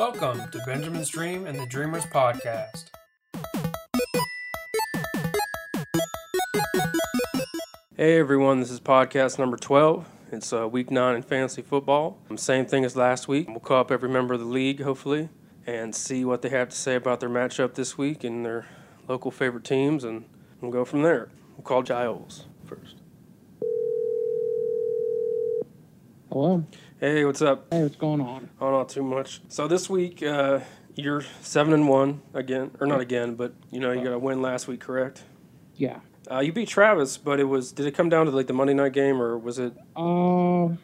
Welcome 0.00 0.50
to 0.52 0.58
Benjamin's 0.64 1.10
Dream 1.10 1.44
and 1.44 1.60
the 1.60 1.66
Dreamers 1.66 2.06
podcast. 2.06 2.86
Hey 7.98 8.18
everyone, 8.18 8.60
this 8.60 8.70
is 8.70 8.80
podcast 8.80 9.38
number 9.38 9.58
12. 9.58 10.08
It's 10.32 10.54
uh, 10.54 10.66
week 10.66 10.90
9 10.90 11.16
in 11.16 11.20
fantasy 11.20 11.60
football. 11.60 12.16
Same 12.36 12.64
thing 12.64 12.86
as 12.86 12.96
last 12.96 13.28
week. 13.28 13.48
We'll 13.50 13.60
call 13.60 13.80
up 13.80 13.90
every 13.90 14.08
member 14.08 14.32
of 14.32 14.40
the 14.40 14.46
league, 14.46 14.80
hopefully, 14.80 15.28
and 15.66 15.94
see 15.94 16.24
what 16.24 16.40
they 16.40 16.48
have 16.48 16.70
to 16.70 16.76
say 16.76 16.94
about 16.94 17.20
their 17.20 17.28
matchup 17.28 17.74
this 17.74 17.98
week 17.98 18.24
and 18.24 18.42
their 18.42 18.64
local 19.06 19.30
favorite 19.30 19.64
teams, 19.64 20.02
and 20.02 20.24
we'll 20.62 20.72
go 20.72 20.86
from 20.86 21.02
there. 21.02 21.28
We'll 21.58 21.64
call 21.64 21.82
Giles 21.82 22.46
first. 22.64 22.96
Hello. 26.32 26.64
Hey, 27.00 27.24
what's 27.24 27.40
up? 27.40 27.68
Hey, 27.72 27.82
what's 27.82 27.96
going 27.96 28.20
on? 28.20 28.50
Oh, 28.60 28.70
not 28.70 28.90
too 28.90 29.02
much. 29.02 29.40
So 29.48 29.66
this 29.66 29.88
week, 29.88 30.22
uh, 30.22 30.60
you're 30.96 31.24
seven 31.40 31.72
and 31.72 31.88
one 31.88 32.20
again, 32.34 32.72
or 32.78 32.86
not 32.86 33.00
again, 33.00 33.36
but 33.36 33.54
you 33.70 33.80
know 33.80 33.90
you 33.90 34.04
got 34.04 34.12
a 34.12 34.18
win 34.18 34.42
last 34.42 34.68
week, 34.68 34.80
correct? 34.80 35.22
Yeah. 35.76 36.00
Uh, 36.30 36.40
you 36.40 36.52
beat 36.52 36.68
Travis, 36.68 37.16
but 37.16 37.40
it 37.40 37.44
was 37.44 37.72
did 37.72 37.86
it 37.86 37.92
come 37.92 38.10
down 38.10 38.26
to 38.26 38.32
like 38.32 38.48
the 38.48 38.52
Monday 38.52 38.74
night 38.74 38.92
game, 38.92 39.18
or 39.18 39.38
was 39.38 39.58
it? 39.58 39.72
Uh, 39.96 40.76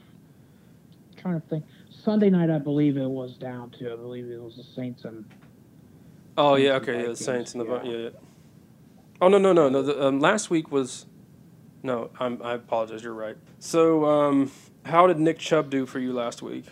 trying 1.21 1.39
to 1.39 1.43
think. 1.51 1.67
Sunday 2.03 2.31
night, 2.31 2.49
I 2.49 2.61
believe 2.61 2.97
it 2.97 3.11
was 3.11 3.37
down 3.37 3.73
to. 3.73 3.93
I 3.93 3.97
believe 3.97 4.25
it 4.31 4.43
was 4.43 4.57
the 4.57 4.65
Saints 4.75 5.05
and. 5.05 5.27
Oh 6.39 6.55
yeah, 6.55 6.77
Saints 6.77 6.89
and 6.89 6.97
okay, 6.97 7.03
yeah, 7.03 7.09
the 7.11 7.17
Saints 7.17 7.55
and 7.55 7.61
the 7.61 7.67
yeah. 7.67 7.83
yeah. 7.83 7.99
yeah. 7.99 8.09
Oh 9.21 9.29
no 9.29 9.37
no 9.37 9.53
no 9.53 9.69
no. 9.69 9.83
The, 9.83 10.07
um, 10.07 10.21
last 10.21 10.49
week 10.49 10.73
was. 10.73 11.05
No, 11.83 12.11
I'm, 12.19 12.43
I 12.43 12.55
apologize. 12.55 13.03
You're 13.05 13.13
right. 13.13 13.37
So, 13.59 14.07
um, 14.07 14.51
how 14.87 15.07
did 15.07 15.19
Nick 15.19 15.39
Chubb 15.39 15.71
do 15.71 15.87
for 15.87 15.99
you 15.99 16.13
last 16.13 16.43
week? 16.43 16.67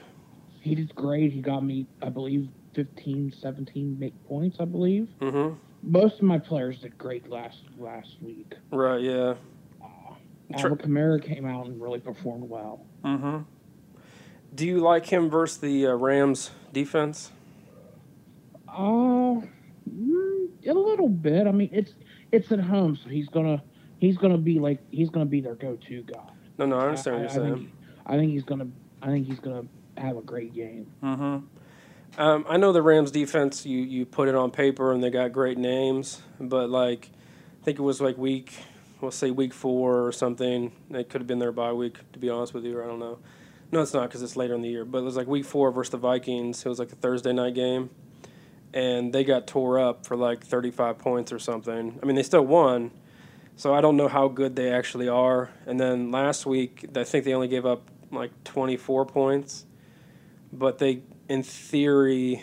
He 0.60 0.74
did 0.74 0.94
great. 0.94 1.32
He 1.32 1.40
got 1.40 1.62
me, 1.62 1.86
I 2.02 2.08
believe, 2.08 2.48
15, 2.74 3.34
17 3.40 3.98
make 3.98 4.14
points. 4.26 4.56
I 4.60 4.64
believe 4.64 5.08
Mm-hmm. 5.20 5.56
most 5.82 6.16
of 6.16 6.22
my 6.22 6.38
players 6.38 6.78
did 6.80 6.96
great 6.98 7.28
last 7.28 7.58
last 7.78 8.16
week. 8.22 8.54
Right. 8.70 9.00
Yeah. 9.00 9.34
Uh, 9.82 10.14
Alvin 10.54 10.78
Kamara 10.78 11.22
came 11.22 11.44
out 11.46 11.66
and 11.66 11.80
really 11.80 12.00
performed 12.00 12.48
well. 12.48 12.84
Mm-hmm. 13.04 13.38
Do 14.54 14.66
you 14.66 14.78
like 14.78 15.06
him 15.06 15.28
versus 15.30 15.58
the 15.58 15.86
uh, 15.88 15.94
Rams 15.94 16.50
defense? 16.72 17.30
Uh, 18.68 19.40
mm, 19.90 20.48
a 20.66 20.72
little 20.72 21.08
bit. 21.08 21.46
I 21.46 21.52
mean, 21.52 21.70
it's 21.72 21.92
it's 22.32 22.50
at 22.52 22.60
home, 22.60 22.96
so 23.02 23.08
he's 23.08 23.28
gonna 23.28 23.62
he's 23.98 24.16
gonna 24.16 24.38
be 24.38 24.58
like 24.58 24.80
he's 24.90 25.10
gonna 25.10 25.26
be 25.26 25.40
their 25.40 25.54
go-to 25.56 26.02
guy. 26.02 26.20
No, 26.58 26.66
no, 26.66 26.78
I 26.78 26.86
understand 26.86 27.16
I, 27.16 27.20
what 27.20 27.34
you're 27.34 27.44
think, 27.44 27.56
saying. 27.58 27.72
I 28.06 28.16
think 28.16 28.32
he's 28.32 28.44
gonna. 28.44 28.68
I 29.02 29.06
think 29.08 29.26
he's 29.26 29.40
gonna 29.40 29.64
have 29.96 30.16
a 30.16 30.22
great 30.22 30.54
game. 30.54 30.86
Mm-hmm. 31.02 32.20
Um, 32.20 32.44
I 32.48 32.56
know 32.56 32.72
the 32.72 32.82
Rams 32.82 33.10
defense. 33.10 33.66
You 33.66 33.78
you 33.78 34.06
put 34.06 34.28
it 34.28 34.34
on 34.34 34.50
paper 34.50 34.92
and 34.92 35.02
they 35.02 35.10
got 35.10 35.32
great 35.32 35.58
names, 35.58 36.22
but 36.38 36.70
like, 36.70 37.10
I 37.60 37.64
think 37.64 37.78
it 37.78 37.82
was 37.82 38.00
like 38.00 38.16
week, 38.16 38.54
we'll 39.00 39.10
say 39.10 39.30
week 39.30 39.52
four 39.52 40.06
or 40.06 40.12
something. 40.12 40.72
It 40.90 41.08
could 41.08 41.20
have 41.20 41.26
been 41.26 41.40
their 41.40 41.52
bye 41.52 41.72
week, 41.72 41.98
to 42.12 42.18
be 42.18 42.30
honest 42.30 42.54
with 42.54 42.64
you. 42.64 42.82
I 42.82 42.86
don't 42.86 43.00
know. 43.00 43.18
No, 43.72 43.82
it's 43.82 43.92
not 43.94 44.08
because 44.08 44.22
it's 44.22 44.36
later 44.36 44.54
in 44.54 44.62
the 44.62 44.68
year. 44.68 44.84
But 44.84 44.98
it 44.98 45.04
was 45.04 45.16
like 45.16 45.26
week 45.26 45.44
four 45.44 45.72
versus 45.72 45.90
the 45.90 45.98
Vikings. 45.98 46.64
It 46.64 46.68
was 46.68 46.78
like 46.78 46.92
a 46.92 46.96
Thursday 46.96 47.32
night 47.32 47.54
game, 47.54 47.90
and 48.72 49.12
they 49.12 49.24
got 49.24 49.48
tore 49.48 49.80
up 49.80 50.06
for 50.06 50.16
like 50.16 50.44
35 50.44 50.98
points 50.98 51.32
or 51.32 51.40
something. 51.40 51.98
I 52.00 52.06
mean, 52.06 52.14
they 52.14 52.22
still 52.22 52.46
won. 52.46 52.92
So 53.56 53.72
I 53.72 53.80
don't 53.80 53.96
know 53.96 54.08
how 54.08 54.28
good 54.28 54.56
they 54.56 54.72
actually 54.72 55.08
are. 55.08 55.50
And 55.66 55.78
then 55.78 56.10
last 56.10 56.44
week, 56.44 56.86
I 56.96 57.04
think 57.04 57.24
they 57.24 57.34
only 57.34 57.46
gave 57.48 57.64
up 57.64 57.88
like 58.14 58.44
24 58.44 59.06
points, 59.06 59.66
but 60.52 60.78
they, 60.78 61.02
in 61.28 61.42
theory, 61.42 62.42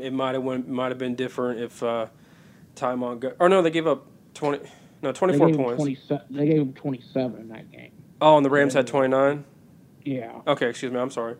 it 0.00 0.12
might 0.12 0.34
have 0.34 0.42
went 0.42 0.68
might 0.68 0.90
have 0.90 0.98
been 0.98 1.14
different 1.14 1.60
if 1.60 1.82
uh, 1.82 2.06
Ty 2.74 2.94
Montgomery. 2.96 3.36
Or 3.40 3.48
no, 3.48 3.62
they 3.62 3.70
gave 3.70 3.86
up 3.86 4.06
20. 4.34 4.60
No, 5.02 5.12
24 5.12 5.46
gave 5.46 5.56
him 5.56 5.64
points. 5.64 5.82
27 5.82 6.26
They 6.30 6.46
gave 6.46 6.60
him 6.60 6.72
twenty-seven 6.72 7.40
in 7.40 7.48
that 7.48 7.70
game. 7.70 7.92
Oh, 8.20 8.36
and 8.36 8.44
the 8.44 8.50
Rams 8.50 8.74
had 8.74 8.86
29. 8.86 9.44
Yeah. 10.04 10.40
Okay, 10.46 10.68
excuse 10.68 10.90
me. 10.92 10.98
I'm 10.98 11.10
sorry. 11.10 11.36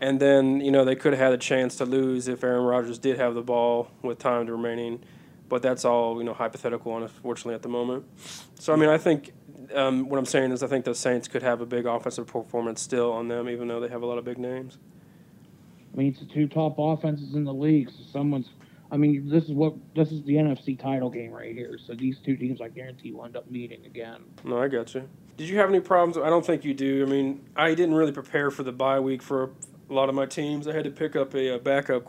And 0.00 0.18
then 0.18 0.60
you 0.60 0.72
know 0.72 0.84
they 0.84 0.96
could 0.96 1.12
have 1.12 1.20
had 1.20 1.32
a 1.32 1.38
chance 1.38 1.76
to 1.76 1.84
lose 1.84 2.26
if 2.26 2.42
Aaron 2.42 2.64
Rodgers 2.64 2.98
did 2.98 3.18
have 3.18 3.34
the 3.34 3.42
ball 3.42 3.88
with 4.02 4.18
time 4.18 4.46
remaining, 4.46 5.02
but 5.48 5.62
that's 5.62 5.84
all 5.84 6.18
you 6.18 6.24
know 6.24 6.34
hypothetical, 6.34 6.96
unfortunately, 6.96 7.54
at 7.54 7.62
the 7.62 7.68
moment. 7.68 8.04
So 8.58 8.72
I 8.72 8.76
mean, 8.76 8.88
I 8.88 8.98
think 8.98 9.32
um, 9.74 10.08
what 10.08 10.18
I'm 10.18 10.26
saying 10.26 10.52
is 10.52 10.62
I 10.62 10.66
think 10.66 10.84
the 10.84 10.94
Saints 10.94 11.28
could 11.28 11.42
have 11.42 11.60
a 11.60 11.66
big 11.66 11.86
offensive 11.86 12.26
performance 12.26 12.80
still 12.80 13.12
on 13.12 13.28
them, 13.28 13.48
even 13.48 13.68
though 13.68 13.80
they 13.80 13.88
have 13.88 14.02
a 14.02 14.06
lot 14.06 14.18
of 14.18 14.24
big 14.24 14.38
names. 14.38 14.78
I 15.92 15.96
mean, 15.96 16.08
it's 16.08 16.20
the 16.20 16.26
two 16.26 16.48
top 16.48 16.76
offenses 16.78 17.34
in 17.34 17.44
the 17.44 17.52
league. 17.54 17.90
So 17.90 18.02
someone's. 18.12 18.48
I 18.90 18.96
mean, 18.98 19.28
this 19.30 19.44
is 19.44 19.52
what 19.52 19.74
this 19.94 20.12
is 20.12 20.22
the 20.24 20.34
NFC 20.34 20.78
title 20.78 21.08
game 21.10 21.30
right 21.30 21.54
here. 21.54 21.78
So 21.86 21.94
these 21.94 22.18
two 22.24 22.36
teams, 22.36 22.60
I 22.60 22.68
guarantee, 22.68 23.12
will 23.12 23.24
end 23.24 23.36
up 23.36 23.50
meeting 23.50 23.84
again. 23.86 24.22
No, 24.44 24.58
I 24.62 24.68
got 24.68 24.94
you. 24.94 25.08
Did 25.38 25.48
you 25.48 25.56
have 25.58 25.70
any 25.70 25.80
problems? 25.80 26.18
I 26.18 26.28
don't 26.28 26.44
think 26.44 26.64
you 26.64 26.74
do. 26.74 27.04
I 27.06 27.08
mean, 27.10 27.44
I 27.56 27.74
didn't 27.74 27.94
really 27.94 28.12
prepare 28.12 28.50
for 28.50 28.62
the 28.62 28.72
bye 28.72 29.00
week 29.00 29.22
for 29.22 29.50
a 29.88 29.92
lot 29.94 30.08
of 30.10 30.14
my 30.14 30.26
teams. 30.26 30.68
I 30.68 30.74
had 30.74 30.84
to 30.84 30.90
pick 30.90 31.16
up 31.16 31.34
a, 31.34 31.54
a 31.54 31.58
backup, 31.58 32.06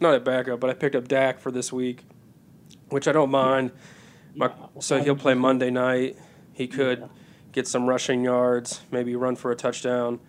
not 0.00 0.14
a 0.14 0.20
backup, 0.20 0.60
but 0.60 0.68
I 0.68 0.74
picked 0.74 0.94
up 0.94 1.08
Dak 1.08 1.40
for 1.40 1.50
this 1.50 1.72
week, 1.72 2.04
which 2.90 3.08
I 3.08 3.12
don't 3.12 3.30
mind. 3.30 3.72
My, 4.34 4.48
Yeah. 4.48 4.52
so 4.80 5.00
he'll 5.02 5.16
play 5.16 5.32
Monday 5.34 5.70
night. 5.70 6.18
He 6.54 6.66
could 6.66 7.08
get 7.52 7.66
some 7.68 7.88
rushing 7.88 8.24
yards, 8.24 8.80
maybe 8.90 9.14
run 9.16 9.36
for 9.36 9.50
a 9.50 9.56
touchdown, 9.56 10.20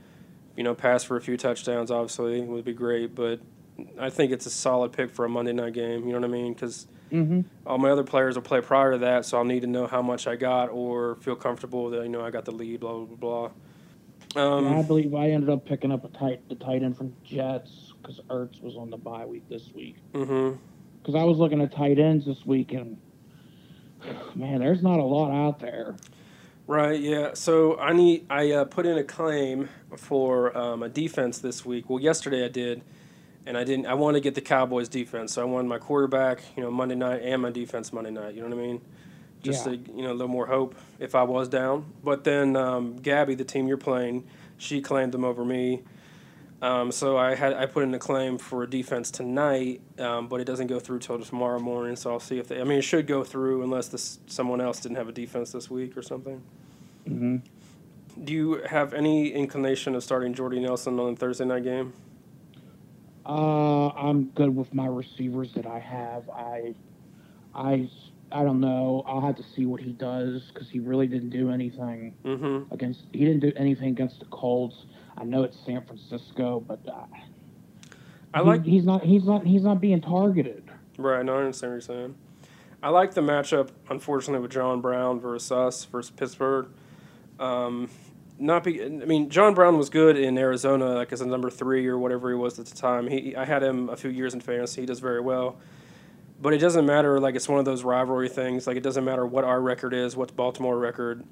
you 0.58 0.64
know, 0.64 0.76
pass 0.76 1.04
for 1.04 1.16
a 1.16 1.22
few 1.22 1.38
touchdowns. 1.38 1.90
Obviously, 1.92 2.42
would 2.42 2.66
be 2.66 2.74
great. 2.74 3.16
But 3.16 3.40
I 4.00 4.10
think 4.10 4.32
it's 4.32 4.46
a 4.46 4.50
solid 4.50 4.92
pick 4.92 5.12
for 5.12 5.26
a 5.26 5.30
Monday 5.30 5.54
night 5.54 5.74
game. 5.74 6.06
You 6.06 6.14
know 6.14 6.20
what 6.20 6.26
I 6.30 6.32
mean? 6.32 6.54
Because 6.54 6.88
Mm-hmm. 7.12 7.42
all 7.68 7.78
my 7.78 7.92
other 7.92 8.04
players 8.04 8.34
will 8.36 8.42
play 8.42 8.62
prior 8.62 8.94
to 8.94 8.98
that, 8.98 9.26
so 9.26 9.38
I'll 9.38 9.44
need 9.46 9.62
to 9.62 9.68
know 9.68 9.86
how 9.86 10.02
much 10.02 10.26
I 10.26 10.36
got 10.36 10.70
or 10.70 11.16
feel 11.18 11.36
comfortable 11.36 11.92
that 11.92 12.02
you 12.02 12.10
know 12.10 12.22
I 12.22 12.32
got 12.32 12.46
the 12.46 12.52
lead. 12.52 12.80
Blah 12.80 13.06
blah 13.06 13.52
blah. 14.36 14.44
Um, 14.44 14.68
I 14.68 14.82
believe 14.82 15.14
I 15.14 15.30
ended 15.30 15.52
up 15.52 15.66
picking 15.66 15.92
up 15.92 16.04
a 16.04 16.10
tight 16.10 16.50
the 16.50 16.56
tight 16.56 16.82
end 16.82 16.98
from 16.98 17.14
Jets 17.24 17.94
because 18.02 18.20
Ertz 18.30 18.60
was 18.60 18.76
on 18.76 18.90
the 18.90 18.98
bye 18.98 19.24
week 19.26 19.48
this 19.50 19.72
week. 19.74 19.98
Because 20.12 21.16
I 21.16 21.24
was 21.24 21.38
looking 21.38 21.62
at 21.62 21.72
tight 21.72 22.00
ends 22.00 22.26
this 22.26 22.44
week, 22.44 22.74
and 22.74 22.98
man, 24.36 24.60
there's 24.60 24.82
not 24.82 25.00
a 25.00 25.04
lot 25.04 25.32
out 25.32 25.60
there. 25.60 25.96
Right. 26.68 27.00
Yeah. 27.00 27.32
So 27.36 27.78
I 27.78 27.94
need. 27.94 28.26
I 28.30 28.52
uh, 28.52 28.66
put 28.66 28.86
in 28.86 28.98
a 28.98 29.04
claim 29.04 29.70
for 29.98 30.56
um, 30.58 30.82
a 30.82 30.90
defense 30.90 31.38
this 31.40 31.64
week. 31.64 31.90
Well, 31.90 32.00
yesterday 32.00 32.44
I 32.44 32.48
did, 32.48 32.82
and 33.46 33.56
I 33.56 33.64
didn't. 33.64 33.86
I 33.86 33.94
wanted 33.94 34.18
to 34.20 34.24
get 34.24 34.34
the 34.34 34.42
Cowboys 34.42 34.90
defense, 34.90 35.34
so 35.34 35.44
I 35.44 35.46
wanted 35.46 35.68
my 35.68 35.78
quarterback, 35.78 36.42
you 36.58 36.64
know, 36.64 36.72
Monday 36.72 36.96
night 36.96 37.22
and 37.22 37.42
my 37.42 37.52
defense 37.52 37.94
Monday 37.94 38.10
night. 38.10 38.34
You 38.34 38.42
know 38.42 38.50
what 38.56 38.58
I 38.58 38.68
mean? 38.68 38.82
Just 39.44 39.68
Yeah. 39.68 39.74
to, 39.74 39.78
you 39.78 40.02
know, 40.02 40.10
a 40.10 40.14
little 40.14 40.28
more 40.28 40.48
hope 40.48 40.74
if 40.98 41.14
I 41.14 41.22
was 41.22 41.48
down. 41.48 41.86
But 42.04 42.24
then 42.24 42.56
um, 42.56 42.96
Gabby, 42.96 43.36
the 43.36 43.44
team 43.46 43.68
you're 43.68 43.78
playing, 43.78 44.26
she 44.58 44.82
claimed 44.82 45.12
them 45.12 45.24
over 45.24 45.46
me. 45.46 45.84
Um, 46.66 46.92
so 46.92 47.16
I 47.16 47.36
had 47.36 47.54
I 47.54 47.68
put 47.68 47.84
in 47.84 47.94
a 47.94 48.00
claim 48.00 48.40
for 48.40 48.64
a 48.64 48.68
defense 48.68 49.12
tonight, 49.12 49.82
um, 50.00 50.28
but 50.28 50.42
it 50.42 50.46
doesn't 50.46 50.66
go 50.66 50.80
through 50.80 50.98
till 50.98 51.20
tomorrow 51.20 51.60
morning. 51.60 51.96
So 51.96 52.10
I'll 52.10 52.20
see 52.20 52.40
if 52.40 52.48
they. 52.48 52.60
I 52.60 52.64
mean, 52.64 52.80
it 52.80 52.82
should 52.82 53.06
go 53.06 53.24
through 53.24 53.62
unless 53.62 53.90
this 53.90 54.18
someone 54.26 54.60
else 54.60 54.80
didn't 54.80 54.98
have 54.98 55.08
a 55.08 55.12
defense 55.12 55.52
this 55.52 55.70
week 55.70 55.96
or 55.96 56.02
something. 56.02 56.42
Mm-hmm. 57.08 57.38
Do 58.24 58.34
you 58.34 58.64
have 58.68 58.96
any 58.96 59.32
inclination 59.32 59.94
of 59.94 60.04
starting 60.04 60.34
Jordy 60.34 60.60
Nelson 60.60 61.00
on 61.00 61.14
the 61.14 61.20
Thursday 61.20 61.46
night 61.46 61.66
game? 61.66 61.94
Uh, 63.28 63.90
I'm 63.90 64.30
good 64.30 64.56
with 64.56 64.74
my 64.74 64.88
receivers 64.88 65.54
that 65.54 65.68
I 65.68 65.78
have. 65.78 66.28
I, 66.32 66.74
I, 67.54 67.90
I 68.32 68.44
don't 68.44 68.60
know. 68.60 69.04
I'll 69.08 69.22
have 69.22 69.36
to 69.38 69.44
see 69.56 69.66
what 69.66 69.80
he 69.82 69.92
does 69.94 70.42
because 70.54 70.70
he 70.70 70.80
really 70.80 71.08
didn't 71.08 71.30
do 71.30 71.52
anything 71.52 72.16
Mm-hmm. 72.26 72.74
against. 72.74 73.02
He 73.14 73.20
didn't 73.20 73.40
do 73.42 73.52
anything 73.56 73.90
against 73.90 74.20
the 74.20 74.26
Colts. 74.26 74.86
I 75.18 75.24
know 75.24 75.44
it's 75.44 75.58
San 75.66 75.86
Francisco, 75.86 76.60
but 76.68 76.80
uh, 76.88 77.06
I 78.34 78.40
he- 78.40 78.44
like 78.46 78.64
he's 78.66 78.84
not. 78.84 79.04
He's 79.04 79.24
not. 79.24 79.46
He's 79.46 79.64
not 79.64 79.80
being 79.80 80.02
targeted. 80.02 80.70
right. 80.98 81.24
No, 81.24 81.36
I 81.36 81.40
understand 81.40 81.72
what 81.72 81.76
you're 81.76 81.82
saying. 81.82 82.16
I 82.84 82.90
like 82.90 83.14
the 83.14 83.22
matchup, 83.22 83.70
unfortunately, 83.90 84.42
with 84.42 84.52
John 84.52 84.82
Brown 84.82 85.20
versus 85.20 85.52
us 85.52 85.86
versus 85.86 86.12
Pittsburgh. 86.12 86.68
Um, 87.40 87.90
not 88.38 88.64
be. 88.64 88.84
I 88.84 88.90
mean, 88.90 89.30
John 89.30 89.54
Brown 89.54 89.78
was 89.78 89.90
good 89.90 90.18
in 90.18 90.38
Arizona, 90.38 90.96
like 90.96 91.14
as 91.14 91.22
a 91.22 91.26
number 91.26 91.50
three 91.50 91.88
or 91.88 91.98
whatever 91.98 92.30
he 92.30 92.36
was 92.36 92.60
at 92.60 92.66
the 92.66 92.76
time. 92.76 93.08
He, 93.08 93.36
I 93.36 93.46
had 93.46 93.64
him 93.64 93.88
a 93.90 93.96
few 93.96 94.10
years 94.10 94.34
in 94.34 94.42
fantasy. 94.42 94.82
He 94.82 94.88
does 94.88 95.00
very 95.00 95.22
well. 95.22 95.58
But 96.42 96.54
it 96.54 96.58
doesn't 96.58 96.86
matter. 96.86 97.20
Like 97.20 97.36
it's 97.36 97.48
one 97.48 97.60
of 97.60 97.66
those 97.66 97.84
rivalry 97.84 98.30
things. 98.30 98.68
Like 98.68 98.78
it 98.78 98.84
doesn't 98.84 99.06
matter 99.06 99.26
what 99.26 99.44
our 99.44 99.62
record 99.62 99.94
is, 99.94 100.16
what's 100.16 100.32
Baltimore 100.32 100.78
record. 100.78 101.24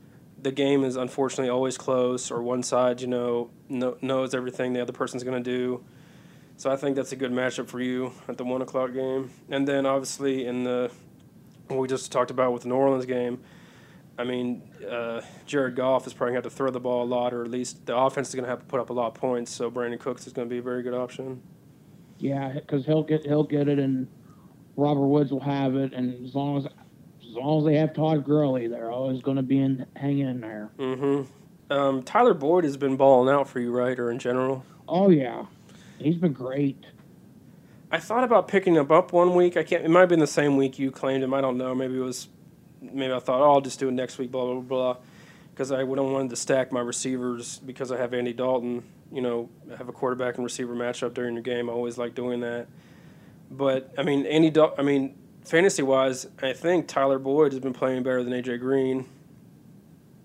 The 0.41 0.51
game 0.51 0.83
is 0.83 0.95
unfortunately 0.95 1.49
always 1.49 1.77
close, 1.77 2.29
or 2.31 2.41
one 2.41 2.63
side, 2.63 2.99
you 3.01 3.07
know, 3.07 3.49
kno- 3.69 3.97
knows 4.01 4.33
everything 4.33 4.73
the 4.73 4.81
other 4.81 4.93
person's 4.93 5.23
going 5.23 5.41
to 5.41 5.49
do. 5.49 5.83
So 6.57 6.71
I 6.71 6.75
think 6.75 6.95
that's 6.95 7.11
a 7.11 7.15
good 7.15 7.31
matchup 7.31 7.67
for 7.67 7.81
you 7.81 8.13
at 8.27 8.37
the 8.37 8.43
one 8.43 8.61
o'clock 8.61 8.93
game. 8.93 9.31
And 9.49 9.67
then 9.67 9.85
obviously 9.85 10.45
in 10.45 10.63
the 10.63 10.91
what 11.67 11.79
we 11.79 11.87
just 11.87 12.11
talked 12.11 12.31
about 12.31 12.53
with 12.53 12.63
the 12.63 12.69
New 12.69 12.75
Orleans 12.75 13.05
game, 13.05 13.41
I 14.17 14.23
mean, 14.23 14.61
uh, 14.89 15.21
Jared 15.45 15.75
Goff 15.75 16.05
is 16.05 16.13
probably 16.13 16.33
going 16.33 16.43
to 16.43 16.47
have 16.47 16.53
to 16.53 16.57
throw 16.57 16.69
the 16.71 16.79
ball 16.79 17.03
a 17.03 17.05
lot, 17.05 17.33
or 17.33 17.43
at 17.43 17.49
least 17.49 17.85
the 17.85 17.97
offense 17.97 18.29
is 18.29 18.35
going 18.35 18.43
to 18.43 18.49
have 18.49 18.59
to 18.59 18.65
put 18.65 18.79
up 18.79 18.89
a 18.89 18.93
lot 18.93 19.07
of 19.07 19.13
points. 19.15 19.51
So 19.51 19.71
Brandin 19.71 19.99
Cooks 19.99 20.27
is 20.27 20.33
going 20.33 20.47
to 20.47 20.53
be 20.53 20.59
a 20.59 20.61
very 20.61 20.83
good 20.83 20.93
option. 20.93 21.41
Yeah, 22.19 22.53
because 22.53 22.85
he'll 22.85 23.03
get 23.03 23.25
he'll 23.25 23.43
get 23.43 23.67
it, 23.67 23.79
and 23.79 24.07
Robert 24.75 25.05
Woods 25.05 25.31
will 25.31 25.39
have 25.39 25.75
it, 25.75 25.93
and 25.93 26.25
as 26.25 26.33
long 26.35 26.57
as 26.57 26.65
as 26.65 27.35
long 27.35 27.59
as 27.59 27.65
they 27.65 27.75
have 27.77 27.93
Todd 27.93 28.25
Gurley, 28.25 28.67
they're 28.67 28.91
always 28.91 29.21
going 29.21 29.37
to 29.37 29.43
be 29.43 29.59
in 29.59 29.85
hanging 29.95 30.27
in 30.27 30.41
there. 30.41 30.69
Mm-hmm. 30.77 31.73
Um, 31.73 32.03
Tyler 32.03 32.33
Boyd 32.33 32.63
has 32.63 32.77
been 32.77 32.95
balling 32.97 33.33
out 33.33 33.47
for 33.47 33.59
you, 33.59 33.71
right, 33.71 33.97
or 33.97 34.11
in 34.11 34.19
general? 34.19 34.65
Oh 34.87 35.09
yeah, 35.09 35.45
he's 35.97 36.17
been 36.17 36.33
great. 36.33 36.85
I 37.91 37.99
thought 37.99 38.23
about 38.23 38.47
picking 38.47 38.75
him 38.75 38.91
up 38.91 39.13
one 39.13 39.35
week. 39.35 39.55
I 39.55 39.63
can't. 39.63 39.83
It 39.83 39.89
might 39.89 40.01
have 40.01 40.09
been 40.09 40.19
the 40.19 40.27
same 40.27 40.57
week 40.57 40.79
you 40.79 40.91
claimed 40.91 41.23
him. 41.23 41.33
I 41.33 41.41
don't 41.41 41.57
know. 41.57 41.75
Maybe 41.75 41.95
it 41.95 42.01
was. 42.01 42.27
Maybe 42.81 43.13
I 43.13 43.19
thought, 43.19 43.41
oh, 43.41 43.53
I'll 43.53 43.61
just 43.61 43.79
do 43.79 43.87
it 43.87 43.93
next 43.93 44.17
week. 44.17 44.31
Blah 44.31 44.45
blah 44.45 44.61
blah. 44.61 44.97
Because 45.51 45.71
I 45.71 45.83
wouldn't 45.83 46.09
wanted 46.09 46.31
to 46.31 46.35
stack 46.35 46.71
my 46.71 46.79
receivers 46.79 47.59
because 47.59 47.91
I 47.91 47.97
have 47.97 48.13
Andy 48.13 48.33
Dalton. 48.33 48.83
You 49.11 49.21
know, 49.21 49.49
have 49.77 49.89
a 49.89 49.91
quarterback 49.91 50.35
and 50.35 50.43
receiver 50.43 50.73
matchup 50.73 51.13
during 51.13 51.35
the 51.35 51.41
game. 51.41 51.69
I 51.69 51.73
always 51.73 51.99
like 51.99 52.15
doing 52.15 52.39
that. 52.39 52.67
But 53.51 53.93
I 53.97 54.03
mean, 54.03 54.25
Andy. 54.25 54.49
Dal- 54.49 54.73
I 54.77 54.81
mean, 54.81 55.15
fantasy 55.45 55.83
wise, 55.83 56.27
I 56.41 56.53
think 56.53 56.87
Tyler 56.87 57.19
Boyd 57.19 57.51
has 57.51 57.59
been 57.61 57.73
playing 57.73 58.03
better 58.03 58.23
than 58.23 58.33
AJ 58.33 58.59
Green 58.59 59.05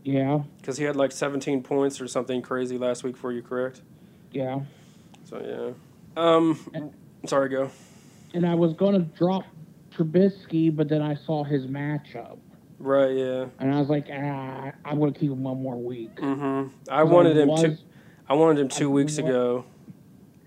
Yeah, 0.04 0.42
because 0.60 0.78
he 0.78 0.84
had 0.84 0.96
like 0.96 1.12
17 1.12 1.62
points 1.62 2.00
or 2.00 2.08
something 2.08 2.40
crazy 2.42 2.78
last 2.78 3.02
week 3.04 3.16
for 3.16 3.32
you, 3.32 3.42
correct? 3.42 3.82
yeah. 4.32 4.60
So 5.24 5.74
yeah. 6.16 6.22
Um, 6.22 6.58
sorry, 7.26 7.48
go. 7.50 7.70
And 8.34 8.46
I 8.46 8.54
was 8.54 8.72
going 8.74 8.94
to 8.94 9.00
drop 9.18 9.44
Trubisky, 9.94 10.74
but 10.74 10.88
then 10.88 11.02
I 11.02 11.14
saw 11.14 11.44
his 11.44 11.66
matchup, 11.66 12.38
Right, 12.78 13.14
yeah. 13.16 13.46
and 13.58 13.74
I 13.74 13.78
was 13.80 13.88
like, 13.88 14.06
ah, 14.12 14.72
I'm 14.84 14.98
to 15.12 15.18
keep 15.18 15.30
him 15.30 15.42
one 15.42 15.62
more 15.62 15.76
week. 15.76 16.14
Mm-hmm. 16.16 16.68
I 16.90 17.02
wanted 17.02 17.36
him 17.36 17.48
was, 17.48 17.62
two. 17.62 17.76
I 18.28 18.34
wanted 18.34 18.60
him 18.60 18.68
two 18.68 18.88
I 18.90 18.92
weeks 18.92 19.18
ago, 19.18 19.64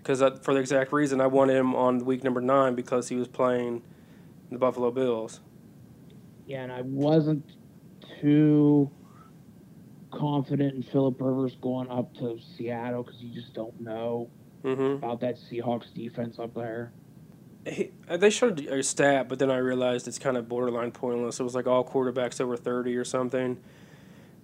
because 0.01 0.21
for 0.42 0.53
the 0.53 0.59
exact 0.59 0.92
reason 0.92 1.21
I 1.21 1.27
wanted 1.27 1.56
him 1.56 1.75
on 1.75 2.00
week 2.06 2.24
number 2.24 2.42
nine 2.42 2.75
because 2.75 3.09
he 3.09 3.15
was 3.15 3.27
playing 3.27 3.83
the 4.51 4.57
Buffalo 4.57 4.92
Bills. 4.92 5.39
Yeah, 6.48 6.63
and 6.63 6.71
I 6.71 6.81
wasn't 6.81 7.45
too 8.19 8.89
confident 10.12 10.75
in 10.75 10.83
Philip 10.83 11.15
Rivers 11.19 11.56
going 11.62 11.89
up 11.89 12.13
to 12.15 12.38
Seattle 12.57 13.03
because 13.03 13.21
you 13.21 13.33
just 13.33 13.53
don't 13.53 13.80
know 13.80 14.30
Mm-hmm. 14.63 15.03
about 15.03 15.21
that 15.21 15.38
Seahawks 15.38 15.92
defense 15.92 16.38
up 16.38 16.53
there. 16.53 16.92
He, 17.65 17.89
uh, 18.07 18.18
they 18.18 18.30
showed 18.30 18.59
a 18.59 18.83
stat, 18.83 19.27
but 19.27 19.39
then 19.39 19.50
I 19.50 19.57
realized 19.57 20.07
it's 20.07 20.19
kind 20.19 20.38
of 20.38 20.48
borderline 20.48 20.92
pointless. 20.92 21.39
It 21.39 21.44
was 21.44 21.56
like 21.56 21.65
all 21.65 21.83
quarterbacks 21.83 22.39
over 22.39 22.56
thirty 22.56 22.95
or 22.95 23.03
something, 23.03 23.57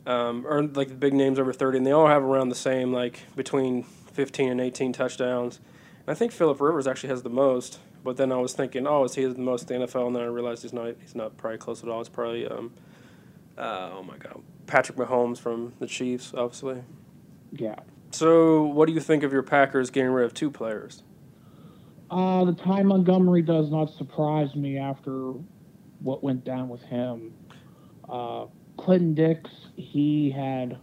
um, 0.07 0.43
or 0.47 0.63
like 0.63 0.87
the 0.87 0.95
big 0.95 1.13
names 1.13 1.37
over 1.37 1.53
thirty, 1.53 1.77
and 1.77 1.85
they 1.85 1.91
all 1.91 2.07
have 2.07 2.23
around 2.23 2.49
the 2.49 2.55
same, 2.55 2.91
like 2.91 3.19
between 3.35 3.85
fifteen 4.17 4.49
and 4.49 4.59
eighteen 4.59 4.91
touchdowns. 4.91 5.59
And 5.99 6.09
I 6.09 6.13
think 6.15 6.31
Philip 6.31 6.59
Rivers 6.59 6.87
actually 6.87 7.09
has 7.09 7.21
the 7.21 7.29
most. 7.29 7.79
But 8.03 8.17
then 8.17 8.31
I 8.31 8.37
was 8.37 8.53
thinking, 8.53 8.87
oh, 8.87 9.03
is 9.03 9.15
he 9.15 9.25
the 9.25 9.37
most 9.37 9.69
in 9.69 9.81
the 9.81 9.87
NFL? 9.87 10.07
And 10.07 10.15
then 10.15 10.23
I 10.23 10.27
realized 10.27 10.63
he's 10.63 10.73
not. 10.73 10.95
He's 10.99 11.15
not 11.15 11.37
probably 11.37 11.59
close 11.59 11.83
at 11.83 11.89
all. 11.89 11.99
It's 12.01 12.09
probably, 12.09 12.47
um, 12.47 12.73
uh, 13.57 13.91
oh 13.93 14.03
my 14.03 14.17
God, 14.17 14.41
Patrick 14.65 14.97
Mahomes 14.97 15.37
from 15.37 15.73
the 15.79 15.87
Chiefs, 15.87 16.33
obviously. 16.33 16.83
Yeah. 17.51 17.75
So, 18.11 18.63
what 18.63 18.87
do 18.87 18.93
you 18.93 18.99
think 18.99 19.23
of 19.23 19.31
your 19.31 19.43
Packers 19.43 19.91
getting 19.91 20.09
rid 20.09 20.25
of 20.25 20.33
two 20.33 20.49
players? 20.49 21.03
Uh, 22.09 22.45
the 22.45 22.53
Ty 22.53 22.83
Montgomery 22.83 23.41
does 23.41 23.69
not 23.69 23.93
surprise 23.97 24.55
me 24.55 24.77
after 24.77 25.33
what 25.99 26.23
went 26.23 26.43
down 26.43 26.69
with 26.69 26.81
him. 26.83 27.33
Uh, 28.09 28.45
Clinton 28.77 29.13
Dix, 29.13 29.49
he 29.75 30.31
had 30.31 30.77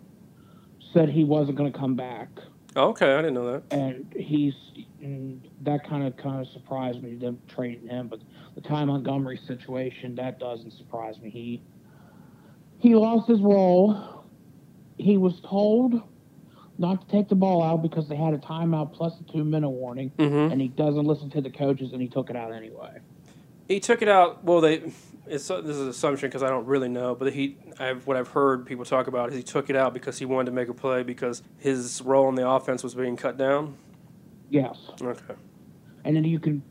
said 0.92 1.08
he 1.08 1.25
wasn't 1.25 1.56
going 1.56 1.72
to 1.72 1.78
come 1.78 1.96
back, 1.96 2.28
Oh, 2.76 2.88
okay, 2.91 3.15
I 3.15 3.19
didn't 3.19 3.35
know 3.35 3.53
that. 3.53 3.62
and 3.71 4.12
he's 4.17 4.55
and 5.00 5.47
that 5.62 5.87
kind 5.88 6.06
of 6.06 6.17
kind 6.17 6.41
of 6.41 6.49
surprised 6.53 7.03
me 7.03 7.15
them 7.15 7.38
trading 7.47 7.87
him. 7.88 8.09
But 8.09 8.21
the 8.55 8.61
Ty 8.61 8.85
Montgomery 8.87 9.38
situation 9.47 10.15
that 10.17 10.38
doesn't 10.41 10.73
surprise 10.73 11.19
me. 11.21 11.31
He 11.31 11.62
he 12.79 12.94
lost 12.94 13.29
his 13.29 13.41
role. 13.41 14.25
He 14.97 15.17
was 15.17 15.41
told 15.41 16.03
not 16.79 17.03
to 17.03 17.12
take 17.12 17.29
the 17.29 17.35
ball 17.37 17.62
out 17.62 17.82
because 17.82 18.09
they 18.09 18.17
had 18.17 18.35
a 18.35 18.38
timeout 18.38 18.93
plus 18.93 19.12
a 19.21 19.32
two 19.32 19.44
minute 19.44 19.71
warning 19.71 20.11
Mm-hmm. 20.19 20.53
and 20.53 20.61
he 20.61 20.69
doesn't 20.69 21.05
listen 21.05 21.31
to 21.31 21.41
the 21.41 21.50
coaches, 21.50 21.93
and 21.93 22.03
he 22.03 22.09
took 22.09 22.31
it 22.31 22.37
out 22.37 22.53
anyway. 22.53 22.99
He 23.69 23.79
took 23.81 24.03
it 24.03 24.09
out. 24.09 24.43
Well, 24.44 24.61
they. 24.61 24.82
It's 25.26 25.49
this 25.49 25.65
is 25.65 25.81
an 25.81 25.88
assumption 25.88 26.29
because 26.29 26.43
I 26.43 26.50
don't 26.50 26.67
really 26.67 26.88
know, 26.88 27.15
but 27.15 27.32
he. 27.32 27.56
I've 27.79 28.06
what 28.06 28.17
I've 28.17 28.29
heard 28.29 28.67
people 28.67 28.85
talk 28.85 29.06
about 29.06 29.31
is 29.31 29.37
he 29.37 29.43
took 29.43 29.71
it 29.71 29.76
out 29.76 29.94
because 29.94 30.19
he 30.19 30.26
wanted 30.26 30.47
to 30.47 30.53
make 30.53 30.69
a 30.69 30.75
play 30.75 31.03
because 31.03 31.43
his 31.59 32.03
role 32.03 32.29
in 32.29 32.35
the 32.35 32.47
offense 32.47 32.82
was 32.82 32.94
being 32.94 33.17
cut 33.17 33.38
down. 33.38 33.76
Yes, 34.50 34.76
Okay. 35.00 35.35
and 36.05 36.15
then 36.15 36.25
you 36.25 36.38
can, 36.38 36.62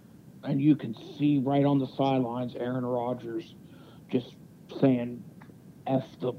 and 0.44 0.62
you 0.62 0.76
can 0.76 0.96
see 1.18 1.40
right 1.44 1.66
on 1.66 1.80
the 1.80 1.88
sidelines 1.98 2.56
Aaron 2.56 2.86
Rodgers 2.86 3.56
just 4.12 4.36
saying 4.80 5.24
"f 5.88 6.04
the 6.22 6.34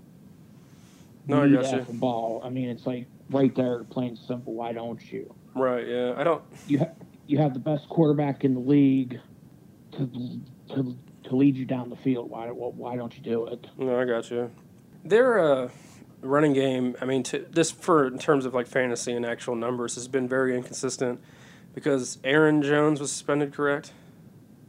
No, 1.26 1.42
I 1.42 1.48
got 1.48 1.72
you. 1.72 1.78
F 1.80 1.88
ball." 1.94 2.40
I 2.44 2.48
mean, 2.48 2.68
it's 2.68 2.86
like 2.86 3.06
right 3.30 3.54
there, 3.56 3.82
plain 3.84 4.16
simple. 4.16 4.54
Why 4.54 4.72
don't 4.72 5.02
you? 5.12 5.34
Right. 5.56 5.86
Yeah. 5.88 6.14
I 6.16 6.22
don't. 6.22 6.42
You 6.68 6.78
ha- 6.78 6.92
you 7.26 7.38
have 7.38 7.54
the 7.54 7.60
best 7.60 7.88
quarterback 7.88 8.44
in 8.44 8.54
the 8.54 8.60
league 8.60 9.18
to 9.92 10.06
to 10.74 10.96
to 11.24 11.36
lead 11.36 11.56
you 11.56 11.64
down 11.64 11.90
the 11.90 11.96
field. 11.96 12.30
Why 12.30 12.46
why 12.48 12.96
don't 12.96 13.14
you 13.16 13.22
do 13.22 13.46
it? 13.46 13.66
No, 13.78 14.00
I 14.00 14.04
got 14.04 14.30
you. 14.30 14.50
Their 15.04 15.38
uh, 15.38 15.68
running 16.20 16.52
game. 16.52 16.96
I 17.00 17.04
mean, 17.04 17.22
to, 17.24 17.46
this 17.50 17.70
for 17.70 18.06
in 18.06 18.18
terms 18.18 18.46
of 18.46 18.54
like 18.54 18.66
fantasy 18.66 19.12
and 19.12 19.24
actual 19.24 19.54
numbers 19.54 19.94
has 19.94 20.08
been 20.08 20.28
very 20.28 20.56
inconsistent 20.56 21.20
because 21.74 22.18
Aaron 22.24 22.62
Jones 22.62 23.00
was 23.00 23.10
suspended, 23.10 23.52
correct? 23.52 23.92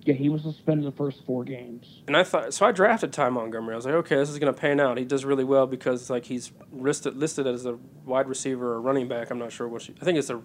Yeah, 0.01 0.13
he 0.13 0.29
was 0.29 0.43
suspended 0.43 0.85
the 0.85 0.95
first 0.95 1.25
four 1.25 1.43
games. 1.43 2.03
And 2.05 2.15
I 2.15 2.23
thought 2.23 2.53
so. 2.53 2.65
I 2.65 2.71
drafted 2.71 3.11
Ty 3.11 3.29
Montgomery. 3.29 3.73
I 3.73 3.75
was 3.75 3.85
like, 3.85 3.95
okay, 3.95 4.15
this 4.17 4.29
is 4.29 4.37
going 4.37 4.53
to 4.53 4.59
pan 4.59 4.79
out. 4.79 4.99
He 4.99 5.05
does 5.05 5.25
really 5.25 5.43
well 5.43 5.65
because 5.65 6.09
like 6.11 6.25
he's 6.25 6.51
listed 6.71 7.17
listed 7.17 7.47
as 7.47 7.65
a 7.65 7.77
wide 8.05 8.27
receiver 8.27 8.73
or 8.73 8.81
running 8.81 9.07
back. 9.07 9.31
I'm 9.31 9.39
not 9.39 9.51
sure 9.51 9.67
what. 9.67 9.89
I 9.99 10.05
think 10.05 10.19
it's 10.19 10.29
a 10.29 10.41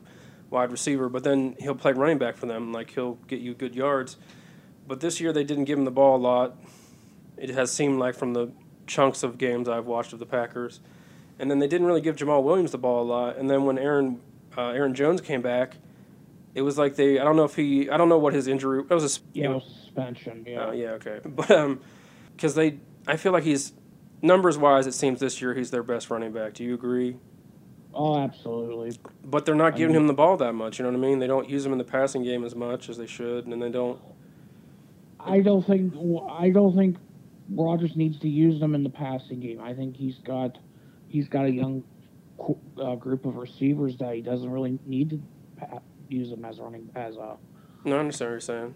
wide 0.49 0.73
receiver, 0.73 1.11
but 1.11 1.25
then 1.25 1.57
he'll 1.59 1.75
play 1.75 1.93
running 1.93 2.19
back 2.19 2.37
for 2.37 2.47
them. 2.47 2.73
Like 2.73 2.91
he'll 2.91 3.15
get 3.29 3.41
you 3.41 3.55
good 3.55 3.75
yards. 3.75 4.17
But 4.91 4.99
this 4.99 5.21
year 5.21 5.33
they 5.33 5.45
didn't 5.45 5.67
give 5.67 5.79
him 5.79 5.85
the 5.85 5.93
ball 5.93 6.17
a 6.17 6.19
lot. 6.19 6.57
It 7.37 7.51
has 7.51 7.71
seemed 7.71 8.01
like 8.01 8.17
from 8.17 8.33
the 8.33 8.51
chunks 8.89 9.23
of 9.23 9.39
games 9.39 9.69
I've 9.69 9.87
watched 9.87 10.13
of 10.13 10.19
the 10.19 10.27
Packers, 10.27 10.81
and 11.39 11.49
then 11.49 11.61
they 11.61 11.69
didn't 11.69 11.87
really 11.87 12.01
give 12.01 12.17
Jamaal 12.17 12.43
Williams 12.43 12.73
the 12.73 12.79
ball 12.79 13.05
a 13.05 13.07
lot. 13.07 13.37
And 13.37 13.49
then 13.49 13.67
when 13.67 13.79
Aaron 13.79 14.21
uh, 14.59 14.71
Aaron 14.71 14.93
Jones 14.93 15.21
came 15.21 15.43
back, 15.43 15.77
it 16.57 16.63
was 16.63 16.77
like 16.77 16.97
they. 16.97 17.21
I 17.21 17.23
don't 17.23 17.37
know 17.37 17.45
if 17.45 17.55
he. 17.55 17.89
I 17.89 17.97
don't 17.99 18.09
know 18.09 18.19
what 18.19 18.35
his 18.35 18.49
injury. 18.49 18.81
It 18.81 18.93
was 18.93 19.19
a. 19.19 19.21
Yeah, 19.33 19.45
it 19.45 19.55
was 19.55 19.65
suspension. 19.81 20.45
Yeah. 20.45 20.67
Oh, 20.67 20.73
yeah, 20.73 20.89
okay. 20.99 21.21
But 21.25 21.53
um, 21.53 21.81
because 22.35 22.57
they, 22.57 22.81
I 23.07 23.17
feel 23.17 23.31
like 23.31 23.45
he's 23.45 23.73
numbers 24.23 24.59
wise, 24.59 24.89
it 24.89 24.95
seems 24.95 25.21
this 25.21 25.41
year 25.41 25.55
he's 25.55 25.71
their 25.71 25.85
best 25.85 26.11
running 26.11 26.33
back. 26.33 26.55
Do 26.55 26.65
you 26.65 26.75
agree? 26.75 27.17
Oh, 27.95 28.19
absolutely. 28.19 28.99
But 29.25 29.47
they're 29.47 29.55
not 29.55 29.75
I 29.75 29.77
giving 29.77 29.93
mean- 29.95 30.03
him 30.03 30.07
the 30.09 30.15
ball 30.15 30.37
that 30.39 30.55
much. 30.55 30.81
You 30.81 30.83
know 30.83 30.91
what 30.91 30.99
I 30.99 31.01
mean? 31.01 31.21
They 31.21 31.29
don't 31.29 31.49
use 31.49 31.65
him 31.65 31.71
in 31.71 31.79
the 31.79 31.85
passing 31.85 32.25
game 32.25 32.43
as 32.43 32.57
much 32.57 32.89
as 32.89 32.99
they 32.99 33.07
should, 33.07 33.47
and 33.47 33.63
they 33.63 33.71
don't. 33.71 34.01
I 35.25 35.41
don't 35.41 35.65
think 35.67 35.95
I 36.31 36.51
don't 36.51 36.75
think 36.77 36.97
Rodgers 37.51 37.97
needs 37.97 38.19
to 38.21 38.29
use 38.29 38.61
them 38.61 38.75
in 38.75 38.83
the 38.83 38.91
passing 38.91 39.41
game. 39.41 39.61
I 39.61 39.75
think 39.75 39.97
he's 39.97 40.19
got 40.19 40.59
he's 41.09 41.29
got 41.29 41.45
a 41.47 41.51
young 41.51 41.83
uh, 42.81 42.95
group 42.97 43.27
of 43.27 43.37
receivers 43.37 43.97
that 43.99 44.15
he 44.15 44.23
doesn't 44.23 44.51
really 44.51 44.79
need 44.87 45.11
to 45.11 45.23
pa- 45.59 45.81
use 46.09 46.31
them 46.31 46.45
as 46.45 46.59
running 46.59 46.89
as 46.95 47.17
a 47.17 47.37
No, 47.85 47.97
I 47.97 48.01
understand 48.01 48.29
what 48.31 48.33
you're 48.33 48.41
saying. 48.41 48.75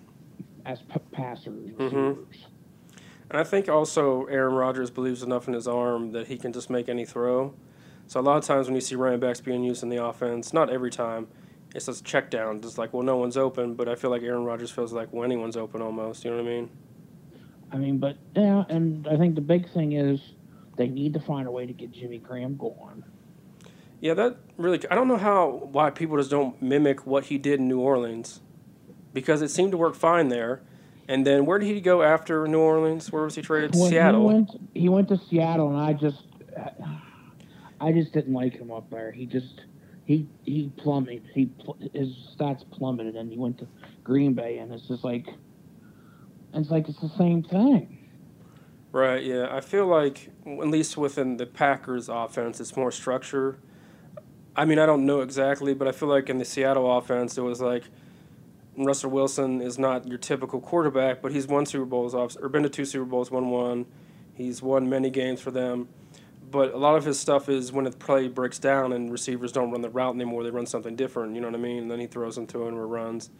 as 0.66 0.80
p- 0.82 1.00
passers. 1.12 1.70
Mhm. 1.72 2.18
And 3.30 3.40
I 3.40 3.44
think 3.44 3.68
also 3.68 4.24
Aaron 4.26 4.54
Rodgers 4.54 4.90
believes 4.90 5.22
enough 5.22 5.48
in 5.48 5.54
his 5.54 5.66
arm 5.66 6.12
that 6.12 6.26
he 6.26 6.36
can 6.36 6.52
just 6.52 6.68
make 6.70 6.88
any 6.88 7.04
throw. 7.06 7.54
So 8.06 8.20
a 8.20 8.22
lot 8.22 8.36
of 8.36 8.44
times 8.44 8.66
when 8.66 8.74
you 8.74 8.80
see 8.82 8.96
running 8.96 9.18
backs 9.20 9.40
being 9.40 9.62
used 9.64 9.82
in 9.82 9.88
the 9.88 10.04
offense, 10.04 10.52
not 10.52 10.68
every 10.70 10.90
time, 10.90 11.26
it's 11.74 11.86
just 11.86 12.04
check 12.04 12.30
down. 12.30 12.60
Just 12.62 12.78
like, 12.78 12.92
well, 12.92 13.02
no 13.02 13.16
one's 13.16 13.36
open, 13.36 13.74
but 13.74 13.88
I 13.88 13.94
feel 13.94 14.10
like 14.10 14.22
Aaron 14.22 14.44
Rodgers 14.44 14.70
feels 14.70 14.92
like 14.92 15.12
when 15.12 15.30
anyone's 15.30 15.56
open 15.56 15.82
almost. 15.82 16.24
You 16.24 16.30
know 16.30 16.38
what 16.38 16.46
I 16.46 16.48
mean? 16.48 16.70
I 17.72 17.76
mean, 17.76 17.98
but 17.98 18.16
yeah, 18.36 18.64
and 18.68 19.06
I 19.08 19.16
think 19.16 19.34
the 19.34 19.40
big 19.40 19.70
thing 19.72 19.92
is 19.92 20.20
they 20.76 20.86
need 20.86 21.12
to 21.14 21.20
find 21.20 21.46
a 21.46 21.50
way 21.50 21.66
to 21.66 21.72
get 21.72 21.90
Jimmy 21.92 22.18
Graham 22.18 22.56
going. 22.56 23.04
Yeah, 24.00 24.14
that 24.14 24.36
really. 24.56 24.80
I 24.90 24.94
don't 24.94 25.08
know 25.08 25.16
how 25.16 25.68
why 25.72 25.90
people 25.90 26.16
just 26.16 26.30
don't 26.30 26.60
mimic 26.62 27.06
what 27.06 27.24
he 27.24 27.38
did 27.38 27.58
in 27.58 27.68
New 27.68 27.80
Orleans, 27.80 28.40
because 29.12 29.42
it 29.42 29.48
seemed 29.50 29.72
to 29.72 29.76
work 29.76 29.94
fine 29.94 30.28
there. 30.28 30.62
And 31.06 31.26
then 31.26 31.44
where 31.44 31.58
did 31.58 31.66
he 31.66 31.80
go 31.80 32.02
after 32.02 32.46
New 32.46 32.60
Orleans? 32.60 33.12
Where 33.12 33.24
was 33.24 33.34
he 33.34 33.42
traded? 33.42 33.74
When 33.74 33.90
Seattle. 33.90 34.20
He 34.20 34.26
went, 34.26 34.50
he 34.74 34.88
went 34.88 35.08
to 35.08 35.18
Seattle, 35.18 35.68
and 35.68 35.78
I 35.78 35.92
just, 35.92 36.22
I 37.80 37.92
just 37.92 38.12
didn't 38.12 38.32
like 38.32 38.54
him 38.54 38.70
up 38.70 38.88
there. 38.88 39.12
He 39.12 39.26
just, 39.26 39.60
he 40.04 40.28
he 40.44 40.70
plummeted. 40.76 41.22
He 41.34 41.50
his 41.92 42.10
stats 42.36 42.68
plummeted, 42.70 43.16
and 43.16 43.30
he 43.30 43.38
went 43.38 43.58
to 43.58 43.68
Green 44.02 44.34
Bay, 44.34 44.58
and 44.58 44.72
it's 44.72 44.86
just 44.86 45.04
like, 45.04 45.26
it's 46.52 46.70
like 46.70 46.88
it's 46.88 47.00
the 47.00 47.10
same 47.16 47.42
thing. 47.42 48.04
Right. 48.92 49.24
Yeah. 49.24 49.48
I 49.50 49.60
feel 49.60 49.86
like 49.86 50.30
at 50.46 50.68
least 50.68 50.96
within 50.96 51.36
the 51.36 51.46
Packers 51.46 52.08
offense, 52.08 52.60
it's 52.60 52.76
more 52.76 52.92
structure. 52.92 53.58
I 54.54 54.64
mean, 54.66 54.78
I 54.78 54.86
don't 54.86 55.04
know 55.04 55.20
exactly, 55.20 55.74
but 55.74 55.88
I 55.88 55.92
feel 55.92 56.08
like 56.08 56.30
in 56.30 56.38
the 56.38 56.44
Seattle 56.44 56.96
offense, 56.96 57.36
it 57.36 57.40
was 57.40 57.60
like 57.60 57.82
Russell 58.76 59.10
Wilson 59.10 59.60
is 59.60 59.80
not 59.80 60.06
your 60.06 60.18
typical 60.18 60.60
quarterback, 60.60 61.22
but 61.22 61.32
he's 61.32 61.48
won 61.48 61.66
Super 61.66 61.86
Bowls 61.86 62.14
off 62.14 62.36
or 62.40 62.48
been 62.48 62.62
to 62.62 62.68
two 62.68 62.84
Super 62.84 63.04
Bowls, 63.04 63.32
won 63.32 63.50
one. 63.50 63.86
He's 64.34 64.62
won 64.62 64.88
many 64.88 65.10
games 65.10 65.40
for 65.40 65.50
them. 65.50 65.88
But 66.50 66.72
a 66.72 66.76
lot 66.76 66.96
of 66.96 67.04
his 67.04 67.18
stuff 67.18 67.48
is 67.48 67.72
when 67.72 67.84
the 67.84 67.90
play 67.90 68.28
breaks 68.28 68.58
down 68.58 68.92
and 68.92 69.10
receivers 69.10 69.50
don't 69.50 69.70
run 69.70 69.80
the 69.80 69.90
route 69.90 70.14
anymore, 70.14 70.44
they 70.44 70.50
run 70.50 70.66
something 70.66 70.94
different, 70.94 71.34
you 71.34 71.40
know 71.40 71.48
what 71.48 71.56
I 71.56 71.58
mean? 71.58 71.82
And 71.82 71.90
then 71.90 71.98
he 72.00 72.06
throws 72.06 72.36
them 72.36 72.46
to 72.48 72.66
him 72.66 72.76
or 72.76 72.86
runs. 72.86 73.30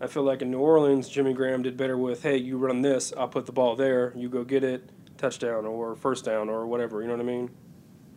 I 0.00 0.06
feel 0.06 0.22
like 0.22 0.40
in 0.40 0.50
New 0.50 0.60
Orleans, 0.60 1.08
Jimmy 1.08 1.32
Graham 1.32 1.62
did 1.62 1.76
better 1.76 1.98
with, 1.98 2.22
hey, 2.22 2.36
you 2.36 2.58
run 2.58 2.80
this, 2.80 3.12
I'll 3.16 3.28
put 3.28 3.46
the 3.46 3.52
ball 3.52 3.76
there, 3.76 4.12
you 4.16 4.28
go 4.28 4.44
get 4.44 4.64
it, 4.64 4.88
touchdown 5.18 5.66
or 5.66 5.94
first 5.94 6.24
down 6.24 6.48
or 6.48 6.66
whatever, 6.66 7.02
you 7.02 7.08
know 7.08 7.14
what 7.14 7.22
I 7.22 7.26
mean? 7.26 7.50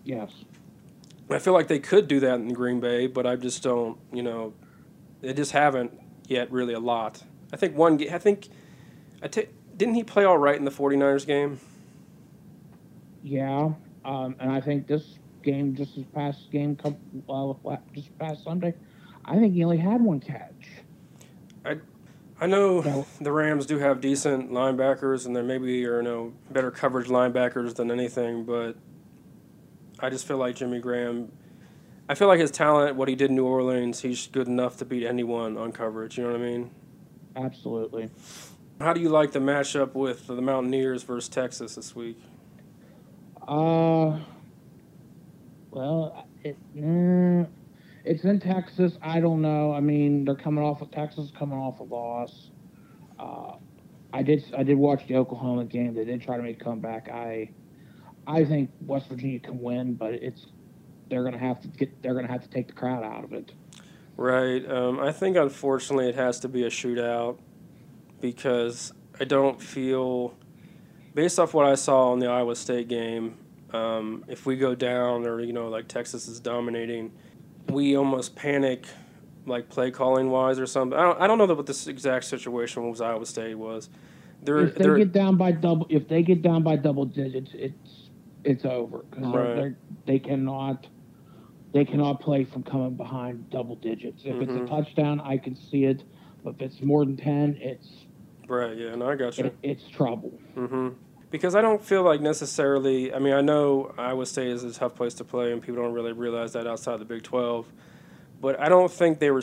Yes. 0.03 0.31
I 1.29 1.39
feel 1.39 1.53
like 1.53 1.67
they 1.67 1.79
could 1.79 2.07
do 2.07 2.19
that 2.21 2.35
in 2.35 2.53
Green 2.53 2.79
Bay, 2.79 3.07
but 3.07 3.25
I 3.25 3.35
just 3.35 3.63
don't, 3.63 3.97
you 4.11 4.23
know, 4.23 4.53
they 5.21 5.33
just 5.33 5.51
haven't 5.51 5.99
yet 6.27 6.51
really 6.51 6.73
a 6.73 6.79
lot. 6.79 7.23
I 7.51 7.57
think 7.57 7.75
one, 7.75 7.99
I 8.09 8.17
think, 8.17 8.49
I 9.21 9.27
t- 9.27 9.47
didn't 9.75 9.95
he 9.95 10.03
play 10.03 10.25
all 10.25 10.37
right 10.37 10.55
in 10.55 10.65
the 10.65 10.71
49ers 10.71 11.25
game? 11.25 11.59
Yeah, 13.21 13.73
um, 14.05 14.35
and 14.39 14.51
I 14.51 14.61
think 14.61 14.87
this 14.87 15.19
game, 15.43 15.75
just 15.75 15.95
this 15.95 16.05
past 16.13 16.51
game, 16.51 16.77
uh, 17.29 17.53
just 17.93 18.17
past 18.17 18.43
Sunday, 18.43 18.73
I 19.25 19.37
think 19.37 19.53
he 19.53 19.63
only 19.63 19.77
had 19.77 20.01
one 20.01 20.19
catch. 20.19 20.69
I, 21.65 21.77
I 22.39 22.47
know 22.47 22.81
no. 22.81 23.05
the 23.21 23.31
Rams 23.31 23.65
do 23.65 23.77
have 23.79 24.01
decent 24.01 24.51
linebackers, 24.51 25.25
and 25.25 25.35
there 25.35 25.43
maybe 25.43 25.85
are 25.85 25.97
you 25.97 26.03
know 26.03 26.33
better 26.51 26.71
coverage 26.71 27.07
linebackers 27.07 27.75
than 27.75 27.91
anything, 27.91 28.43
but 28.43 28.75
I 29.99 30.09
just 30.09 30.27
feel 30.27 30.37
like 30.37 30.55
Jimmy 30.55 30.79
Graham. 30.79 31.31
I 32.09 32.15
feel 32.15 32.27
like 32.27 32.39
his 32.39 32.51
talent, 32.51 32.97
what 32.97 33.07
he 33.07 33.15
did 33.15 33.29
in 33.29 33.37
New 33.37 33.45
Orleans, 33.45 34.01
he's 34.01 34.27
good 34.27 34.47
enough 34.47 34.75
to 34.77 34.85
beat 34.85 35.05
anyone 35.05 35.57
on 35.57 35.71
coverage. 35.71 36.17
You 36.17 36.25
know 36.25 36.31
what 36.31 36.41
I 36.41 36.43
mean? 36.43 36.71
Absolutely. 37.35 38.09
How 38.81 38.91
do 38.91 38.99
you 38.99 39.07
like 39.07 39.31
the 39.31 39.39
matchup 39.39 39.93
with 39.93 40.27
the 40.27 40.41
Mountaineers 40.41 41.03
versus 41.03 41.29
Texas 41.29 41.75
this 41.75 41.95
week? 41.95 42.19
Uh, 43.47 44.19
well, 45.71 46.27
it, 46.43 46.57
it's 48.05 48.23
in 48.23 48.39
Texas. 48.39 48.97
I 49.01 49.19
don't 49.19 49.41
know. 49.41 49.73
I 49.73 49.79
mean, 49.79 50.25
they're 50.25 50.35
coming 50.35 50.63
off 50.63 50.81
of 50.81 50.91
Texas, 50.91 51.31
coming 51.37 51.57
off 51.57 51.79
a 51.79 51.83
loss. 51.83 52.51
Uh, 53.19 53.53
I 54.13 54.21
did 54.21 54.45
I 54.55 54.63
did 54.63 54.77
watch 54.77 55.07
the 55.07 55.15
Oklahoma 55.15 55.65
game. 55.65 55.93
They 55.93 56.05
did 56.05 56.21
try 56.21 56.37
to 56.37 56.43
make 56.43 56.61
a 56.61 56.63
comeback. 56.63 57.09
I 57.09 57.49
I 58.27 58.45
think 58.45 58.69
West 58.81 59.09
Virginia 59.09 59.39
can 59.39 59.59
win, 59.59 59.95
but 59.95 60.13
it's 60.13 60.45
they're 61.09 61.23
gonna 61.23 61.39
have 61.39 61.61
to 61.61 61.67
get 61.67 62.01
they're 62.03 62.13
gonna 62.13 62.31
have 62.31 62.43
to 62.43 62.49
take 62.49 62.67
the 62.67 62.73
crowd 62.73 63.03
out 63.03 63.23
of 63.23 63.33
it. 63.33 63.51
Right. 64.15 64.69
Um, 64.69 64.99
I 64.99 65.11
think 65.11 65.35
unfortunately 65.35 66.09
it 66.09 66.15
has 66.15 66.39
to 66.41 66.47
be 66.47 66.63
a 66.63 66.69
shootout 66.69 67.39
because 68.21 68.93
I 69.19 69.23
don't 69.25 69.59
feel 69.59 70.35
based 71.13 71.39
off 71.39 71.53
what 71.53 71.65
I 71.65 71.75
saw 71.75 72.13
in 72.13 72.19
the 72.19 72.27
Iowa 72.27 72.55
State 72.55 72.87
game, 72.87 73.37
um, 73.71 74.23
if 74.27 74.45
we 74.45 74.55
go 74.55 74.75
down 74.75 75.25
or 75.25 75.41
you 75.41 75.53
know 75.53 75.67
like 75.67 75.87
Texas 75.87 76.27
is 76.27 76.39
dominating, 76.39 77.11
we 77.69 77.97
almost 77.97 78.35
panic, 78.35 78.85
like 79.45 79.69
play 79.69 79.91
calling 79.91 80.29
wise 80.29 80.59
or 80.59 80.65
something. 80.65 80.97
I 80.97 81.03
don't, 81.03 81.21
I 81.21 81.27
don't 81.27 81.37
know 81.37 81.45
what 81.45 81.65
this 81.65 81.87
exact 81.87 82.25
situation 82.25 82.89
was 82.89 83.01
Iowa 83.01 83.25
State 83.25 83.55
was. 83.55 83.89
They're, 84.43 84.59
if 84.65 84.75
they 84.75 84.97
get 84.97 85.13
down 85.13 85.37
by 85.37 85.53
double, 85.53 85.87
if 85.89 86.07
they 86.07 86.21
get 86.21 86.41
down 86.41 86.63
by 86.63 86.75
double 86.75 87.05
digits, 87.05 87.51
it's 87.53 88.09
it's 88.43 88.65
over 88.65 89.05
because 89.09 89.33
right. 89.33 89.75
they 90.05 90.19
cannot 90.19 90.87
they 91.73 91.85
cannot 91.85 92.19
play 92.19 92.43
from 92.43 92.63
coming 92.63 92.95
behind 92.95 93.49
double 93.49 93.75
digits. 93.75 94.23
If 94.25 94.33
mm-hmm. 94.33 94.41
it's 94.41 94.51
a 94.51 94.55
mm-hmm. 94.55 94.67
touchdown, 94.67 95.21
I 95.21 95.37
can 95.37 95.55
see 95.55 95.85
it, 95.85 96.03
but 96.43 96.55
if 96.55 96.61
it's 96.61 96.81
more 96.81 97.05
than 97.05 97.17
ten, 97.17 97.57
it's 97.59 98.02
right. 98.47 98.75
Yeah, 98.75 98.95
no, 98.95 99.09
I 99.09 99.15
got 99.15 99.37
you. 99.37 99.45
It, 99.45 99.57
it's 99.63 99.87
trouble. 99.87 100.39
Mm-hmm 100.55 100.89
because 101.33 101.55
I 101.55 101.63
don't 101.63 101.83
feel 101.83 102.03
like 102.03 102.21
necessarily. 102.21 103.11
I 103.11 103.17
mean, 103.17 103.33
I 103.33 103.41
know 103.41 103.91
Iowa 103.97 104.27
State 104.27 104.49
is 104.49 104.63
a 104.63 104.71
tough 104.71 104.93
place 104.93 105.15
to 105.15 105.23
play, 105.23 105.51
and 105.51 105.63
people 105.63 105.81
don't 105.81 105.93
really 105.93 106.11
realize 106.11 106.53
that 106.53 106.67
outside 106.67 106.99
the 106.99 107.05
Big 107.05 107.23
Twelve. 107.23 107.65
But 108.39 108.59
I 108.59 108.69
don't 108.69 108.91
think 108.91 109.17
they 109.17 109.31
were 109.31 109.41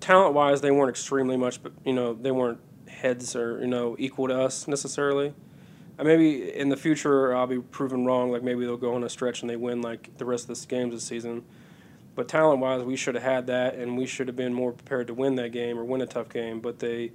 talent 0.00 0.34
wise. 0.34 0.60
They 0.60 0.72
weren't 0.72 0.90
extremely 0.90 1.36
much, 1.36 1.62
but 1.62 1.70
you 1.84 1.92
know, 1.92 2.14
they 2.14 2.32
weren't 2.32 2.58
heads 2.88 3.36
or 3.36 3.60
you 3.60 3.68
know 3.68 3.94
equal 3.96 4.26
to 4.26 4.40
us 4.42 4.66
necessarily. 4.66 5.32
Uh, 6.00 6.02
maybe 6.04 6.52
in 6.52 6.68
the 6.68 6.76
future 6.76 7.32
I'll 7.32 7.46
be 7.46 7.60
proven 7.60 8.04
wrong. 8.04 8.32
Like 8.32 8.42
maybe 8.42 8.64
they'll 8.64 8.76
go 8.76 8.96
on 8.96 9.04
a 9.04 9.08
stretch 9.08 9.42
and 9.42 9.48
they 9.48 9.56
win 9.56 9.82
like 9.82 10.18
the 10.18 10.24
rest 10.24 10.50
of 10.50 10.60
the 10.60 10.66
games 10.66 10.94
this 10.94 11.04
season. 11.04 11.44
But 12.16 12.26
talent 12.26 12.58
wise, 12.58 12.82
we 12.82 12.96
should 12.96 13.14
have 13.14 13.24
had 13.24 13.46
that, 13.46 13.76
and 13.76 13.96
we 13.96 14.04
should 14.04 14.26
have 14.26 14.36
been 14.36 14.52
more 14.52 14.72
prepared 14.72 15.06
to 15.06 15.14
win 15.14 15.36
that 15.36 15.52
game 15.52 15.78
or 15.78 15.84
win 15.84 16.00
a 16.00 16.06
tough 16.06 16.28
game. 16.28 16.58
But 16.58 16.80
they 16.80 17.12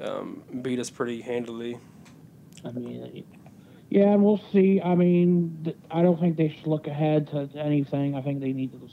um, 0.00 0.42
beat 0.62 0.78
us 0.78 0.90
pretty 0.90 1.20
handily. 1.20 1.78
I 2.64 2.70
mean, 2.70 3.24
yeah, 3.90 4.12
and 4.12 4.24
we'll 4.24 4.42
see. 4.52 4.80
I 4.82 4.94
mean, 4.94 5.74
I 5.90 6.02
don't 6.02 6.18
think 6.18 6.36
they 6.36 6.48
should 6.48 6.66
look 6.66 6.86
ahead 6.86 7.28
to 7.28 7.48
anything. 7.56 8.14
I 8.14 8.22
think 8.22 8.40
they 8.40 8.52
need 8.52 8.72
to 8.72 8.88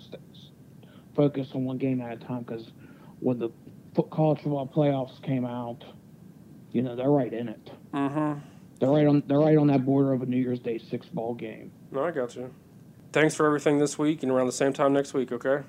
focus 1.15 1.49
on 1.53 1.65
one 1.65 1.77
game 1.77 2.01
at 2.01 2.13
a 2.13 2.25
time 2.25 2.43
because 2.43 2.71
when 3.19 3.39
the 3.39 3.49
foot 3.95 4.09
college 4.09 4.39
football 4.41 4.67
playoffs 4.67 5.21
came 5.23 5.45
out, 5.45 5.83
you 6.71 6.81
know 6.81 6.95
they're 6.95 7.09
right 7.09 7.33
in 7.33 7.49
it. 7.49 7.71
Mm-hmm. 7.93 8.39
They're 8.79 8.89
right 8.89 9.07
on. 9.07 9.23
They're 9.27 9.39
right 9.39 9.57
on 9.57 9.67
that 9.67 9.85
border 9.85 10.13
of 10.13 10.21
a 10.21 10.25
New 10.25 10.37
Year's 10.37 10.59
Day 10.59 10.77
six 10.77 11.07
ball 11.07 11.33
game. 11.33 11.71
No, 11.91 12.03
I 12.03 12.11
got 12.11 12.35
you. 12.35 12.53
Thanks 13.11 13.35
for 13.35 13.45
everything 13.45 13.77
this 13.77 13.97
week, 13.97 14.23
and 14.23 14.31
around 14.31 14.45
the 14.45 14.53
same 14.53 14.73
time 14.73 14.93
next 14.93 15.13
week. 15.13 15.31
Okay. 15.31 15.63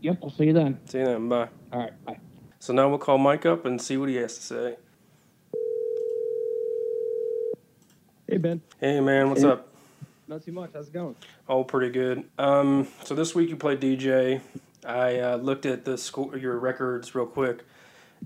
Yep. 0.00 0.18
We'll 0.20 0.30
see 0.30 0.44
you 0.44 0.52
then. 0.52 0.78
See 0.86 0.98
you 0.98 1.06
then. 1.06 1.28
Bye. 1.28 1.48
All 1.72 1.80
right. 1.80 2.04
Bye. 2.04 2.18
So 2.64 2.72
now 2.72 2.88
we'll 2.88 2.96
call 2.96 3.18
Mike 3.18 3.44
up 3.44 3.66
and 3.66 3.78
see 3.78 3.98
what 3.98 4.08
he 4.08 4.14
has 4.14 4.36
to 4.36 4.42
say. 4.42 4.76
Hey 8.26 8.38
Ben. 8.38 8.62
Hey 8.80 9.00
man, 9.00 9.28
what's 9.28 9.42
hey. 9.42 9.50
up? 9.50 9.68
Not 10.28 10.42
too 10.46 10.52
much. 10.52 10.70
How's 10.72 10.88
it 10.88 10.94
going? 10.94 11.14
Oh, 11.46 11.62
pretty 11.62 11.92
good. 11.92 12.24
Um, 12.38 12.88
so 13.02 13.14
this 13.14 13.34
week 13.34 13.50
you 13.50 13.56
played 13.56 13.80
DJ. 13.82 14.40
I 14.82 15.18
uh, 15.18 15.36
looked 15.36 15.66
at 15.66 15.84
the 15.84 16.00
your 16.40 16.58
records 16.58 17.14
real 17.14 17.26
quick, 17.26 17.66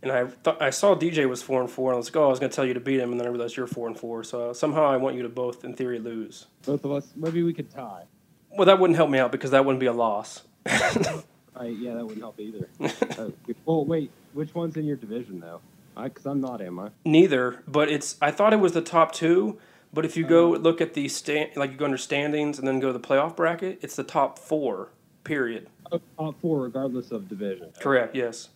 and 0.05 0.13
I 0.13 0.29
thought 0.29 0.63
I 0.63 0.71
saw 0.71 0.95
DJ 0.95 1.29
was 1.29 1.43
four 1.43 1.61
and 1.61 1.69
four, 1.69 1.91
and 1.91 1.97
I 1.97 1.99
was 1.99 2.07
like, 2.07 2.17
oh, 2.19 2.27
I 2.27 2.29
was 2.29 2.39
gonna 2.39 2.53
tell 2.53 2.65
you 2.65 2.75
to 2.75 2.81
beat 2.81 3.01
him, 3.01 3.11
and 3.11 3.19
then 3.19 3.27
I 3.27 3.31
realized 3.31 3.57
you're 3.57 3.67
four 3.67 3.89
and 3.89 3.99
four. 3.99 4.23
So 4.23 4.53
somehow 4.53 4.87
I 4.87 4.99
want 4.99 5.17
you 5.17 5.25
to 5.25 5.29
both, 5.29 5.65
in 5.65 5.75
theory, 5.75 5.99
lose. 5.99 6.47
Both 6.65 6.85
of 6.85 6.93
us. 6.93 7.13
Maybe 7.17 7.43
we 7.43 7.53
could 7.53 7.73
tie. 7.73 8.05
Well, 8.51 8.67
that 8.67 8.79
wouldn't 8.79 8.99
help 8.99 9.11
me 9.11 9.19
out 9.19 9.33
because 9.33 9.51
that 9.51 9.65
wouldn't 9.65 9.81
be 9.81 9.87
a 9.87 9.93
loss. 9.93 10.43
right, 10.67 11.77
yeah, 11.77 11.95
that 11.95 12.05
wouldn't 12.05 12.21
help 12.21 12.39
either. 12.39 12.69
uh, 13.19 13.31
well, 13.65 13.85
wait, 13.85 14.13
which 14.33 14.55
one's 14.55 14.77
in 14.77 14.85
your 14.85 14.97
division 14.97 15.41
though? 15.41 15.61
Because 16.01 16.27
I'm 16.27 16.41
not, 16.41 16.61
am 16.61 16.79
I? 16.79 16.91
Neither, 17.05 17.63
but 17.67 17.91
it's. 17.91 18.17
I 18.23 18.31
thought 18.31 18.53
it 18.53 18.61
was 18.61 18.73
the 18.73 18.81
top 18.81 19.13
two, 19.13 19.59
but 19.93 20.05
if 20.05 20.17
you 20.17 20.25
go 20.25 20.55
uh-huh. 20.55 20.63
look 20.63 20.81
at 20.81 20.95
the 20.95 21.09
stand, 21.09 21.57
like 21.57 21.73
you 21.73 21.77
go 21.77 21.87
under 21.87 21.99
standings 21.99 22.59
and 22.59 22.69
then 22.69 22.79
go 22.79 22.89
to 22.89 22.93
the 22.93 23.01
playoff 23.01 23.35
bracket, 23.35 23.79
it's 23.83 23.97
the 23.97 24.05
top 24.05 24.39
four. 24.39 24.91
Period. 25.25 25.69
Oh, 25.91 26.01
top 26.17 26.41
four, 26.41 26.63
regardless 26.63 27.11
of 27.11 27.29
division. 27.29 27.73
Correct. 27.81 28.15
Yes. 28.15 28.51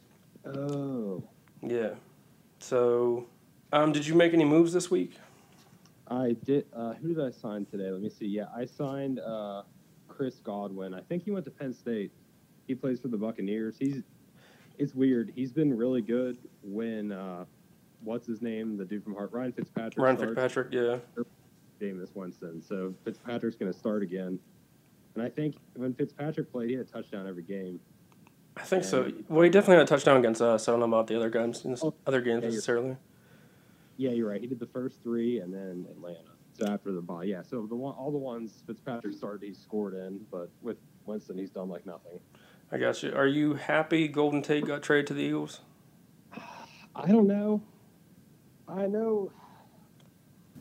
Oh. 0.46 1.22
Yeah. 1.60 1.90
So, 2.60 3.26
um, 3.72 3.92
did 3.92 4.06
you 4.06 4.14
make 4.14 4.32
any 4.32 4.44
moves 4.44 4.72
this 4.72 4.90
week? 4.90 5.14
I 6.08 6.36
did. 6.44 6.66
Uh, 6.74 6.94
who 6.94 7.14
did 7.14 7.24
I 7.24 7.30
sign 7.30 7.66
today? 7.66 7.90
Let 7.90 8.00
me 8.00 8.10
see. 8.10 8.26
Yeah, 8.26 8.46
I 8.54 8.66
signed 8.66 9.18
uh, 9.20 9.62
Chris 10.08 10.36
Godwin. 10.36 10.94
I 10.94 11.00
think 11.00 11.24
he 11.24 11.30
went 11.30 11.44
to 11.46 11.50
Penn 11.50 11.72
State. 11.72 12.12
He 12.66 12.74
plays 12.74 13.00
for 13.00 13.08
the 13.08 13.16
Buccaneers. 13.16 13.76
He's. 13.78 14.02
It's 14.78 14.94
weird. 14.94 15.32
He's 15.34 15.52
been 15.52 15.76
really 15.76 16.02
good 16.02 16.38
when 16.62 17.12
uh, 17.12 17.44
what's 18.02 18.26
his 18.26 18.42
name, 18.42 18.76
the 18.76 18.84
dude 18.84 19.04
from 19.04 19.14
Hart, 19.14 19.32
Ryan 19.32 19.52
Fitzpatrick. 19.52 19.98
Ryan. 19.98 20.16
Fitzpatrick, 20.16 20.68
yeah. 20.72 20.96
Jameis 21.80 22.14
Winston. 22.14 22.62
So 22.62 22.94
Fitzpatrick's 23.04 23.56
going 23.56 23.72
to 23.72 23.78
start 23.78 24.02
again. 24.02 24.38
And 25.14 25.22
I 25.22 25.28
think 25.28 25.56
when 25.74 25.94
Fitzpatrick 25.94 26.50
played, 26.50 26.70
he 26.70 26.76
had 26.76 26.86
a 26.86 26.88
touchdown 26.88 27.26
every 27.26 27.42
game. 27.42 27.80
I 28.56 28.62
think 28.62 28.82
and 28.82 28.90
so. 28.90 29.12
Well, 29.28 29.42
he 29.42 29.50
definitely 29.50 29.76
had 29.76 29.84
a 29.84 29.86
touchdown 29.86 30.18
against 30.18 30.40
us. 30.40 30.68
I 30.68 30.72
don't 30.72 30.80
know 30.80 30.86
about 30.86 31.06
the 31.06 31.16
other 31.16 31.30
games, 31.30 31.64
oh, 31.82 31.94
other 32.06 32.20
games 32.20 32.42
yeah, 32.42 32.50
necessarily. 32.50 32.96
Yeah, 33.96 34.10
you're 34.10 34.28
right. 34.28 34.40
He 34.40 34.46
did 34.46 34.58
the 34.58 34.66
first 34.66 35.02
three, 35.02 35.40
and 35.40 35.52
then 35.52 35.86
Atlanta. 35.90 36.32
So 36.54 36.66
after 36.66 36.92
the 36.92 37.00
bye, 37.00 37.24
yeah. 37.24 37.42
So 37.42 37.66
the 37.66 37.74
one, 37.74 37.94
all 37.94 38.10
the 38.10 38.18
ones 38.18 38.62
Fitzpatrick 38.66 39.14
started, 39.14 39.46
he 39.46 39.54
scored 39.54 39.94
in, 39.94 40.20
but 40.30 40.50
with 40.60 40.76
Winston, 41.06 41.38
he's 41.38 41.50
done 41.50 41.68
like 41.68 41.86
nothing. 41.86 42.20
I 42.72 42.78
got 42.78 43.02
you. 43.02 43.12
Are 43.14 43.26
you 43.26 43.54
happy 43.54 44.08
Golden 44.08 44.40
Tate 44.40 44.66
got 44.66 44.82
traded 44.82 45.08
to 45.08 45.14
the 45.14 45.22
Eagles? 45.22 45.60
I 46.96 47.06
don't 47.06 47.26
know. 47.26 47.60
I 48.66 48.86
know 48.86 49.30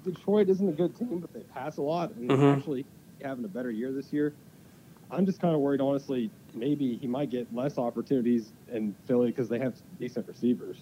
Detroit 0.03 0.50
isn't 0.50 0.68
a 0.68 0.74
good 0.74 0.98
team, 0.98 1.20
but 1.20 1.34
they 1.34 1.39
pass 1.39 1.77
a 1.77 1.82
lot 1.82 2.12
and 2.15 2.30
mm-hmm. 2.30 2.60
actually 2.60 2.86
having 3.24 3.46
a 3.46 3.48
better 3.48 3.72
year 3.72 3.94
this 3.94 4.12
year. 4.12 4.34
I'm 5.10 5.25
just 5.25 5.39
kind 5.41 5.53
of 5.53 5.62
worried, 5.62 5.82
honestly. 5.82 6.30
Maybe 6.53 6.98
he 6.98 7.08
might 7.08 7.30
get 7.30 7.53
less 7.53 7.77
opportunities 7.77 8.51
in 8.72 8.96
Philly 9.06 9.27
because 9.27 9.48
they 9.48 9.60
have 9.60 9.75
decent 10.00 10.27
receivers. 10.27 10.77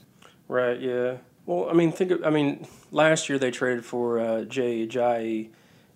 Right. 0.48 0.79
Yeah. 0.79 1.17
Well, 1.45 1.69
I 1.69 1.74
mean, 1.74 1.91
think. 1.91 2.12
Of, 2.12 2.24
I 2.24 2.29
mean, 2.29 2.67
last 2.91 3.29
year 3.29 3.38
they 3.38 3.51
traded 3.51 3.86
for 3.86 4.19
uh, 4.19 4.43
Jay 4.45 4.86
Ajayi, 4.86 5.50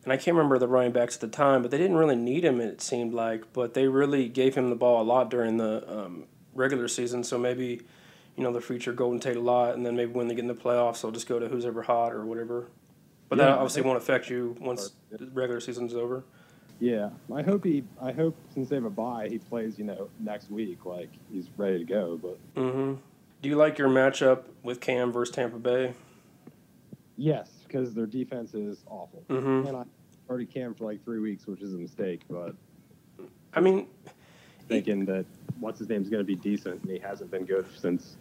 and 0.04 0.12
I 0.14 0.18
can't 0.18 0.36
remember 0.36 0.58
the 0.58 0.68
running 0.68 0.92
backs 0.92 1.16
at 1.16 1.22
the 1.22 1.28
time, 1.28 1.62
but 1.62 1.72
they 1.72 1.78
didn't 1.78 1.98
really 1.98 2.16
need 2.16 2.44
him. 2.44 2.60
It 2.60 2.82
seemed 2.82 3.14
like, 3.14 3.54
but 3.54 3.74
they 3.74 3.88
really 3.88 4.28
gave 4.30 4.56
him 4.56 4.70
the 4.70 4.76
ball 4.76 5.02
a 5.02 5.06
lot 5.06 5.30
during 5.30 5.58
the 5.58 5.84
um, 5.90 6.26
regular 6.54 6.88
season. 6.88 7.24
So 7.24 7.38
maybe 7.38 7.82
you 8.36 8.44
know, 8.44 8.52
the 8.52 8.62
future 8.62 8.94
Golden 8.94 9.20
Tate 9.20 9.36
a 9.36 9.40
lot, 9.40 9.76
and 9.76 9.86
then 9.86 9.96
maybe 9.96 10.12
when 10.12 10.28
they 10.28 10.34
get 10.34 10.42
in 10.42 10.48
the 10.48 10.56
playoffs, 10.56 11.02
they'll 11.02 11.12
just 11.12 11.28
go 11.28 11.38
to 11.38 11.48
who's 11.48 11.66
ever 11.66 11.84
hot 11.84 12.14
or 12.14 12.26
whatever. 12.26 12.68
But 13.30 13.38
Yeah, 13.38 13.46
that 13.46 13.52
obviously 13.54 13.84
won't 13.84 13.98
affect 13.98 14.30
you 14.30 14.56
once 14.60 14.92
the 15.12 15.28
regular 15.28 15.60
season's 15.60 15.94
over. 15.94 16.24
Yeah, 16.80 17.12
I 17.34 17.44
hope 17.44 17.64
he. 17.64 17.84
I 18.02 18.12
hope 18.12 18.36
since 18.54 18.70
they 18.70 18.76
have 18.76 18.86
a 18.86 18.90
bye, 18.90 19.30
he 19.30 19.38
plays. 19.38 19.78
You 19.78 19.86
know, 19.86 20.10
next 20.20 20.50
week, 20.50 20.86
like 20.86 21.10
he's 21.32 21.48
ready 21.58 21.78
to 21.80 21.86
go. 21.86 22.20
But 22.22 22.38
Mm-hmm. 22.56 22.96
Do 23.42 23.50
you 23.50 23.56
like 23.56 23.78
your 23.78 23.90
matchup 23.90 24.44
with 24.64 24.80
Cam 24.82 25.12
versus 25.12 25.36
Tampa 25.36 25.60
Bay? 25.60 25.94
yes, 27.18 27.50
because 27.74 27.94
their 27.94 28.06
defense 28.06 28.54
is 28.54 28.84
awful, 28.88 29.24
hmm 29.28 29.66
and 29.68 29.76
I 29.76 29.84
already 30.30 30.46
camped 30.46 30.78
for 30.80 30.86
like 30.86 31.04
three 31.04 31.20
weeks, 31.20 31.48
which 31.48 31.62
is 31.62 31.74
a 31.74 31.78
mistake. 31.78 32.22
But 32.30 32.56
I 33.54 33.60
mean, 33.60 33.88
thinking 34.68 35.06
that 35.06 35.26
what's 35.60 35.80
his 35.80 35.90
name's 35.90 36.10
going 36.10 36.22
to 36.22 36.26
be 36.26 36.36
decent, 36.36 36.84
and 36.84 36.92
he 36.92 37.00
hasn't 37.00 37.32
been 37.32 37.46
good 37.46 37.66
since 37.76 38.18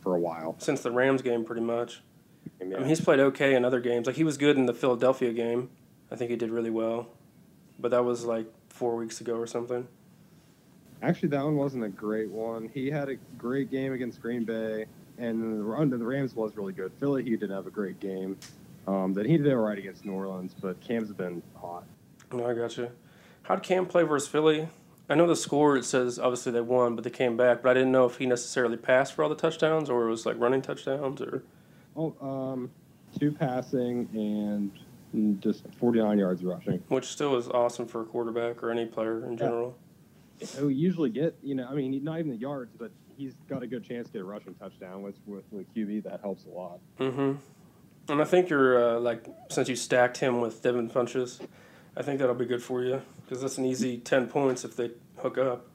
for 0.00 0.14
a 0.14 0.20
while. 0.20 0.56
since 0.58 0.80
the 0.80 0.90
Rams 0.90 1.22
game, 1.22 1.44
pretty 1.44 1.62
much. 1.62 2.02
I 2.60 2.64
mean, 2.64 2.76
I 2.76 2.78
mean, 2.80 2.88
he's 2.88 3.00
played 3.00 3.20
okay 3.20 3.54
in 3.54 3.64
other 3.64 3.80
games. 3.80 4.06
Like 4.06 4.16
he 4.16 4.24
was 4.24 4.36
good 4.36 4.56
in 4.56 4.66
the 4.66 4.74
Philadelphia 4.74 5.32
game. 5.32 5.70
I 6.10 6.16
think 6.16 6.30
he 6.30 6.36
did 6.36 6.50
really 6.50 6.70
well, 6.70 7.08
but 7.78 7.90
that 7.90 8.04
was 8.04 8.24
like 8.24 8.46
four 8.70 8.96
weeks 8.96 9.20
ago 9.20 9.34
or 9.34 9.46
something. 9.46 9.86
Actually, 11.02 11.28
that 11.28 11.44
one 11.44 11.56
wasn't 11.56 11.84
a 11.84 11.88
great 11.88 12.30
one. 12.30 12.68
He 12.72 12.90
had 12.90 13.08
a 13.08 13.16
great 13.36 13.70
game 13.70 13.92
against 13.92 14.20
Green 14.20 14.44
Bay, 14.44 14.86
and 15.18 15.60
the 15.60 15.98
Rams 15.98 16.34
was 16.34 16.56
really 16.56 16.72
good. 16.72 16.90
Philly, 16.98 17.22
he 17.22 17.30
didn't 17.30 17.50
have 17.54 17.66
a 17.66 17.70
great 17.70 18.00
game. 18.00 18.36
Um, 18.88 19.12
that 19.12 19.26
he 19.26 19.36
did 19.36 19.52
all 19.52 19.58
right 19.58 19.76
against 19.76 20.06
New 20.06 20.12
Orleans, 20.12 20.54
but 20.58 20.80
Cam's 20.80 21.12
been 21.12 21.42
hot. 21.60 21.84
No, 22.32 22.48
I 22.48 22.54
got 22.54 22.78
you. 22.78 22.90
How'd 23.42 23.62
Cam 23.62 23.84
play 23.84 24.02
versus 24.02 24.26
Philly? 24.26 24.66
I 25.10 25.14
know 25.14 25.26
the 25.26 25.36
score. 25.36 25.76
It 25.76 25.84
says 25.84 26.18
obviously 26.18 26.52
they 26.52 26.62
won, 26.62 26.94
but 26.94 27.04
they 27.04 27.10
came 27.10 27.36
back. 27.36 27.62
But 27.62 27.70
I 27.70 27.74
didn't 27.74 27.92
know 27.92 28.06
if 28.06 28.16
he 28.16 28.24
necessarily 28.24 28.78
passed 28.78 29.12
for 29.12 29.22
all 29.22 29.28
the 29.28 29.34
touchdowns 29.34 29.90
or 29.90 30.06
it 30.06 30.10
was 30.10 30.24
like 30.24 30.38
running 30.38 30.62
touchdowns 30.62 31.20
or. 31.20 31.42
Oh, 31.96 32.14
um, 32.22 32.70
two 33.18 33.32
passing 33.32 34.08
and 34.14 35.42
just 35.42 35.64
49 35.78 36.18
yards 36.18 36.42
rushing. 36.42 36.82
Which 36.88 37.06
still 37.06 37.36
is 37.36 37.48
awesome 37.48 37.86
for 37.86 38.00
a 38.02 38.04
quarterback 38.06 38.62
or 38.62 38.70
any 38.70 38.86
player 38.86 39.26
in 39.26 39.36
general. 39.36 39.76
He'll 40.56 40.70
usually 40.70 41.10
get, 41.10 41.36
you 41.42 41.54
know, 41.54 41.68
I 41.68 41.74
mean, 41.74 42.02
not 42.02 42.20
even 42.20 42.30
the 42.30 42.36
yards, 42.36 42.72
but 42.78 42.90
he's 43.16 43.34
got 43.48 43.62
a 43.62 43.66
good 43.66 43.84
chance 43.84 44.06
to 44.06 44.12
get 44.14 44.22
a 44.22 44.24
rushing 44.24 44.54
touchdown 44.54 45.02
with 45.02 45.16
with, 45.26 45.44
with 45.50 45.74
QB. 45.74 46.04
That 46.04 46.20
helps 46.20 46.46
a 46.46 46.50
lot. 46.50 46.78
Mm-hmm. 47.00 47.32
And 48.08 48.22
I 48.22 48.24
think 48.24 48.48
you're 48.48 48.96
uh, 48.96 49.00
like 49.00 49.24
since 49.50 49.68
you 49.68 49.76
stacked 49.76 50.18
him 50.18 50.40
with 50.40 50.62
Devin 50.62 50.90
Funchess, 50.90 51.40
I 51.96 52.02
think 52.02 52.20
that'll 52.20 52.34
be 52.34 52.46
good 52.46 52.62
for 52.62 52.82
you 52.82 53.02
because 53.24 53.42
that's 53.42 53.58
an 53.58 53.66
easy 53.66 53.98
ten 53.98 54.28
points 54.28 54.64
if 54.64 54.76
they 54.76 54.90
hook 55.18 55.38
up. 55.38 55.66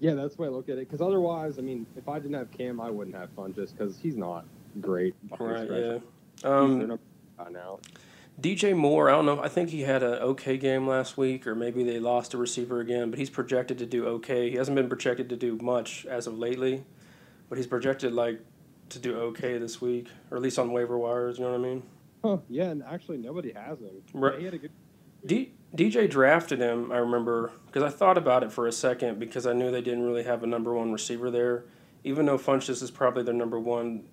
Yeah, 0.00 0.14
that's 0.14 0.36
the 0.36 0.42
way 0.42 0.48
I 0.48 0.50
look 0.50 0.68
at 0.68 0.78
it. 0.78 0.88
Because 0.88 1.00
otherwise, 1.00 1.58
I 1.58 1.62
mean, 1.62 1.86
if 1.96 2.08
I 2.08 2.18
didn't 2.18 2.34
have 2.34 2.50
Cam, 2.50 2.80
I 2.80 2.90
wouldn't 2.90 3.16
have 3.16 3.30
fun 3.30 3.54
just 3.54 3.76
because 3.76 3.98
he's 3.98 4.16
not 4.16 4.44
great. 4.80 5.14
Right. 5.38 5.70
Yeah. 5.70 5.98
Um, 6.44 6.98
now. 7.50 7.78
DJ 8.38 8.76
Moore, 8.76 9.08
I 9.08 9.12
don't 9.12 9.24
know. 9.24 9.40
I 9.42 9.48
think 9.48 9.70
he 9.70 9.82
had 9.82 10.02
an 10.02 10.14
okay 10.14 10.58
game 10.58 10.86
last 10.86 11.16
week, 11.16 11.46
or 11.46 11.54
maybe 11.54 11.82
they 11.84 11.98
lost 11.98 12.34
a 12.34 12.36
receiver 12.36 12.80
again. 12.80 13.08
But 13.08 13.18
he's 13.18 13.30
projected 13.30 13.78
to 13.78 13.86
do 13.86 14.06
okay. 14.06 14.50
He 14.50 14.56
hasn't 14.56 14.74
been 14.74 14.88
projected 14.88 15.30
to 15.30 15.36
do 15.36 15.56
much 15.62 16.04
as 16.04 16.26
of 16.26 16.36
lately, 16.36 16.84
but 17.48 17.56
he's 17.56 17.66
projected 17.66 18.12
like 18.12 18.40
to 18.90 18.98
do 18.98 19.16
okay 19.16 19.58
this 19.58 19.80
week, 19.80 20.08
or 20.30 20.36
at 20.36 20.42
least 20.42 20.58
on 20.58 20.72
waiver 20.72 20.98
wires. 20.98 21.38
You 21.38 21.44
know 21.44 21.52
what 21.52 21.60
I 21.60 21.62
mean? 21.62 21.82
Huh, 22.24 22.38
yeah, 22.48 22.64
and 22.64 22.82
actually 22.82 23.18
nobody 23.18 23.52
has 23.52 23.78
him. 23.78 23.90
Right. 24.12 24.34
Yeah, 24.34 24.38
he 24.38 24.44
had 24.46 24.54
a 24.54 24.58
good. 24.58 24.72
D- 25.24 25.52
DJ 25.74 26.08
drafted 26.08 26.60
him. 26.60 26.92
I 26.92 26.98
remember 26.98 27.52
because 27.66 27.82
I 27.82 27.90
thought 27.90 28.16
about 28.18 28.42
it 28.42 28.52
for 28.52 28.66
a 28.66 28.72
second 28.72 29.18
because 29.18 29.46
I 29.46 29.52
knew 29.52 29.70
they 29.70 29.82
didn't 29.82 30.04
really 30.04 30.22
have 30.24 30.42
a 30.42 30.46
number 30.46 30.72
one 30.74 30.92
receiver 30.92 31.30
there. 31.30 31.64
Even 32.04 32.26
though 32.26 32.38
Funchess 32.38 32.82
is 32.82 32.90
probably 32.90 33.24
their 33.24 33.34
number 33.34 33.58
one, 33.58 34.04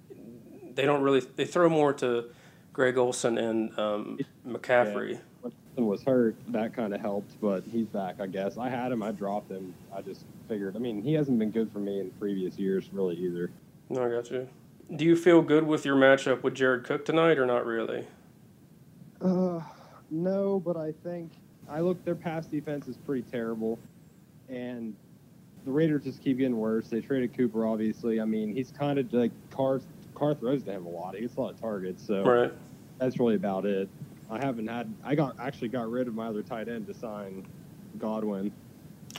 they 0.74 0.84
don't 0.86 1.02
really. 1.02 1.20
They 1.20 1.46
throw 1.46 1.70
more 1.70 1.94
to 1.94 2.26
Greg 2.74 2.98
Olsen 2.98 3.38
and 3.38 3.78
um, 3.78 4.20
McCaffrey. 4.48 5.20
Wilson 5.44 5.88
was 5.88 6.04
hurt, 6.04 6.36
that 6.50 6.74
kind 6.74 6.94
of 6.94 7.02
helped, 7.02 7.40
but 7.42 7.64
he's 7.72 7.88
back, 7.88 8.20
I 8.20 8.28
guess. 8.28 8.58
I 8.58 8.70
had 8.70 8.92
him, 8.92 9.02
I 9.04 9.12
dropped 9.12 9.52
him. 9.52 9.74
I 9.96 10.02
just 10.02 10.26
figured. 10.48 10.76
I 10.76 10.80
mean, 10.80 11.02
he 11.02 11.14
hasn't 11.14 11.40
been 11.40 11.52
good 11.52 11.72
for 11.72 11.80
me 11.80 12.00
in 12.00 12.12
previous 12.12 12.58
years, 12.58 12.90
really 12.92 13.16
either. 13.16 13.52
No, 13.90 14.04
I 14.04 14.10
got 14.10 14.30
you. 14.32 14.48
Do 14.96 15.06
you 15.06 15.16
feel 15.16 15.42
good 15.42 15.66
with 15.66 15.86
your 15.86 15.96
matchup 15.96 16.44
with 16.44 16.54
Jared 16.54 16.84
Cook 16.84 17.06
tonight, 17.06 17.40
or 17.40 17.46
not 17.46 17.66
really? 17.66 18.06
Uh, 19.22 19.62
no, 20.12 20.60
but 20.60 20.78
I 20.78 20.92
think 21.04 21.32
I 21.70 21.80
look. 21.80 22.04
Their 22.06 22.16
pass 22.16 22.46
defense 22.46 22.88
is 22.88 22.98
pretty 22.98 23.24
terrible, 23.32 23.80
and 24.50 24.94
the 25.66 25.72
Raiders 25.72 26.04
just 26.04 26.22
keep 26.22 26.38
getting 26.38 26.58
worse. 26.58 26.90
They 26.90 27.02
traded 27.02 27.36
Cooper, 27.36 27.66
obviously. 27.66 28.20
I 28.22 28.26
mean, 28.26 28.54
he's 28.54 28.72
kind 28.72 29.00
of 29.00 29.12
like 29.14 29.32
Carr. 29.50 29.80
Carr 30.14 30.36
throws 30.36 30.62
to 30.64 30.72
him 30.72 30.86
a 30.86 30.90
lot. 30.90 31.16
He 31.16 31.22
gets 31.22 31.36
a 31.38 31.42
lot 31.42 31.54
of 31.54 31.60
targets, 31.60 32.06
so 32.06 32.24
Right. 32.24 32.52
that's 33.00 33.18
really 33.20 33.36
about 33.36 33.66
it. 33.66 33.90
I 34.30 34.38
haven't 34.38 34.68
had. 34.68 34.94
I 35.04 35.16
got 35.16 35.40
actually 35.40 35.70
got 35.70 35.90
rid 35.90 36.08
of 36.08 36.14
my 36.14 36.28
other 36.28 36.44
tight 36.44 36.68
end 36.68 36.86
to 36.88 36.94
sign 36.94 37.46
Godwin, 37.98 38.52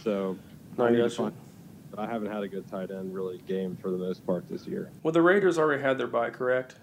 so 0.02 0.36
I 0.78 0.90
need 0.90 0.98
to 0.98 1.10
find- 1.10 1.34
but 1.94 2.08
I 2.08 2.10
haven't 2.10 2.30
had 2.32 2.42
a 2.42 2.48
good 2.48 2.66
tight 2.68 2.90
end 2.90 3.14
really 3.14 3.38
game 3.46 3.76
for 3.80 3.90
the 3.90 3.96
most 3.98 4.26
part 4.26 4.48
this 4.48 4.66
year. 4.66 4.90
Well, 5.02 5.12
the 5.12 5.22
Raiders 5.22 5.58
already 5.58 5.82
had 5.82 5.98
their 5.98 6.06
bye, 6.06 6.30
correct? 6.30 6.76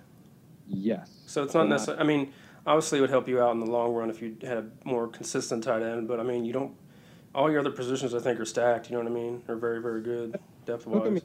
Yes. 0.68 1.12
So 1.26 1.44
it's 1.44 1.54
not 1.54 1.62
They're 1.64 1.70
necessarily. 1.72 2.02
I 2.02 2.06
mean, 2.06 2.34
obviously, 2.66 3.00
it 3.00 3.02
would 3.02 3.10
help 3.10 3.28
you 3.28 3.42
out 3.42 3.52
in 3.52 3.60
the 3.60 3.66
long 3.66 3.94
run 3.94 4.10
if 4.10 4.22
you 4.22 4.38
had 4.42 4.58
a 4.58 4.66
more 4.86 5.08
consistent 5.08 5.64
tight 5.64 5.82
end. 5.82 6.08
But 6.08 6.20
I 6.20 6.24
mean, 6.24 6.46
you 6.46 6.54
don't. 6.54 6.74
All 7.34 7.50
your 7.50 7.60
other 7.62 7.72
positions, 7.72 8.14
I 8.14 8.20
think, 8.20 8.40
are 8.40 8.46
stacked. 8.46 8.90
You 8.90 8.98
know 8.98 9.04
what 9.04 9.12
I 9.12 9.16
mean? 9.16 9.42
They're 9.48 9.56
very, 9.56 9.82
very 9.82 10.02
good 10.02 10.38
depth 10.66 10.86
I 10.88 10.92
wise. 10.92 11.22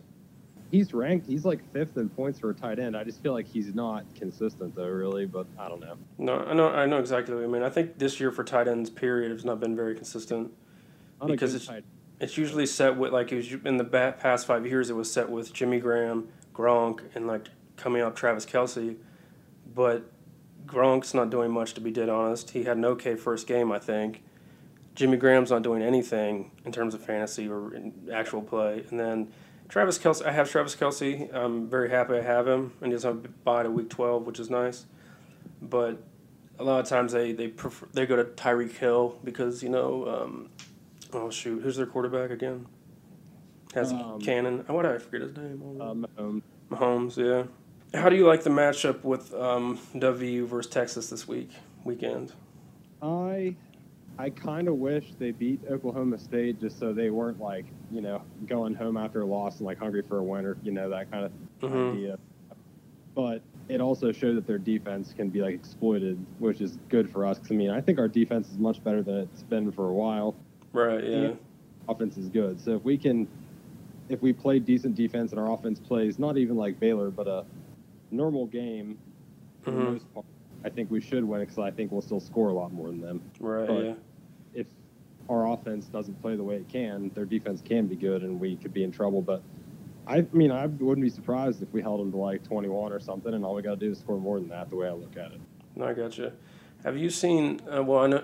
he's 0.70 0.94
ranked. 0.94 1.26
He's 1.26 1.44
like 1.44 1.60
fifth 1.72 1.96
in 1.96 2.08
points 2.08 2.38
for 2.38 2.50
a 2.50 2.54
tight 2.54 2.78
end. 2.78 2.96
I 2.96 3.02
just 3.04 3.20
feel 3.22 3.32
like 3.32 3.46
he's 3.46 3.74
not 3.74 4.04
consistent 4.14 4.74
though, 4.74 4.88
really. 4.88 5.26
But 5.26 5.46
I 5.58 5.68
don't 5.68 5.80
know. 5.80 5.96
No, 6.18 6.38
I 6.40 6.54
know. 6.54 6.68
I 6.70 6.86
know 6.86 6.98
exactly 6.98 7.34
what 7.34 7.40
you 7.42 7.48
mean. 7.48 7.62
I 7.62 7.70
think 7.70 7.98
this 7.98 8.18
year 8.18 8.32
for 8.32 8.42
tight 8.42 8.66
ends, 8.68 8.90
period, 8.90 9.30
has 9.30 9.44
not 9.44 9.60
been 9.60 9.76
very 9.76 9.94
consistent. 9.94 10.52
Not 11.20 11.28
a 11.30 11.32
Because 11.32 11.52
good 11.52 11.62
it's- 11.62 11.68
tight. 11.68 11.84
It's 12.18 12.38
usually 12.38 12.66
set 12.66 12.96
with 12.96 13.12
like 13.12 13.30
it 13.32 13.36
was 13.36 13.52
in 13.64 13.76
the 13.76 13.84
past 13.84 14.46
five 14.46 14.66
years. 14.66 14.88
It 14.88 14.96
was 14.96 15.12
set 15.12 15.28
with 15.28 15.52
Jimmy 15.52 15.78
Graham, 15.80 16.28
Gronk, 16.54 17.00
and 17.14 17.26
like 17.26 17.48
coming 17.76 18.02
up 18.02 18.16
Travis 18.16 18.46
Kelce, 18.46 18.96
but 19.74 20.10
Gronk's 20.64 21.12
not 21.12 21.30
doing 21.30 21.50
much 21.50 21.74
to 21.74 21.80
be 21.80 21.90
dead 21.90 22.08
honest. 22.08 22.50
He 22.50 22.64
had 22.64 22.78
an 22.78 22.84
okay 22.86 23.16
first 23.16 23.46
game, 23.46 23.70
I 23.70 23.78
think. 23.78 24.22
Jimmy 24.94 25.18
Graham's 25.18 25.50
not 25.50 25.62
doing 25.62 25.82
anything 25.82 26.50
in 26.64 26.72
terms 26.72 26.94
of 26.94 27.04
fantasy 27.04 27.48
or 27.48 27.78
actual 28.10 28.40
play, 28.40 28.84
and 28.88 28.98
then 28.98 29.30
Travis 29.68 29.98
Kelce. 29.98 30.24
I 30.24 30.32
have 30.32 30.50
Travis 30.50 30.74
Kelce. 30.74 31.32
I'm 31.34 31.68
very 31.68 31.90
happy 31.90 32.14
I 32.14 32.22
have 32.22 32.48
him, 32.48 32.72
and 32.80 32.90
he 32.90 32.92
doesn't 32.92 33.24
have 33.24 33.44
buy 33.44 33.62
to 33.62 33.70
week 33.70 33.90
twelve, 33.90 34.26
which 34.26 34.40
is 34.40 34.48
nice. 34.48 34.86
But 35.60 36.02
a 36.58 36.64
lot 36.64 36.80
of 36.80 36.88
times 36.88 37.12
they 37.12 37.32
they 37.32 37.48
prefer, 37.48 37.86
they 37.92 38.06
go 38.06 38.16
to 38.16 38.24
Tyreek 38.24 38.78
Hill 38.78 39.18
because 39.22 39.62
you 39.62 39.68
know. 39.68 40.08
Um, 40.08 40.48
Oh 41.16 41.30
shoot! 41.30 41.62
Who's 41.62 41.76
their 41.76 41.86
quarterback 41.86 42.30
again? 42.30 42.66
Has 43.74 43.90
Um, 43.92 44.20
Cannon. 44.20 44.64
Oh, 44.68 44.74
why 44.74 44.82
did 44.82 44.92
I 44.92 44.98
forget 44.98 45.22
his 45.22 45.34
name? 45.36 45.80
Um, 45.80 46.06
um, 46.18 46.42
Mahomes. 46.70 47.16
Yeah. 47.16 47.44
How 47.98 48.10
do 48.10 48.16
you 48.16 48.26
like 48.26 48.42
the 48.42 48.50
matchup 48.50 49.02
with 49.02 49.32
um, 49.34 49.78
WVU 49.94 50.46
versus 50.46 50.70
Texas 50.70 51.08
this 51.08 51.26
week 51.26 51.50
weekend? 51.84 52.32
I 53.00 53.56
I 54.18 54.28
kind 54.30 54.68
of 54.68 54.76
wish 54.76 55.14
they 55.18 55.30
beat 55.30 55.60
Oklahoma 55.70 56.18
State 56.18 56.60
just 56.60 56.78
so 56.78 56.92
they 56.92 57.08
weren't 57.08 57.40
like 57.40 57.64
you 57.90 58.02
know 58.02 58.20
going 58.46 58.74
home 58.74 58.98
after 58.98 59.22
a 59.22 59.26
loss 59.26 59.56
and 59.58 59.66
like 59.66 59.78
hungry 59.78 60.02
for 60.06 60.18
a 60.18 60.22
winner. 60.22 60.58
You 60.62 60.72
know 60.72 60.90
that 60.90 61.10
kind 61.10 61.24
of 61.24 61.32
Mhm. 61.62 61.92
idea. 61.94 62.18
But 63.14 63.40
it 63.70 63.80
also 63.80 64.12
showed 64.12 64.36
that 64.36 64.46
their 64.46 64.58
defense 64.58 65.14
can 65.14 65.30
be 65.30 65.40
like 65.40 65.54
exploited, 65.54 66.18
which 66.38 66.60
is 66.60 66.76
good 66.90 67.08
for 67.08 67.24
us. 67.24 67.38
'Cause, 67.38 67.50
I 67.52 67.54
mean, 67.54 67.70
I 67.70 67.80
think 67.80 67.98
our 67.98 68.06
defense 68.08 68.50
is 68.52 68.58
much 68.58 68.84
better 68.84 69.02
than 69.02 69.16
it's 69.20 69.42
been 69.44 69.72
for 69.72 69.88
a 69.88 69.94
while. 69.94 70.34
Right. 70.76 71.02
Yeah. 71.04 71.30
Offense 71.88 72.16
is 72.18 72.28
good, 72.28 72.60
so 72.60 72.72
if 72.76 72.84
we 72.84 72.98
can, 72.98 73.26
if 74.08 74.20
we 74.20 74.32
play 74.32 74.58
decent 74.58 74.94
defense 74.94 75.30
and 75.32 75.40
our 75.40 75.50
offense 75.52 75.78
plays 75.78 76.18
not 76.18 76.36
even 76.36 76.56
like 76.56 76.78
Baylor, 76.80 77.10
but 77.10 77.26
a 77.28 77.44
normal 78.10 78.46
game 78.46 78.98
for 79.62 79.70
the 79.70 79.78
Mhm. 79.78 79.92
most 79.92 80.14
part, 80.14 80.26
I 80.64 80.68
think 80.68 80.90
we 80.90 81.00
should 81.00 81.24
win 81.24 81.40
because 81.40 81.58
I 81.58 81.70
think 81.70 81.92
we'll 81.92 82.02
still 82.02 82.20
score 82.20 82.48
a 82.48 82.52
lot 82.52 82.72
more 82.72 82.88
than 82.88 83.00
them. 83.00 83.20
Right. 83.40 83.66
But- 83.68 83.84
Yeah. 83.84 83.94
If 84.54 84.66
our 85.28 85.46
offense 85.52 85.86
doesn't 85.86 86.20
play 86.20 86.34
the 86.36 86.44
way 86.44 86.56
it 86.56 86.68
can, 86.68 87.10
their 87.14 87.24
defense 87.24 87.62
can 87.62 87.86
be 87.86 87.96
good, 87.96 88.22
and 88.22 88.38
we 88.40 88.56
could 88.56 88.74
be 88.74 88.82
in 88.84 88.90
trouble. 88.90 89.22
But 89.22 89.42
I 90.08 90.24
mean, 90.32 90.50
I 90.52 90.66
wouldn't 90.66 91.02
be 91.04 91.08
surprised 91.10 91.62
if 91.62 91.72
we 91.72 91.80
held 91.82 91.98
them 92.00 92.12
to 92.12 92.16
like 92.16 92.42
21 92.44 92.92
or 92.92 93.00
something, 93.00 93.34
and 93.34 93.44
all 93.44 93.54
we 93.56 93.62
got 93.62 93.80
to 93.80 93.86
do 93.86 93.90
is 93.92 93.98
score 93.98 94.20
more 94.20 94.38
than 94.38 94.48
that. 94.50 94.70
The 94.70 94.76
way 94.76 94.86
I 94.88 94.92
look 94.92 95.16
at 95.16 95.32
it. 95.32 95.40
No, 95.74 95.84
I 95.86 95.94
gotcha. 95.94 96.32
Have 96.84 96.96
you 96.96 97.10
seen? 97.10 97.60
Uh, 97.68 97.82
well, 97.82 98.00
I 98.00 98.06
know, 98.06 98.22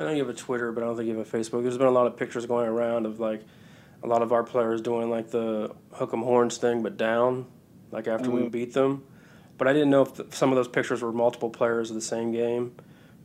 I 0.00 0.04
know 0.04 0.10
you 0.12 0.24
have 0.24 0.30
a 0.30 0.38
Twitter, 0.38 0.72
but 0.72 0.82
I 0.82 0.86
don't 0.86 0.96
think 0.96 1.08
you 1.10 1.18
have 1.18 1.34
a 1.34 1.38
Facebook. 1.38 1.62
There's 1.62 1.76
been 1.76 1.86
a 1.86 1.90
lot 1.92 2.06
of 2.06 2.16
pictures 2.16 2.46
going 2.46 2.66
around 2.66 3.04
of 3.04 3.20
like 3.20 3.42
a 4.02 4.06
lot 4.06 4.22
of 4.22 4.32
our 4.32 4.42
players 4.42 4.80
doing 4.80 5.10
like 5.10 5.30
the 5.30 5.74
hook 5.92 6.14
'em 6.14 6.22
horns 6.22 6.56
thing, 6.56 6.82
but 6.82 6.96
down, 6.96 7.44
like 7.92 8.08
after 8.08 8.30
we 8.30 8.42
Mhm. 8.42 8.50
beat 8.50 8.72
them. 8.72 9.04
But 9.58 9.68
I 9.68 9.74
didn't 9.74 9.90
know 9.90 10.00
if 10.02 10.14
th- 10.16 10.32
some 10.32 10.48
of 10.50 10.56
those 10.56 10.68
pictures 10.68 11.02
were 11.02 11.12
multiple 11.12 11.50
players 11.50 11.90
of 11.90 11.96
the 11.96 12.00
same 12.00 12.32
game. 12.32 12.72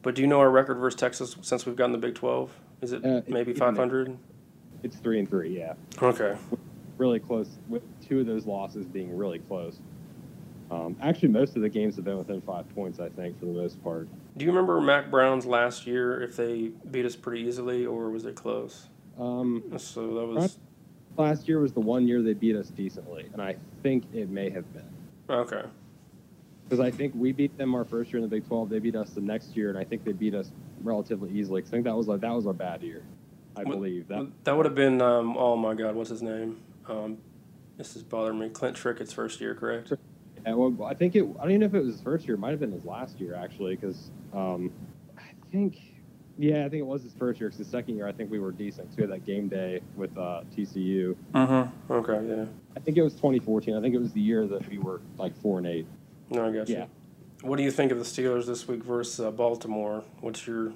But 0.02 0.16
do 0.16 0.22
you 0.22 0.28
know 0.28 0.42
our 0.42 0.50
record 0.52 0.76
versus 0.78 1.00
Texas 1.00 1.38
since 1.42 1.66
we've 1.66 1.78
gotten 1.78 1.94
the 1.94 1.98
Big 1.98 2.14
Twelve? 2.16 2.52
Is 2.82 2.92
it 2.92 3.06
Uh, 3.06 3.22
maybe 3.30 3.54
five 3.54 3.78
hundred? 3.78 4.18
It's 4.84 4.98
three 4.98 5.18
and 5.18 5.30
three, 5.30 5.58
yeah. 5.58 5.74
Okay. 6.04 6.36
really 6.98 7.20
close, 7.20 7.58
with 7.70 7.84
two 8.08 8.20
of 8.20 8.26
those 8.26 8.46
losses 8.46 8.86
being 8.86 9.16
really 9.18 9.40
close. 9.40 9.80
Um, 10.72 10.96
actually, 11.02 11.30
most 11.30 11.56
of 11.56 11.62
the 11.62 11.70
games 11.70 11.96
have 11.96 12.06
been 12.06 12.18
within 12.18 12.42
five 12.42 12.68
points, 12.74 13.00
I 13.00 13.10
think, 13.10 13.40
for 13.40 13.46
the 13.46 13.52
most 13.54 13.82
part. 13.84 14.08
Do 14.36 14.46
you 14.46 14.52
remember 14.52 14.82
Mack 14.82 15.12
Brown's 15.12 15.46
last 15.46 15.86
year? 15.86 16.20
If 16.22 16.36
they 16.36 16.72
beat 16.90 17.06
us 17.06 17.16
pretty 17.16 17.42
easily, 17.44 17.86
or 17.86 18.10
was 18.10 18.26
it 18.26 18.36
close? 18.36 18.88
Um, 19.20 19.64
So 19.78 20.16
that 20.16 20.26
was 20.26 20.58
last 21.18 21.48
year 21.48 21.60
was 21.60 21.72
the 21.72 21.80
one 21.80 22.08
year 22.08 22.22
they 22.22 22.34
beat 22.34 22.56
us 22.56 22.70
decently, 22.70 23.28
and 23.32 23.42
I 23.42 23.56
think 23.84 24.04
it 24.14 24.30
may 24.30 24.50
have 24.50 24.72
been. 24.74 24.90
okay. 25.30 25.64
Because 26.68 26.80
I 26.80 26.90
think 26.90 27.14
we 27.16 27.32
beat 27.32 27.56
them 27.60 27.76
our 27.76 27.86
first 27.86 28.12
year 28.12 28.18
in 28.18 28.28
the 28.28 28.36
Big 28.36 28.48
12. 28.48 28.70
They 28.70 28.80
beat 28.80 28.96
us 28.96 29.12
the 29.12 29.22
next 29.22 29.56
year, 29.56 29.70
and 29.70 29.78
I 29.78 29.84
think 29.84 30.04
they 30.04 30.14
beat 30.14 30.34
us 30.34 30.52
relatively 30.84 31.30
easily. 31.30 31.62
'cause 31.62 31.70
I 31.70 31.74
think 31.74 31.84
that 31.86 31.96
was 31.96 32.10
a, 32.10 32.18
that 32.18 32.32
was 32.34 32.48
a 32.48 32.54
bad 32.54 32.82
year, 32.82 33.04
I 33.56 33.60
What- 33.64 33.76
believe. 33.76 34.08
That 34.08 34.26
That 34.46 34.58
would 34.58 34.66
have 34.66 34.74
been. 34.74 35.00
Um, 35.00 35.38
oh 35.38 35.56
my 35.56 35.76
God, 35.76 35.96
what's 35.96 36.10
his 36.10 36.24
name? 36.24 36.58
Um, 36.90 37.20
this 37.78 37.96
is 37.96 38.02
bothering 38.02 38.40
me. 38.40 38.50
Clint 38.50 38.76
Trickett's 38.76 39.14
first 39.14 39.40
year, 39.40 39.54
correct? 39.54 39.94
Well, 40.54 40.86
I 40.86 40.94
think 40.94 41.16
it. 41.16 41.24
I 41.24 41.42
don't 41.42 41.52
even 41.52 41.62
know 41.62 41.66
if 41.68 41.74
it 41.74 41.84
was 41.84 41.94
his 41.96 42.02
first 42.02 42.26
year. 42.28 42.36
It 42.36 42.40
might 42.40 42.52
have 42.52 42.60
been 42.60 42.72
his 42.72 42.86
last 42.86 43.20
year 43.20 43.36
actually, 43.36 43.76
because 43.76 44.12
um, 44.34 44.72
I 45.18 45.24
think. 45.52 45.78
Yeah, 46.38 46.66
I 46.66 46.70
think 46.70 46.82
it 46.82 46.86
was 46.86 47.02
his 47.02 47.14
first 47.14 47.40
year. 47.40 47.48
Because 47.50 47.66
the 47.66 47.72
second 47.72 47.96
year, 47.96 48.08
I 48.08 48.12
think 48.12 48.30
we 48.30 48.40
were 48.40 48.52
decent. 48.52 48.90
'cause 48.90 48.98
we 48.98 49.04
had 49.04 49.12
that 49.12 49.26
game 49.26 49.48
day 49.48 49.80
with 49.96 50.18
uh, 50.18 50.42
TCU. 50.54 51.16
Mm-hmm. 51.34 51.94
Okay. 51.94 52.28
Yeah. 52.28 52.46
I 52.76 52.80
think 52.82 52.98
it 52.98 53.02
was 53.04 53.14
2014. 53.14 53.74
I 53.74 53.80
think 53.82 53.96
it 53.96 54.00
was 54.02 54.12
the 54.12 54.20
year 54.20 54.46
that 54.48 54.68
we 54.70 54.78
were 54.78 55.00
like 55.18 55.34
four 55.42 55.60
and 55.60 55.66
eight. 55.68 55.88
No, 56.30 56.46
I 56.46 56.52
got 56.52 56.68
you. 56.68 56.76
Yeah. 56.76 56.86
What 57.42 57.56
do 57.56 57.64
you 57.64 57.72
think 57.72 57.94
of 57.94 58.00
the 58.00 58.04
Steelers 58.04 58.48
this 58.48 58.68
week 58.68 58.84
versus 58.84 59.20
uh, 59.20 59.32
Baltimore? 59.32 60.04
What's 60.20 60.46
your 60.46 60.74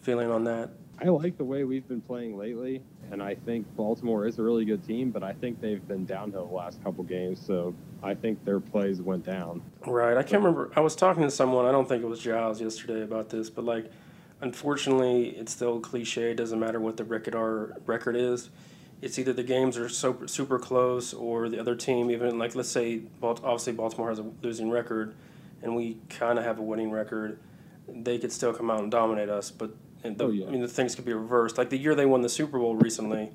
feeling 0.00 0.30
on 0.30 0.42
that? 0.44 0.70
I 1.00 1.04
like 1.04 1.38
the 1.38 1.44
way 1.44 1.62
we've 1.62 1.86
been 1.86 2.00
playing 2.00 2.36
lately, 2.36 2.82
and 3.12 3.22
I 3.22 3.36
think 3.36 3.66
Baltimore 3.76 4.26
is 4.26 4.40
a 4.40 4.42
really 4.42 4.64
good 4.64 4.84
team, 4.84 5.12
but 5.12 5.22
I 5.22 5.32
think 5.32 5.60
they've 5.60 5.86
been 5.86 6.04
downhill 6.04 6.46
the 6.46 6.54
last 6.54 6.82
couple 6.82 7.04
games, 7.04 7.40
so 7.44 7.72
I 8.02 8.14
think 8.14 8.44
their 8.44 8.58
plays 8.58 9.00
went 9.00 9.24
down. 9.24 9.62
Right. 9.86 10.16
I 10.16 10.24
can't 10.24 10.42
remember. 10.42 10.72
I 10.74 10.80
was 10.80 10.96
talking 10.96 11.22
to 11.22 11.30
someone. 11.30 11.66
I 11.66 11.72
don't 11.72 11.88
think 11.88 12.02
it 12.02 12.06
was 12.06 12.18
Giles 12.18 12.60
yesterday 12.60 13.02
about 13.02 13.28
this, 13.28 13.48
but 13.48 13.64
like, 13.64 13.92
unfortunately, 14.40 15.28
it's 15.30 15.52
still 15.52 15.78
cliche. 15.78 16.32
It 16.32 16.36
doesn't 16.36 16.58
matter 16.58 16.80
what 16.80 16.96
the 16.96 17.04
record 17.04 17.36
our 17.36 17.76
record 17.86 18.16
is. 18.16 18.50
It's 19.00 19.20
either 19.20 19.32
the 19.32 19.44
games 19.44 19.78
are 19.78 19.88
super 19.88 20.26
super 20.26 20.58
close, 20.58 21.14
or 21.14 21.48
the 21.48 21.60
other 21.60 21.76
team, 21.76 22.10
even 22.10 22.40
like 22.40 22.56
let's 22.56 22.70
say, 22.70 23.02
obviously 23.22 23.72
Baltimore 23.72 24.08
has 24.08 24.18
a 24.18 24.26
losing 24.42 24.68
record, 24.68 25.14
and 25.62 25.76
we 25.76 25.98
kind 26.08 26.40
of 26.40 26.44
have 26.44 26.58
a 26.58 26.62
winning 26.62 26.90
record. 26.90 27.38
They 27.86 28.18
could 28.18 28.32
still 28.32 28.52
come 28.52 28.68
out 28.68 28.80
and 28.80 28.90
dominate 28.90 29.28
us, 29.28 29.52
but 29.52 29.70
the, 30.02 30.24
Oh, 30.24 30.30
yeah. 30.30 30.46
I 30.46 30.50
mean 30.50 30.60
the 30.60 30.68
things 30.68 30.94
could 30.94 31.04
be 31.04 31.12
reversed. 31.12 31.58
Like 31.58 31.70
the 31.70 31.78
year 31.78 31.94
they 31.94 32.06
won 32.06 32.20
the 32.22 32.28
Super 32.28 32.58
Bowl 32.58 32.76
recently, 32.76 33.30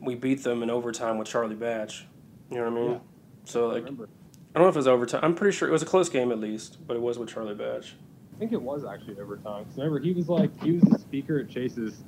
we 0.00 0.14
beat 0.14 0.42
them 0.42 0.62
in 0.62 0.70
overtime 0.70 1.18
with 1.18 1.28
Charlie 1.28 1.54
Batch. 1.54 2.06
You 2.50 2.58
know 2.58 2.64
what 2.64 2.72
I 2.72 2.82
mean? 2.82 2.90
Yeah. 2.92 2.98
So 3.44 3.68
like. 3.68 3.76
remember. 3.84 4.08
I 4.54 4.58
don't 4.58 4.66
know 4.66 4.68
if 4.68 4.74
it 4.76 4.80
was 4.80 4.88
overtime. 4.88 5.20
I'm 5.24 5.34
pretty 5.34 5.56
sure 5.56 5.66
it 5.66 5.72
was 5.72 5.82
a 5.82 5.86
close 5.86 6.10
game 6.10 6.30
at 6.30 6.38
least, 6.38 6.86
but 6.86 6.94
it 6.94 7.00
was 7.00 7.18
with 7.18 7.30
Charlie 7.30 7.54
Batch. 7.54 7.94
I 8.34 8.38
think 8.38 8.52
it 8.52 8.60
was 8.60 8.84
actually 8.84 9.18
overtime. 9.18 9.64
'cause 9.64 9.76
remember, 9.78 9.98
he 9.98 10.12
was 10.12 10.28
like 10.28 10.50
he 10.62 10.72
was 10.72 10.82
the 10.82 10.98
speaker 10.98 11.38
at 11.38 11.48
Chase's 11.48 12.02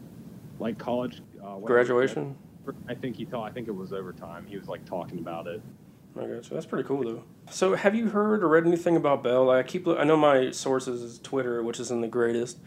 like 0.59 0.77
college 0.79 1.23
uh, 1.43 1.59
Graduation. 1.61 2.37
I 2.89 2.95
think 2.95 3.17
he 3.17 3.25
thought. 3.25 3.49
I 3.51 3.53
think 3.53 3.69
it 3.69 3.75
was 3.75 3.93
overtime. 3.93 4.47
He 4.47 4.57
was 4.59 4.69
like 4.69 4.85
talking 4.85 5.19
about 5.19 5.47
it. 5.47 5.63
I 6.17 6.25
you. 6.25 6.41
That's 6.51 6.67
pretty 6.67 6.87
cool 6.87 7.03
though. 7.03 7.23
So, 7.51 7.75
have 7.75 7.95
you 7.95 8.09
heard 8.09 8.43
or 8.43 8.49
read 8.49 8.67
anything 8.67 8.97
about 8.97 9.23
Bell? 9.23 9.51
I 9.51 9.63
keep. 9.63 9.87
I 9.89 10.05
know 10.05 10.17
my 10.17 10.51
sources 10.51 11.03
is 11.03 11.19
Twitter, 11.19 11.63
which 11.63 11.81
isn't 11.81 12.01
the 12.01 12.09
greatest, 12.09 12.59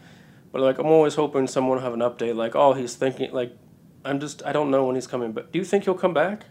but 0.58 0.64
like 0.64 0.78
I'm 0.78 0.86
always 0.86 1.14
hoping 1.14 1.46
someone 1.46 1.76
will 1.76 1.84
have 1.84 1.94
an 1.94 2.00
update. 2.00 2.34
Like, 2.34 2.56
oh, 2.56 2.72
he's 2.72 2.96
thinking. 2.96 3.32
Like, 3.32 3.56
I'm 4.04 4.18
just. 4.18 4.44
I 4.44 4.50
don't 4.50 4.72
know 4.72 4.84
when 4.86 4.96
he's 4.96 5.06
coming 5.06 5.30
back. 5.30 5.52
Do 5.52 5.58
you 5.60 5.64
think 5.64 5.84
he'll 5.84 5.94
come 5.94 6.12
back? 6.12 6.46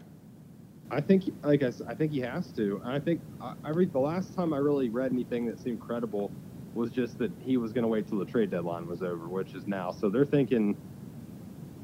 I 0.90 1.02
think, 1.02 1.24
like 1.42 1.62
I, 1.62 1.68
said, 1.68 1.88
I 1.90 1.94
think 1.94 2.12
he 2.12 2.20
has 2.20 2.50
to. 2.52 2.80
And 2.82 2.90
I 2.90 2.98
think 3.00 3.20
I, 3.38 3.52
I 3.62 3.68
read 3.68 3.92
the 3.92 3.98
last 3.98 4.34
time 4.34 4.54
I 4.54 4.56
really 4.56 4.88
read 4.88 5.12
anything 5.12 5.44
that 5.44 5.60
seemed 5.60 5.80
credible 5.80 6.32
was 6.72 6.90
just 6.90 7.18
that 7.18 7.30
he 7.38 7.58
was 7.58 7.74
going 7.74 7.82
to 7.82 7.88
wait 7.88 8.08
till 8.08 8.18
the 8.18 8.24
trade 8.24 8.50
deadline 8.50 8.86
was 8.86 9.02
over, 9.02 9.28
which 9.28 9.52
is 9.52 9.66
now. 9.66 9.90
So 9.90 10.08
they're 10.08 10.24
thinking, 10.24 10.74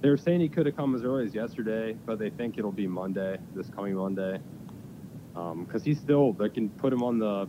they're 0.01 0.17
saying 0.17 0.41
he 0.41 0.49
could 0.49 0.65
have 0.65 0.77
come 0.77 0.95
as 0.95 1.05
early 1.05 1.27
as 1.27 1.35
yesterday, 1.35 1.95
but 2.07 2.19
they 2.19 2.31
think 2.31 2.57
it'll 2.57 2.73
be 2.73 2.87
Monday, 2.87 3.37
this 3.55 3.69
coming 3.69 3.97
Monday, 3.97 4.41
um, 5.37 5.67
because 5.67 5.85
he's 5.85 5.99
still. 5.99 6.33
They 6.33 6.49
can 6.49 6.71
put 6.71 6.91
him 6.91 7.03
on 7.03 7.19
the 7.19 7.47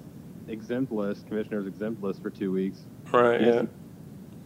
exempt 0.49 0.91
list, 0.91 1.27
commissioner's 1.27 1.65
exempt 1.65 2.03
list 2.03 2.21
for 2.21 2.29
two 2.29 2.51
weeks, 2.51 2.81
Right. 3.09 3.39
Yeah. 3.39 3.63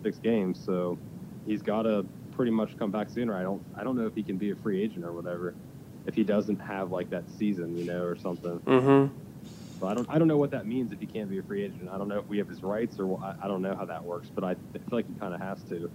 Six 0.04 0.18
games. 0.18 0.60
So 0.64 0.98
he's 1.46 1.62
got 1.62 1.84
to 1.84 2.06
pretty 2.32 2.52
much 2.52 2.78
come 2.78 2.92
back 2.92 3.10
sooner. 3.10 3.36
I 3.36 3.44
don't. 3.44 3.64
I 3.76 3.84
don't 3.84 3.98
know 3.98 4.06
if 4.06 4.16
he 4.16 4.24
can 4.24 4.38
be 4.38 4.52
a 4.52 4.56
free 4.56 4.82
agent 4.82 5.06
or 5.06 5.12
whatever. 5.12 5.54
If 6.06 6.16
he 6.16 6.24
doesn't 6.24 6.60
have 6.60 6.92
like 6.92 7.10
that 7.10 7.30
season, 7.38 7.78
you 7.78 7.86
know, 7.86 8.04
or 8.04 8.16
something. 8.16 8.60
Mm-hmm. 8.60 9.16
So 9.80 9.88
I 9.88 9.94
don't 9.94 10.10
I 10.10 10.18
don't 10.18 10.28
know 10.28 10.38
what 10.38 10.52
that 10.52 10.66
means 10.66 10.92
if 10.92 11.00
he 11.00 11.06
can't 11.06 11.30
be 11.30 11.40
a 11.40 11.44
free 11.44 11.64
agent. 11.64 11.90
I 11.90 11.98
don't 11.98 12.08
know 12.08 12.20
if 12.20 12.28
we 12.28 12.38
have 12.38 12.48
his 12.48 12.64
rights 12.64 13.00
or 13.00 13.18
wh- 13.18 13.24
I, 13.24 13.36
I 13.44 13.48
don't 13.48 13.62
know 13.62 13.76
how 13.76 13.86
that 13.86 14.04
works, 14.04 14.30
but 14.34 14.44
I 14.44 14.56
feel 14.56 14.82
like 14.92 15.08
he 15.08 15.14
kind 15.20 15.34
of 15.34 15.40
has 15.40 15.62
to. 15.64 15.90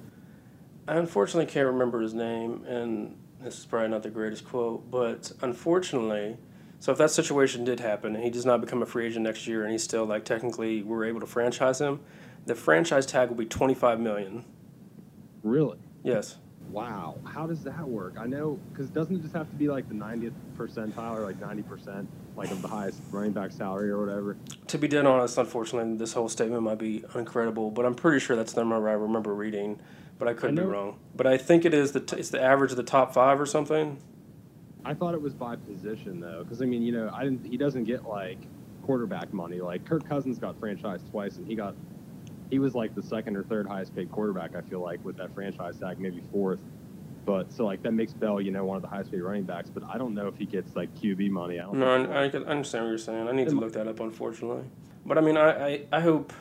I 0.86 0.96
unfortunately 0.96 1.50
can't 1.50 1.66
remember 1.66 2.00
his 2.00 2.14
name, 2.14 2.64
and 2.66 3.16
this 3.40 3.58
is 3.58 3.66
probably 3.66 3.88
not 3.88 4.02
the 4.02 4.10
greatest 4.10 4.44
quote, 4.44 4.90
but 4.90 5.32
unfortunately, 5.40 6.36
so 6.78 6.92
if 6.92 6.98
that 6.98 7.10
situation 7.10 7.64
did 7.64 7.80
happen 7.80 8.14
and 8.14 8.22
he 8.22 8.30
does 8.30 8.44
not 8.44 8.60
become 8.60 8.82
a 8.82 8.86
free 8.86 9.06
agent 9.06 9.24
next 9.24 9.46
year, 9.46 9.62
and 9.62 9.72
he's 9.72 9.82
still 9.82 10.04
like 10.04 10.24
technically 10.24 10.82
we're 10.82 11.04
able 11.04 11.20
to 11.20 11.26
franchise 11.26 11.80
him, 11.80 12.00
the 12.46 12.54
franchise 12.54 13.06
tag 13.06 13.28
will 13.28 13.36
be 13.36 13.46
twenty 13.46 13.74
five 13.74 14.00
million. 14.00 14.44
Really? 15.42 15.78
Yes. 16.02 16.38
Wow. 16.70 17.16
How 17.24 17.46
does 17.46 17.62
that 17.64 17.86
work? 17.86 18.14
I 18.18 18.26
know 18.26 18.58
because 18.72 18.88
doesn't 18.88 19.16
it 19.16 19.22
just 19.22 19.34
have 19.34 19.48
to 19.50 19.54
be 19.54 19.68
like 19.68 19.86
the 19.88 19.94
90th 19.94 20.32
percentile 20.56 21.18
or 21.18 21.20
like 21.20 21.38
90 21.38 21.62
percent 21.62 22.08
like 22.36 22.50
of 22.50 22.62
the 22.62 22.68
highest 22.68 23.00
running 23.10 23.32
back 23.32 23.52
salary 23.52 23.90
or 23.90 24.00
whatever? 24.00 24.36
To 24.68 24.78
be 24.78 24.88
dead 24.88 25.06
honest, 25.06 25.36
unfortunately, 25.38 25.96
this 25.96 26.14
whole 26.14 26.28
statement 26.28 26.62
might 26.62 26.78
be 26.78 27.04
incredible, 27.14 27.70
but 27.70 27.84
I'm 27.84 27.94
pretty 27.94 28.18
sure 28.18 28.34
that's 28.34 28.54
the 28.54 28.64
number 28.64 28.88
I 28.88 28.92
remember 28.92 29.34
reading, 29.34 29.80
but 30.18 30.26
I 30.26 30.34
could 30.34 30.58
I 30.58 30.62
be 30.62 30.66
wrong. 30.66 30.98
But 31.14 31.26
I 31.26 31.36
think 31.36 31.64
it 31.64 31.74
is 31.74 31.92
the 31.92 32.00
t- 32.00 32.16
it's 32.16 32.30
the 32.30 32.42
average 32.42 32.70
of 32.70 32.76
the 32.76 32.82
top 32.82 33.12
five 33.12 33.40
or 33.40 33.46
something. 33.46 33.98
I 34.84 34.94
thought 34.94 35.14
it 35.14 35.22
was 35.22 35.34
by 35.34 35.56
position 35.56 36.20
though, 36.20 36.42
because 36.42 36.60
I 36.60 36.64
mean, 36.64 36.82
you 36.82 36.92
know, 36.92 37.10
I 37.12 37.24
didn't. 37.24 37.44
He 37.44 37.56
doesn't 37.56 37.84
get 37.84 38.04
like 38.04 38.38
quarterback 38.82 39.32
money. 39.32 39.60
Like 39.60 39.84
Kirk 39.84 40.08
Cousins 40.08 40.38
got 40.38 40.60
franchised 40.60 41.08
twice, 41.10 41.36
and 41.36 41.46
he 41.46 41.54
got 41.54 41.74
he 42.50 42.58
was 42.58 42.74
like 42.74 42.94
the 42.94 43.02
second 43.02 43.36
or 43.36 43.42
third 43.44 43.66
highest 43.66 43.94
paid 43.94 44.10
quarterback. 44.10 44.54
I 44.54 44.60
feel 44.62 44.80
like 44.80 45.04
with 45.04 45.16
that 45.16 45.34
franchise 45.34 45.78
tag, 45.78 45.98
maybe 45.98 46.22
fourth. 46.32 46.60
But 47.24 47.52
so 47.52 47.64
like 47.64 47.82
that 47.82 47.92
makes 47.92 48.12
Bell, 48.12 48.40
you 48.40 48.50
know, 48.50 48.64
one 48.64 48.76
of 48.76 48.82
the 48.82 48.88
highest 48.88 49.10
paid 49.10 49.22
running 49.22 49.44
backs. 49.44 49.70
But 49.70 49.84
I 49.84 49.98
don't 49.98 50.14
know 50.14 50.28
if 50.28 50.36
he 50.36 50.44
gets 50.44 50.76
like 50.76 50.94
QB 50.94 51.30
money. 51.30 51.58
I 51.58 51.62
don't. 51.62 51.78
No. 51.78 51.86
I, 51.86 52.24
I, 52.24 52.28
understand 52.28 52.84
what 52.84 52.90
you're 52.90 52.98
saying. 52.98 53.28
I 53.28 53.32
need 53.32 53.48
to 53.48 53.54
look 53.54 53.72
that 53.72 53.88
up, 53.88 54.00
unfortunately. 54.00 54.64
But 55.06 55.18
I 55.18 55.20
mean, 55.20 55.36
I, 55.36 55.66
I, 55.66 55.80
I 55.92 56.00
hope, 56.00 56.32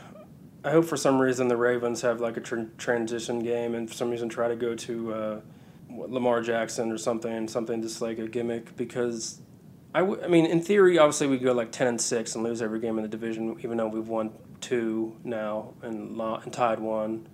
I 0.63 0.71
hope 0.71 0.85
for 0.85 0.97
some 0.97 1.19
reason 1.19 1.47
the 1.47 1.57
Ravens 1.57 2.01
have 2.01 2.19
like 2.19 2.37
a 2.37 2.41
tr- 2.41 2.69
transition 2.77 3.39
game, 3.39 3.75
and 3.75 3.89
for 3.89 3.95
some 3.95 4.09
reason 4.09 4.29
try 4.29 4.47
to 4.47 4.55
go 4.55 4.75
to 4.75 5.13
uh, 5.13 5.41
Lamar 5.89 6.41
Jackson 6.41 6.91
or 6.91 6.97
something, 6.97 7.47
something 7.47 7.81
just 7.81 8.01
like 8.01 8.19
a 8.19 8.27
gimmick. 8.27 8.75
Because 8.75 9.41
I, 9.95 9.99
w- 9.99 10.21
I 10.21 10.27
mean, 10.27 10.45
in 10.45 10.61
theory, 10.61 10.97
obviously 10.97 11.27
we 11.27 11.37
go 11.37 11.53
like 11.53 11.71
ten 11.71 11.87
and 11.87 11.99
six 11.99 12.35
and 12.35 12.43
lose 12.43 12.61
every 12.61 12.79
game 12.79 12.97
in 12.97 13.03
the 13.03 13.09
division, 13.09 13.57
even 13.63 13.77
though 13.77 13.87
we've 13.87 14.07
won 14.07 14.31
two 14.63 15.15
now 15.23 15.73
and 15.83 16.17
lo- 16.17 16.39
and 16.43 16.51
tied 16.51 16.79
one, 16.79 17.27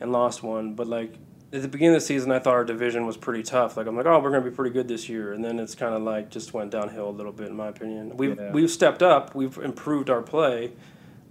and 0.00 0.10
lost 0.12 0.42
one. 0.42 0.74
But 0.74 0.86
like 0.86 1.14
at 1.52 1.62
the 1.62 1.68
beginning 1.68 1.94
of 1.96 2.00
the 2.02 2.06
season, 2.06 2.30
I 2.30 2.38
thought 2.38 2.54
our 2.54 2.64
division 2.64 3.06
was 3.06 3.16
pretty 3.16 3.42
tough. 3.42 3.76
Like 3.76 3.86
I'm 3.86 3.96
like, 3.96 4.06
oh, 4.06 4.18
we're 4.20 4.30
gonna 4.30 4.44
be 4.44 4.50
pretty 4.50 4.72
good 4.72 4.88
this 4.88 5.08
year, 5.08 5.32
and 5.32 5.44
then 5.44 5.58
it's 5.58 5.74
kind 5.74 5.94
of 5.94 6.02
like 6.02 6.30
just 6.30 6.54
went 6.54 6.70
downhill 6.70 7.08
a 7.08 7.10
little 7.10 7.32
bit, 7.32 7.48
in 7.48 7.56
my 7.56 7.68
opinion. 7.68 8.16
We've 8.16 8.38
Yeah. 8.38 8.52
we've 8.52 8.70
stepped 8.70 9.02
up, 9.02 9.34
we've 9.34 9.56
improved 9.58 10.08
our 10.10 10.22
play, 10.22 10.72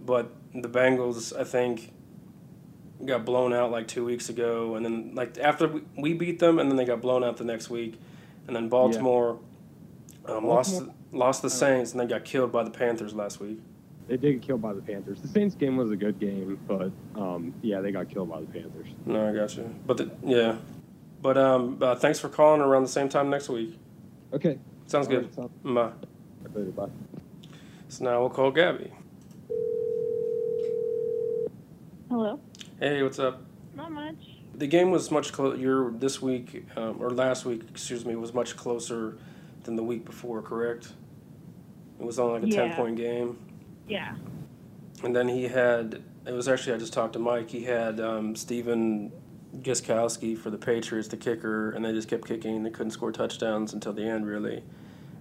but 0.06 0.32
the 0.54 0.70
Bengals, 0.70 1.38
I 1.40 1.44
think, 1.44 1.92
got 3.06 3.26
blown 3.26 3.54
out 3.54 3.70
like 3.72 3.88
two 3.88 4.04
weeks 4.06 4.28
ago, 4.30 4.76
and 4.76 4.84
then 4.86 5.12
like 5.14 5.38
after 5.38 5.68
we, 5.68 5.82
we 5.98 6.14
beat 6.14 6.40
them, 6.40 6.58
and 6.60 6.70
then 6.70 6.78
they 6.78 6.86
got 6.86 7.02
blown 7.02 7.24
out 7.24 7.38
the 7.38 7.44
next 7.46 7.70
week, 7.70 8.00
and 8.48 8.56
then 8.56 8.70
Baltimore, 8.70 9.40
um, 10.26 10.46
lost 10.46 10.72
Baltimore- 10.74 10.94
lost 11.14 11.42
the 11.42 11.50
Saints, 11.50 11.92
and 11.92 12.00
then 12.02 12.08
got 12.08 12.26
killed 12.26 12.52
by 12.52 12.64
the 12.64 12.70
Panthers 12.72 13.14
last 13.14 13.40
week. 13.40 13.60
They 14.08 14.18
did 14.18 14.34
get 14.34 14.42
killed 14.42 14.62
by 14.62 14.74
the 14.74 14.82
Panthers. 14.82 15.22
The 15.22 15.28
Saints 15.28 15.54
game 15.56 15.76
was 15.76 15.92
a 15.92 15.96
good 15.98 16.20
game, 16.20 16.58
but 16.68 16.92
um, 17.16 17.54
yeah, 17.62 17.82
they 17.82 17.92
got 17.92 18.10
killed 18.10 18.30
by 18.30 18.40
the 18.40 18.48
Panthers. 18.48 18.88
No, 19.06 19.30
I 19.30 19.34
got 19.34 19.56
you. 19.58 19.74
But 19.86 19.98
the, 19.98 20.12
yeah, 20.24 20.56
but 21.22 21.38
um, 21.38 21.78
uh, 21.82 21.96
thanks 21.96 22.20
for 22.20 22.30
calling 22.30 22.62
around 22.62 22.84
the 22.84 22.90
same 22.90 23.10
time 23.10 23.30
next 23.30 23.50
week. 23.50 23.78
Okay. 24.32 24.60
Sounds 24.86 25.08
All 25.08 25.14
good. 25.14 25.26
right, 25.26 25.36
sounds 25.36 25.52
Bye. 25.64 25.92
good. 26.54 26.76
Bye. 26.76 26.88
So 27.90 28.06
now 28.06 28.22
we'll 28.22 28.30
call 28.30 28.52
Gabby. 28.52 28.92
Hello. 32.10 32.40
Hey, 32.80 33.04
what's 33.04 33.20
up? 33.20 33.42
Not 33.76 33.92
much. 33.92 34.16
The 34.56 34.68
game 34.68 34.92
was 34.92 35.12
much 35.12 35.34
closer. 35.34 35.58
Your 35.58 35.92
this 35.92 36.22
week 36.22 36.66
um, 36.78 36.98
or 37.02 37.10
last 37.10 37.46
week, 37.46 37.64
excuse 37.70 38.06
me, 38.06 38.16
was 38.16 38.34
much 38.34 38.56
closer 38.56 39.18
than 39.64 39.76
the 39.76 39.84
week 39.84 40.06
before. 40.06 40.42
Correct? 40.42 40.94
It 42.00 42.06
was 42.06 42.18
only 42.20 42.40
like 42.40 42.50
a 42.50 42.56
ten-point 42.56 42.96
game, 42.96 43.38
Yeah. 43.88 44.16
and 45.04 45.16
then 45.16 45.28
he 45.28 45.44
had. 45.48 46.04
It 46.26 46.34
was 46.34 46.48
actually 46.50 46.74
I 46.74 46.78
just 46.78 46.92
talked 46.94 47.14
to 47.14 47.20
Mike. 47.20 47.50
He 47.50 47.64
had 47.64 48.00
um, 48.02 48.36
Stephen 48.36 49.12
Gostkowski 49.60 50.38
for 50.38 50.50
the 50.50 50.58
Patriots, 50.58 51.08
the 51.08 51.16
kicker, 51.18 51.72
and 51.72 51.86
they 51.86 51.94
just 51.94 52.10
kept 52.10 52.28
kicking. 52.28 52.64
They 52.64 52.70
couldn't 52.70 52.92
score 52.92 53.12
touchdowns 53.14 53.74
until 53.74 53.94
the 53.94 54.04
end, 54.04 54.28
really. 54.28 54.64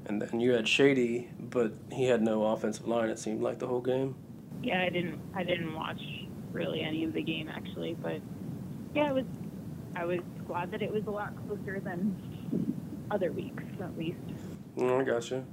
And 0.07 0.21
then 0.21 0.41
you 0.41 0.53
had 0.53 0.67
Shady, 0.67 1.29
but 1.39 1.73
he 1.93 2.05
had 2.07 2.23
no 2.23 2.45
offensive 2.47 2.87
line. 2.89 3.09
It 3.09 3.19
seemed 3.19 3.41
like 3.43 3.59
the 3.59 3.67
whole 3.67 3.81
game. 3.81 4.15
Yeah, 4.63 4.83
I 4.83 4.89
didn't. 4.89 5.21
I 5.35 5.45
didn't 5.45 5.75
watch 5.75 6.01
really 6.53 6.81
any 6.81 7.05
of 7.05 7.13
the 7.13 7.23
game 7.23 7.49
actually, 7.49 7.95
but 7.95 8.21
yeah, 8.95 9.11
it 9.11 9.15
was. 9.15 9.25
I 9.95 10.05
was 10.05 10.21
glad 10.47 10.71
that 10.73 10.83
it 10.83 10.93
was 10.93 11.07
a 11.07 11.11
lot 11.11 11.33
closer 11.47 11.81
than 11.81 12.15
other 13.11 13.33
weeks, 13.33 13.63
at 13.81 13.97
least. 13.97 14.19
Oh, 14.77 15.01
I 15.01 15.05
gotcha. 15.05 15.45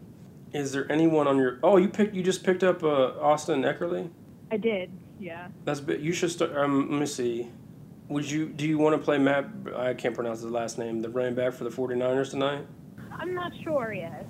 Is 0.54 0.72
there 0.72 0.90
anyone 0.92 1.28
on 1.28 1.38
your? 1.38 1.60
Oh, 1.64 1.78
you 1.78 1.90
picked. 1.90 2.14
You 2.14 2.22
just 2.22 2.44
picked 2.44 2.64
up 2.64 2.84
uh, 2.84 3.20
Austin 3.20 3.64
Ekeler. 3.64 4.10
I 4.52 4.58
did. 4.58 4.92
Yeah. 5.20 5.48
That's 5.66 5.80
bit. 5.80 6.00
You 6.00 6.14
should 6.14 6.32
start. 6.32 6.56
Um, 6.56 6.92
let 6.92 7.00
me 7.00 7.06
see. 7.08 7.50
Would 8.10 8.30
you? 8.30 8.50
Do 8.50 8.68
you 8.68 8.78
want 8.78 8.96
to 8.96 9.04
play 9.04 9.18
Matt? 9.18 9.46
I 9.76 9.96
can't 9.96 10.14
pronounce 10.14 10.42
his 10.42 10.52
last 10.52 10.78
name. 10.78 11.02
The 11.02 11.10
running 11.10 11.34
back 11.34 11.54
for 11.54 11.64
the 11.64 11.72
49ers 11.72 12.32
tonight. 12.32 12.66
I'm 13.12 13.34
not 13.34 13.52
sure 13.64 13.94
yet. 13.94 14.28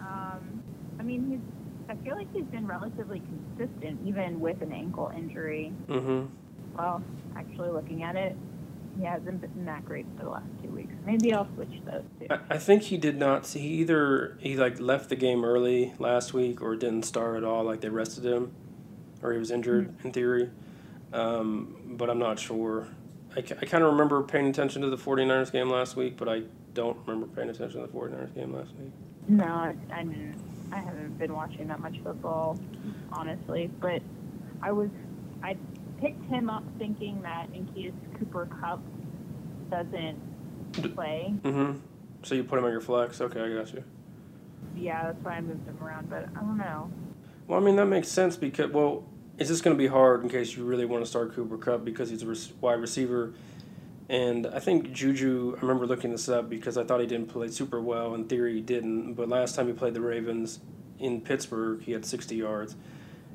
Um, 0.00 0.62
I 0.98 1.02
mean, 1.02 1.30
he's. 1.30 1.40
I 1.88 1.96
feel 2.04 2.14
like 2.14 2.32
he's 2.32 2.44
been 2.44 2.66
relatively 2.66 3.20
consistent, 3.56 4.00
even 4.06 4.38
with 4.40 4.62
an 4.62 4.72
ankle 4.72 5.12
injury. 5.16 5.72
Mm-hmm. 5.88 6.26
Well, 6.76 7.02
actually, 7.36 7.70
looking 7.70 8.02
at 8.02 8.16
it, 8.16 8.36
he 8.98 9.04
hasn't 9.04 9.40
been 9.40 9.64
that 9.64 9.84
great 9.84 10.06
for 10.16 10.24
the 10.24 10.30
last 10.30 10.46
two 10.62 10.70
weeks. 10.70 10.92
Maybe 11.04 11.32
I'll 11.32 11.48
switch 11.54 11.80
those 11.84 12.02
two. 12.18 12.26
I, 12.30 12.38
I 12.50 12.58
think 12.58 12.82
he 12.82 12.96
did 12.96 13.16
not. 13.16 13.46
See, 13.46 13.60
he 13.60 13.68
either 13.80 14.36
he 14.40 14.56
like 14.56 14.80
left 14.80 15.08
the 15.08 15.16
game 15.16 15.44
early 15.44 15.94
last 15.98 16.34
week 16.34 16.60
or 16.62 16.76
didn't 16.76 17.04
start 17.04 17.36
at 17.36 17.44
all. 17.44 17.64
Like 17.64 17.80
they 17.80 17.88
rested 17.88 18.24
him, 18.24 18.52
or 19.22 19.32
he 19.32 19.38
was 19.38 19.50
injured 19.50 19.94
in 20.04 20.12
theory. 20.12 20.50
Um, 21.12 21.94
but 21.96 22.10
I'm 22.10 22.18
not 22.18 22.38
sure. 22.38 22.88
I, 23.36 23.40
I 23.40 23.42
kind 23.66 23.84
of 23.84 23.92
remember 23.92 24.22
paying 24.22 24.46
attention 24.46 24.82
to 24.82 24.90
the 24.90 24.96
49ers 24.96 25.52
game 25.52 25.70
last 25.70 25.96
week, 25.96 26.16
but 26.16 26.28
I 26.28 26.42
don't 26.74 26.96
remember 27.06 27.26
paying 27.26 27.50
attention 27.50 27.80
to 27.80 27.86
the 27.86 27.92
49ers 27.92 28.34
game 28.34 28.52
last 28.54 28.70
week. 28.76 28.92
No, 29.28 29.44
I, 29.44 29.74
I 29.92 30.02
didn't. 30.02 30.38
I 30.72 30.78
haven't 30.78 31.18
been 31.18 31.34
watching 31.34 31.66
that 31.68 31.80
much 31.80 31.98
football, 32.04 32.58
honestly. 33.12 33.70
But 33.80 34.02
I 34.62 34.70
was, 34.70 34.90
I 35.42 35.56
picked 36.00 36.24
him 36.26 36.48
up 36.50 36.64
thinking 36.78 37.20
that 37.22 37.48
in 37.54 37.66
case 37.74 37.92
Cooper 38.18 38.46
Kupp 38.60 38.80
doesn't 39.70 40.18
play, 40.94 41.34
Mm-hmm. 41.42 41.78
So 42.22 42.34
you 42.34 42.44
put 42.44 42.58
him 42.58 42.64
on 42.64 42.70
your 42.70 42.80
flex. 42.82 43.20
Okay, 43.20 43.40
I 43.40 43.48
got 43.54 43.72
you. 43.72 43.82
yeah, 44.76 45.04
that's 45.04 45.24
why 45.24 45.32
I 45.32 45.40
moved 45.40 45.66
him 45.66 45.78
around. 45.82 46.10
But 46.10 46.28
I 46.36 46.40
don't 46.40 46.58
know. 46.58 46.90
Well, 47.46 47.58
I 47.58 47.62
mean 47.62 47.76
that 47.76 47.86
makes 47.86 48.08
sense 48.08 48.36
because 48.36 48.70
well, 48.70 49.04
it's 49.38 49.48
just 49.48 49.64
going 49.64 49.74
to 49.76 49.78
be 49.78 49.86
hard 49.88 50.22
in 50.22 50.28
case 50.28 50.54
you 50.56 50.64
really 50.64 50.84
want 50.84 51.02
to 51.02 51.08
start 51.08 51.34
Cooper 51.34 51.56
Kupp 51.56 51.84
because 51.84 52.10
he's 52.10 52.22
a 52.22 52.54
wide 52.60 52.74
receiver, 52.74 53.32
and 54.08 54.46
I 54.48 54.58
think 54.60 54.92
Juju. 54.92 55.54
I 55.56 55.60
remember 55.62 55.86
looking 55.86 56.10
this 56.12 56.28
up 56.28 56.48
because 56.50 56.76
I 56.76 56.84
thought 56.84 57.00
he 57.00 57.06
didn't 57.06 57.28
play 57.28 57.48
super 57.48 57.80
well. 57.80 58.14
In 58.14 58.24
theory, 58.26 58.54
he 58.54 58.60
didn't. 58.60 59.14
But 59.14 59.28
last 59.30 59.54
time 59.56 59.66
he 59.66 59.72
played 59.72 59.94
the 59.94 60.00
Ravens 60.02 60.60
in 60.98 61.22
Pittsburgh, 61.22 61.80
he 61.82 61.92
had 61.92 62.04
sixty 62.04 62.36
yards, 62.36 62.76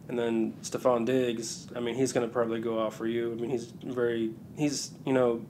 and 0.07 0.17
then 0.17 0.53
Stefon 0.61 1.05
Diggs. 1.05 1.67
I 1.75 1.79
mean, 1.79 1.95
he's 1.95 2.13
going 2.13 2.27
to 2.27 2.31
probably 2.31 2.59
go 2.59 2.79
off 2.79 2.95
for 2.95 3.07
you. 3.07 3.31
I 3.31 3.35
mean, 3.35 3.49
he's 3.49 3.65
very. 3.83 4.31
He's 4.57 4.91
you 5.05 5.13
know, 5.13 5.45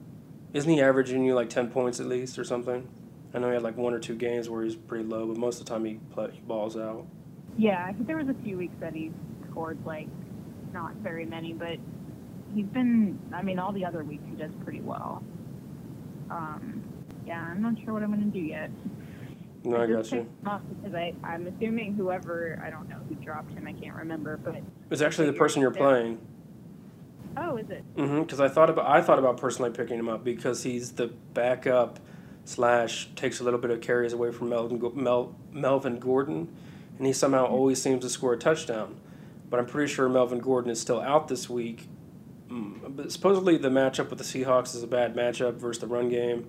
isn't 0.52 0.70
he 0.70 0.80
averaging 0.80 1.24
you 1.24 1.34
like 1.34 1.50
ten 1.50 1.70
points 1.70 2.00
at 2.00 2.06
least 2.06 2.38
or 2.38 2.44
something? 2.44 2.88
I 3.34 3.38
know 3.38 3.48
he 3.48 3.54
had 3.54 3.62
like 3.62 3.76
one 3.76 3.92
or 3.92 3.98
two 3.98 4.14
games 4.14 4.48
where 4.48 4.62
he's 4.62 4.76
pretty 4.76 5.04
low, 5.04 5.26
but 5.26 5.36
most 5.36 5.60
of 5.60 5.66
the 5.66 5.70
time 5.70 5.84
he 5.84 5.94
play, 6.12 6.30
he 6.32 6.40
balls 6.40 6.76
out. 6.76 7.06
Yeah, 7.58 7.84
I 7.86 7.92
think 7.92 8.06
there 8.06 8.16
was 8.16 8.28
a 8.28 8.42
few 8.44 8.56
weeks 8.56 8.74
that 8.80 8.94
he 8.94 9.12
scored 9.50 9.78
like 9.84 10.08
not 10.72 10.94
very 10.96 11.26
many, 11.26 11.52
but 11.52 11.76
he's 12.54 12.66
been. 12.66 13.18
I 13.32 13.42
mean, 13.42 13.58
all 13.58 13.72
the 13.72 13.84
other 13.84 14.04
weeks 14.04 14.24
he 14.30 14.36
does 14.36 14.52
pretty 14.64 14.80
well. 14.80 15.22
Um, 16.30 16.82
yeah, 17.26 17.40
I'm 17.40 17.62
not 17.62 17.74
sure 17.84 17.92
what 17.92 18.02
I'm 18.02 18.12
going 18.12 18.30
to 18.30 18.38
do 18.38 18.44
yet. 18.44 18.70
No, 19.66 19.82
I 19.82 19.86
got 19.86 20.10
you. 20.12 20.18
picked 20.20 20.40
him 20.42 20.48
up 20.48 20.62
because 20.82 20.94
I, 20.94 21.14
I'm 21.24 21.46
assuming 21.46 21.94
whoever 21.94 22.60
I 22.64 22.70
don't 22.70 22.88
know 22.88 22.98
who 23.08 23.14
dropped 23.16 23.52
him. 23.52 23.66
I 23.66 23.72
can't 23.72 23.94
remember, 23.96 24.36
but 24.36 24.56
It's 24.90 25.02
actually 25.02 25.26
the 25.26 25.32
person 25.32 25.60
you're 25.60 25.70
playing. 25.70 26.18
oh, 27.36 27.56
is 27.56 27.68
it? 27.70 27.84
Mm-hmm. 27.96 28.22
Because 28.22 28.40
I 28.40 28.48
thought 28.48 28.70
about 28.70 28.86
I 28.86 29.00
thought 29.02 29.18
about 29.18 29.38
personally 29.38 29.70
picking 29.70 29.98
him 29.98 30.08
up 30.08 30.24
because 30.24 30.62
he's 30.62 30.92
the 30.92 31.08
backup 31.34 31.98
slash 32.44 33.08
takes 33.16 33.40
a 33.40 33.44
little 33.44 33.58
bit 33.58 33.70
of 33.72 33.80
carries 33.80 34.12
away 34.12 34.30
from 34.30 34.48
Melvin 34.50 34.80
Mel, 34.94 35.34
Melvin 35.52 35.98
Gordon, 35.98 36.48
and 36.98 37.06
he 37.06 37.12
somehow 37.12 37.44
always 37.46 37.82
seems 37.82 38.02
to 38.04 38.08
score 38.08 38.34
a 38.34 38.38
touchdown. 38.38 39.00
But 39.50 39.58
I'm 39.60 39.66
pretty 39.66 39.92
sure 39.92 40.08
Melvin 40.08 40.38
Gordon 40.38 40.70
is 40.70 40.80
still 40.80 41.00
out 41.00 41.28
this 41.28 41.48
week. 41.50 41.88
Mm, 42.48 42.94
But 42.96 43.10
supposedly 43.10 43.56
the 43.56 43.68
matchup 43.68 44.10
with 44.10 44.18
the 44.18 44.24
Seahawks 44.24 44.74
is 44.76 44.82
a 44.84 44.86
bad 44.86 45.14
matchup 45.16 45.54
versus 45.54 45.80
the 45.80 45.86
run 45.88 46.08
game. 46.08 46.48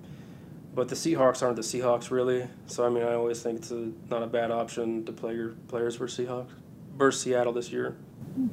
But 0.77 0.89
the 0.89 0.95
Seahawks 0.95 1.41
aren't 1.41 1.55
the 1.55 1.63
Seahawks 1.63 2.11
really, 2.11 2.47
so 2.67 2.85
I 2.85 2.89
mean 2.89 3.01
I 3.01 3.15
always 3.15 3.41
think 3.41 3.57
it's 3.57 3.71
a, 3.71 3.91
not 4.11 4.21
a 4.21 4.27
bad 4.27 4.51
option 4.51 5.03
to 5.05 5.11
play 5.11 5.33
your 5.33 5.55
players 5.67 5.95
versus 5.95 6.23
Seahawks 6.23 6.51
versus 6.95 7.19
Seattle 7.19 7.51
this 7.51 7.71
year. 7.71 7.97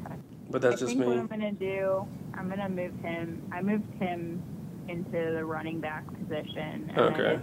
Okay. 0.07 0.15
But 0.49 0.63
that's 0.63 0.77
I 0.77 0.79
just 0.79 0.89
think 0.93 1.01
me. 1.01 1.07
what 1.07 1.19
I'm 1.19 1.27
gonna 1.27 1.53
do, 1.53 2.07
I'm 2.33 2.49
gonna 2.49 2.71
move 2.71 2.99
him. 3.03 3.43
I 3.53 3.61
moved 3.61 3.93
him 4.01 4.43
into 4.89 5.11
the 5.11 5.45
running 5.45 5.81
back 5.81 6.07
position. 6.19 6.91
Okay. 6.97 7.39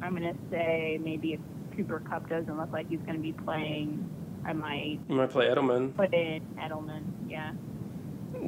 I'm 0.00 0.14
gonna 0.14 0.36
say 0.48 0.96
maybe 1.02 1.32
if 1.32 1.40
Cooper 1.76 1.98
Kupp 2.08 2.28
doesn't 2.28 2.56
look 2.56 2.70
like 2.70 2.88
he's 2.88 3.00
gonna 3.00 3.18
be 3.18 3.32
playing, 3.32 4.08
I 4.46 4.52
might 4.52 5.00
You 5.08 5.16
might 5.16 5.30
play 5.30 5.48
Edelman. 5.48 5.92
put 5.96 6.14
in 6.14 6.40
Edelman. 6.56 7.02
Yeah. 7.26 7.50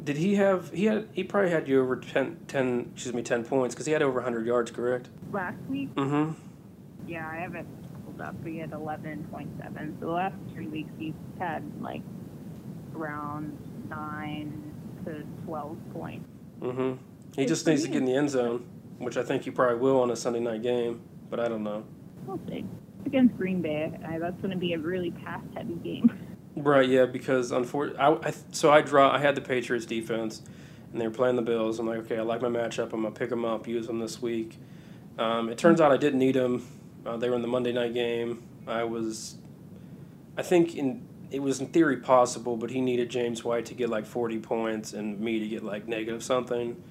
Did 0.07 0.15
he 0.15 0.35
have 0.35 0.71
he 0.71 0.85
had 0.85 1.09
he 1.11 1.25
probably 1.25 1.51
had 1.51 1.67
you 1.67 1.81
over 1.81 1.97
10, 1.97 2.37
10 2.47 2.91
excuse 2.93 3.13
me 3.13 3.21
10 3.21 3.43
points 3.43 3.75
cuz 3.75 3.85
he 3.85 3.91
had 3.91 4.01
over 4.01 4.19
100 4.19 4.45
yards, 4.47 4.71
correct? 4.71 5.09
Last 5.33 5.57
week, 5.69 5.93
Mm-hmm. 5.95 6.31
yeah, 7.09 7.27
I 7.29 7.35
haven't 7.35 7.67
pulled 8.05 8.21
up, 8.21 8.35
but 8.41 8.49
he 8.49 8.57
had 8.59 8.71
11.7. 8.71 9.99
So 9.99 10.05
the 10.05 10.09
last 10.11 10.35
three 10.53 10.67
weeks 10.67 10.89
he's 10.97 11.13
had 11.39 11.61
like 11.81 12.01
around 12.95 13.57
nine 13.89 14.73
to 15.03 15.25
12 15.45 15.77
points. 15.93 16.29
Mm-hmm. 16.61 16.93
He 17.35 17.41
It's 17.41 17.51
just 17.51 17.67
needs 17.67 17.83
to 17.83 17.89
get 17.89 17.97
in 17.97 18.05
the 18.05 18.15
end 18.15 18.29
zone, 18.29 18.65
which 18.99 19.17
I 19.17 19.23
think 19.23 19.43
he 19.43 19.51
probably 19.51 19.75
will 19.79 19.99
on 19.99 20.09
a 20.11 20.15
Sunday 20.15 20.39
night 20.39 20.61
game, 20.61 21.01
but 21.29 21.41
I 21.41 21.49
don't 21.49 21.63
know. 21.63 21.83
We'll 22.25 22.39
see. 22.47 22.63
Against 23.05 23.35
Green 23.37 23.61
Bay, 23.61 23.91
that's 24.21 24.39
going 24.41 24.51
to 24.51 24.57
be 24.57 24.71
a 24.71 24.79
really 24.79 25.11
pass-heavy 25.11 25.75
game. 25.83 26.09
Right, 26.57 26.89
yeah, 26.89 27.05
because 27.05 27.51
unfor- 27.51 27.95
I, 27.99 28.29
I 28.29 28.33
so 28.51 28.71
I 28.71 28.81
draw 28.81 29.11
I 29.13 29.19
had 29.19 29.35
the 29.35 29.41
Patriots 29.41 29.85
defense 29.85 30.41
and 30.91 30.99
they 30.99 31.07
were 31.07 31.13
playing 31.13 31.35
the 31.35 31.43
Bills. 31.43 31.77
I'm 31.77 31.85
like, 31.85 31.99
okay, 31.99 32.17
I 32.17 32.21
like 32.21 32.41
my 32.41 32.47
matchup. 32.47 32.93
I'm 32.93 33.03
gonna 33.03 33.11
pick 33.11 33.29
them 33.29 33.45
up, 33.45 33.67
use 33.67 33.85
them 33.85 33.99
this 33.99 34.21
week. 34.21 34.57
Um, 35.19 35.49
it 35.49 35.59
turns 35.59 35.79
out 35.79 35.91
I 35.91 35.97
didn't 35.97 36.17
need 36.17 36.33
them. 36.33 36.65
Uh, 37.05 37.15
they 37.15 37.29
were 37.29 37.35
in 37.35 37.43
the 37.43 37.47
Monday 37.47 37.71
night 37.71 37.93
game. 37.93 38.41
I 38.65 38.83
was, 38.85 39.35
I 40.35 40.41
think 40.41 40.75
in 40.75 41.07
it 41.29 41.43
was 41.43 41.59
in 41.59 41.67
theory 41.67 41.97
possible, 41.97 42.57
but 42.57 42.71
he 42.71 42.81
needed 42.81 43.09
James 43.09 43.43
White 43.43 43.67
to 43.67 43.75
get 43.75 43.89
like 43.89 44.07
40 44.07 44.39
points 44.39 44.93
and 44.93 45.19
me 45.19 45.39
to 45.39 45.47
get 45.47 45.63
like 45.63 45.87
negative 45.87 46.23
something. 46.23 46.81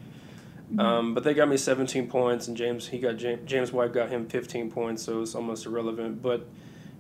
Um, 0.79 1.14
but 1.14 1.24
they 1.24 1.35
got 1.35 1.48
me 1.48 1.57
17 1.57 2.09
points, 2.09 2.46
and 2.46 2.57
James 2.57 2.87
he 2.87 2.98
got 2.98 3.16
James, 3.16 3.40
James 3.46 3.72
White 3.72 3.92
got 3.92 4.11
him 4.11 4.29
15 4.29 4.70
points, 4.70 5.02
so 5.02 5.22
it's 5.22 5.35
almost 5.35 5.66
irrelevant. 5.66 6.22
But 6.22 6.46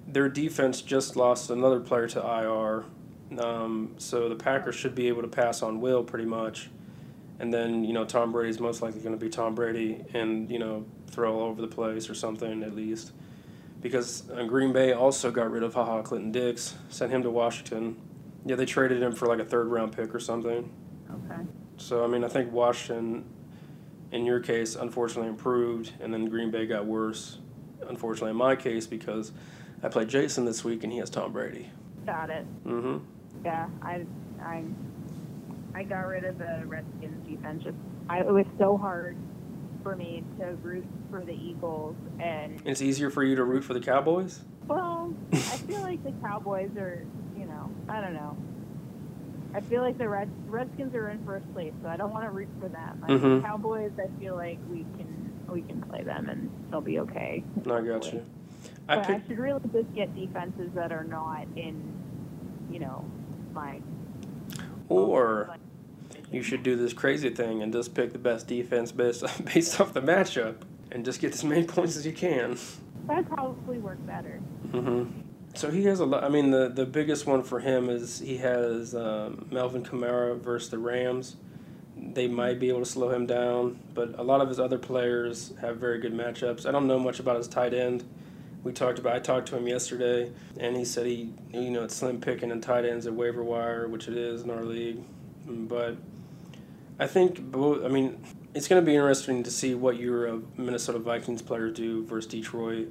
their 0.06 0.28
defense 0.28 0.82
just 0.82 1.16
lost 1.16 1.50
another 1.50 1.80
player 1.80 2.06
to 2.08 2.20
IR, 2.20 2.84
um, 3.40 3.94
so 3.98 4.28
the 4.28 4.36
Packers 4.36 4.74
should 4.74 4.94
be 4.94 5.08
able 5.08 5.22
to 5.22 5.28
pass 5.28 5.62
on 5.62 5.80
Will 5.80 6.04
pretty 6.04 6.24
much. 6.24 6.70
And 7.38 7.52
then 7.52 7.84
you 7.84 7.92
know 7.92 8.04
Tom 8.04 8.32
Brady's 8.32 8.60
most 8.60 8.80
likely 8.80 9.00
going 9.00 9.18
to 9.18 9.22
be 9.22 9.28
Tom 9.28 9.54
Brady, 9.54 10.04
and 10.14 10.50
you 10.50 10.58
know 10.58 10.86
throw 11.08 11.38
all 11.38 11.48
over 11.48 11.60
the 11.60 11.68
place 11.68 12.08
or 12.08 12.14
something 12.14 12.62
at 12.62 12.74
least, 12.74 13.12
because 13.82 14.30
uh, 14.30 14.44
Green 14.44 14.72
Bay 14.72 14.92
also 14.92 15.30
got 15.30 15.50
rid 15.50 15.62
of 15.62 15.74
Haha 15.74 16.02
Clinton 16.02 16.32
Dix, 16.32 16.74
sent 16.88 17.12
him 17.12 17.22
to 17.22 17.30
Washington. 17.30 17.96
Yeah, 18.46 18.56
they 18.56 18.64
traded 18.64 19.02
him 19.02 19.12
for 19.12 19.26
like 19.26 19.40
a 19.40 19.44
third 19.44 19.66
round 19.66 19.92
pick 19.92 20.14
or 20.14 20.20
something. 20.20 20.70
Okay. 21.10 21.42
So 21.76 22.04
I 22.04 22.06
mean, 22.06 22.24
I 22.24 22.28
think 22.28 22.52
Washington, 22.52 23.26
in 24.12 24.24
your 24.24 24.40
case, 24.40 24.76
unfortunately 24.76 25.28
improved, 25.28 25.92
and 26.00 26.14
then 26.14 26.26
Green 26.26 26.50
Bay 26.50 26.64
got 26.66 26.86
worse. 26.86 27.38
Unfortunately, 27.86 28.30
in 28.30 28.36
my 28.36 28.56
case, 28.56 28.86
because 28.86 29.32
I 29.82 29.88
played 29.88 30.08
Jason 30.08 30.44
this 30.44 30.64
week 30.64 30.82
and 30.84 30.92
he 30.92 30.98
has 30.98 31.10
Tom 31.10 31.32
Brady. 31.32 31.70
Got 32.04 32.30
it. 32.30 32.46
Mm-hmm. 32.64 32.98
Yeah, 33.44 33.68
I, 33.82 34.04
I, 34.40 34.64
I 35.74 35.82
got 35.84 36.06
rid 36.06 36.24
of 36.24 36.38
the 36.38 36.62
Redskins 36.66 37.26
defense. 37.28 37.62
Just, 37.64 37.76
I, 38.08 38.20
it 38.20 38.26
was 38.32 38.46
so 38.58 38.76
hard 38.76 39.16
for 39.82 39.94
me 39.94 40.24
to 40.40 40.46
root 40.62 40.84
for 41.10 41.20
the 41.24 41.32
Eagles, 41.34 41.94
and 42.18 42.60
It's 42.64 42.82
easier 42.82 43.10
for 43.10 43.22
you 43.22 43.36
to 43.36 43.44
root 43.44 43.62
for 43.62 43.74
the 43.74 43.80
Cowboys. 43.80 44.40
well, 44.66 45.14
I 45.32 45.36
feel 45.68 45.82
like 45.82 46.02
the 46.02 46.12
Cowboys 46.26 46.70
are, 46.76 47.04
you 47.38 47.44
know, 47.44 47.70
I 47.88 48.00
don't 48.00 48.14
know. 48.14 48.36
I 49.54 49.60
feel 49.60 49.82
like 49.82 49.96
the 49.96 50.08
Red, 50.08 50.28
Redskins 50.48 50.94
are 50.94 51.08
in 51.10 51.24
first 51.24 51.50
place, 51.54 51.72
so 51.82 51.88
I 51.88 51.96
don't 51.96 52.10
want 52.10 52.24
to 52.24 52.30
root 52.30 52.48
for 52.60 52.68
them. 52.68 53.00
Like, 53.00 53.10
Mhm. 53.20 53.36
the 53.42 53.46
Cowboys, 53.46 53.92
I 53.98 54.08
feel 54.20 54.34
like 54.34 54.58
we 54.70 54.78
can 54.96 55.22
we 55.48 55.62
can 55.62 55.80
play 55.82 56.02
them 56.02 56.28
and 56.28 56.50
they'll 56.70 56.80
be 56.80 56.98
okay. 56.98 57.44
I 57.70 57.80
got 57.80 58.12
you. 58.12 58.24
I 58.88 58.96
But 58.96 59.10
I 59.10 59.22
should 59.26 59.38
really 59.38 59.60
just 59.72 59.94
get 59.94 60.14
defenses 60.14 60.70
that 60.74 60.92
are 60.92 61.04
not 61.04 61.46
in, 61.56 61.92
you 62.70 62.78
know, 62.78 63.04
my. 63.52 63.80
Or 64.88 65.56
you 66.30 66.42
should 66.42 66.62
do 66.62 66.76
this 66.76 66.92
crazy 66.92 67.30
thing 67.30 67.62
and 67.62 67.72
just 67.72 67.94
pick 67.94 68.12
the 68.12 68.18
best 68.18 68.46
defense 68.46 68.92
based 68.92 69.24
based 69.44 69.80
off 69.80 69.92
the 69.92 70.02
matchup 70.02 70.56
and 70.92 71.04
just 71.04 71.20
get 71.20 71.34
as 71.34 71.42
many 71.44 71.64
points 71.64 71.96
as 71.96 72.06
you 72.06 72.12
can. 72.12 72.56
That'd 73.06 73.28
probably 73.28 73.78
work 73.78 74.04
better. 74.06 74.40
Mm-hmm. 74.68 75.20
So 75.54 75.70
he 75.70 75.84
has 75.84 76.00
a 76.00 76.06
lot. 76.06 76.22
I 76.22 76.28
mean, 76.28 76.50
the 76.50 76.68
the 76.68 76.86
biggest 76.86 77.26
one 77.26 77.42
for 77.42 77.60
him 77.60 77.88
is 77.88 78.20
he 78.20 78.36
has 78.38 78.94
um, 78.94 79.46
Melvin 79.50 79.82
Kamara 79.82 80.38
versus 80.38 80.70
the 80.70 80.78
Rams. 80.78 81.36
They 81.96 82.28
might 82.28 82.60
be 82.60 82.68
able 82.68 82.80
to 82.80 82.86
slow 82.86 83.08
him 83.08 83.26
down, 83.26 83.80
but 83.94 84.18
a 84.18 84.22
lot 84.22 84.42
of 84.42 84.48
his 84.48 84.60
other 84.60 84.76
players 84.78 85.54
have 85.60 85.78
very 85.78 85.98
good 85.98 86.12
matchups. 86.12 86.66
I 86.66 86.70
don't 86.70 86.86
know 86.86 86.98
much 86.98 87.20
about 87.20 87.38
his 87.38 87.48
tight 87.48 87.72
end. 87.72 88.04
We 88.66 88.72
talked 88.72 88.98
about. 88.98 89.14
I 89.14 89.20
talked 89.20 89.46
to 89.50 89.56
him 89.56 89.68
yesterday, 89.68 90.32
and 90.58 90.76
he 90.76 90.84
said 90.84 91.06
he, 91.06 91.32
you 91.52 91.70
know, 91.70 91.84
it's 91.84 91.94
slim 91.94 92.20
picking 92.20 92.50
in 92.50 92.60
tight 92.60 92.84
ends 92.84 93.06
at 93.06 93.12
waiver 93.12 93.44
wire, 93.44 93.86
which 93.86 94.08
it 94.08 94.16
is 94.16 94.42
in 94.42 94.50
our 94.50 94.64
league. 94.64 95.04
But 95.46 95.96
I 96.98 97.06
think 97.06 97.40
both. 97.40 97.84
I 97.84 97.88
mean, 97.88 98.20
it's 98.54 98.66
going 98.66 98.82
to 98.82 98.84
be 98.84 98.96
interesting 98.96 99.44
to 99.44 99.52
see 99.52 99.76
what 99.76 99.98
your 99.98 100.28
uh, 100.28 100.38
Minnesota 100.56 100.98
Vikings 100.98 101.42
players 101.42 101.76
do 101.76 102.04
versus 102.06 102.28
Detroit 102.28 102.90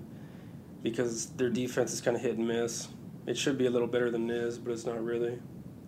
because 0.81 1.25
their 1.31 1.49
defense 1.49 1.91
is 1.91 1.99
kind 1.99 2.15
of 2.15 2.23
hit 2.23 2.38
and 2.38 2.47
miss. 2.47 2.88
It 3.27 3.38
should 3.38 3.57
be 3.57 3.65
a 3.65 3.69
little 3.69 3.89
better 3.89 4.09
than 4.09 4.29
it 4.29 4.38
is, 4.38 4.57
but 4.57 4.71
it's 4.71 4.85
not 4.85 5.03
really. 5.03 5.39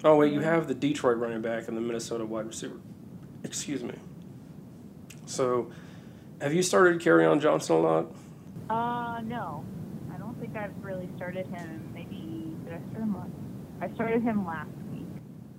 Oh 0.04 0.18
wait, 0.18 0.34
you 0.34 0.42
have 0.42 0.68
the 0.68 0.76
Detroit 0.76 1.16
running 1.16 1.42
back 1.42 1.70
and 1.70 1.78
the 1.78 1.82
Minnesota 1.82 2.26
wide 2.26 2.48
receiver. 2.48 2.76
Excuse 3.46 3.84
me. 3.84 3.94
So, 5.28 5.72
have 6.42 6.54
you 6.54 6.62
started 6.62 7.00
Kerryon 7.00 7.40
Johnson 7.40 7.78
a 7.78 7.80
lot? 7.80 8.12
Uh, 8.70 9.22
no. 9.22 9.64
I 10.38 10.40
don't 10.40 10.54
think 10.54 10.64
I've 10.64 10.86
really 10.86 11.10
started 11.16 11.48
him. 11.48 11.90
Maybe 11.94 12.54
did 12.64 12.74
I 12.74 12.80
start 12.90 13.02
him 13.04 13.16
last? 13.18 13.30
I 13.82 13.96
started 13.96 14.22
him 14.22 14.46
last 14.46 14.70
week. 14.92 15.06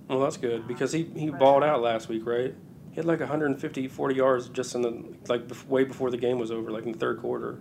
Well, 0.07 0.19
that's 0.21 0.37
good 0.37 0.67
because 0.67 0.91
he 0.93 1.03
he 1.15 1.29
balled 1.29 1.63
out 1.63 1.81
last 1.81 2.07
week, 2.07 2.25
right? 2.25 2.55
He 2.91 2.95
had 2.95 3.05
like 3.05 3.19
150, 3.19 3.87
40 3.87 4.15
yards 4.15 4.49
just 4.49 4.75
in 4.75 4.81
the 4.81 5.03
like 5.27 5.47
bef- 5.47 5.67
way 5.67 5.83
before 5.83 6.09
the 6.11 6.17
game 6.17 6.39
was 6.39 6.49
over, 6.51 6.71
like 6.71 6.85
in 6.85 6.93
the 6.93 6.97
third 6.97 7.19
quarter. 7.19 7.59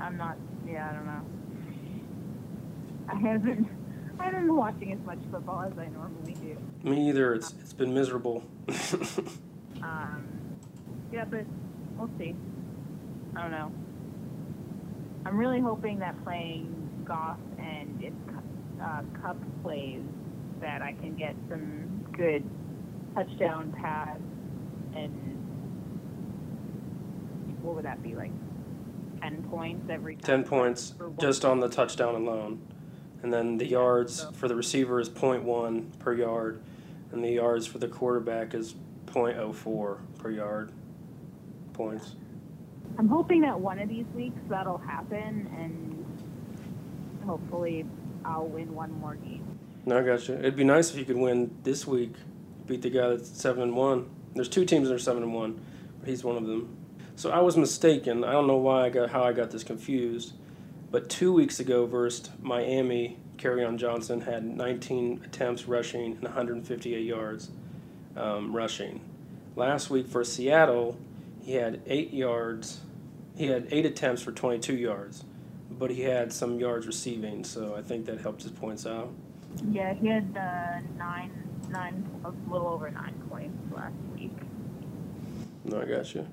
I'm 0.00 0.16
not. 0.16 0.36
Yeah, 0.66 0.88
I 0.88 0.92
don't 0.94 1.06
know. 1.06 1.22
I 3.08 3.14
haven't. 3.16 3.68
I 4.20 4.24
haven't 4.24 4.46
been 4.46 4.56
watching 4.56 4.92
as 4.92 5.00
much 5.04 5.18
football 5.30 5.62
as 5.62 5.76
I 5.78 5.88
normally 5.88 6.34
do. 6.34 6.56
Me 6.88 7.08
either. 7.08 7.34
It's 7.34 7.54
it's 7.60 7.72
been 7.72 7.92
miserable. 7.92 8.44
Um, 9.82 10.26
yeah, 11.10 11.24
but 11.24 11.46
we'll 11.96 12.10
see. 12.18 12.34
I 13.34 13.40
don't 13.40 13.50
know. 13.50 13.72
I'm 15.24 15.36
really 15.36 15.60
hoping 15.60 15.98
that 16.00 16.22
playing 16.24 17.04
Goff 17.04 17.38
and 17.58 18.02
if 18.02 18.12
uh, 18.82 19.02
Kupp 19.20 19.36
plays, 19.62 20.02
that 20.60 20.82
I 20.82 20.92
can 20.92 21.14
get 21.14 21.34
some 21.48 22.06
good 22.12 22.44
touchdown 23.14 23.74
pass 23.80 24.18
and 24.94 25.30
what 27.62 27.76
would 27.76 27.84
that 27.84 28.02
be 28.02 28.14
like? 28.14 28.32
Ten 29.20 29.42
points 29.44 29.88
every. 29.90 30.16
time? 30.16 30.42
10 30.42 30.44
points 30.44 30.94
just 31.20 31.44
on 31.44 31.60
the 31.60 31.68
touchdown 31.68 32.14
alone. 32.14 32.60
And 33.22 33.32
then 33.32 33.58
the 33.58 33.66
yards 33.66 34.26
for 34.32 34.48
the 34.48 34.54
receiver 34.54 34.98
is 34.98 35.10
0.1 35.10 35.98
per 35.98 36.14
yard, 36.14 36.62
and 37.12 37.22
the 37.22 37.32
yards 37.32 37.66
for 37.66 37.78
the 37.78 37.88
quarterback 37.88 38.54
is 38.54 38.74
0.04 39.06 39.98
per 40.18 40.30
yard 40.30 40.72
points. 41.74 42.16
I'm 42.98 43.08
hoping 43.08 43.40
that 43.42 43.58
one 43.58 43.78
of 43.78 43.88
these 43.88 44.06
weeks 44.14 44.38
that'll 44.48 44.78
happen, 44.78 45.48
and 45.58 47.24
hopefully 47.24 47.86
I'll 48.24 48.46
win 48.46 48.74
one 48.74 48.92
more 49.00 49.14
game. 49.14 49.58
No, 49.86 49.98
I 49.98 50.02
got 50.02 50.28
you. 50.28 50.34
It'd 50.34 50.56
be 50.56 50.64
nice 50.64 50.90
if 50.90 50.96
you 50.96 51.04
could 51.04 51.16
win 51.16 51.50
this 51.62 51.86
week, 51.86 52.12
beat 52.66 52.82
the 52.82 52.90
guy 52.90 53.08
that's 53.08 53.28
seven 53.28 53.62
and 53.62 53.76
one. 53.76 54.10
There's 54.34 54.48
two 54.48 54.64
teams 54.64 54.88
that 54.88 54.94
are 54.94 54.98
seven 54.98 55.22
and 55.22 55.34
one, 55.34 55.60
but 56.00 56.08
he's 56.08 56.22
one 56.22 56.36
of 56.36 56.46
them. 56.46 56.76
So 57.16 57.30
I 57.30 57.40
was 57.40 57.56
mistaken. 57.56 58.24
I 58.24 58.32
don't 58.32 58.46
know 58.46 58.56
why 58.56 58.86
I 58.86 58.88
got 58.90 59.10
how 59.10 59.24
I 59.24 59.32
got 59.32 59.50
this 59.50 59.64
confused, 59.64 60.34
but 60.90 61.08
two 61.08 61.32
weeks 61.32 61.60
ago 61.60 61.86
versus 61.86 62.30
Miami, 62.40 63.18
on 63.44 63.78
Johnson 63.78 64.20
had 64.20 64.44
19 64.44 65.22
attempts 65.24 65.66
rushing 65.66 66.12
and 66.12 66.22
158 66.22 67.02
yards 67.02 67.50
um, 68.16 68.54
rushing. 68.54 69.00
Last 69.56 69.88
week 69.88 70.06
for 70.06 70.24
Seattle, 70.24 70.98
he 71.50 71.56
had 71.56 71.82
eight 71.86 72.12
yards. 72.14 72.80
He 73.36 73.46
had 73.46 73.66
eight 73.72 73.84
attempts 73.84 74.22
for 74.22 74.30
22 74.30 74.76
yards, 74.76 75.24
but 75.68 75.90
he 75.90 76.02
had 76.02 76.32
some 76.32 76.60
yards 76.60 76.86
receiving. 76.86 77.42
So 77.42 77.74
I 77.76 77.82
think 77.82 78.06
that 78.06 78.20
helped 78.20 78.44
his 78.44 78.52
points 78.52 78.86
out. 78.86 79.12
Yeah, 79.68 79.92
he 79.94 80.06
had 80.06 80.36
uh, 80.36 80.78
nine, 80.96 81.32
nine, 81.68 82.08
a 82.24 82.30
little 82.52 82.68
over 82.68 82.88
nine 82.92 83.14
points 83.28 83.58
last 83.74 83.96
week. 84.14 84.30
No, 85.64 85.80
I 85.80 85.86
got 85.86 86.14
you. 86.14 86.28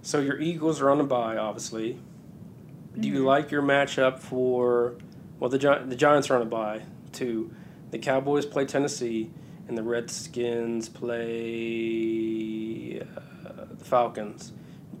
So 0.00 0.20
your 0.20 0.40
Eagles 0.40 0.80
are 0.80 0.88
on 0.88 0.96
the 0.96 1.04
bye, 1.04 1.36
obviously. 1.36 1.98
Do 2.98 3.08
you 3.08 3.20
Mhm. 3.20 3.24
like 3.26 3.50
your 3.50 3.60
matchup 3.62 4.20
for? 4.20 4.94
Well, 5.38 5.50
the 5.50 5.58
Gi- 5.58 5.84
the 5.86 5.96
Giants 5.96 6.30
are 6.30 6.36
on 6.36 6.42
a 6.42 6.46
bye 6.46 6.80
too. 7.12 7.50
The 7.90 7.98
Cowboys 7.98 8.46
play 8.46 8.64
Tennessee, 8.64 9.30
and 9.68 9.76
the 9.76 9.82
Redskins 9.82 10.88
play 10.88 13.00
uh, 13.00 13.64
the 13.78 13.84
Falcons. 13.84 14.52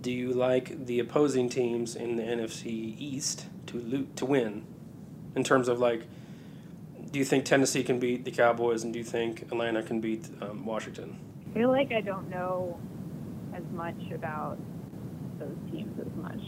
Do 0.02 0.10
you 0.10 0.32
like 0.32 0.86
the 0.86 0.98
opposing 0.98 1.48
teams 1.48 1.94
in 1.94 2.16
the 2.16 2.24
NFC 2.24 2.66
East 2.98 3.46
to 3.66 3.78
lo- 3.78 4.06
to 4.16 4.26
win? 4.26 4.66
In 5.36 5.44
terms 5.44 5.68
of 5.68 5.78
like, 5.78 6.02
do 7.12 7.20
you 7.20 7.24
think 7.24 7.44
Tennessee 7.44 7.84
can 7.84 8.00
beat 8.00 8.24
the 8.24 8.32
Cowboys, 8.32 8.82
and 8.82 8.92
do 8.92 8.98
you 8.98 9.04
think 9.04 9.42
Atlanta 9.42 9.80
can 9.82 10.00
beat 10.00 10.28
um, 10.40 10.66
Washington? 10.66 11.18
I 11.48 11.54
feel 11.54 11.70
like 11.70 11.92
I 11.92 12.00
don't 12.00 12.28
know 12.28 12.80
as 13.54 13.62
much 13.72 14.10
about 14.12 14.58
those 15.38 15.56
teams 15.70 15.96
as 16.00 16.12
much. 16.20 16.40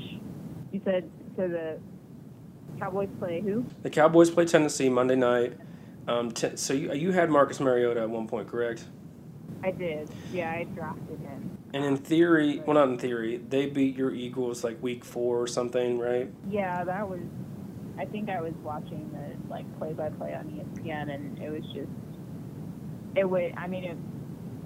You 0.73 0.81
said 0.85 1.09
so 1.37 1.47
the 1.47 1.79
Cowboys 2.81 3.09
play 3.21 3.41
who? 3.41 3.65
The 3.85 3.91
Cowboys 3.91 4.31
play 4.31 4.47
Tennessee 4.47 4.89
Monday 4.89 5.17
night. 5.17 5.57
Um, 6.09 6.35
so 6.35 6.75
you, 6.75 6.93
you 6.93 7.13
had 7.13 7.31
Marcus 7.31 7.61
Mariota 7.61 8.01
at 8.01 8.11
one 8.11 8.27
point, 8.27 8.49
correct? 8.49 8.85
I 9.63 9.71
did. 9.71 10.11
Yeah, 10.33 10.51
I 10.51 10.65
drafted 10.65 11.21
him. 11.21 11.57
And 11.75 11.85
in 11.85 11.97
theory, 11.97 12.63
well, 12.65 12.75
not 12.75 12.89
in 12.89 12.99
theory, 12.99 13.39
they 13.49 13.67
beat 13.67 13.97
your 13.97 14.15
Eagles 14.15 14.63
like 14.63 14.81
week 14.81 15.05
four 15.05 15.43
or 15.43 15.49
something, 15.49 15.99
right? 15.99 16.31
Yeah, 16.49 16.85
that 16.85 17.09
was. 17.09 17.21
I 17.99 18.05
think 18.05 18.31
I 18.31 18.41
was 18.41 18.55
watching 18.63 19.11
the 19.13 19.53
like 19.53 19.67
play-by-play 19.79 20.35
on 20.35 20.51
E 20.51 20.63
ESPN, 20.63 21.13
and 21.13 21.37
it 21.41 21.51
was 21.51 21.65
just. 21.75 21.91
It 23.17 23.29
would. 23.29 23.55
I 23.57 23.67
mean, 23.67 23.83
it, 23.83 23.97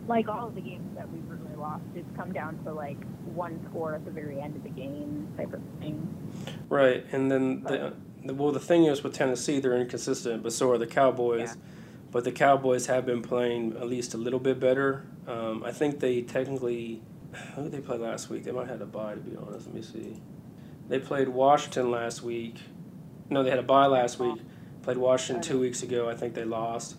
like 0.06 0.28
all 0.28 0.48
of 0.48 0.54
the 0.54 0.60
games 0.60 0.94
that 0.96 1.10
we've 1.10 1.26
really 1.28 1.56
lost, 1.56 1.82
it's 1.94 2.14
come 2.14 2.30
down 2.30 2.62
to 2.64 2.74
like 2.74 3.02
one 3.34 3.58
score 3.70 3.94
at 3.94 4.04
the 4.04 4.10
very 4.10 4.38
end 4.38 4.56
of 4.56 4.62
the 4.62 4.68
game 4.68 5.28
type 5.38 5.54
of 5.54 5.62
thing. 5.78 6.06
Right. 6.68 7.06
And 7.12 7.30
then 7.30 7.62
the, 7.62 7.94
the 8.22 8.34
well, 8.34 8.52
the 8.52 8.60
thing 8.60 8.84
is 8.84 9.02
with 9.02 9.14
Tennessee, 9.14 9.60
they're 9.60 9.80
inconsistent, 9.80 10.42
but 10.42 10.52
so 10.52 10.70
are 10.70 10.78
the 10.78 10.86
Cowboys. 10.86 11.56
Yeah. 11.56 11.62
But 12.10 12.24
the 12.24 12.32
Cowboys 12.32 12.86
have 12.86 13.04
been 13.04 13.22
playing 13.22 13.76
at 13.76 13.86
least 13.86 14.14
a 14.14 14.16
little 14.16 14.38
bit 14.38 14.58
better. 14.58 15.04
Um, 15.26 15.62
I 15.64 15.72
think 15.72 16.00
they 16.00 16.22
technically. 16.22 17.02
Who 17.54 17.64
did 17.64 17.72
they 17.72 17.80
play 17.80 17.98
last 17.98 18.30
week? 18.30 18.44
They 18.44 18.52
might 18.52 18.68
have 18.68 18.78
had 18.78 18.82
a 18.82 18.86
bye, 18.86 19.14
to 19.14 19.20
be 19.20 19.36
honest. 19.36 19.66
Let 19.66 19.74
me 19.74 19.82
see. 19.82 20.16
They 20.88 20.98
played 20.98 21.28
Washington 21.28 21.90
last 21.90 22.22
week. 22.22 22.56
No, 23.28 23.42
they 23.42 23.50
had 23.50 23.58
a 23.58 23.62
bye 23.62 23.86
last 23.86 24.18
week. 24.18 24.40
Played 24.82 24.96
Washington 24.96 25.42
two 25.42 25.60
weeks 25.60 25.82
ago. 25.82 26.08
I 26.08 26.14
think 26.14 26.32
they 26.32 26.44
lost. 26.44 26.96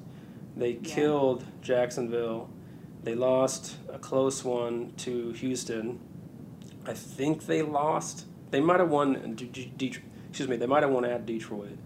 They 0.55 0.73
Yeah. 0.73 0.79
killed 0.95 1.43
Jacksonville. 1.63 2.49
They 3.03 3.15
lost 3.15 3.77
a 3.91 3.97
close 3.97 4.43
one 4.45 4.91
to 4.97 5.31
Houston. 5.31 5.99
I 6.85 6.93
think 6.93 7.47
they 7.47 7.63
lost. 7.63 8.25
They 8.51 8.59
might 8.59 8.79
have 8.79 8.89
won. 8.91 9.33
D- 9.35 9.45
D- 9.51 9.73
Det- 9.75 9.99
excuse 10.29 10.47
me. 10.47 10.57
They 10.57 10.67
might 10.67 10.83
have 10.83 10.91
won 10.91 11.05
at 11.05 11.25
Detroit. 11.25 11.77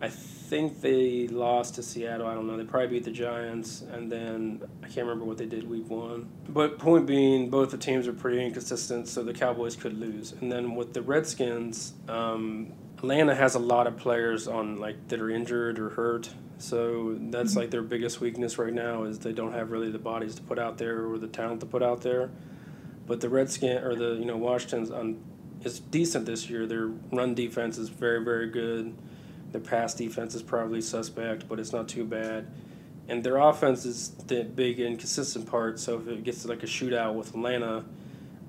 I 0.00 0.08
think 0.08 0.80
they 0.80 1.26
lost 1.28 1.74
to 1.76 1.82
Seattle. 1.82 2.26
I 2.26 2.34
don't 2.34 2.46
know. 2.46 2.56
They 2.56 2.64
probably 2.64 2.88
beat 2.88 3.04
the 3.04 3.10
Giants, 3.10 3.82
and 3.82 4.10
then 4.10 4.62
I 4.82 4.86
can't 4.86 5.06
remember 5.06 5.24
what 5.24 5.38
they 5.38 5.46
did 5.46 5.68
week 5.68 5.88
one. 5.88 6.28
But 6.48 6.78
point 6.78 7.06
being, 7.06 7.50
both 7.50 7.70
the 7.70 7.78
teams 7.78 8.06
are 8.06 8.12
pretty 8.12 8.44
inconsistent, 8.44 9.08
so 9.08 9.22
the 9.22 9.32
Cowboys 9.32 9.74
could 9.74 9.98
lose. 9.98 10.32
And 10.40 10.52
then 10.52 10.74
with 10.74 10.92
the 10.92 11.02
Redskins, 11.02 11.94
um, 12.08 12.72
Atlanta 12.98 13.34
has 13.34 13.54
a 13.54 13.58
lot 13.58 13.86
of 13.86 13.96
players 13.96 14.48
on 14.48 14.78
like 14.78 15.08
that 15.08 15.20
are 15.20 15.30
injured 15.30 15.78
or 15.78 15.90
hurt. 15.90 16.30
So 16.58 17.16
that's 17.20 17.54
like 17.54 17.70
their 17.70 17.82
biggest 17.82 18.20
weakness 18.20 18.56
right 18.56 18.72
now 18.72 19.04
is 19.04 19.18
they 19.18 19.34
don't 19.34 19.52
have 19.52 19.70
really 19.70 19.90
the 19.90 19.98
bodies 19.98 20.34
to 20.36 20.42
put 20.42 20.58
out 20.58 20.78
there 20.78 21.06
or 21.06 21.18
the 21.18 21.26
talent 21.26 21.60
to 21.60 21.66
put 21.66 21.82
out 21.82 22.00
there. 22.00 22.30
But 23.06 23.20
the 23.20 23.28
Redskin 23.28 23.84
or 23.84 23.94
the 23.94 24.14
you 24.14 24.24
know 24.24 24.38
Washington's 24.38 24.90
on 24.90 25.22
is 25.62 25.80
decent 25.80 26.24
this 26.24 26.48
year. 26.48 26.66
Their 26.66 26.86
run 27.12 27.34
defense 27.34 27.76
is 27.76 27.90
very 27.90 28.24
very 28.24 28.48
good. 28.48 28.96
Their 29.52 29.60
pass 29.60 29.94
defense 29.94 30.34
is 30.34 30.42
probably 30.42 30.80
suspect, 30.80 31.48
but 31.48 31.58
it's 31.58 31.72
not 31.72 31.88
too 31.88 32.04
bad. 32.04 32.46
And 33.08 33.22
their 33.22 33.36
offense 33.36 33.84
is 33.84 34.10
the 34.26 34.42
big 34.42 34.80
inconsistent 34.80 35.48
part. 35.48 35.78
So 35.78 35.98
if 35.98 36.08
it 36.08 36.24
gets 36.24 36.44
like 36.44 36.62
a 36.62 36.66
shootout 36.66 37.14
with 37.14 37.28
Atlanta, 37.28 37.84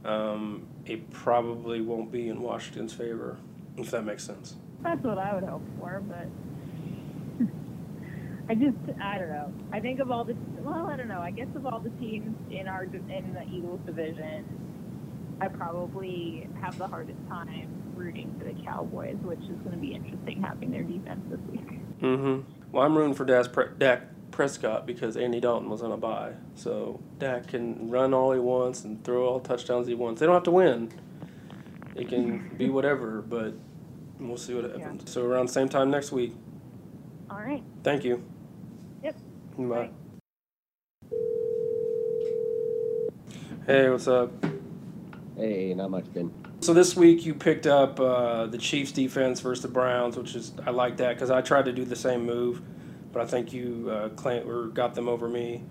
um, 0.03 0.65
it 0.85 1.09
probably 1.11 1.81
won't 1.81 2.11
be 2.11 2.29
in 2.29 2.41
Washington's 2.41 2.93
favor, 2.93 3.37
if 3.77 3.91
that 3.91 4.03
makes 4.03 4.23
sense. 4.23 4.55
That's 4.81 5.03
what 5.03 5.17
I 5.17 5.33
would 5.35 5.43
hope 5.43 5.61
for, 5.79 6.01
but 6.07 6.27
I 8.49 8.55
just 8.55 8.77
I 9.01 9.17
don't 9.17 9.29
know. 9.29 9.53
I 9.71 9.79
think 9.79 9.99
of 9.99 10.11
all 10.11 10.23
the 10.23 10.35
well, 10.59 10.87
I 10.87 10.95
don't 10.95 11.07
know. 11.07 11.19
I 11.19 11.31
guess 11.31 11.47
of 11.55 11.65
all 11.65 11.79
the 11.79 11.89
teams 11.91 12.35
in 12.51 12.67
our 12.67 12.83
in 12.83 13.33
the 13.33 13.43
Eagles 13.51 13.81
division, 13.85 14.45
I 15.41 15.49
probably 15.49 16.47
have 16.61 16.77
the 16.77 16.87
hardest 16.87 17.19
time 17.27 17.86
rooting 17.97 18.33
for 18.37 18.45
the 18.45 18.53
Cowboys, 18.63 19.17
which 19.23 19.39
is 19.39 19.57
going 19.63 19.71
to 19.71 19.77
be 19.77 19.93
interesting 19.93 20.41
having 20.41 20.71
their 20.71 20.83
defense 20.83 21.21
this 21.29 21.39
week. 21.51 21.67
Mm-hmm. 22.01 22.51
Well, 22.71 22.83
I'm 22.85 22.97
rooting 22.97 23.13
for 23.15 23.25
Dak, 23.25 23.51
Pre- 23.51 23.69
Dak 23.77 24.03
Prescott 24.31 24.85
because 24.85 25.17
Andy 25.17 25.39
Dalton 25.39 25.69
was 25.69 25.81
on 25.81 25.91
a 25.91 25.97
bye, 25.97 26.33
so 26.55 27.01
Dak 27.17 27.47
can 27.47 27.89
run 27.89 28.13
all 28.13 28.31
he 28.31 28.39
wants 28.39 28.83
and 28.83 29.03
throw 29.03 29.27
all 29.27 29.39
touchdowns 29.39 29.87
he 29.87 29.95
wants. 29.95 30.19
They 30.19 30.25
don't 30.25 30.35
have 30.35 30.43
to 30.43 30.51
win. 30.51 30.91
It 31.95 32.09
can 32.09 32.49
be 32.57 32.69
whatever, 32.69 33.21
but 33.21 33.55
we'll 34.19 34.37
see 34.37 34.53
what 34.53 34.65
happens. 34.65 35.03
Yeah. 35.05 35.11
So 35.11 35.23
around 35.23 35.47
the 35.47 35.53
same 35.53 35.69
time 35.69 35.89
next 35.89 36.11
week. 36.11 36.33
All 37.29 37.39
right. 37.39 37.63
Thank 37.83 38.03
you. 38.03 38.23
Yep. 39.03 39.15
Bye. 39.57 39.65
Bye. 39.65 39.89
Hey, 43.65 43.89
what's 43.89 44.07
up? 44.07 44.31
Hey, 45.35 45.73
not 45.73 45.91
much, 45.91 46.05
Ben. 46.13 46.31
So 46.59 46.73
this 46.73 46.95
week 46.95 47.25
you 47.25 47.33
picked 47.33 47.67
up 47.67 47.99
uh, 47.99 48.47
the 48.47 48.57
Chiefs 48.57 48.91
defense 48.91 49.39
versus 49.41 49.61
the 49.61 49.67
Browns, 49.67 50.17
which 50.17 50.35
is 50.35 50.53
I 50.65 50.71
like 50.71 50.97
that 50.97 51.15
because 51.15 51.29
I 51.29 51.41
tried 51.41 51.65
to 51.65 51.71
do 51.71 51.85
the 51.85 51.95
same 51.95 52.25
move, 52.25 52.61
but 53.13 53.21
I 53.21 53.25
think 53.25 53.53
you 53.53 53.89
uh, 53.91 54.09
claim 54.09 54.49
or 54.49 54.67
got 54.67 54.95
them 54.95 55.07
over 55.07 55.29
me. 55.29 55.63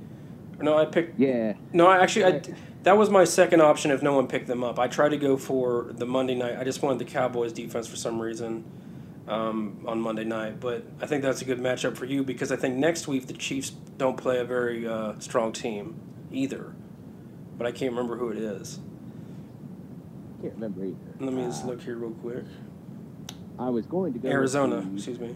No, 0.60 0.78
I 0.78 0.86
picked. 0.86 1.18
Yeah, 1.18 1.54
No, 1.72 1.86
I 1.86 1.98
actually 1.98 2.24
I, 2.24 2.42
that 2.84 2.96
was 2.96 3.10
my 3.10 3.24
second 3.24 3.60
option 3.60 3.90
if 3.90 4.00
no 4.00 4.14
one 4.14 4.26
picked 4.28 4.46
them 4.46 4.62
up. 4.62 4.78
I 4.78 4.86
tried 4.86 5.10
to 5.10 5.16
go 5.16 5.36
for 5.36 5.92
the 5.92 6.06
Monday 6.06 6.34
night. 6.34 6.56
I 6.56 6.64
just 6.64 6.82
wanted 6.82 7.00
the 7.00 7.10
Cowboys 7.10 7.52
defense 7.52 7.86
for 7.86 7.96
some 7.96 8.20
reason 8.20 8.64
um, 9.26 9.84
on 9.86 10.00
Monday 10.00 10.24
night, 10.24 10.60
but 10.60 10.84
I 11.02 11.06
think 11.06 11.22
that's 11.22 11.42
a 11.42 11.44
good 11.44 11.58
matchup 11.58 11.96
for 11.96 12.04
you 12.04 12.22
because 12.22 12.52
I 12.52 12.56
think 12.56 12.76
next 12.76 13.08
week 13.08 13.26
the 13.26 13.34
Chiefs 13.34 13.70
don't 13.70 14.16
play 14.16 14.38
a 14.38 14.44
very 14.44 14.86
uh, 14.86 15.18
strong 15.18 15.52
team 15.52 16.00
either, 16.30 16.72
but 17.58 17.66
I 17.66 17.72
can't 17.72 17.90
remember 17.90 18.16
who 18.16 18.30
it 18.30 18.38
is. 18.38 18.78
Can't 20.46 20.54
remember 20.60 20.84
either. 20.84 20.96
Let 21.24 21.32
me 21.32 21.44
just 21.44 21.64
Uh, 21.64 21.68
look 21.68 21.82
here 21.82 21.96
real 21.96 22.10
quick. 22.12 22.44
I 23.58 23.68
was 23.70 23.86
going 23.86 24.12
to 24.12 24.18
go 24.18 24.28
Arizona, 24.28 24.82
to 24.82 24.92
excuse 24.94 25.18
me. 25.18 25.34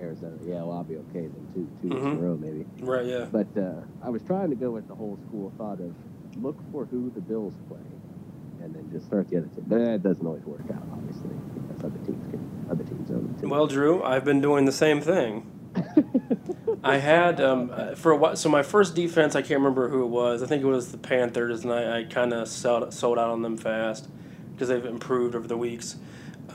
Arizona. 0.00 0.34
Yeah, 0.44 0.56
well, 0.64 0.72
I'll 0.72 0.84
be 0.84 0.96
okay 0.96 1.26
then. 1.28 1.46
Two, 1.54 1.66
two 1.80 1.88
weeks 1.88 2.00
Mhm. 2.02 2.12
in 2.12 2.18
a 2.18 2.20
row, 2.20 2.36
maybe. 2.36 2.66
Right, 2.82 3.06
yeah. 3.06 3.26
But 3.32 3.46
uh, 3.56 3.80
I 4.02 4.10
was 4.10 4.22
trying 4.22 4.50
to 4.50 4.56
go 4.56 4.72
with 4.72 4.88
the 4.88 4.94
whole 4.94 5.18
school 5.28 5.52
thought 5.56 5.80
of 5.80 5.94
look 6.42 6.56
for 6.70 6.84
who 6.84 7.10
the 7.14 7.20
Bills 7.22 7.54
play, 7.68 7.78
and 8.62 8.74
then 8.74 8.90
just 8.92 9.06
start 9.06 9.28
the 9.30 9.38
other 9.38 9.46
team. 9.46 9.64
But 9.66 9.78
that 9.78 10.02
doesn't 10.02 10.26
always 10.26 10.44
work 10.44 10.60
out, 10.70 10.82
obviously, 10.92 11.30
because 11.68 11.84
other 11.84 11.98
teams 12.04 12.30
can 12.30 12.66
other 12.70 12.84
teams 12.84 13.10
own 13.10 13.34
too. 13.40 13.48
Well, 13.48 13.66
Drew, 13.66 14.02
I've 14.02 14.24
been 14.24 14.42
doing 14.42 14.66
the 14.66 14.72
same 14.72 15.00
thing. 15.00 15.46
I 16.84 16.98
had 16.98 17.40
um, 17.40 17.70
uh, 17.72 17.94
for 17.94 18.12
a 18.12 18.16
while. 18.16 18.36
So 18.36 18.48
my 18.50 18.62
first 18.62 18.94
defense, 18.94 19.34
I 19.34 19.40
can't 19.40 19.60
remember 19.60 19.88
who 19.88 20.02
it 20.04 20.08
was. 20.08 20.42
I 20.42 20.46
think 20.46 20.62
it 20.62 20.66
was 20.66 20.92
the 20.92 20.98
Panthers, 20.98 21.64
and 21.64 21.72
I, 21.72 22.00
I 22.00 22.04
kind 22.04 22.32
of 22.34 22.48
sold, 22.48 22.92
sold 22.92 23.18
out 23.18 23.30
on 23.30 23.40
them 23.42 23.56
fast 23.56 24.08
because 24.56 24.68
they've 24.68 24.84
improved 24.86 25.34
over 25.34 25.46
the 25.46 25.56
weeks. 25.56 25.96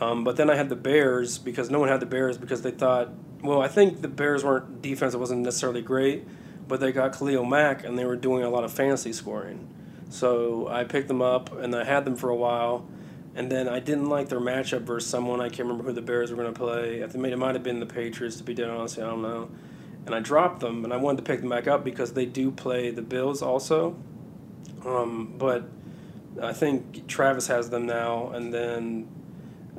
Um, 0.02 0.24
but 0.24 0.36
then 0.36 0.50
I 0.50 0.56
had 0.56 0.70
the 0.70 0.76
Bears 0.76 1.38
because 1.38 1.70
no 1.70 1.80
one 1.80 1.88
had 1.88 2.00
the 2.00 2.08
Bears 2.08 2.38
because 2.38 2.64
they 2.64 2.72
thought, 2.72 3.10
well, 3.44 3.62
I 3.62 3.68
think 3.68 4.02
the 4.02 4.08
Bears 4.08 4.44
weren't 4.44 4.82
defense 4.82 5.14
It 5.14 5.20
wasn't 5.20 5.42
necessarily 5.42 5.82
great, 5.82 6.28
but 6.68 6.80
they 6.80 6.92
got 6.92 7.16
Khalil 7.18 7.46
Mack 7.46 7.84
and 7.84 7.98
they 7.98 8.06
were 8.06 8.16
doing 8.16 8.44
a 8.44 8.50
lot 8.50 8.64
of 8.64 8.74
fantasy 8.74 9.14
scoring. 9.14 9.68
So 10.10 10.68
I 10.68 10.84
picked 10.86 11.08
them 11.08 11.22
up 11.22 11.56
and 11.56 11.76
I 11.76 11.84
had 11.84 12.04
them 12.04 12.16
for 12.16 12.30
a 12.30 12.36
while. 12.36 12.88
And 13.34 13.50
then 13.50 13.70
I 13.70 13.80
didn't 13.80 14.10
like 14.10 14.28
their 14.28 14.42
matchup 14.42 14.82
versus 14.82 15.10
someone. 15.10 15.40
I 15.40 15.48
can't 15.48 15.60
remember 15.60 15.84
who 15.86 15.94
the 15.94 16.02
Bears 16.02 16.32
were 16.32 16.38
going 16.38 16.54
to 16.54 16.60
play. 16.60 17.04
I 17.04 17.08
think 17.08 17.26
it 17.26 17.38
might 17.38 17.56
have 17.56 17.64
been 17.64 17.80
the 17.80 17.86
Patriots, 17.86 18.36
to 18.38 18.44
be 18.44 18.54
dead 18.54 18.70
honest. 18.70 18.98
I 19.00 19.04
don't 19.04 19.22
know. 19.22 19.50
And 20.06 20.14
I 20.14 20.20
dropped 20.20 20.60
them, 20.60 20.84
and 20.84 20.92
I 20.92 20.98
wanted 20.98 21.18
to 21.18 21.24
pick 21.24 21.40
them 21.40 21.50
back 21.50 21.66
up 21.66 21.86
because 21.86 22.12
they 22.12 22.26
do 22.26 22.52
play 22.52 22.92
the 22.92 23.02
Bills 23.02 23.42
also. 23.42 23.96
Um, 24.86 25.36
but 25.38 25.70
I 26.42 26.54
think 26.54 27.08
Travis 27.08 27.48
has 27.48 27.70
them 27.70 27.86
now, 27.86 28.30
and 28.30 28.54
then 28.54 29.08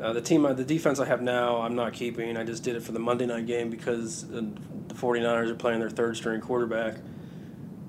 uh, 0.01 0.13
the 0.13 0.21
team, 0.21 0.43
the 0.43 0.65
defense 0.65 0.99
I 0.99 1.07
have 1.07 1.23
now, 1.23 1.63
I'm 1.63 1.75
not 1.75 1.93
keeping. 1.93 2.37
I 2.37 2.45
just 2.45 2.63
did 2.63 2.77
it 2.77 2.83
for 2.83 2.93
the 2.93 2.99
Monday 2.99 3.27
night 3.27 3.47
game 3.47 3.71
because 3.71 4.25
uh, 4.25 4.43
the 4.89 4.95
49ers 4.95 5.51
are 5.51 5.55
playing 5.55 5.81
their 5.81 5.91
third 5.91 6.17
string 6.17 6.41
quarterback, 6.41 6.97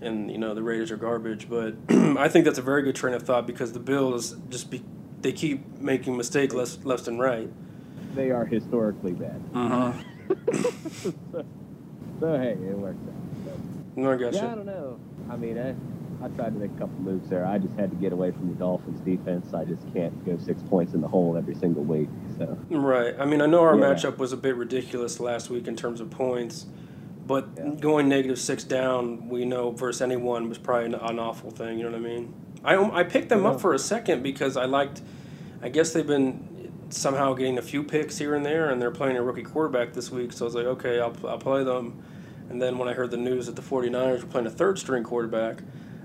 and 0.01 0.29
you 0.31 0.37
know 0.37 0.53
the 0.53 0.63
Raiders 0.63 0.91
are 0.91 0.97
garbage. 0.97 1.49
But 1.49 1.75
I 1.89 2.29
think 2.29 2.45
that's 2.45 2.59
a 2.59 2.63
very 2.63 2.83
good 2.83 2.95
train 2.95 3.13
of 3.15 3.23
thought 3.23 3.47
because 3.47 3.73
the 3.73 3.79
Bills 3.79 4.35
just 4.49 4.69
be 4.69 4.83
they 5.21 5.31
keep 5.31 5.79
making 5.79 6.17
mistakes 6.17 6.53
left, 6.53 6.85
left 6.85 7.07
and 7.07 7.19
right. 7.19 7.49
they 8.13 8.31
are 8.31 8.45
historically 8.45 9.13
bad. 9.13 9.41
Mm-hmm. 9.53 11.39
So 12.19 12.37
hey, 12.37 12.51
it 12.51 12.77
works 12.77 12.97
out. 13.07 13.59
No, 13.97 14.11
I 14.11 14.17
got 14.17 14.33
Yeah, 14.33 14.51
I 14.51 14.55
don't 14.55 14.65
know. 14.65 14.99
I 15.29 15.35
mean, 15.35 15.57
I, 15.59 15.75
I 16.23 16.29
tried 16.29 16.53
to 16.53 16.59
make 16.59 16.71
a 16.71 16.79
couple 16.79 17.01
moves 17.03 17.29
there. 17.29 17.45
I 17.45 17.57
just 17.57 17.77
had 17.77 17.89
to 17.89 17.97
get 17.97 18.13
away 18.13 18.31
from 18.31 18.47
the 18.47 18.55
Dolphins 18.55 18.99
defense. 19.01 19.53
I 19.53 19.65
just 19.65 19.81
can't 19.93 20.13
go 20.25 20.37
six 20.37 20.61
points 20.63 20.93
in 20.93 21.01
the 21.01 21.07
hole 21.07 21.35
every 21.37 21.55
single 21.55 21.83
week. 21.83 22.07
So 22.37 22.57
Right. 22.69 23.13
I 23.19 23.25
mean, 23.25 23.41
I 23.41 23.45
know 23.45 23.61
our 23.61 23.75
Yeah. 23.77 23.93
matchup 23.93 24.17
was 24.17 24.31
a 24.31 24.37
bit 24.37 24.55
ridiculous 24.55 25.19
last 25.19 25.49
week 25.49 25.67
in 25.67 25.75
terms 25.75 25.99
of 25.99 26.09
points, 26.09 26.65
but 27.27 27.49
Yeah. 27.57 27.71
going 27.79 28.07
negative 28.07 28.39
six 28.39 28.63
down, 28.63 29.27
we 29.27 29.43
know 29.43 29.71
versus 29.71 30.01
anyone 30.01 30.47
was 30.47 30.57
probably 30.57 30.85
an, 30.85 30.93
an 30.95 31.19
awful 31.19 31.51
thing. 31.51 31.77
You 31.77 31.83
know 31.85 31.91
what 31.91 31.99
I 31.99 32.03
mean? 32.03 32.33
I 32.63 32.75
I 32.99 33.03
picked 33.03 33.27
them 33.27 33.43
Yeah. 33.43 33.49
up 33.49 33.59
for 33.59 33.73
a 33.73 33.79
second 33.79 34.23
because 34.23 34.55
I 34.55 34.65
liked. 34.65 35.01
I 35.61 35.67
guess 35.69 35.91
they've 35.93 36.07
been 36.07 36.71
somehow 36.89 37.33
getting 37.33 37.57
a 37.57 37.61
few 37.61 37.83
picks 37.83 38.17
here 38.17 38.35
and 38.35 38.45
there, 38.45 38.69
and 38.69 38.81
they're 38.81 38.91
playing 38.91 39.17
a 39.17 39.23
rookie 39.23 39.43
quarterback 39.43 39.93
this 39.93 40.11
week. 40.11 40.31
So 40.31 40.45
I 40.45 40.47
was 40.47 40.55
like, 40.55 40.65
okay, 40.67 40.99
I'll 41.01 41.15
I'll 41.27 41.37
play 41.37 41.63
them. 41.65 41.95
And 42.49 42.61
then 42.61 42.77
when 42.77 42.87
I 42.87 42.93
heard 42.93 43.11
the 43.11 43.17
news 43.17 43.45
that 43.47 43.55
the 43.55 43.61
49ers 43.61 44.21
were 44.21 44.27
playing 44.27 44.47
a 44.47 44.51
third 44.51 44.77
string 44.79 45.03
quarterback, 45.03 45.63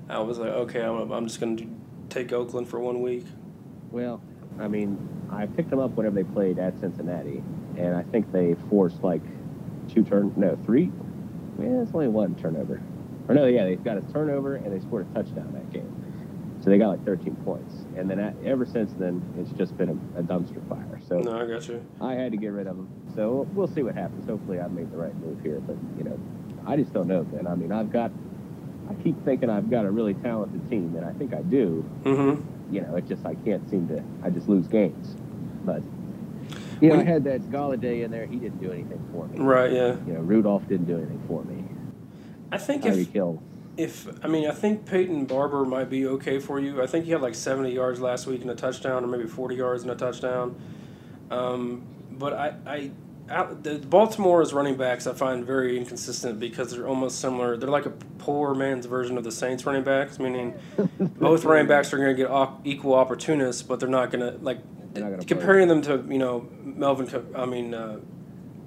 I 0.08 0.18
was 0.20 0.38
like, 0.38 0.50
okay, 0.50 0.82
I'm, 0.82 1.10
I'm 1.12 1.26
just 1.26 1.40
going 1.40 1.56
to 1.58 1.66
take 2.08 2.32
Oakland 2.32 2.68
for 2.68 2.80
one 2.80 3.02
week. 3.02 3.26
Well, 3.90 4.22
I 4.58 4.68
mean, 4.68 4.96
I 5.30 5.46
picked 5.46 5.70
them 5.70 5.78
up 5.78 5.92
whenever 5.92 6.14
they 6.14 6.24
played 6.24 6.58
at 6.58 6.78
Cincinnati, 6.80 7.42
and 7.76 7.94
I 7.94 8.02
think 8.04 8.32
they 8.32 8.56
forced 8.70 9.02
like 9.02 9.20
two 9.88 10.02
turn, 10.02 10.32
no, 10.36 10.58
three. 10.64 10.90
Yeah, 11.58 11.82
it's 11.82 11.92
only 11.94 12.08
one 12.08 12.34
turnover. 12.36 12.80
Or 13.28 13.34
no, 13.34 13.46
yeah, 13.46 13.64
they 13.64 13.76
got 13.76 13.98
a 13.98 14.00
turnover 14.12 14.54
and 14.56 14.72
they 14.72 14.80
scored 14.84 15.06
a 15.10 15.14
touchdown 15.14 15.52
that 15.52 15.70
game. 15.70 15.94
So 16.60 16.70
they 16.70 16.78
got 16.78 16.88
like 16.88 17.04
13 17.04 17.36
points, 17.44 17.84
and 17.96 18.10
then 18.10 18.18
at, 18.18 18.34
ever 18.44 18.66
since 18.66 18.92
then, 18.98 19.22
it's 19.38 19.52
just 19.52 19.76
been 19.76 19.90
a, 19.90 20.18
a 20.18 20.22
dumpster 20.22 20.66
fire. 20.68 20.98
So 21.06 21.20
No, 21.20 21.38
I 21.38 21.46
got 21.46 21.68
you. 21.68 21.84
I 22.00 22.14
had 22.14 22.32
to 22.32 22.38
get 22.38 22.48
rid 22.48 22.66
of 22.66 22.76
them. 22.76 22.88
So 23.14 23.46
we'll 23.52 23.68
see 23.68 23.82
what 23.82 23.94
happens. 23.94 24.26
Hopefully, 24.26 24.58
I 24.58 24.66
made 24.66 24.90
the 24.90 24.96
right 24.96 25.14
move 25.16 25.40
here, 25.40 25.60
but 25.60 25.76
you 25.96 26.02
know, 26.04 26.18
I 26.66 26.76
just 26.76 26.92
don't 26.92 27.06
know, 27.06 27.22
Ben. 27.22 27.46
I 27.46 27.54
mean, 27.54 27.72
I've 27.72 27.92
got. 27.92 28.10
I 28.88 28.94
keep 29.02 29.22
thinking 29.24 29.50
I've 29.50 29.70
got 29.70 29.84
a 29.84 29.90
really 29.90 30.14
talented 30.14 30.68
team, 30.70 30.94
and 30.96 31.04
I 31.04 31.12
think 31.12 31.34
I 31.34 31.42
do 31.42 31.84
Mm-hmm. 32.04 32.74
you 32.74 32.80
know, 32.82 32.96
it 32.96 33.06
just 33.08 33.24
I 33.26 33.34
can't 33.34 33.68
seem 33.70 33.88
to. 33.88 34.02
I 34.22 34.30
just 34.30 34.48
lose 34.48 34.66
games. 34.68 35.16
But 35.64 35.82
you 36.80 36.90
know, 36.90 37.00
I 37.00 37.02
had 37.04 37.24
that 37.24 37.42
Golladay 37.50 38.04
in 38.04 38.10
there. 38.10 38.26
He 38.26 38.36
didn't 38.36 38.60
do 38.60 38.70
anything 38.72 39.04
for 39.12 39.26
me. 39.26 39.38
Right. 39.40 39.72
Yeah. 39.72 39.96
You 40.06 40.14
know, 40.14 40.20
Rudolph 40.20 40.66
didn't 40.68 40.86
do 40.86 40.96
anything 40.96 41.22
for 41.26 41.42
me. 41.44 41.64
I 42.52 42.58
think 42.58 42.84
Tyreek 42.84 43.02
if 43.08 43.12
Hill. 43.12 43.42
if 43.76 44.24
I 44.24 44.28
mean 44.28 44.48
I 44.48 44.52
think 44.54 44.86
Peyton 44.86 45.26
Barber 45.26 45.64
might 45.64 45.90
be 45.90 46.06
okay 46.06 46.38
for 46.38 46.58
you. 46.60 46.82
I 46.82 46.86
think 46.86 47.04
he 47.04 47.10
had 47.10 47.20
like 47.20 47.34
seventy 47.34 47.72
yards 47.74 48.00
last 48.00 48.26
week 48.26 48.42
and 48.42 48.50
a 48.50 48.54
touchdown, 48.54 49.04
or 49.04 49.06
maybe 49.08 49.26
forty 49.26 49.56
yards 49.56 49.82
and 49.82 49.90
a 49.90 49.94
touchdown. 49.96 50.54
Um, 51.30 51.82
but 52.12 52.32
I 52.32 52.54
I 52.66 52.90
the 53.28 53.78
Baltimore's 53.78 54.52
running 54.52 54.76
backs 54.76 55.06
I 55.06 55.12
find 55.12 55.44
very 55.44 55.76
inconsistent 55.76 56.40
because 56.40 56.70
they're 56.70 56.88
almost 56.88 57.20
similar. 57.20 57.56
They're 57.56 57.68
like 57.68 57.86
a 57.86 57.92
poor 58.18 58.54
man's 58.54 58.86
version 58.86 59.18
of 59.18 59.24
the 59.24 59.32
Saints 59.32 59.66
running 59.66 59.84
backs, 59.84 60.18
meaning 60.18 60.54
both 60.98 61.44
running 61.44 61.66
backs 61.66 61.92
are 61.92 61.98
going 61.98 62.16
to 62.16 62.22
get 62.22 62.30
equal 62.64 62.94
opportunists, 62.94 63.62
but 63.62 63.80
they're 63.80 63.88
not 63.88 64.10
going 64.10 64.20
to 64.20 64.38
like 64.42 64.58
They're 64.94 65.04
not 65.04 65.10
gonna 65.10 65.24
comparing 65.24 65.68
them 65.68 65.82
to 65.82 66.04
you 66.08 66.18
know 66.18 66.48
Melvin. 66.62 67.08
I 67.36 67.46
mean. 67.46 67.74
Uh, 67.74 68.00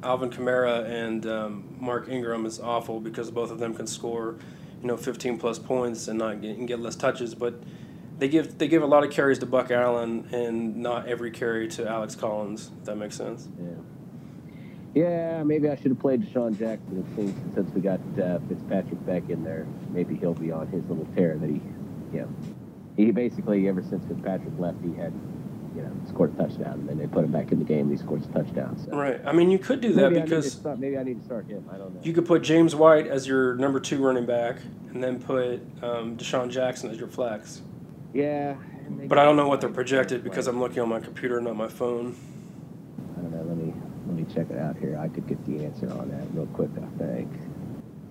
Alvin 0.04 0.30
Kamara 0.32 0.86
and 0.90 1.26
um, 1.28 1.76
Mark 1.80 2.10
Ingram 2.10 2.46
is 2.46 2.60
awful 2.60 3.00
because 3.00 3.30
both 3.30 3.52
of 3.52 3.60
them 3.60 3.74
can 3.74 3.86
score, 3.86 4.38
you 4.82 4.88
know, 4.88 4.98
15 4.98 5.38
plus 5.38 5.60
points 5.60 6.08
and 6.08 6.18
not 6.18 6.42
get, 6.42 6.58
and 6.58 6.68
get 6.68 6.80
less 6.80 6.96
touches. 6.96 7.36
But 7.36 7.62
they 8.18 8.28
give 8.28 8.58
they 8.58 8.68
give 8.68 8.84
a 8.84 8.88
lot 8.88 9.04
of 9.04 9.12
carries 9.12 9.40
to 9.40 9.46
Buck 9.46 9.72
Allen 9.72 10.28
and 10.32 10.78
not 10.78 11.08
every 11.08 11.32
carry 11.32 11.68
to 11.70 11.88
Alex 11.88 12.16
Collins. 12.16 12.72
If 12.80 12.86
that 12.86 12.96
makes 12.96 13.16
sense. 13.16 13.48
Yeah. 13.60 13.70
Yeah, 14.94 15.44
maybe 15.44 15.70
I 15.70 15.76
should 15.76 15.92
have 15.92 16.00
played 16.00 16.22
DeSean 16.24 16.58
Jackson. 16.60 17.00
It 17.00 17.16
seems 17.16 17.56
since 17.56 17.74
we 17.74 17.82
got 17.82 18.00
uh, 18.22 18.40
Fitzpatrick 18.50 19.06
back 19.06 19.30
in 19.30 19.44
there, 19.44 19.66
maybe 19.92 20.16
he'll 20.16 20.34
be 20.34 20.52
on 20.52 20.68
his 20.68 20.84
little 20.90 21.08
tear 21.16 21.38
that 21.38 21.50
he, 21.50 21.62
you 22.14 22.22
know, 22.22 22.30
he 22.98 23.12
basically 23.12 23.70
ever 23.70 23.82
since 23.82 24.04
Fitzpatrick 24.06 24.54
left, 24.60 24.78
he 24.84 24.94
had, 24.96 25.14
you 25.76 25.82
know, 25.82 25.92
scored 26.10 26.34
a 26.38 26.44
touchdown, 26.44 26.74
and 26.74 26.90
then 26.90 26.98
they 26.98 27.08
put 27.08 27.24
him 27.24 27.32
back 27.32 27.54
in 27.54 27.60
the 27.60 27.64
game. 27.64 27.88
and 27.90 27.92
He 27.92 27.98
scores 27.98 28.26
a 28.26 28.28
touchdown. 28.34 28.78
So 28.78 28.92
Right. 28.98 29.22
I 29.26 29.32
mean, 29.32 29.50
you 29.50 29.60
could 29.60 29.80
do 29.80 29.94
that 29.94 30.12
maybe 30.12 30.24
I 30.24 30.26
because 30.26 30.52
start, 30.52 30.78
maybe 30.78 30.98
I 30.98 31.04
need 31.04 31.20
to 31.20 31.26
start 31.26 31.48
him. 31.48 31.64
I 31.74 31.78
don't 31.78 31.96
know. 31.96 32.02
you 32.04 32.12
could 32.12 32.26
put 32.26 32.42
James 32.42 32.76
White 32.76 33.08
as 33.08 33.26
your 33.26 33.56
number 33.56 33.80
two 33.80 34.04
running 34.06 34.26
back 34.26 34.58
and 34.94 35.02
then 35.02 35.22
put 35.22 35.62
um, 35.82 36.18
DeSean 36.18 36.50
Jackson 36.52 36.90
as 36.92 36.98
your 36.98 37.08
flex. 37.08 37.62
yeah. 38.14 38.56
But 39.08 39.18
I 39.18 39.24
don't 39.24 39.38
know 39.38 39.48
what 39.48 39.62
they're 39.62 39.70
projected 39.70 40.22
because 40.22 40.48
I'm 40.48 40.60
looking 40.60 40.82
on 40.82 40.90
my 40.90 41.00
computer, 41.00 41.40
not 41.40 41.56
my 41.56 41.70
phone. 41.70 42.14
I 43.18 43.22
don't 43.22 43.32
know. 43.32 43.42
Let 44.06 44.11
me 44.28 44.34
check 44.34 44.50
it 44.50 44.58
out 44.58 44.78
here. 44.78 44.98
I 45.00 45.08
could 45.08 45.28
get 45.28 45.44
the 45.46 45.64
answer 45.66 45.90
on 45.92 46.10
that 46.10 46.28
real 46.34 46.48
quick. 46.48 46.70
I 46.78 46.98
think. 47.04 47.32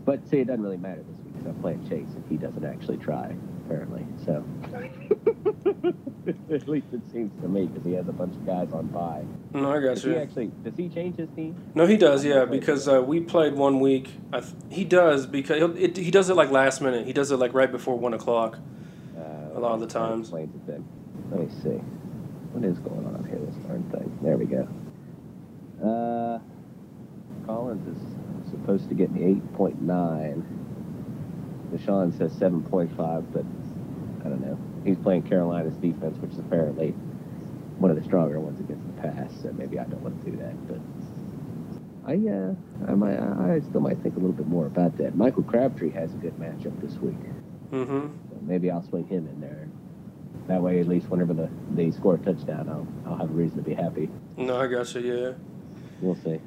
But 0.04 0.26
see, 0.28 0.38
it 0.38 0.46
doesn't 0.46 0.62
really 0.62 0.76
matter 0.78 1.02
this 1.02 1.18
week 1.24 1.32
because 1.34 1.46
I'm 1.48 1.60
playing 1.60 1.88
Chase, 1.88 2.08
and 2.14 2.24
he 2.28 2.36
doesn't 2.36 2.64
actually 2.64 2.96
try. 2.98 3.34
apparently. 3.66 4.04
So 4.24 4.44
at 6.52 6.68
least 6.68 6.86
it 6.92 7.00
seems 7.12 7.30
to 7.42 7.48
me 7.48 7.66
because 7.66 7.84
he 7.84 7.92
has 7.92 8.08
a 8.08 8.12
bunch 8.12 8.34
of 8.34 8.46
guys 8.46 8.72
on 8.72 8.86
bye. 8.88 9.22
No, 9.52 9.70
I 9.72 9.80
got 9.80 9.94
Does 9.94 10.04
he 10.04 10.10
you. 10.10 10.16
actually? 10.18 10.50
Does 10.64 10.74
he 10.76 10.88
change 10.88 11.16
his 11.16 11.28
team? 11.36 11.54
No, 11.74 11.86
he 11.86 11.96
does, 11.96 12.24
yeah, 12.24 12.44
because 12.44 12.88
uh, 12.88 13.02
we 13.02 13.20
played 13.20 13.54
one 13.54 13.80
week. 13.80 14.10
I 14.32 14.40
th- 14.40 14.52
he 14.70 14.84
does 14.84 15.26
because 15.26 15.58
he'll, 15.58 15.76
it, 15.76 15.96
he 15.96 16.10
does 16.10 16.30
it 16.30 16.34
like 16.34 16.50
last 16.50 16.80
minute. 16.80 17.06
He 17.06 17.12
does 17.12 17.30
it 17.30 17.36
like 17.36 17.52
right 17.54 17.70
before 17.70 17.98
one 17.98 18.14
o'clock. 18.14 18.58
Uh, 19.16 19.20
A 19.56 19.60
lot 19.60 19.72
of 19.72 19.80
the 19.80 19.86
times. 19.86 20.28
explains 20.28 20.54
it 20.54 20.66
then. 20.66 20.84
Let 21.30 21.40
me 21.40 21.48
see. 21.62 21.80
What 22.52 22.64
is 22.64 22.78
going 22.78 23.06
on 23.06 23.14
up 23.16 23.26
here? 23.26 23.38
This 23.38 23.54
darn 23.66 23.82
thing. 23.90 24.18
There 24.22 24.36
we 24.36 24.46
go. 24.46 24.66
Uh, 25.82 26.38
Collins 27.46 27.86
is 27.96 28.50
supposed 28.50 28.88
to 28.88 28.94
get 28.94 29.10
me 29.10 29.24
eight 29.24 29.52
point 29.54 29.80
nine. 29.80 30.44
DeSean 31.72 32.16
says 32.16 32.32
seven 32.32 32.62
point 32.62 32.94
five, 32.96 33.32
but 33.32 33.44
I 34.24 34.28
don't 34.28 34.40
know. 34.40 34.58
He's 34.84 34.98
playing 34.98 35.22
Carolina's 35.22 35.76
defense, 35.76 36.16
which 36.18 36.32
is 36.32 36.38
apparently 36.38 36.90
one 37.78 37.90
of 37.90 37.96
the 37.96 38.04
stronger 38.04 38.40
ones 38.40 38.60
against 38.60 38.86
the 38.86 39.02
pass. 39.02 39.30
So 39.42 39.52
maybe 39.52 39.78
I 39.78 39.84
don't 39.84 40.02
want 40.02 40.22
to 40.24 40.30
do 40.30 40.36
that, 40.38 40.68
but. 40.68 40.80
I 42.06 42.14
uh, 42.14 42.54
I 42.88 42.94
might, 42.94 43.18
I 43.18 43.60
still 43.60 43.82
might 43.82 43.98
think 43.98 44.16
a 44.16 44.18
little 44.18 44.32
bit 44.32 44.46
more 44.46 44.64
about 44.66 44.96
that. 44.96 45.16
Michael 45.16 45.42
Crabtree 45.42 45.90
has 45.90 46.12
a 46.12 46.16
good 46.16 46.34
matchup 46.40 46.80
this 46.80 46.94
week. 46.94 47.14
Mm-hmm. 47.70 48.00
So 48.00 48.38
maybe 48.40 48.70
I'll 48.70 48.82
swing 48.82 49.06
him 49.06 49.28
in 49.28 49.38
there. 49.40 49.68
That 50.48 50.62
way, 50.62 50.80
at 50.80 50.88
least 50.88 51.10
whenever 51.10 51.34
the, 51.34 51.50
they 51.72 51.90
score 51.90 52.14
a 52.14 52.18
touchdown, 52.18 52.70
I'll, 52.70 52.88
I'll 53.06 53.18
have 53.18 53.30
a 53.30 53.34
reason 53.34 53.58
to 53.58 53.62
be 53.62 53.74
happy. 53.74 54.08
No, 54.38 54.58
I 54.58 54.66
got 54.66 54.92
you. 54.94 55.00
Yeah, 55.02 55.32
We'll 56.00 56.16
see. 56.16 56.40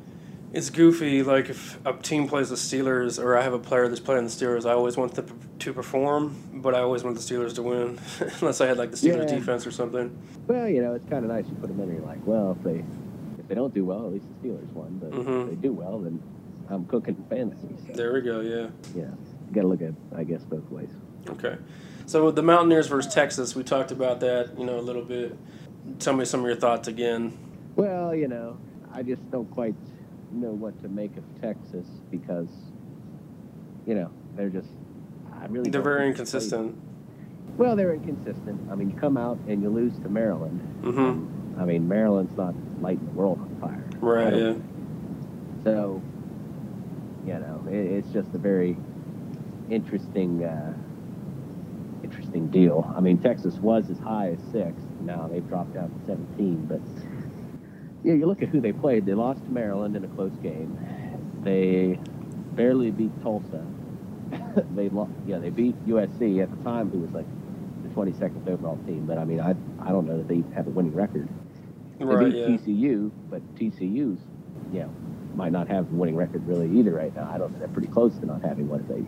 it's 0.52 0.70
goofy. 0.70 1.24
Like 1.24 1.50
if 1.50 1.80
a 1.86 1.94
team 1.94 2.28
plays 2.28 2.50
the 2.50 2.56
Steelers, 2.56 3.22
or 3.22 3.38
I 3.38 3.42
have 3.42 3.54
a 3.54 3.60
player 3.60 3.88
that's 3.88 4.00
playing 4.00 4.26
the 4.26 4.30
Steelers, 4.30 4.66
I 4.70 4.74
always 4.74 4.98
want 4.98 5.16
them 5.16 5.28
to 5.60 5.74
perform, 5.74 6.36
but 6.62 6.76
I 6.76 6.80
always 6.80 7.04
want 7.04 7.16
the 7.16 7.22
Steelers 7.22 7.56
to 7.56 7.64
win, 7.64 8.00
unless 8.42 8.62
I 8.62 8.68
had 8.68 8.78
like 8.78 8.92
the 8.92 8.98
Steelers 8.98 9.30
Yeah. 9.30 9.38
defense 9.38 9.66
or 9.68 9.72
something. 9.72 10.16
Well, 10.48 10.68
you 10.68 10.82
know, 10.82 10.94
it's 10.94 11.10
kind 11.10 11.26
of 11.26 11.32
nice 11.32 11.46
you 11.48 11.56
put 11.56 11.70
them 11.70 11.80
in 11.82 11.92
you're 11.92 12.02
like, 12.06 12.26
well, 12.26 12.56
if 12.58 12.64
they 12.64 12.84
if 13.40 13.48
they 13.48 13.56
don't 13.56 13.74
do 13.74 13.84
well, 13.86 14.06
at 14.08 14.14
least 14.14 14.26
the 14.42 14.48
Steelers 14.50 14.72
won. 14.74 15.00
But 15.02 15.12
Mhm. 15.12 15.44
if 15.44 15.50
they 15.50 15.56
do 15.68 15.74
well, 15.74 16.00
then 16.00 16.22
I'm 16.70 16.86
cooking 16.86 17.16
fantasy. 17.30 17.68
So, 17.88 17.94
There 17.94 18.14
we 18.14 18.22
go. 18.22 18.40
Yeah. 18.40 18.68
yeah, 18.96 19.04
you 19.48 19.54
got 19.54 19.62
to 19.62 19.68
look 19.68 19.82
at, 19.82 19.94
I 20.16 20.24
guess, 20.24 20.44
both 20.44 20.70
ways. 20.72 20.90
Okay. 21.30 21.58
So 22.06 22.32
the 22.32 22.42
Mountaineers 22.44 22.88
versus 22.88 23.14
Texas, 23.14 23.56
we 23.56 23.64
talked 23.64 23.92
about 23.92 24.20
that, 24.22 24.58
you 24.58 24.66
know, 24.66 24.78
a 24.80 24.82
little 24.82 25.04
bit. 25.04 25.36
Tell 26.00 26.14
me 26.14 26.24
some 26.26 26.40
of 26.42 26.46
your 26.46 26.56
thoughts 26.56 26.88
again. 26.88 27.38
Well, 27.76 28.14
you 28.16 28.28
know, 28.30 28.58
I 28.94 29.02
just 29.02 29.30
don't 29.32 29.50
quite 29.52 29.76
know 30.32 30.52
what 30.52 30.80
to 30.84 30.90
make 30.90 31.18
of 31.18 31.24
Texas 31.42 31.88
because, 32.12 32.48
you 33.86 33.96
know, 33.96 34.12
they're 34.36 34.50
just. 34.50 34.70
I 35.34 35.46
really. 35.48 35.70
They're 35.70 35.82
very 35.82 36.08
inconsistent. 36.08 36.78
Well, 37.58 37.76
they're 37.76 37.94
inconsistent. 37.94 38.60
I 38.72 38.76
mean, 38.76 38.90
you 38.90 38.96
come 38.96 39.18
out 39.18 39.38
and 39.48 39.62
you 39.62 39.70
lose 39.70 39.94
to 40.00 40.10
Maryland. 40.10 40.62
Mm-hmm. 40.82 41.60
I 41.60 41.66
mean, 41.66 41.88
Maryland's 41.88 42.36
not 42.36 42.56
lighting 42.82 43.06
the 43.06 43.12
world 43.12 43.40
on 43.40 43.56
fire. 43.62 43.86
Right. 44.00 44.34
Yeah. 44.34 44.54
So, 45.64 46.02
you 47.26 47.34
know, 47.34 47.64
it, 47.70 47.76
it's 47.76 48.10
just 48.10 48.34
a 48.34 48.38
very 48.38 48.76
interesting, 49.70 50.44
uh, 50.44 50.74
interesting 52.04 52.48
deal. 52.48 52.92
I 52.96 53.02
mean, 53.02 53.20
Texas 53.20 53.56
was 53.56 53.90
as 53.90 54.00
high 54.00 54.32
as 54.32 54.40
six. 54.52 54.74
Now 55.02 55.28
they've 55.28 55.48
dropped 55.48 55.74
down 55.74 55.92
to 55.92 56.06
17. 56.08 56.66
But 56.66 56.82
yeah, 58.04 58.14
you 58.14 58.26
look 58.26 58.42
at 58.42 58.50
who 58.50 58.60
they 58.62 58.74
played. 58.74 59.06
They 59.06 59.14
lost 59.14 59.44
to 59.46 59.52
Maryland 59.52 59.96
in 59.96 60.04
a 60.04 60.08
close 60.10 60.34
game. 60.42 60.78
They 61.44 62.00
barely 62.56 62.92
beat 62.92 63.12
Tulsa. 63.22 63.66
they 64.76 64.90
lost. 64.90 65.12
Yeah, 65.28 65.40
they 65.40 65.50
beat 65.50 65.76
USC 65.88 66.42
at 66.42 66.50
the 66.56 66.64
time, 66.64 66.90
who 66.90 67.00
was 67.00 67.12
like 67.12 67.26
the 67.84 67.90
22nd 67.90 68.48
overall 68.48 68.78
team. 68.86 69.06
But 69.06 69.18
I 69.18 69.26
mean, 69.26 69.40
I 69.40 69.52
I 69.80 69.90
don't 69.90 70.08
know 70.08 70.18
that 70.18 70.28
they 70.28 70.44
have 70.56 70.68
a 70.68 70.72
winning 70.72 70.94
record. 70.94 71.28
They 72.00 72.06
Right. 72.06 72.32
beat 72.32 72.40
Yeah. 72.40 72.48
TCU, 72.48 73.12
but 73.30 73.42
TCU's, 73.56 74.20
you 74.74 74.80
know, 74.82 74.90
might 75.36 75.52
not 75.52 75.68
have 75.68 75.92
a 75.92 75.96
winning 75.96 76.16
record 76.16 76.46
really 76.48 76.70
either 76.78 76.92
right 76.94 77.16
now. 77.16 77.30
I 77.34 77.38
don't 77.38 77.52
know. 77.54 77.60
They're 77.60 77.68
pretty 77.70 77.88
close 77.88 78.18
to 78.20 78.26
not 78.26 78.42
having 78.42 78.68
one 78.68 78.82
if 78.82 78.88
they 78.88 79.04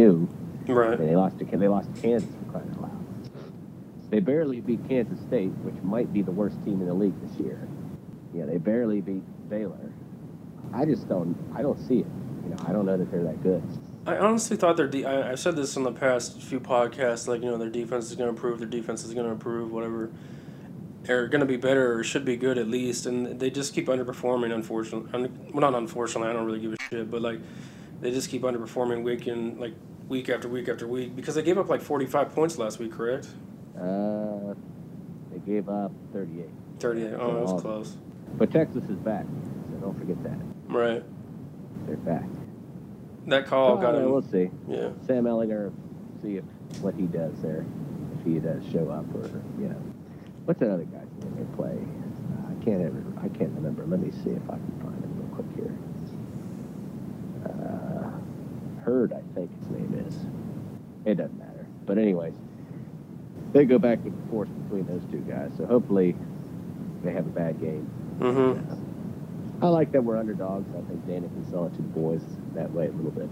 do. 0.00 0.28
I 0.68 0.72
Right. 0.72 0.98
mean, 0.98 1.08
they 1.08 1.16
lost 1.16 1.38
to 1.38 1.44
they 1.44 1.68
lost 1.68 1.94
to 1.94 2.00
Kansas 2.00 2.30
for 2.30 2.52
crying 2.52 2.70
out 2.74 2.82
loud. 2.82 2.90
They 4.10 4.20
barely 4.20 4.60
beat 4.60 4.86
Kansas 4.88 5.20
State, 5.20 5.50
which 5.62 5.74
might 5.82 6.12
be 6.12 6.22
the 6.22 6.30
worst 6.30 6.62
team 6.64 6.80
in 6.80 6.86
the 6.86 6.94
league 6.94 7.14
this 7.22 7.38
year. 7.38 7.58
Yeah, 8.34 8.44
they 8.44 8.58
barely 8.58 9.00
beat 9.00 9.22
Baylor. 9.48 9.92
I 10.72 10.84
just 10.84 11.08
don't 11.08 11.36
I 11.54 11.62
don't 11.62 11.78
see 11.78 12.00
it. 12.00 12.06
You 12.44 12.50
know, 12.50 12.56
I 12.66 12.72
don't 12.72 12.86
know 12.86 12.96
that 12.96 13.10
they're 13.10 13.24
that 13.24 13.42
good. 13.42 13.62
I 14.06 14.16
honestly 14.16 14.56
thought 14.56 14.76
their 14.76 14.88
de- 14.88 15.04
I, 15.04 15.32
I've 15.32 15.40
said 15.40 15.54
this 15.56 15.76
in 15.76 15.82
the 15.82 15.92
past 15.92 16.40
few 16.40 16.60
podcasts, 16.60 17.28
like 17.28 17.42
you 17.42 17.50
know 17.50 17.58
their 17.58 17.70
defense 17.70 18.06
is 18.10 18.16
going 18.16 18.26
to 18.26 18.30
improve, 18.34 18.58
their 18.58 18.68
defense 18.68 19.04
is 19.04 19.12
going 19.12 19.26
to 19.26 19.32
improve, 19.32 19.70
whatever. 19.70 20.10
They're 21.02 21.28
going 21.28 21.40
to 21.40 21.46
be 21.46 21.56
better 21.56 21.98
or 21.98 22.04
should 22.04 22.24
be 22.24 22.36
good 22.36 22.58
at 22.58 22.68
least, 22.68 23.06
and 23.06 23.38
they 23.40 23.50
just 23.50 23.72
keep 23.74 23.86
underperforming. 23.86 24.52
Unfortunately, 24.54 25.08
Un- 25.14 25.50
well, 25.52 25.60
not 25.70 25.74
unfortunately, 25.78 26.28
I 26.28 26.32
don't 26.32 26.44
really 26.44 26.60
give 26.60 26.72
a 26.72 26.76
shit, 26.90 27.10
but 27.10 27.22
like 27.22 27.40
they 28.00 28.10
just 28.10 28.28
keep 28.30 28.42
underperforming 28.42 29.02
week 29.02 29.26
in 29.26 29.58
like 29.58 29.74
week 30.08 30.28
after 30.28 30.48
week 30.48 30.68
after 30.68 30.86
week 30.86 31.14
because 31.16 31.34
they 31.34 31.42
gave 31.42 31.56
up 31.58 31.68
like 31.68 31.80
forty 31.80 32.06
five 32.06 32.34
points 32.34 32.58
last 32.58 32.78
week, 32.78 32.92
correct? 32.92 33.28
Uh, 33.78 34.54
they 35.30 35.38
gave 35.46 35.68
up 35.68 35.92
38. 36.12 36.46
Thirty 36.80 37.04
eight. 37.04 37.14
Oh, 37.18 37.34
that 37.34 37.40
was 37.42 37.62
close. 37.62 37.96
But 38.36 38.50
Texas 38.52 38.84
is 38.84 38.96
back, 38.98 39.24
so 39.70 39.76
don't 39.80 39.98
forget 39.98 40.22
that. 40.22 40.38
Right. 40.68 41.02
They're 41.86 41.96
back. 41.96 42.24
That 43.26 43.46
call 43.46 43.76
got 43.78 43.94
Uh, 43.94 43.98
him. 43.98 44.12
we'll 44.12 44.22
see. 44.22 44.50
Yeah. 44.68 44.90
Sam 45.06 45.24
Ehlinger, 45.24 45.72
see 46.22 46.36
if 46.36 46.44
what 46.80 46.94
he 46.94 47.06
does 47.06 47.32
there, 47.42 47.64
if 48.18 48.24
he 48.24 48.38
does 48.38 48.64
show 48.70 48.88
up 48.90 49.04
or 49.14 49.28
you 49.60 49.68
know, 49.68 49.76
what's 50.44 50.60
that 50.60 50.70
other 50.70 50.84
guy's 50.84 51.02
name 51.22 51.34
they 51.36 51.56
play? 51.56 51.72
Uh, 51.76 52.52
I 52.52 52.64
can't 52.64 52.82
ever, 52.82 53.02
I 53.22 53.28
can't 53.28 53.50
remember. 53.54 53.84
Let 53.86 54.00
me 54.00 54.10
see 54.22 54.30
if 54.30 54.42
I 54.48 54.54
can 54.54 54.80
find 54.82 55.02
him 55.02 55.12
real 55.18 55.34
quick 55.34 55.46
here. 55.56 55.74
Uh, 57.44 58.10
Hurd, 58.84 59.12
I 59.12 59.20
think 59.34 59.50
his 59.58 59.68
name 59.70 60.04
is. 60.06 60.14
It 61.04 61.16
doesn't 61.16 61.38
matter. 61.38 61.66
But 61.86 61.98
anyways, 61.98 62.34
they 63.52 63.64
go 63.64 63.78
back 63.78 63.98
and 64.04 64.30
forth 64.30 64.48
between 64.64 64.86
those 64.86 65.02
two 65.10 65.20
guys. 65.20 65.50
So 65.56 65.66
hopefully, 65.66 66.14
they 67.02 67.12
have 67.12 67.26
a 67.26 67.30
bad 67.30 67.60
game. 67.60 67.88
Mm-hmm. 68.18 69.64
I 69.64 69.68
like 69.68 69.92
that 69.92 70.02
we're 70.02 70.16
underdogs. 70.16 70.68
I 70.70 70.88
think 70.88 71.06
Dana 71.06 71.28
can 71.28 71.50
sell 71.50 71.66
it 71.66 71.70
to 71.74 71.82
the 71.82 71.88
boys 71.88 72.22
that 72.54 72.70
way 72.72 72.86
a 72.86 72.90
little 72.90 73.10
bit. 73.10 73.28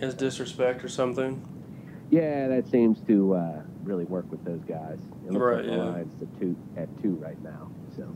His 0.00 0.14
disrespect 0.14 0.84
or 0.84 0.88
something. 0.88 1.42
Yeah, 2.10 2.48
that 2.48 2.68
seems 2.68 3.00
to 3.02 3.34
uh, 3.34 3.62
really 3.82 4.04
work 4.04 4.30
with 4.30 4.44
those 4.44 4.60
guys. 4.64 4.98
It 5.26 5.32
looks 5.32 5.42
Right, 5.42 5.56
like 5.56 5.66
the 5.66 5.70
yeah. 5.76 5.82
line's 5.84 6.22
at 6.22 6.40
two 6.40 6.56
at 6.76 6.88
two 7.02 7.14
right 7.16 7.40
now. 7.42 7.70
So 7.96 8.14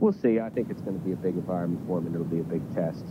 we'll 0.00 0.12
see. 0.12 0.40
I 0.40 0.48
think 0.50 0.70
it's 0.70 0.80
going 0.80 0.98
to 0.98 1.04
be 1.04 1.12
a 1.12 1.16
big 1.16 1.34
environment 1.36 1.86
for 1.86 1.98
them, 2.00 2.06
and 2.06 2.14
it'll 2.14 2.26
be 2.26 2.40
a 2.40 2.42
big 2.42 2.62
test. 2.74 3.04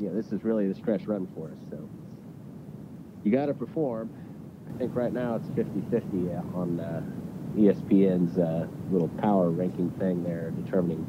Yeah, 0.00 0.10
this 0.12 0.32
is 0.32 0.44
really 0.44 0.68
the 0.68 0.74
stretch 0.74 1.06
run 1.06 1.26
for 1.34 1.48
us. 1.48 1.58
So 1.70 1.88
you 3.24 3.32
got 3.32 3.46
to 3.46 3.54
perform. 3.54 4.10
I 4.74 4.78
think 4.78 4.94
right 4.94 5.12
now 5.12 5.36
it's 5.36 5.48
50-50 5.48 6.54
on 6.54 6.78
uh, 6.80 7.02
ESPN's 7.58 8.38
uh, 8.38 8.66
little 8.90 9.08
power 9.20 9.50
ranking 9.50 9.90
thing 9.92 10.22
there, 10.22 10.50
determining 10.62 11.04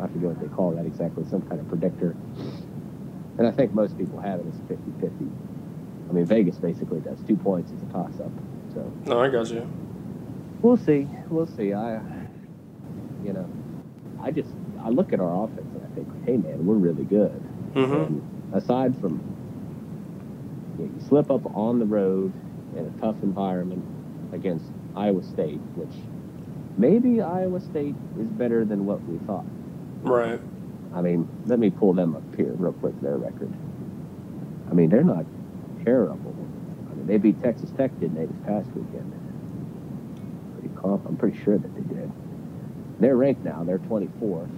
I 0.00 0.06
forget 0.08 0.30
what 0.30 0.40
they 0.40 0.48
call 0.54 0.72
that 0.72 0.84
exactly, 0.86 1.24
some 1.30 1.42
kind 1.42 1.60
of 1.60 1.68
predictor. 1.68 2.14
And 3.38 3.46
I 3.46 3.50
think 3.50 3.72
most 3.72 3.96
people 3.96 4.20
have 4.20 4.40
it 4.40 4.46
as 4.46 4.54
50-50. 4.68 5.30
I 6.08 6.12
mean, 6.12 6.26
Vegas 6.26 6.56
basically 6.56 7.00
does. 7.00 7.18
Two 7.26 7.36
points 7.36 7.72
is 7.72 7.82
a 7.82 7.86
toss-up. 7.86 8.30
So 8.74 8.92
No, 9.06 9.20
I 9.20 9.28
got 9.28 9.50
you. 9.50 9.66
we'll 10.62 10.76
see. 10.76 11.08
We'll 11.30 11.46
see. 11.46 11.72
I, 11.72 12.00
you 13.24 13.32
know, 13.32 13.48
I 14.20 14.30
just 14.30 14.50
I 14.82 14.90
look 14.90 15.12
at 15.12 15.20
our 15.20 15.44
offense 15.44 15.66
and 15.74 15.84
I 15.84 15.94
think, 15.94 16.26
hey 16.26 16.36
man, 16.36 16.66
we're 16.66 16.74
really 16.74 17.04
good. 17.04 17.42
Mm-hmm. 17.74 18.54
Aside 18.54 18.94
from 19.00 19.20
you, 20.78 20.84
know, 20.86 20.92
you 20.94 21.08
slip 21.08 21.30
up 21.30 21.44
on 21.56 21.78
the 21.78 21.86
road 21.86 22.32
in 22.76 22.86
a 22.86 23.00
tough 23.00 23.16
environment 23.22 23.84
against 24.32 24.66
Iowa 24.96 25.22
State, 25.22 25.60
which 25.74 25.94
maybe 26.78 27.20
Iowa 27.20 27.60
State 27.60 27.94
is 28.18 28.26
better 28.28 28.64
than 28.64 28.86
what 28.86 29.02
we 29.04 29.18
thought. 29.26 29.44
Right. 30.02 30.40
I 30.94 31.00
mean, 31.00 31.28
let 31.46 31.58
me 31.58 31.70
pull 31.70 31.92
them 31.92 32.14
up 32.14 32.36
here 32.36 32.52
real 32.52 32.72
quick, 32.72 33.00
their 33.00 33.16
record. 33.16 33.52
I 34.70 34.74
mean, 34.74 34.90
they're 34.90 35.02
not 35.02 35.26
terrible. 35.84 36.34
I 36.90 36.94
mean, 36.94 37.06
they 37.06 37.18
beat 37.18 37.42
Texas 37.42 37.70
Tech, 37.76 37.90
didn't 37.98 38.14
they, 38.14 38.26
this 38.26 38.36
past 38.46 38.68
weekend? 38.68 39.12
Pretty 40.54 40.74
conf- 40.76 41.04
I'm 41.06 41.16
pretty 41.16 41.42
sure 41.42 41.58
that 41.58 41.74
they 41.74 41.94
did. 41.94 42.10
They're 43.00 43.16
ranked 43.16 43.44
now. 43.44 43.64
They're 43.64 43.78
24th. 43.78 44.48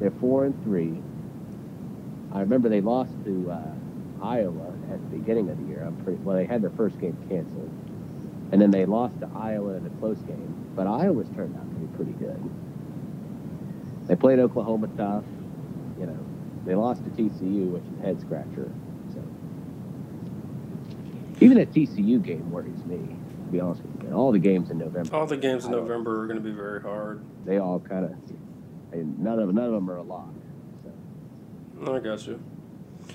They're 0.00 0.10
4 0.10 0.44
and 0.46 0.64
3. 0.64 1.02
I 2.32 2.40
remember 2.40 2.68
they 2.68 2.80
lost 2.80 3.12
to 3.24 3.50
uh, 3.50 4.24
Iowa 4.24 4.72
at 4.92 5.00
the 5.10 5.16
beginning 5.16 5.48
of 5.50 5.58
the 5.58 5.64
year. 5.68 5.82
I'm 5.84 5.96
pretty 6.04 6.20
well. 6.22 6.36
They 6.36 6.44
had 6.44 6.62
their 6.62 6.70
first 6.70 7.00
game 7.00 7.16
canceled, 7.28 7.70
and 8.52 8.60
then 8.60 8.70
they 8.70 8.86
lost 8.86 9.20
to 9.20 9.28
Iowa 9.34 9.74
in 9.74 9.86
a 9.86 9.90
close 10.00 10.18
game. 10.18 10.54
But 10.74 10.86
Iowa's 10.86 11.28
turned 11.34 11.56
out 11.56 11.68
to 11.68 11.74
be 11.76 11.96
pretty 11.96 12.12
good. 12.12 12.42
They 14.06 14.16
played 14.16 14.38
Oklahoma 14.38 14.88
tough. 14.96 15.24
You 15.98 16.06
know, 16.06 16.18
they 16.64 16.74
lost 16.74 17.04
to 17.04 17.10
TCU, 17.10 17.70
which 17.70 17.82
is 17.82 18.00
a 18.00 18.06
head 18.06 18.20
scratcher. 18.20 18.70
So 19.12 19.22
Even 21.40 21.58
that 21.58 21.72
TCU 21.72 22.22
game 22.22 22.50
worries 22.50 22.84
me. 22.86 22.96
To 22.96 23.52
be 23.52 23.60
honest 23.60 23.82
with 23.82 24.08
you, 24.08 24.14
all 24.14 24.32
the 24.32 24.38
games 24.38 24.70
in 24.70 24.78
November. 24.78 25.14
All 25.14 25.26
the 25.26 25.36
games 25.36 25.64
in 25.64 25.70
November 25.70 26.22
are 26.22 26.26
going 26.26 26.38
to 26.38 26.44
be 26.44 26.52
very 26.52 26.82
hard. 26.82 27.22
They 27.44 27.58
all 27.58 27.80
kind 27.80 28.04
of, 28.04 28.10
none 28.92 29.38
of 29.38 29.52
none 29.54 29.64
of 29.64 29.72
them 29.72 29.90
are 29.90 29.96
a 29.96 30.02
lock. 30.02 30.28
So 31.84 31.94
I 31.94 31.98
got 32.00 32.26
you. 32.26 32.40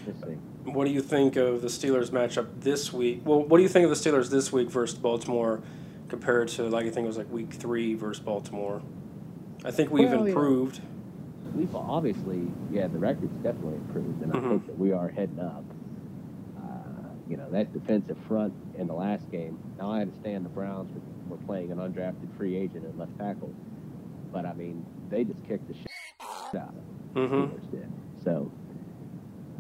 just 0.06 0.22
see. 0.22 0.38
What 0.66 0.86
do 0.86 0.92
you 0.92 1.02
think 1.02 1.36
of 1.36 1.62
the 1.62 1.68
Steelers 1.68 2.10
matchup 2.12 2.48
this 2.62 2.94
week? 2.94 3.22
Well, 3.26 3.44
what 3.44 3.58
do 3.58 3.64
you 3.64 3.70
think 3.70 3.84
of 3.84 3.90
the 3.90 3.96
Steelers 3.96 4.30
this 4.30 4.52
week 4.52 4.70
versus 4.70 4.98
Baltimore 4.98 5.62
compared 6.08 6.48
to 6.50 6.64
like 6.64 6.86
I 6.86 6.90
think 6.90 7.06
it 7.06 7.08
was 7.08 7.18
like 7.18 7.32
week 7.32 7.52
three 7.54 7.96
versus 7.96 8.24
Baltimore? 8.24 8.82
I 9.66 9.72
think 9.72 9.92
we've 9.92 10.10
Well, 10.10 10.22
yeah. 10.24 10.28
improved. 10.28 10.82
We've 11.56 11.76
obviously, 11.76 12.48
yeah, 12.72 12.88
the 12.88 12.98
record's 12.98 13.36
definitely 13.44 13.76
improved, 13.76 14.22
and 14.24 14.32
Mhm. 14.34 14.38
I 14.46 14.50
think 14.50 14.66
that 14.68 14.80
we 14.80 14.92
are 14.92 15.10
heading 15.10 15.40
up. 15.40 15.64
Uh, 16.58 16.62
you 17.30 17.38
know, 17.38 17.50
that 17.52 17.72
defensive 17.74 18.18
front 18.28 18.54
in 18.78 18.88
the 18.88 18.94
last 18.94 19.30
game. 19.32 19.58
Now 19.78 19.92
I 19.92 20.02
understand 20.02 20.46
the 20.46 20.50
Browns 20.50 20.92
were, 20.94 21.36
were 21.36 21.44
playing 21.46 21.72
an 21.72 21.78
undrafted 21.78 22.32
free 22.38 22.56
agent 22.56 22.86
and 22.86 22.98
left 22.98 23.18
tackle, 23.20 23.54
but 24.32 24.46
I 24.46 24.54
mean, 24.54 24.86
they 25.10 25.24
just 25.26 25.44
kicked 25.48 25.68
the 25.68 25.74
shit 25.74 25.88
out 26.56 26.70
of 26.70 26.76
them. 27.14 27.28
Mm-hmm. 27.30 27.36
Steelers 27.56 27.72
did. 27.72 27.92
So, 28.24 28.52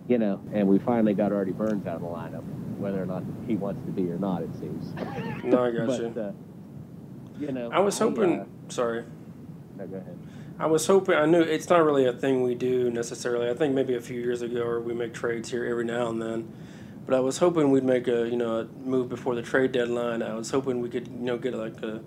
you 0.07 0.17
know, 0.17 0.41
and 0.51 0.67
we 0.67 0.79
finally 0.79 1.13
got 1.13 1.31
Artie 1.31 1.51
Burns 1.51 1.87
out 1.87 1.95
of 1.95 2.01
the 2.01 2.07
lineup, 2.07 2.43
whether 2.77 3.01
or 3.01 3.05
not 3.05 3.23
he 3.47 3.55
wants 3.55 3.85
to 3.85 3.91
be 3.91 4.09
or 4.11 4.17
not, 4.17 4.41
it 4.41 4.53
seems. 4.55 4.93
No, 5.43 5.63
I 5.63 5.71
got 5.71 5.87
but, 5.87 5.99
you. 5.99 6.21
Uh, 6.21 6.31
you 7.39 7.51
know, 7.51 7.69
I 7.71 7.79
was 7.79 7.97
hoping. 7.97 8.41
uh, 8.41 8.45
sorry. 8.69 9.05
no, 9.77 9.87
go 9.87 9.97
ahead. 9.97 10.17
I 10.59 10.67
was 10.67 10.85
hoping. 10.85 11.15
I 11.15 11.25
knew 11.25 11.41
it's 11.41 11.69
not 11.69 11.83
really 11.83 12.05
a 12.05 12.13
thing 12.13 12.43
we 12.43 12.55
do 12.55 12.91
necessarily. 12.91 13.49
I 13.49 13.53
think 13.53 13.73
maybe 13.73 13.95
a 13.95 14.01
few 14.01 14.19
years 14.19 14.41
ago, 14.41 14.61
or 14.61 14.79
we 14.79 14.93
make 14.93 15.13
trades 15.13 15.49
here 15.49 15.65
every 15.65 15.85
now 15.85 16.09
and 16.09 16.21
then. 16.21 16.53
But 17.05 17.15
I 17.15 17.19
was 17.19 17.39
hoping 17.39 17.71
we'd 17.71 17.83
make 17.83 18.07
a 18.07 18.29
you 18.29 18.37
know 18.37 18.59
a 18.59 18.65
move 18.85 19.09
before 19.09 19.35
the 19.35 19.41
trade 19.41 19.71
deadline. 19.71 20.21
I 20.21 20.35
was 20.35 20.51
hoping 20.51 20.79
we 20.79 20.89
could 20.89 21.07
you 21.07 21.13
know 21.17 21.37
get 21.37 21.55
like 21.55 21.81
a 21.81 22.01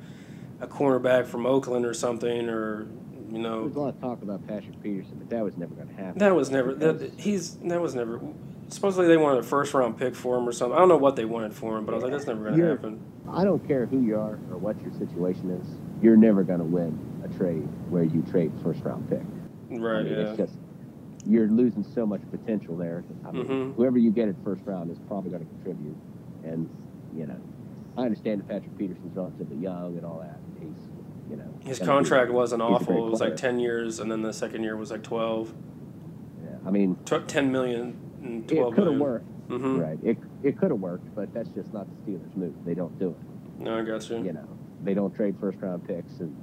a 0.60 0.66
cornerback 0.66 1.26
from 1.26 1.44
Oakland 1.44 1.84
or 1.84 1.92
something, 1.92 2.48
or 2.48 2.86
you 3.30 3.38
know 3.38 3.62
There's 3.64 3.76
a 3.76 3.80
lot 3.80 3.94
of 3.94 4.00
talk 4.00 4.22
about 4.22 4.46
Patrick 4.46 4.80
Peterson, 4.82 5.16
but 5.18 5.30
that 5.30 5.42
was 5.44 5.56
never 5.56 5.74
going 5.74 5.88
to 5.88 5.94
happen. 5.94 6.18
that 6.18 6.34
was 6.34 6.50
never 6.50 6.74
that 6.74 7.12
he's 7.18 7.56
that 7.56 7.80
was 7.80 7.94
never. 7.94 8.20
Supposedly 8.68 9.06
they 9.06 9.16
wanted 9.16 9.38
a 9.38 9.42
first 9.44 9.72
round 9.74 9.96
pick 9.96 10.14
for 10.16 10.36
him 10.38 10.48
or 10.48 10.50
something. 10.52 10.74
I 10.76 10.80
don't 10.80 10.88
know 10.88 10.96
what 10.96 11.14
they 11.14 11.24
wanted 11.24 11.54
for 11.54 11.76
him, 11.78 11.84
but 11.84 11.92
I 11.92 11.94
was 11.96 12.02
like, 12.02 12.12
that's 12.12 12.26
never 12.26 12.42
going 12.50 12.58
to 12.60 12.66
happen. 12.68 13.00
I 13.30 13.44
don't 13.44 13.64
care 13.66 13.86
who 13.86 14.00
you 14.02 14.16
are 14.18 14.40
or 14.50 14.56
what 14.58 14.80
your 14.82 14.92
situation 14.94 15.50
is. 15.50 15.66
You're 16.02 16.16
never 16.16 16.42
going 16.42 16.58
to 16.58 16.64
win 16.64 16.98
a 17.24 17.28
trade 17.38 17.68
where 17.90 18.02
you 18.02 18.22
trade 18.30 18.50
first 18.64 18.82
round 18.82 19.08
pick. 19.08 19.20
I 19.20 19.76
Right? 19.76 20.04
mean, 20.04 20.12
Yeah. 20.12 20.18
It's 20.30 20.36
just 20.36 20.54
you're 21.24 21.46
losing 21.48 21.84
so 21.84 22.04
much 22.06 22.22
potential 22.32 22.76
there. 22.76 23.04
I 23.24 23.30
mean, 23.32 23.44
Mhm. 23.46 23.74
whoever 23.76 23.98
you 23.98 24.10
get 24.10 24.28
at 24.28 24.34
first 24.42 24.62
round 24.64 24.90
is 24.90 24.98
probably 25.06 25.30
going 25.30 25.44
to 25.44 25.48
contribute. 25.54 25.96
And 26.44 26.68
you 27.16 27.26
know, 27.26 27.36
I 27.96 28.02
understand 28.02 28.40
that 28.40 28.48
Patrick 28.48 28.76
Peterson's 28.76 29.16
relatively 29.16 29.58
young 29.58 29.96
and 29.96 30.04
all 30.04 30.18
that. 30.20 30.38
You 31.30 31.36
know 31.36 31.44
His 31.64 31.78
gonna 31.78 31.90
be- 31.90 31.94
contract 31.96 32.30
wasn't 32.32 32.62
awful. 32.62 33.06
It 33.06 33.10
was 33.10 33.20
like 33.20 33.36
ten 33.36 33.58
years, 33.58 33.98
and 34.00 34.10
then 34.10 34.22
the 34.22 34.32
second 34.32 34.62
year 34.62 34.76
was 34.76 34.90
like 34.90 35.02
twelve. 35.02 35.52
Yeah, 36.44 36.56
I 36.66 36.70
mean, 36.70 36.96
ten 37.26 37.50
million 37.52 37.98
and 38.22 38.50
it 38.50 38.54
twelve 38.56 38.74
could 38.74 38.86
have 38.86 38.96
worked, 39.00 39.26
Mm-hmm. 39.48 39.78
right? 39.80 39.98
It 40.02 40.18
it 40.42 40.58
could 40.58 40.70
have 40.70 40.80
worked, 40.80 41.14
but 41.14 41.32
that's 41.34 41.48
just 41.50 41.72
not 41.72 41.86
the 42.06 42.12
Steelers' 42.12 42.36
move. 42.36 42.54
They 42.64 42.74
don't 42.74 42.96
do 42.98 43.10
it. 43.10 43.60
No, 43.62 43.78
I 43.78 43.82
got 43.82 44.08
you. 44.10 44.22
you 44.22 44.32
know, 44.32 44.46
they 44.84 44.94
don't 44.94 45.14
trade 45.14 45.34
first 45.40 45.58
round 45.60 45.86
picks, 45.86 46.20
and 46.20 46.34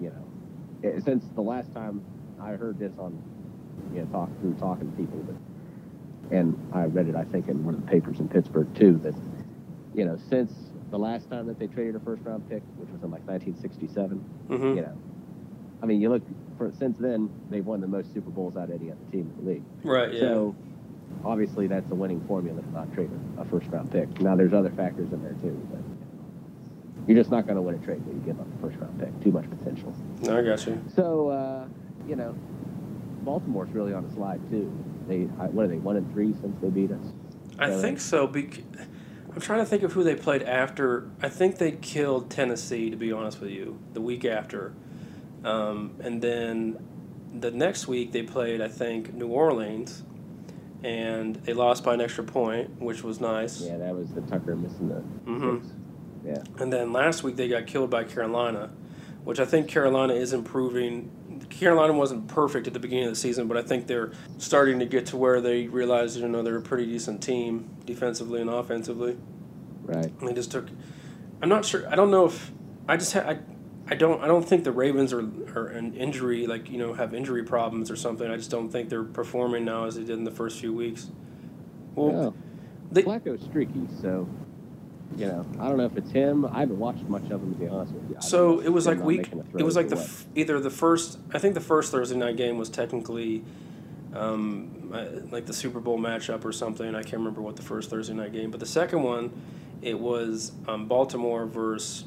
you 0.00 0.10
know, 0.10 0.88
eh, 0.88 1.00
since 1.04 1.24
the 1.34 1.40
last 1.42 1.72
time 1.72 2.02
I 2.40 2.50
heard 2.52 2.78
this 2.78 2.92
on, 2.98 3.20
you 3.92 4.00
know, 4.00 4.06
talk 4.06 4.28
through 4.40 4.54
talking 4.54 4.90
to 4.90 4.96
people, 4.96 5.18
but 5.20 5.36
and 6.36 6.56
I 6.72 6.84
read 6.84 7.08
it, 7.08 7.16
I 7.16 7.24
think, 7.24 7.48
in 7.48 7.64
one 7.64 7.74
of 7.74 7.80
the 7.84 7.90
papers 7.90 8.20
in 8.20 8.28
Pittsburgh 8.28 8.72
too, 8.76 9.00
that 9.02 9.14
you 9.94 10.04
know, 10.04 10.16
since 10.28 10.52
the 10.90 10.98
last 10.98 11.30
time 11.30 11.46
that 11.46 11.58
they 11.58 11.66
traded 11.66 11.96
a 11.96 12.00
first 12.00 12.22
round 12.24 12.48
pick, 12.48 12.62
which 12.76 12.88
was 12.90 13.02
in 13.02 13.10
like 13.10 13.22
1967, 13.26 14.24
Mm-hmm. 14.48 14.64
you 14.76 14.82
know, 14.82 14.96
I 15.82 15.86
mean, 15.86 16.00
you 16.00 16.08
look 16.10 16.22
for 16.58 16.72
since 16.78 16.98
then 16.98 17.30
they've 17.48 17.64
won 17.64 17.80
the 17.80 17.86
most 17.86 18.12
Super 18.12 18.30
Bowls 18.30 18.56
out 18.56 18.64
of 18.70 18.80
any 18.80 18.90
other 18.90 19.00
team 19.12 19.32
in 19.38 19.44
the 19.44 19.50
league. 19.52 19.62
Right. 19.84 20.12
Yeah. 20.12 20.20
So 20.20 20.56
obviously 21.24 21.66
that's 21.68 21.90
a 21.90 21.94
winning 21.94 22.20
formula 22.26 22.60
to 22.60 22.70
not 22.72 22.92
trade 22.92 23.10
a, 23.38 23.44
first 23.46 23.66
round 23.68 23.90
pick. 23.90 24.20
Now 24.20 24.36
there's 24.36 24.52
other 24.52 24.70
factors 24.70 25.12
in 25.12 25.22
there 25.22 25.32
too, 25.34 25.56
but 25.70 25.80
you're 27.08 27.16
just 27.16 27.30
not 27.30 27.46
going 27.46 27.56
to 27.56 27.62
win 27.62 27.76
a 27.76 27.78
trade 27.78 28.04
when 28.06 28.16
you 28.16 28.22
give 28.22 28.38
up 28.40 28.46
a 28.58 28.60
first 28.60 28.78
round 28.80 28.98
pick. 28.98 29.08
Too 29.22 29.30
much 29.32 29.48
potential. 29.48 29.94
no, 30.22 30.38
I 30.38 30.42
got 30.42 30.66
you. 30.66 30.82
So 30.94 31.28
uh, 31.28 31.64
you 32.08 32.16
know, 32.16 32.36
Baltimore's 33.22 33.70
really 33.70 33.94
on 33.94 34.04
a 34.04 34.12
slide 34.12 34.40
too. 34.50 34.70
They 35.08 35.20
what 35.22 35.64
are 35.64 35.68
they 35.68 35.78
one 35.78 35.96
and 35.96 36.12
three 36.12 36.34
since 36.40 36.56
they 36.60 36.68
beat 36.68 36.90
us? 36.90 37.04
I 37.58 37.70
So- 37.70 37.80
think 37.80 38.00
so. 38.00 38.26
Bec- 38.26 38.64
I'm 39.34 39.40
trying 39.40 39.60
to 39.60 39.64
think 39.66 39.82
of 39.82 39.92
who 39.92 40.02
they 40.02 40.14
played 40.16 40.42
after. 40.42 41.08
I 41.22 41.28
think 41.28 41.58
they 41.58 41.72
killed 41.72 42.30
Tennessee, 42.30 42.90
to 42.90 42.96
be 42.96 43.12
honest 43.12 43.40
with 43.40 43.50
you, 43.50 43.78
the 43.92 44.00
week 44.00 44.24
after. 44.24 44.72
Um, 45.44 45.94
and 46.02 46.20
then 46.20 46.78
the 47.38 47.50
next 47.50 47.86
week 47.86 48.12
they 48.12 48.22
played, 48.22 48.60
I 48.60 48.68
think, 48.68 49.14
New 49.14 49.28
Orleans, 49.28 50.02
and 50.82 51.36
they 51.36 51.52
lost 51.52 51.84
by 51.84 51.94
an 51.94 52.00
extra 52.00 52.24
point, 52.24 52.80
which 52.80 53.04
was 53.04 53.20
nice. 53.20 53.60
Yeah, 53.60 53.76
that 53.78 53.94
was 53.94 54.08
the 54.12 54.22
Tucker 54.22 54.56
missing 54.56 54.88
the. 54.88 55.02
Mhm. 55.30 55.60
kicks. 55.62 55.72
Yeah. 56.24 56.42
And 56.62 56.72
then 56.72 56.92
last 56.92 57.22
week 57.22 57.36
they 57.36 57.48
got 57.48 57.66
killed 57.66 57.90
by 57.90 58.04
Carolina, 58.04 58.70
which 59.24 59.38
I 59.38 59.44
think 59.44 59.68
Carolina 59.68 60.12
is 60.14 60.32
improving. 60.32 61.10
Carolina 61.60 61.92
wasn't 61.92 62.26
perfect 62.26 62.66
at 62.66 62.72
the 62.72 62.80
beginning 62.80 63.04
of 63.04 63.10
the 63.10 63.16
season, 63.16 63.46
but 63.46 63.56
I 63.58 63.62
think 63.62 63.86
they're 63.86 64.12
starting 64.38 64.78
to 64.78 64.86
get 64.86 65.06
to 65.06 65.16
where 65.18 65.40
they 65.42 65.66
realize, 65.68 66.16
you 66.16 66.26
know, 66.26 66.42
they're 66.42 66.56
a 66.56 66.62
pretty 66.62 66.86
decent 66.86 67.22
team 67.22 67.68
defensively 67.84 68.40
and 68.40 68.48
offensively. 68.48 69.18
Right. 69.84 70.10
And 70.20 70.28
they 70.28 70.32
just 70.32 70.50
took. 70.50 70.66
I'm 71.42 71.48
not 71.50 71.64
sure. 71.66 71.86
I 71.88 71.96
don't 71.96 72.10
know 72.10 72.24
if 72.24 72.50
I 72.88 72.96
just 72.96 73.12
ha- 73.12 73.26
I, 73.28 73.38
I 73.88 73.94
don't 73.94 74.22
I 74.22 74.26
don't 74.26 74.46
think 74.46 74.64
the 74.64 74.72
Ravens 74.72 75.12
are 75.12 75.20
are 75.54 75.66
an 75.68 75.94
injury 75.94 76.46
like 76.46 76.70
you 76.70 76.78
know 76.78 76.94
have 76.94 77.12
injury 77.14 77.42
problems 77.44 77.90
or 77.90 77.96
something. 77.96 78.30
I 78.30 78.36
just 78.36 78.50
don't 78.50 78.70
think 78.70 78.88
they're 78.88 79.04
performing 79.04 79.64
now 79.66 79.84
as 79.84 79.96
they 79.96 80.02
did 80.04 80.16
in 80.18 80.24
the 80.24 80.30
first 80.30 80.60
few 80.60 80.72
weeks. 80.72 81.10
Well, 81.94 82.26
Oh. 82.28 82.34
they- 82.90 83.02
Flacco's 83.02 83.42
streaky, 83.44 83.86
so 84.00 84.26
you 85.16 85.26
know 85.26 85.44
I 85.58 85.68
don't 85.68 85.76
know 85.76 85.84
if 85.84 85.96
it's 85.96 86.10
him. 86.10 86.44
I 86.46 86.60
haven't 86.60 86.78
watched 86.78 87.02
much 87.04 87.24
of 87.24 87.42
him 87.42 87.54
to 87.54 87.58
be 87.58 87.68
honest 87.68 87.92
with 87.92 88.10
you. 88.10 88.16
I 88.16 88.20
So 88.20 88.60
it 88.60 88.68
was 88.68 88.86
like 88.86 89.00
week. 89.00 89.28
It 89.56 89.62
was 89.62 89.76
like 89.76 89.88
the 89.88 89.96
f- 89.96 90.26
either 90.34 90.60
the 90.60 90.70
first. 90.70 91.18
I 91.34 91.38
think 91.38 91.54
the 91.54 91.60
first 91.60 91.90
Thursday 91.90 92.16
night 92.16 92.36
game 92.36 92.58
was 92.58 92.70
technically, 92.70 93.44
um, 94.14 94.90
uh, 94.94 95.06
like 95.30 95.46
the 95.46 95.52
Super 95.52 95.80
Bowl 95.80 95.98
matchup 95.98 96.44
or 96.44 96.52
something. 96.52 96.94
I 96.94 97.02
can't 97.02 97.14
remember 97.14 97.40
what 97.40 97.56
the 97.56 97.62
first 97.62 97.90
Thursday 97.90 98.14
night 98.14 98.32
game, 98.32 98.50
but 98.50 98.60
the 98.60 98.66
second 98.66 99.02
one, 99.02 99.30
it 99.82 99.98
was 99.98 100.52
um, 100.68 100.86
Baltimore 100.86 101.46
versus 101.46 102.04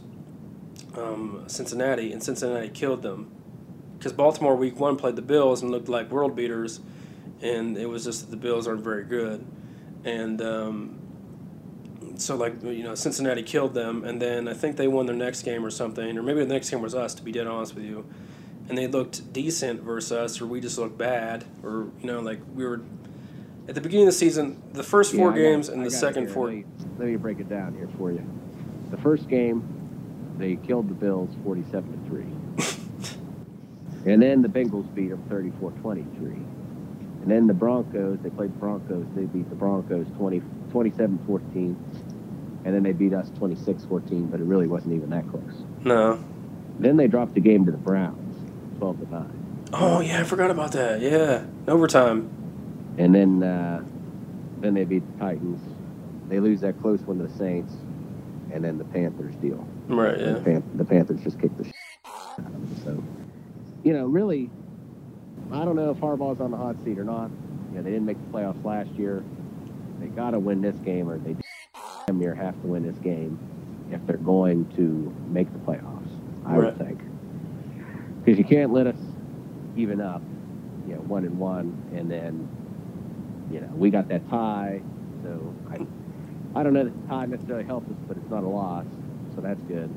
um, 0.95 1.43
Cincinnati, 1.47 2.13
and 2.13 2.23
Cincinnati 2.23 2.69
killed 2.69 3.01
them 3.01 3.31
because 3.97 4.13
Baltimore 4.13 4.55
week 4.55 4.79
one 4.79 4.95
played 4.95 5.15
the 5.15 5.21
Bills 5.21 5.61
and 5.61 5.71
looked 5.71 5.89
like 5.89 6.09
world 6.09 6.35
beaters, 6.35 6.79
and 7.41 7.77
it 7.77 7.87
was 7.87 8.05
just 8.05 8.21
that 8.21 8.31
the 8.31 8.37
Bills 8.37 8.67
aren't 8.67 8.83
very 8.83 9.03
good, 9.03 9.45
and. 10.05 10.41
Um, 10.41 10.99
so 12.17 12.35
like 12.35 12.61
you 12.63 12.83
know 12.83 12.95
Cincinnati 12.95 13.43
killed 13.43 13.73
them, 13.73 14.03
and 14.03 14.21
then 14.21 14.47
I 14.47 14.53
think 14.53 14.77
they 14.77 14.87
won 14.87 15.05
their 15.05 15.15
next 15.15 15.43
game 15.43 15.65
or 15.65 15.71
something, 15.71 16.17
or 16.17 16.23
maybe 16.23 16.39
the 16.39 16.53
next 16.53 16.69
game 16.69 16.81
was 16.81 16.95
us. 16.95 17.13
To 17.15 17.23
be 17.23 17.31
dead 17.31 17.47
honest 17.47 17.75
with 17.75 17.83
you, 17.83 18.05
and 18.69 18.77
they 18.77 18.87
looked 18.87 19.31
decent 19.33 19.81
versus 19.81 20.11
us, 20.11 20.41
or 20.41 20.45
we 20.47 20.61
just 20.61 20.77
looked 20.77 20.97
bad, 20.97 21.45
or 21.63 21.87
you 22.01 22.07
know 22.07 22.19
like 22.19 22.39
we 22.53 22.65
were 22.65 22.81
at 23.67 23.75
the 23.75 23.81
beginning 23.81 24.07
of 24.07 24.13
the 24.13 24.17
season. 24.19 24.61
The 24.73 24.83
first 24.83 25.13
four 25.13 25.19
Yeah, 25.19 25.25
I 25.27 25.29
got- 25.29 25.37
games 25.37 25.69
I 25.69 25.73
and 25.73 25.85
the 25.85 25.91
second 25.91 26.29
four. 26.29 26.47
Let 26.47 26.55
me, 26.55 26.65
let 26.97 27.07
me 27.07 27.15
break 27.15 27.39
it 27.39 27.49
down 27.49 27.73
here 27.75 27.89
for 27.97 28.11
you. 28.11 28.23
The 28.91 28.97
first 28.97 29.27
game, 29.27 29.63
they 30.37 30.55
killed 30.57 30.89
the 30.89 30.93
Bills 30.93 31.29
47 31.43 32.03
to 32.03 32.09
3. 32.09 32.25
and 34.11 34.21
then 34.21 34.41
the 34.41 34.47
Bengals 34.49 34.93
beat 34.93 35.09
them 35.09 35.23
34 35.29 35.71
23. 35.71 36.31
And 37.23 37.31
then 37.31 37.47
the 37.47 37.53
Broncos, 37.53 38.19
they 38.21 38.29
played 38.29 38.53
the 38.53 38.57
Broncos, 38.59 39.05
they 39.15 39.23
beat 39.23 39.49
the 39.49 39.55
Broncos 39.55 40.05
20, 40.17 40.41
27 40.71 41.19
14. 41.25 42.02
And 42.65 42.73
then 42.73 42.83
they 42.83 42.93
beat 42.93 43.13
us 43.13 43.29
26 43.37 43.85
14, 43.85 44.27
but 44.27 44.39
it 44.39 44.43
really 44.43 44.67
wasn't 44.67 44.93
even 44.93 45.09
that 45.09 45.27
close. 45.29 45.63
No. 45.83 46.23
Then 46.79 46.97
they 46.97 47.07
dropped 47.07 47.33
the 47.33 47.41
game 47.41 47.65
to 47.65 47.71
the 47.71 47.77
Browns 47.77 48.35
12 48.79 48.99
to 49.01 49.11
9. 49.11 49.39
Oh 49.73 50.01
yeah, 50.01 50.21
I 50.21 50.23
forgot 50.23 50.51
about 50.51 50.71
that. 50.73 51.01
Yeah, 51.01 51.45
overtime. 51.67 52.29
And 52.97 53.13
then 53.13 53.41
uh, 53.43 53.83
then 54.59 54.75
they 54.75 54.83
beat 54.83 55.03
the 55.13 55.19
Titans. 55.19 55.59
They 56.29 56.39
lose 56.39 56.61
that 56.61 56.79
close 56.81 57.01
one 57.01 57.17
to 57.17 57.27
the 57.27 57.37
Saints, 57.37 57.73
and 58.51 58.63
then 58.63 58.77
the 58.77 58.85
Panthers 58.85 59.35
deal. 59.35 59.67
Right. 59.87 60.17
Yeah. 60.17 60.33
The, 60.33 60.41
Pan- 60.41 60.63
the 60.75 60.85
Panthers 60.85 61.21
just 61.21 61.39
kicked 61.39 61.57
the 61.57 61.65
shit 61.65 61.73
out 62.05 62.37
of 62.37 62.45
them. 62.45 62.75
So, 62.83 63.03
you 63.83 63.93
know, 63.93 64.05
really, 64.05 64.49
I 65.51 65.65
don't 65.65 65.75
know 65.75 65.91
if 65.91 65.97
Harbaugh's 65.97 66.39
on 66.39 66.51
the 66.51 66.57
hot 66.57 66.75
seat 66.85 66.97
or 66.97 67.03
not. 67.03 67.29
You 67.71 67.77
know, 67.77 67.83
they 67.83 67.91
didn't 67.91 68.05
make 68.05 68.17
the 68.31 68.37
playoffs 68.37 68.63
last 68.63 68.89
year. 68.91 69.23
They 69.99 70.07
got 70.07 70.31
to 70.31 70.39
win 70.39 70.61
this 70.61 70.75
game, 70.77 71.09
or 71.09 71.17
they 71.17 71.35
near 72.11 72.35
have 72.35 72.59
to 72.61 72.67
win 72.67 72.83
this 72.83 72.97
game 72.99 73.37
if 73.91 74.05
they're 74.05 74.17
going 74.17 74.65
to 74.75 75.13
make 75.29 75.51
the 75.53 75.59
playoffs. 75.59 76.09
I 76.45 76.57
Right. 76.57 76.77
would 76.77 76.77
think, 76.87 76.99
because 78.23 78.37
you 78.37 78.43
can't 78.43 78.73
let 78.73 78.87
us 78.87 78.99
even 79.77 80.01
up, 80.01 80.21
you 80.87 80.95
know, 80.95 81.01
one 81.01 81.23
and 81.23 81.37
one, 81.39 81.81
and 81.95 82.11
then, 82.11 82.49
you 83.51 83.61
know, 83.61 83.69
we 83.73 83.89
got 83.89 84.09
that 84.09 84.27
tie. 84.29 84.81
So 85.23 85.53
I, 85.71 86.59
I 86.59 86.63
don't 86.63 86.73
know 86.73 86.83
that 86.83 87.07
tie 87.07 87.25
necessarily 87.25 87.63
helped 87.65 87.89
us, 87.89 87.97
but 88.07 88.17
it's 88.17 88.29
not 88.29 88.43
a 88.43 88.47
loss, 88.49 88.85
so 89.35 89.41
that's 89.41 89.61
good. 89.63 89.89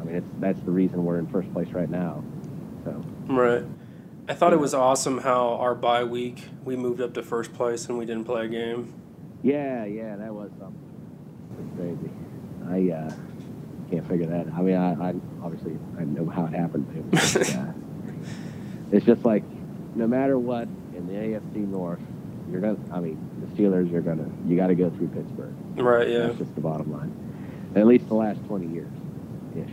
I 0.00 0.04
mean, 0.04 0.16
it's 0.16 0.26
that's 0.38 0.60
the 0.62 0.70
reason 0.70 1.04
we're 1.04 1.18
in 1.18 1.26
first 1.26 1.52
place 1.52 1.68
right 1.72 1.90
now. 1.90 2.24
So 2.84 3.04
Right. 3.28 3.64
I 4.28 4.34
thought 4.34 4.52
it 4.54 4.60
was 4.60 4.72
awesome 4.72 5.18
how 5.18 5.54
our 5.56 5.74
bye 5.74 6.04
week 6.04 6.44
we 6.64 6.76
moved 6.76 7.00
up 7.02 7.12
to 7.14 7.22
first 7.22 7.52
place 7.52 7.86
and 7.88 7.98
we 7.98 8.06
didn't 8.06 8.24
play 8.24 8.46
a 8.46 8.48
game. 8.48 8.94
yeah, 9.42 9.84
yeah, 9.84 10.16
that 10.16 10.32
was 10.32 10.50
something. 10.58 10.89
I 12.88 12.94
uh, 12.94 13.12
can't 13.90 14.08
figure 14.08 14.26
that. 14.26 14.46
I 14.54 14.62
mean, 14.62 14.76
I, 14.76 15.10
I 15.10 15.14
obviously 15.42 15.76
I 15.98 16.04
know 16.04 16.28
how 16.28 16.46
it 16.46 16.54
happened, 16.54 16.86
but 16.88 16.96
it 16.96 17.22
was, 17.22 17.36
uh, 17.56 17.72
it's 18.92 19.04
just 19.04 19.24
like 19.24 19.42
no 19.94 20.06
matter 20.06 20.38
what 20.38 20.68
in 20.96 21.06
the 21.06 21.12
AFC 21.12 21.68
North, 21.68 22.00
you're 22.50 22.60
gonna. 22.60 22.78
I 22.92 23.00
mean, 23.00 23.18
the 23.40 23.46
Steelers 23.62 23.92
are 23.92 24.00
gonna. 24.00 24.30
You 24.46 24.56
got 24.56 24.68
to 24.68 24.74
go 24.74 24.90
through 24.90 25.08
Pittsburgh. 25.08 25.54
Right. 25.76 26.08
Yeah. 26.08 26.26
That's 26.28 26.38
just 26.38 26.54
the 26.54 26.60
bottom 26.60 26.90
line. 26.92 27.14
At 27.76 27.86
least 27.86 28.08
the 28.08 28.14
last 28.14 28.44
20 28.46 28.66
years, 28.66 28.90
ish. 29.54 29.70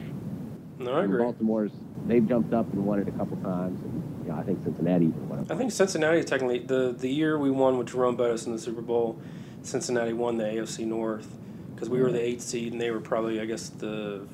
No, 0.79 0.93
I 0.93 1.03
And 1.03 1.05
agree. 1.05 1.23
Baltimore's 1.23 1.71
they've 2.05 2.27
jumped 2.27 2.53
up 2.53 2.71
and 2.73 2.85
won 2.85 2.99
it 2.99 3.07
a 3.07 3.11
couple 3.11 3.37
times, 3.37 3.81
and 3.81 4.25
you 4.25 4.31
know, 4.31 4.37
I 4.37 4.43
think 4.43 4.63
Cincinnati 4.63 5.05
even 5.05 5.29
won 5.29 5.39
it. 5.39 5.51
I 5.51 5.55
think 5.55 5.71
Cincinnati 5.71 6.23
technically 6.23 6.59
the 6.59 6.93
the 6.97 7.09
year 7.09 7.39
we 7.39 7.49
won 7.49 7.77
with 7.77 7.87
Jerome 7.87 8.15
Bettis 8.15 8.45
in 8.45 8.51
the 8.51 8.59
Super 8.59 8.81
Bowl. 8.81 9.19
Cincinnati 9.63 10.13
won 10.13 10.37
the 10.37 10.43
AFC 10.45 10.85
North 10.85 11.35
because 11.77 11.89
we 11.91 12.01
were 12.01 12.11
the 12.11 12.19
eighth 12.19 12.41
seed 12.41 12.71
and 12.73 12.81
they 12.81 12.89
were 12.89 12.99
probably 12.99 13.39
I 13.39 13.45
guess 13.45 13.69
the 13.69 14.25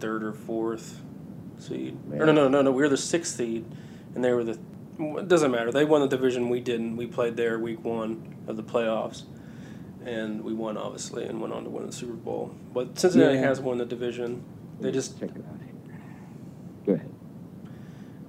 third 0.00 0.24
or 0.24 0.32
fourth 0.32 0.98
seed. 1.58 1.98
Or 2.10 2.24
no, 2.24 2.32
no, 2.32 2.48
no, 2.48 2.62
no. 2.62 2.72
We 2.72 2.80
were 2.82 2.88
the 2.88 2.96
sixth 2.96 3.36
seed 3.36 3.66
and 4.14 4.24
they 4.24 4.32
were 4.32 4.42
the. 4.42 4.58
It 4.98 5.28
doesn't 5.28 5.50
matter. 5.50 5.70
They 5.70 5.84
won 5.84 6.00
the 6.00 6.08
division. 6.08 6.48
We 6.48 6.60
didn't. 6.60 6.96
We 6.96 7.06
played 7.06 7.36
there 7.36 7.58
week 7.58 7.84
one 7.84 8.36
of 8.46 8.56
the 8.56 8.62
playoffs, 8.62 9.22
and 10.04 10.42
we 10.42 10.54
won 10.54 10.76
obviously 10.78 11.24
and 11.24 11.40
went 11.40 11.52
on 11.52 11.64
to 11.64 11.70
win 11.70 11.86
the 11.86 11.92
Super 11.92 12.12
Bowl. 12.14 12.54
But 12.72 12.98
Cincinnati 12.98 13.34
Yeah. 13.34 13.42
has 13.42 13.60
won 13.60 13.78
the 13.78 13.84
division. 13.86 14.42
They 14.80 14.90
just 14.90 15.18
check 15.20 15.30
it 15.30 15.36
out. 15.36 15.60
Here. 15.60 16.00
Go 16.86 16.92
ahead. 16.94 17.10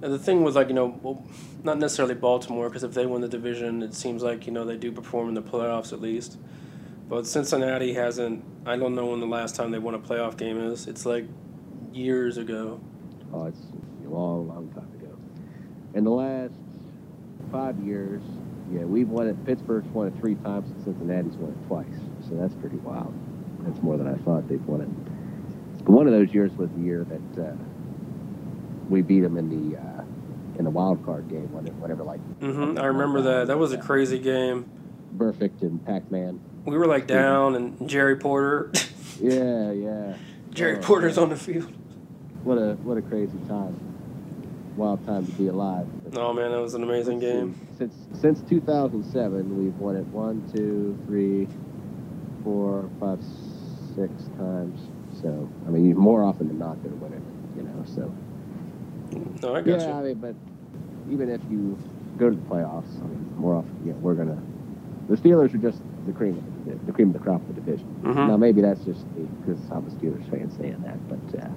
And 0.02 0.12
the 0.12 0.18
thing 0.18 0.42
with 0.42 0.54
like 0.54 0.68
you 0.68 0.74
know, 0.74 0.98
well, 1.02 1.24
not 1.62 1.78
necessarily 1.78 2.14
Baltimore 2.14 2.68
because 2.68 2.84
if 2.84 2.92
they 2.94 3.06
win 3.06 3.20
the 3.22 3.28
division, 3.28 3.82
it 3.82 3.94
seems 3.94 4.22
like 4.22 4.46
you 4.46 4.52
know 4.52 4.64
they 4.64 4.76
do 4.76 4.92
perform 4.92 5.28
in 5.28 5.34
the 5.34 5.42
playoffs 5.42 5.92
at 5.92 6.00
least. 6.00 6.38
But 7.08 7.26
Cincinnati 7.26 7.92
hasn't. 7.94 8.44
I 8.66 8.76
don't 8.76 8.94
know 8.94 9.06
when 9.06 9.20
the 9.20 9.26
last 9.26 9.54
time 9.56 9.70
they 9.70 9.78
won 9.78 9.94
a 9.94 9.98
playoff 9.98 10.36
game 10.36 10.58
is. 10.58 10.86
It's 10.86 11.04
like 11.04 11.26
years 11.92 12.38
ago. 12.38 12.80
Oh, 13.32 13.44
it's 13.46 13.60
a 14.04 14.08
long, 14.08 14.48
long 14.48 14.70
time 14.70 14.90
ago. 15.00 15.16
In 15.94 16.04
the 16.04 16.10
last 16.10 16.54
five 17.52 17.78
years, 17.80 18.22
yeah, 18.72 18.84
we've 18.84 19.08
won 19.08 19.28
it. 19.28 19.44
Pittsburgh's 19.44 19.86
won 19.88 20.08
it 20.08 20.14
three 20.18 20.34
times, 20.36 20.70
and 20.70 20.82
Cincinnati's 20.84 21.36
won 21.36 21.50
it 21.52 21.66
twice. 21.66 22.00
So 22.28 22.36
that's 22.36 22.54
pretty 22.54 22.76
wild. 22.76 23.12
That's 23.60 23.82
more 23.82 23.96
than 23.98 24.06
I 24.08 24.14
thought 24.24 24.48
they'd 24.48 24.64
won 24.66 24.80
it. 24.80 25.84
But 25.84 25.90
one 25.92 26.06
of 26.06 26.12
those 26.12 26.32
years 26.32 26.52
was 26.52 26.70
the 26.70 26.82
year 26.82 27.04
that 27.04 27.42
uh, 27.50 27.54
we 28.88 29.02
beat 29.02 29.20
them 29.20 29.36
in 29.36 29.50
the 29.70 29.78
uh, 29.78 30.04
in 30.58 30.64
the 30.64 30.70
wild 30.70 31.04
card 31.04 31.28
game. 31.28 31.48
whatever. 31.80 32.02
Like 32.02 32.20
hmm 32.40 32.78
I 32.78 32.86
remember 32.86 33.20
that. 33.22 33.48
That 33.48 33.58
was 33.58 33.72
a 33.72 33.78
crazy 33.78 34.18
game. 34.18 34.70
Burfict 35.16 35.62
and 35.62 35.84
Pac-Man. 35.84 36.40
We 36.64 36.76
were 36.78 36.86
like 36.86 37.06
down, 37.06 37.54
and 37.56 37.88
Joey 37.88 38.16
Porter. 38.16 38.70
Yeah, 39.20 39.70
yeah. 39.70 40.14
Joey 40.50 40.72
Oh, 40.74 40.80
Porter's 40.80 41.18
on 41.18 41.28
the 41.28 41.36
field. 41.36 41.72
What 42.42 42.58
a 42.58 42.74
what 42.82 42.98
a 42.98 43.02
crazy 43.02 43.38
time. 43.46 43.78
Wild 44.76 45.06
time 45.06 45.24
to 45.24 45.32
be 45.32 45.46
alive. 45.46 45.86
Oh 46.16 46.32
man, 46.32 46.50
that 46.50 46.60
was 46.60 46.74
an 46.74 46.82
amazing 46.82 47.20
game. 47.20 47.54
Since 47.78 47.94
since 48.20 48.40
2007, 48.50 49.56
we've 49.64 49.74
won 49.78 49.94
it 49.94 50.04
one, 50.06 50.42
two, 50.52 50.98
three, 51.06 51.46
four, 52.42 52.90
five, 52.98 53.20
six 53.94 54.10
times. 54.36 54.80
So 55.22 55.48
I 55.68 55.70
mean, 55.70 55.96
more 55.96 56.24
often 56.24 56.48
than 56.48 56.58
not, 56.58 56.82
they're 56.82 56.92
winning. 56.94 57.22
You 57.56 57.62
know, 57.62 57.84
so 57.86 58.12
No, 59.42 59.54
I 59.54 59.60
got 59.62 59.80
yeah. 59.80 59.86
you. 59.86 59.94
I 59.94 60.02
mean, 60.02 60.14
but 60.16 60.34
even 61.08 61.30
if 61.30 61.40
you 61.48 61.78
go 62.18 62.30
to 62.30 62.34
the 62.34 62.42
playoffs, 62.42 62.96
I 62.98 63.06
mean, 63.06 63.32
more 63.36 63.54
often, 63.54 63.80
yeah, 63.86 63.92
we're 63.94 64.14
gonna. 64.14 64.42
The 65.08 65.16
Steelers 65.16 65.54
are 65.54 65.58
just 65.58 65.80
the 66.06 66.12
cream 66.12 66.36
of 66.38 66.64
the, 66.66 66.86
the 66.86 66.92
cream 66.92 67.08
of 67.08 67.14
the 67.14 67.18
crop 67.20 67.40
of 67.42 67.48
the 67.54 67.60
division. 67.60 67.86
Mhm. 68.02 68.28
Now 68.28 68.36
maybe 68.36 68.60
that's 68.60 68.84
just 68.84 69.04
because 69.16 69.60
I'm 69.70 69.86
a 69.86 69.90
Steelers 69.90 70.28
fan 70.30 70.50
saying 70.58 70.82
that, 70.84 70.98
but 71.08 71.40
uh, 71.42 71.48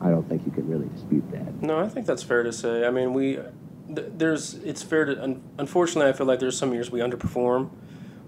I 0.00 0.10
don't 0.10 0.28
think 0.28 0.44
you 0.44 0.52
can 0.52 0.68
really 0.68 0.88
dispute 0.94 1.24
that. 1.32 1.62
No, 1.62 1.78
I 1.80 1.88
think 1.88 2.06
that's 2.06 2.22
fair 2.22 2.42
to 2.42 2.52
say. 2.52 2.86
I 2.86 2.90
mean, 2.90 3.14
we 3.14 3.38
th- 3.94 4.08
there's 4.16 4.54
it's 4.54 4.82
fair 4.82 5.04
to 5.06 5.22
un, 5.22 5.42
unfortunately 5.58 6.10
I 6.10 6.12
feel 6.12 6.26
like 6.26 6.40
there's 6.40 6.58
some 6.58 6.72
years 6.74 6.90
we 6.90 7.00
underperform. 7.00 7.70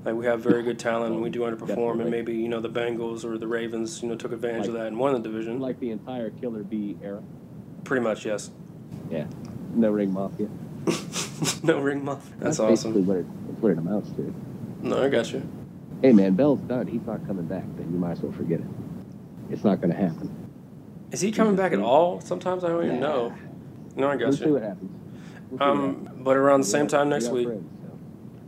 Like 0.05 0.15
we 0.15 0.27
have 0.27 0.41
very 0.41 0.63
good 0.63 0.79
talent 0.79 1.15
and 1.15 1.23
we 1.23 1.31
do 1.31 1.41
underperform 1.41 1.67
Definitely. 1.99 2.03
and 2.03 2.11
maybe, 2.13 2.37
you 2.37 2.49
know, 2.49 2.61
the 2.61 2.69
Bengals 2.71 3.25
or 3.25 3.39
the 3.39 3.49
Ravens, 3.49 4.03
you 4.05 4.09
know, 4.09 4.15
took 4.15 4.31
advantage 4.33 4.69
of 4.69 4.75
that 4.75 4.87
and 4.87 4.99
won 5.01 5.15
the 5.15 5.19
division. 5.19 5.59
Like 5.59 5.81
the 5.81 5.91
entire 5.91 6.31
Killer 6.31 6.63
Bee 6.63 6.97
era. 7.03 7.21
Pretty 7.83 8.05
much, 8.05 8.25
yes. 8.25 8.53
Yeah, 9.11 9.27
no 9.75 9.91
ring 9.91 10.13
mafia. 10.13 10.49
no 11.63 11.79
ring 11.81 12.05
muff. 12.05 12.31
That's 12.39 12.59
basically 12.59 13.03
awesome. 13.03 13.07
what 13.07 13.17
it, 13.19 13.27
that's 13.49 13.61
what 13.63 13.73
it 13.73 13.79
amounts 13.79 14.11
to. 14.13 14.35
No, 14.83 15.03
I 15.03 15.09
got 15.09 15.33
you. 15.33 15.47
Hey 16.03 16.13
man, 16.13 16.35
Bell's 16.35 16.61
done. 16.61 16.87
He's 16.87 17.03
not 17.07 17.27
coming 17.27 17.47
back. 17.47 17.65
Then 17.77 17.91
you 17.93 17.99
might 17.99 18.13
as 18.13 18.21
well 18.21 18.33
forget 18.33 18.61
it. 18.61 18.67
It's 19.51 19.65
not 19.65 19.81
going 19.81 19.93
to 19.93 19.97
happen. 19.97 20.35
Is 21.13 21.21
he 21.21 21.31
coming 21.33 21.57
back 21.57 21.73
at 21.73 21.79
all? 21.79 22.21
Sometimes 22.21 22.65
I 22.65 22.69
don't 22.69 22.85
even 22.85 23.01
know. 23.01 23.35
No, 23.95 24.09
I 24.09 24.17
We'll 24.17 24.27
got 24.27 24.35
see 24.35 24.45
you. 24.47 24.53
what 24.55 24.63
happens. 24.63 24.91
We'll 25.51 25.59
see 25.61 25.65
what 25.65 25.77
happens. 25.77 26.09
Um, 26.09 26.23
but 26.25 26.37
around 26.37 26.61
the 26.63 26.67
happens. 26.67 26.71
same 26.71 26.87
time 26.89 27.09
next 27.09 27.27
got 27.27 27.35
week. 27.35 27.47
friends, 27.47 27.71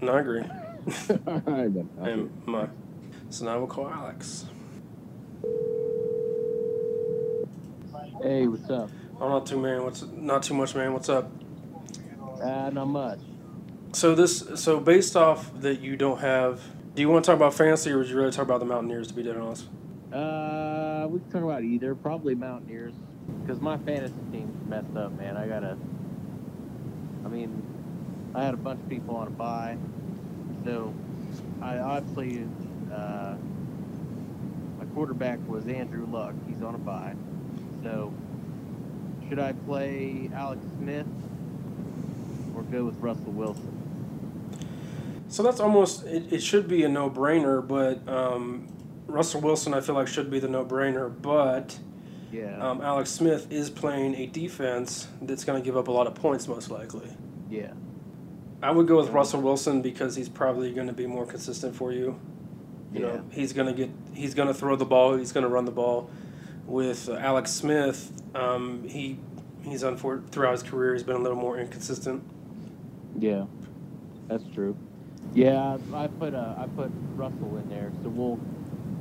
No, 0.03 0.13
I 0.13 0.21
agree. 0.21 0.43
so. 0.91 1.19
All 1.27 1.35
right, 1.47 1.73
then. 1.73 1.89
I'll 1.99 2.05
see 2.07 2.11
And 2.13 2.47
my, 2.47 2.69
so 3.31 3.45
now 3.45 3.59
we'll 3.59 3.67
call 3.69 3.89
Alex. 3.89 4.47
Hey, 8.23 8.47
what's 8.49 8.69
up? 8.69 8.91
I'm 9.21 9.31
not 9.31 9.47
too 9.47 9.59
man. 9.59 9.85
What's 9.85 10.03
not 10.03 10.43
too 10.43 10.55
much, 10.55 10.75
man. 10.75 10.93
What's 10.93 11.09
up? 11.09 11.31
Uh, 12.41 12.71
not 12.71 12.87
much. 12.87 13.19
So 13.93 14.15
this, 14.15 14.45
so 14.55 14.79
based 14.81 15.17
off 15.17 15.51
that 15.61 15.81
you 15.81 15.97
don't 15.97 16.21
have, 16.21 16.61
do 16.95 17.03
you 17.03 17.09
want 17.09 17.25
to 17.25 17.31
talk 17.31 17.37
about 17.37 17.55
fantasy 17.55 17.91
or 17.91 17.99
would 17.99 18.09
you 18.09 18.17
rather 18.17 18.31
talk 18.31 18.45
about 18.45 18.61
the 18.61 18.67
Mountaineers? 18.67 19.09
To 19.09 19.15
be 19.15 19.23
dead 19.23 19.37
honest. 19.37 19.67
Uh, 20.13 21.07
we 21.09 21.21
can 21.21 21.31
talk 21.31 21.43
about 21.43 21.65
either. 21.65 21.95
Probably 21.95 22.35
Mountaineers, 22.35 22.95
because 23.43 23.61
my 23.61 23.77
fantasy 23.79 24.15
team's 24.33 24.69
messed 24.69 24.97
up, 24.97 25.13
man. 25.19 25.37
I 25.37 25.47
gotta. 25.47 25.77
I 27.25 27.29
mean, 27.29 27.63
I 28.35 28.45
had 28.45 28.55
a 28.55 28.59
bunch 28.59 28.81
of 28.81 28.89
people 28.89 29.17
on 29.17 29.27
a 29.27 29.31
buy, 29.31 29.77
so 30.65 30.95
I 31.61 31.79
obviously 31.79 32.47
uh, 32.93 33.35
my 34.79 34.85
quarterback 34.95 35.39
was 35.47 35.67
Andrew 35.67 36.07
Luck. 36.07 36.35
He's 36.47 36.63
on 36.63 36.75
a 36.75 36.79
buy, 36.79 37.15
so 37.83 38.13
should 39.29 39.39
I 39.39 39.53
play 39.53 40.31
Alex 40.35 40.65
Smith 40.79 41.07
or 42.59 42.63
good 42.63 42.85
with 42.85 42.99
Russell 42.99 43.33
Wilson? 43.33 43.75
So 45.29 45.43
that's 45.43 45.61
almost 45.61 46.07
it, 46.07 46.33
it 46.33 46.43
should 46.43 46.69
be 46.69 46.85
a 46.85 46.89
no 46.89 47.11
brainer, 47.11 47.67
but 47.67 48.07
um, 48.09 48.69
Russell 49.07 49.41
Wilson 49.41 49.75
I 49.75 49.81
feel 49.81 49.95
like 49.95 50.09
should 50.09 50.31
be 50.31 50.41
the 50.41 50.49
no 50.49 50.65
brainer, 50.65 51.11
but 51.23 51.79
Yeah, 52.33 52.57
um, 52.59 52.81
Alex 52.81 53.11
Smith 53.11 53.47
is 53.51 53.71
playing 53.71 54.15
a 54.17 54.27
defense 54.27 55.09
that's 55.23 55.45
going 55.45 55.61
to 55.61 55.65
give 55.65 55.77
up 55.77 55.89
a 55.89 55.93
lot 55.93 56.07
of 56.07 56.15
points 56.15 56.49
most 56.49 56.71
likely. 56.71 57.09
yeah, 57.51 57.73
I 58.63 58.71
would 58.71 58.87
go 58.89 58.97
with 58.97 59.11
Russell 59.11 59.43
Wilson 59.43 59.83
because 59.83 60.17
he's 60.17 60.29
probably 60.29 60.73
going 60.73 60.87
to 60.89 60.93
be 60.93 61.07
more 61.07 61.27
consistent 61.27 61.77
for 61.77 61.93
you. 61.93 62.19
You 62.93 63.01
yeah. 63.01 63.07
know, 63.07 63.25
he's 63.31 63.53
going 63.53 63.67
to 63.67 63.75
get 63.75 63.91
he's 64.15 64.35
going 64.35 64.49
to 64.49 64.55
throw 64.55 64.77
the 64.77 64.87
ball, 64.87 65.17
he's 65.17 65.33
going 65.33 65.45
to 65.45 65.51
run 65.51 65.67
the 65.67 65.71
ball. 65.73 66.11
With 66.67 67.09
uh, 67.09 67.15
Alex 67.15 67.51
Smith, 67.51 68.13
um, 68.35 68.87
he 68.89 69.19
he's 69.63 69.83
unfor- 69.83 70.27
throughout 70.31 70.53
his 70.53 70.63
career 70.63 70.95
he's 70.95 71.03
been 71.03 71.17
a 71.17 71.21
little 71.21 71.37
more 71.37 71.59
inconsistent. 71.59 72.23
Yeah, 73.19 73.45
that's 74.29 74.45
true. 74.55 74.77
Yeah, 75.35 75.79
I 75.93 76.05
I 76.05 76.07
put 76.07 76.35
uh, 76.35 76.55
I 76.57 76.67
put 76.77 76.91
Russell 77.17 77.57
in 77.57 77.69
there, 77.69 77.91
so 78.03 78.09
we'll 78.09 78.39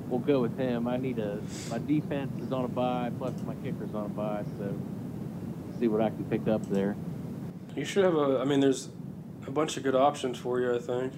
we'll 0.09 0.20
go 0.20 0.41
with 0.41 0.57
him. 0.57 0.88
I 0.88 0.97
need 0.97 1.20
a 1.20 1.39
my 1.70 1.78
defense 1.78 2.32
is 2.41 2.51
on 2.51 2.65
a 2.65 2.68
buy, 2.68 3.11
plus 3.18 3.34
my 3.45 3.55
kicker's 3.55 3.93
on 3.93 4.05
a 4.05 4.09
buy, 4.09 4.43
so 4.57 4.76
see 5.80 5.88
what 5.88 6.01
I 6.01 6.09
can 6.09 6.26
pick 6.26 6.47
up 6.47 6.68
there. 6.70 6.95
You 7.76 7.86
should 7.86 8.03
have 8.03 8.15
a. 8.15 8.39
I 8.39 8.45
mean, 8.45 8.59
there's 8.59 8.89
a 9.45 9.51
bunch 9.51 9.78
of 9.78 9.84
good 9.84 9.95
options 9.95 10.38
for 10.38 10.59
you. 10.59 10.76
I 10.76 10.80
think. 10.80 11.13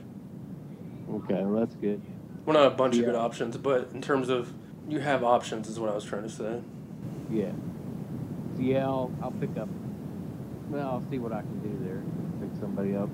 Okay, 1.10 1.42
well 1.44 1.60
that's 1.62 1.76
good. 1.76 2.02
Well, 2.46 2.56
not 2.56 2.68
a 2.68 2.76
bunch 2.76 2.98
of 2.98 3.06
good 3.06 3.16
options, 3.16 3.58
but 3.58 3.90
in 3.94 4.02
terms 4.02 4.30
of 4.30 4.54
you 4.88 5.00
have 5.00 5.24
options, 5.24 5.68
is 5.70 5.80
what 5.80 5.90
I 5.90 5.96
was 5.96 6.04
trying 6.04 6.24
to 6.24 6.30
say. 6.30 6.62
Yeah. 7.32 7.52
So 8.56 8.62
yeah, 8.62 8.86
I'll 8.86 9.12
I'll 9.22 9.32
pick 9.32 9.58
up. 9.58 9.70
Well, 10.70 10.88
I'll 10.88 11.04
see 11.10 11.18
what 11.18 11.32
I 11.32 11.42
can 11.42 11.60
do 11.60 11.86
there. 11.86 11.89
Somebody 12.60 12.96
up. 12.96 13.10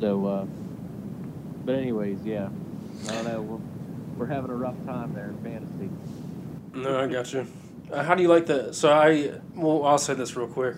So, 0.00 0.26
uh, 0.26 0.44
but 1.64 1.74
anyways, 1.74 2.22
yeah. 2.24 2.48
I 3.08 3.12
don't 3.12 3.24
know. 3.24 3.42
We're 3.42 3.60
we're 4.16 4.26
having 4.26 4.50
a 4.50 4.54
rough 4.54 4.76
time 4.84 5.14
there 5.14 5.30
in 5.30 5.38
fantasy. 5.38 5.90
No, 6.74 7.00
I 7.00 7.06
got 7.06 7.32
you. 7.32 7.46
Uh, 7.90 8.02
how 8.02 8.14
do 8.14 8.22
you 8.22 8.28
like 8.28 8.46
the? 8.46 8.72
So 8.72 8.92
I. 8.92 9.32
Well, 9.54 9.84
I'll 9.84 9.98
say 9.98 10.14
this 10.14 10.36
real 10.36 10.46
quick. 10.46 10.76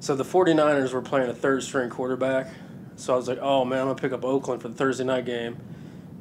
So 0.00 0.14
the 0.14 0.24
49ers 0.24 0.92
were 0.92 1.00
playing 1.00 1.30
a 1.30 1.34
third 1.34 1.62
string 1.62 1.88
quarterback. 1.88 2.48
So 2.96 3.14
I 3.14 3.16
was 3.16 3.26
like, 3.26 3.38
oh 3.40 3.64
man, 3.64 3.80
I'm 3.80 3.86
gonna 3.86 3.98
pick 3.98 4.12
up 4.12 4.24
Oakland 4.24 4.62
for 4.62 4.68
the 4.68 4.74
Thursday 4.74 5.04
night 5.04 5.24
game, 5.24 5.56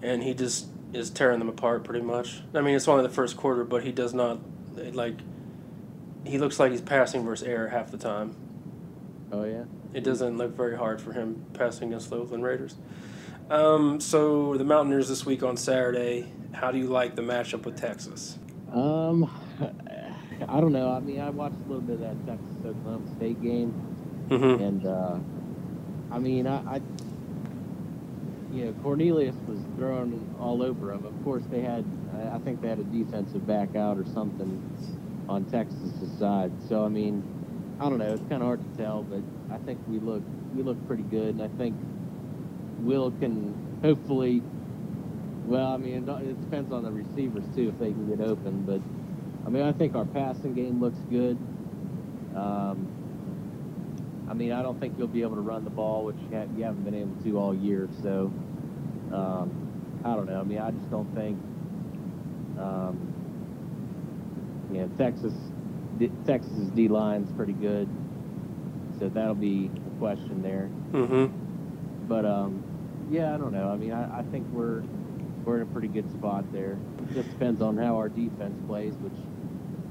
and 0.01 0.23
he 0.23 0.33
just 0.33 0.67
is 0.93 1.09
tearing 1.09 1.39
them 1.39 1.49
apart 1.49 1.83
pretty 1.83 2.03
much. 2.03 2.41
I 2.53 2.61
mean, 2.61 2.75
it's 2.75 2.87
only 2.87 3.03
the 3.03 3.13
first 3.13 3.35
quarter, 3.37 3.63
but 3.63 3.83
he 3.83 3.91
does 3.91 4.13
not 4.13 4.39
like. 4.75 5.15
He 6.25 6.37
looks 6.37 6.59
like 6.59 6.71
he's 6.71 6.81
passing 6.81 7.25
versus 7.25 7.45
air 7.45 7.67
half 7.67 7.91
the 7.91 7.97
time. 7.97 8.35
Oh 9.33 9.43
yeah. 9.45 9.63
It 9.93 10.03
doesn't 10.03 10.37
look 10.37 10.55
very 10.55 10.77
hard 10.77 11.01
for 11.01 11.11
him 11.11 11.43
passing 11.53 11.87
against 11.89 12.09
the 12.11 12.17
Oakland 12.17 12.43
Raiders. 12.43 12.75
Um, 13.49 13.99
so 13.99 14.55
the 14.57 14.63
Mountaineers 14.63 15.09
this 15.09 15.25
week 15.25 15.43
on 15.43 15.57
Saturday. 15.57 16.31
How 16.53 16.71
do 16.71 16.77
you 16.77 16.85
like 16.87 17.15
the 17.15 17.21
matchup 17.23 17.65
with 17.65 17.75
Texas? 17.75 18.37
Um, 18.71 19.29
I 20.47 20.61
don't 20.61 20.71
know. 20.71 20.91
I 20.91 20.99
mean, 20.99 21.19
I 21.19 21.29
watched 21.31 21.55
a 21.65 21.67
little 21.67 21.81
bit 21.81 21.95
of 21.95 22.01
that 22.01 22.25
Texas 22.27 22.55
Oklahoma 22.65 23.15
State 23.17 23.41
game, 23.41 23.73
Mm-hmm. 24.29 24.63
and 24.63 24.85
uh, 24.87 25.17
I 26.11 26.19
mean, 26.19 26.47
I, 26.47 26.75
I, 26.75 26.81
you 28.53 28.65
know, 28.65 28.73
Cornelius 28.83 29.35
was 29.47 29.59
thrown 29.77 30.35
all 30.39 30.61
over 30.61 30.91
him. 30.93 31.05
Of 31.05 31.23
course, 31.23 31.43
they 31.49 31.61
had, 31.61 31.83
I- 32.15 32.35
I 32.35 32.39
think 32.39 32.61
they 32.61 32.69
had 32.69 32.79
a 32.79 32.83
defensive 32.83 33.45
back 33.47 33.75
out 33.75 33.97
or 33.97 34.05
something 34.05 34.61
on 35.27 35.43
Texas's 35.45 36.17
side. 36.19 36.51
So 36.69 36.85
I 36.85 36.89
mean, 36.89 37.23
I 37.83 37.89
don't 37.89 37.97
know. 37.97 38.13
It's 38.13 38.29
kind 38.29 38.41
of 38.41 38.43
hard 38.43 38.61
to 38.63 38.77
tell, 38.81 39.03
but 39.03 39.21
I 39.53 39.57
think 39.65 39.77
we 39.89 39.99
look 39.99 40.23
we 40.55 40.63
look 40.63 40.77
pretty 40.87 41.03
good, 41.03 41.35
and 41.35 41.41
I 41.41 41.49
think 41.57 41.75
Will 42.79 43.11
can 43.11 43.53
hopefully. 43.81 44.41
Well, 45.45 45.67
I 45.67 45.75
mean, 45.75 46.07
it, 46.07 46.41
depends 46.41 46.71
on 46.71 46.83
the 46.83 46.91
receivers 46.91 47.43
too 47.53 47.67
if 47.67 47.79
they 47.79 47.91
can 47.91 48.07
get 48.07 48.25
open, 48.25 48.63
but 48.63 48.79
I 49.45 49.49
mean, 49.49 49.63
I 49.63 49.73
think 49.73 49.95
our 49.95 50.05
passing 50.05 50.53
game 50.53 50.79
looks 50.79 50.99
good. 51.09 51.37
Um, 52.37 52.87
I 54.29 54.33
mean, 54.33 54.53
I 54.53 54.61
don't 54.61 54.79
think 54.79 54.97
you'll 54.97 55.09
be 55.09 55.21
able 55.21 55.35
to 55.35 55.41
run 55.41 55.65
the 55.65 55.69
ball, 55.69 56.05
which 56.05 56.15
you, 56.31 56.37
ha- 56.37 56.47
you 56.55 56.63
haven't 56.63 56.85
been 56.85 56.95
able 56.95 57.21
to 57.21 57.37
all 57.37 57.53
year. 57.53 57.89
So, 58.01 58.31
um, 59.11 59.99
I 60.05 60.15
don't 60.15 60.27
know. 60.27 60.39
I 60.39 60.43
mean, 60.43 60.59
I 60.59 60.71
just 60.71 60.89
don't 60.89 61.13
think. 61.13 61.37
Um, 62.57 63.09
you 64.71 64.89
Texas, 64.97 65.33
D- 65.97 66.11
Texas's 66.25 66.69
D 66.69 66.87
line's 66.87 67.31
pretty 67.33 67.53
good, 67.53 67.87
so 68.99 69.09
that'll 69.09 69.35
be 69.35 69.69
a 69.87 69.99
question 69.99 70.41
there. 70.41 70.69
Mm-hmm. 70.91 72.07
But 72.07 72.25
um, 72.25 72.63
yeah, 73.09 73.33
I 73.33 73.37
don't 73.37 73.53
know. 73.53 73.69
I 73.69 73.75
mean, 73.75 73.91
I, 73.91 74.19
I 74.19 74.23
think 74.23 74.47
we're 74.51 74.83
we're 75.45 75.57
in 75.57 75.61
a 75.63 75.65
pretty 75.67 75.87
good 75.87 76.09
spot 76.11 76.51
there. 76.53 76.77
It 77.09 77.13
just 77.13 77.29
depends 77.29 77.61
on 77.61 77.77
how 77.77 77.97
our 77.97 78.09
defense 78.09 78.57
plays, 78.67 78.93
which 78.95 79.13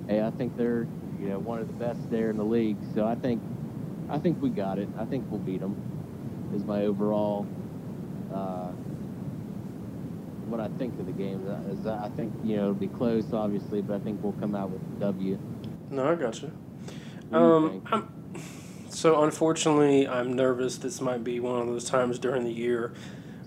hey, 0.09 0.23
I 0.23 0.31
think 0.31 0.57
they're 0.57 0.87
you 1.21 1.29
know 1.29 1.39
one 1.39 1.59
of 1.59 1.69
the 1.69 1.85
best 1.85 2.11
there 2.11 2.31
in 2.31 2.37
the 2.37 2.45
league. 2.45 2.79
So 2.95 3.07
I 3.07 3.15
think 3.15 3.43
I 4.09 4.19
think 4.19 4.43
we 4.43 4.51
got 4.51 4.79
it. 4.79 4.89
I 4.99 5.05
think 5.05 5.31
we'll 5.31 5.41
beat 5.41 5.61
them. 5.61 5.77
Is 6.55 6.65
my 6.65 6.85
overall 6.85 7.47
uh, 8.35 8.71
what 10.47 10.61
I 10.61 10.69
think 10.79 10.99
of 10.99 11.07
the 11.07 11.13
game. 11.13 11.47
Is 11.71 11.87
I 11.87 12.11
think 12.17 12.33
you 12.45 12.57
know 12.57 12.63
it'll 12.63 12.75
be 12.75 12.89
close, 12.89 13.33
obviously, 13.33 13.83
but 13.83 13.95
I 13.95 14.01
think 14.01 14.23
we'll 14.23 14.33
come 14.35 14.55
out 14.55 14.71
with 14.71 14.83
a 14.83 15.01
W. 15.01 15.39
No, 15.93 16.11
I 16.11 16.15
got 16.15 16.43
you. 16.43 16.51
What 17.29 17.39
do 17.39 17.45
you 17.45 17.45
Um. 17.45 17.83
I'm, 17.93 18.09
so 18.89 19.23
unfortunately, 19.23 20.07
I'm 20.07 20.35
nervous. 20.35 20.77
This 20.77 21.01
might 21.01 21.25
be 21.25 21.41
one 21.41 21.61
of 21.61 21.67
those 21.67 21.85
times 21.85 22.19
during 22.19 22.45
the 22.45 22.53
year 22.53 22.93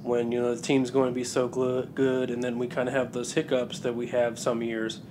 when 0.02 0.32
you 0.32 0.42
know 0.42 0.56
the 0.56 0.62
team's 0.62 0.92
going 0.92 1.10
to 1.10 1.16
be 1.16 1.24
so 1.24 1.50
gl- 1.50 1.94
good, 1.94 2.30
and 2.30 2.44
then 2.44 2.58
we 2.60 2.68
kind 2.68 2.88
of 2.88 2.96
have 2.96 3.14
those 3.14 3.34
hiccups 3.34 3.80
that 3.80 3.96
we 3.96 4.08
have 4.08 4.40
some 4.40 4.62
years. 4.62 5.02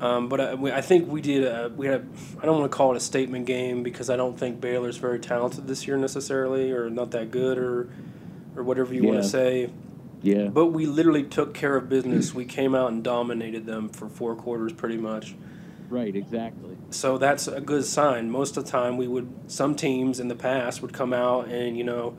Um, 0.00 0.28
but 0.28 0.40
I, 0.40 0.54
we, 0.54 0.72
I 0.72 0.80
think 0.80 1.08
we 1.08 1.20
did. 1.20 1.44
A, 1.44 1.70
we 1.74 1.86
had. 1.86 2.00
A, 2.00 2.40
I 2.42 2.46
don't 2.46 2.58
want 2.58 2.70
to 2.70 2.76
call 2.76 2.92
it 2.92 2.96
a 2.96 3.00
statement 3.00 3.46
game 3.46 3.82
because 3.82 4.10
I 4.10 4.16
don't 4.16 4.38
think 4.38 4.60
Baylor's 4.60 4.96
very 4.96 5.18
talented 5.20 5.66
this 5.66 5.86
year 5.86 5.96
necessarily, 5.96 6.72
or 6.72 6.90
not 6.90 7.10
that 7.12 7.30
good, 7.30 7.56
or 7.58 7.88
or 8.56 8.62
whatever 8.62 8.92
you 8.92 9.04
want 9.04 9.22
to 9.22 9.28
say. 9.28 9.70
yeah, 10.22 10.48
But 10.48 10.66
we 10.66 10.86
literally 10.86 11.22
took 11.22 11.54
care 11.54 11.76
of 11.76 11.88
business. 11.88 12.34
We 12.34 12.44
came 12.44 12.74
out 12.74 12.92
and 12.92 13.02
dominated 13.02 13.64
them 13.64 13.88
for 13.88 14.08
four 14.08 14.34
quarters, 14.34 14.72
pretty 14.72 14.98
much. 14.98 15.34
Right, 15.92 16.16
exactly. 16.16 16.76
So 16.90 17.18
that's 17.18 17.48
a 17.48 17.60
good 17.60 17.84
sign. 17.84 18.30
Most 18.30 18.56
of 18.56 18.64
the 18.64 18.70
time, 18.70 18.96
we 18.96 19.08
would 19.08 19.32
some 19.46 19.74
teams 19.74 20.20
in 20.20 20.28
the 20.28 20.34
past 20.36 20.82
would 20.82 20.92
come 20.92 21.12
out 21.12 21.48
and 21.48 21.76
you 21.76 21.84
know 21.84 22.16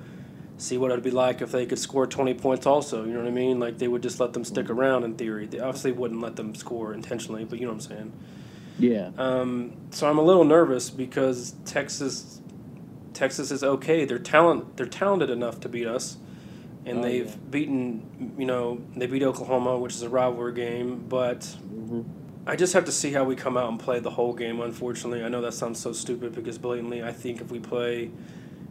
see 0.58 0.78
what 0.78 0.92
it'd 0.92 1.04
be 1.04 1.12
like 1.12 1.42
if 1.42 1.52
they 1.52 1.66
could 1.66 1.80
score 1.80 2.08
20 2.08 2.34
points 2.36 2.66
also. 2.66 3.04
You 3.06 3.14
know 3.14 3.20
what 3.20 3.28
I 3.28 3.32
mean? 3.32 3.60
Like 3.60 3.80
they 3.80 3.88
would 3.88 4.04
just 4.04 4.20
let 4.20 4.34
them 4.34 4.44
stick 4.46 4.70
around 4.70 5.04
in 5.04 5.16
theory. 5.16 5.48
They 5.48 5.60
obviously 5.60 5.92
wouldn't 5.92 6.22
let 6.22 6.36
them 6.38 6.56
score 6.56 6.94
intentionally, 6.94 7.46
but 7.46 7.60
you 7.60 7.66
know 7.66 7.74
what 7.74 7.86
I'm 7.86 7.92
saying. 7.92 8.14
Yeah, 8.80 9.12
Um, 9.18 9.74
so 9.92 10.10
I'm 10.10 10.18
a 10.18 10.24
little 10.24 10.44
nervous 10.46 10.90
because 10.90 11.56
Texas 11.66 12.42
Texas 13.14 13.52
is 13.52 13.64
okay. 13.64 14.06
They're 14.06 14.20
talent 14.20 14.78
they're 14.78 14.86
talented 14.88 15.30
enough 15.30 15.60
to 15.62 15.70
beat 15.70 15.88
us. 15.88 16.18
And 16.86 17.00
Oh, 17.00 17.04
they've 17.04 17.28
yeah. 17.28 17.36
beaten, 17.50 18.36
you 18.38 18.46
know, 18.46 18.82
they 18.96 19.08
beat 19.08 19.24
Oklahoma, 19.24 19.78
which 19.78 19.94
is 19.96 20.02
a 20.04 20.10
rivalry 20.10 20.54
game, 20.54 21.06
but 21.08 21.46
hmm 21.70 22.02
I 22.46 22.56
just 22.58 22.74
have 22.74 22.86
to 22.86 22.92
see 22.92 23.12
how 23.12 23.24
we 23.24 23.36
come 23.36 23.56
out 23.56 23.70
and 23.70 23.80
play 23.80 24.00
the 24.00 24.10
whole 24.10 24.34
game. 24.34 24.60
Unfortunately, 24.60 25.24
I 25.24 25.30
know 25.30 25.42
that 25.42 25.54
sounds 25.54 25.80
so 25.80 25.94
stupid 25.94 26.36
because 26.36 26.58
blatantly, 26.58 27.02
I 27.02 27.14
think 27.14 27.40
if 27.40 27.50
we 27.50 27.60
play 27.60 28.12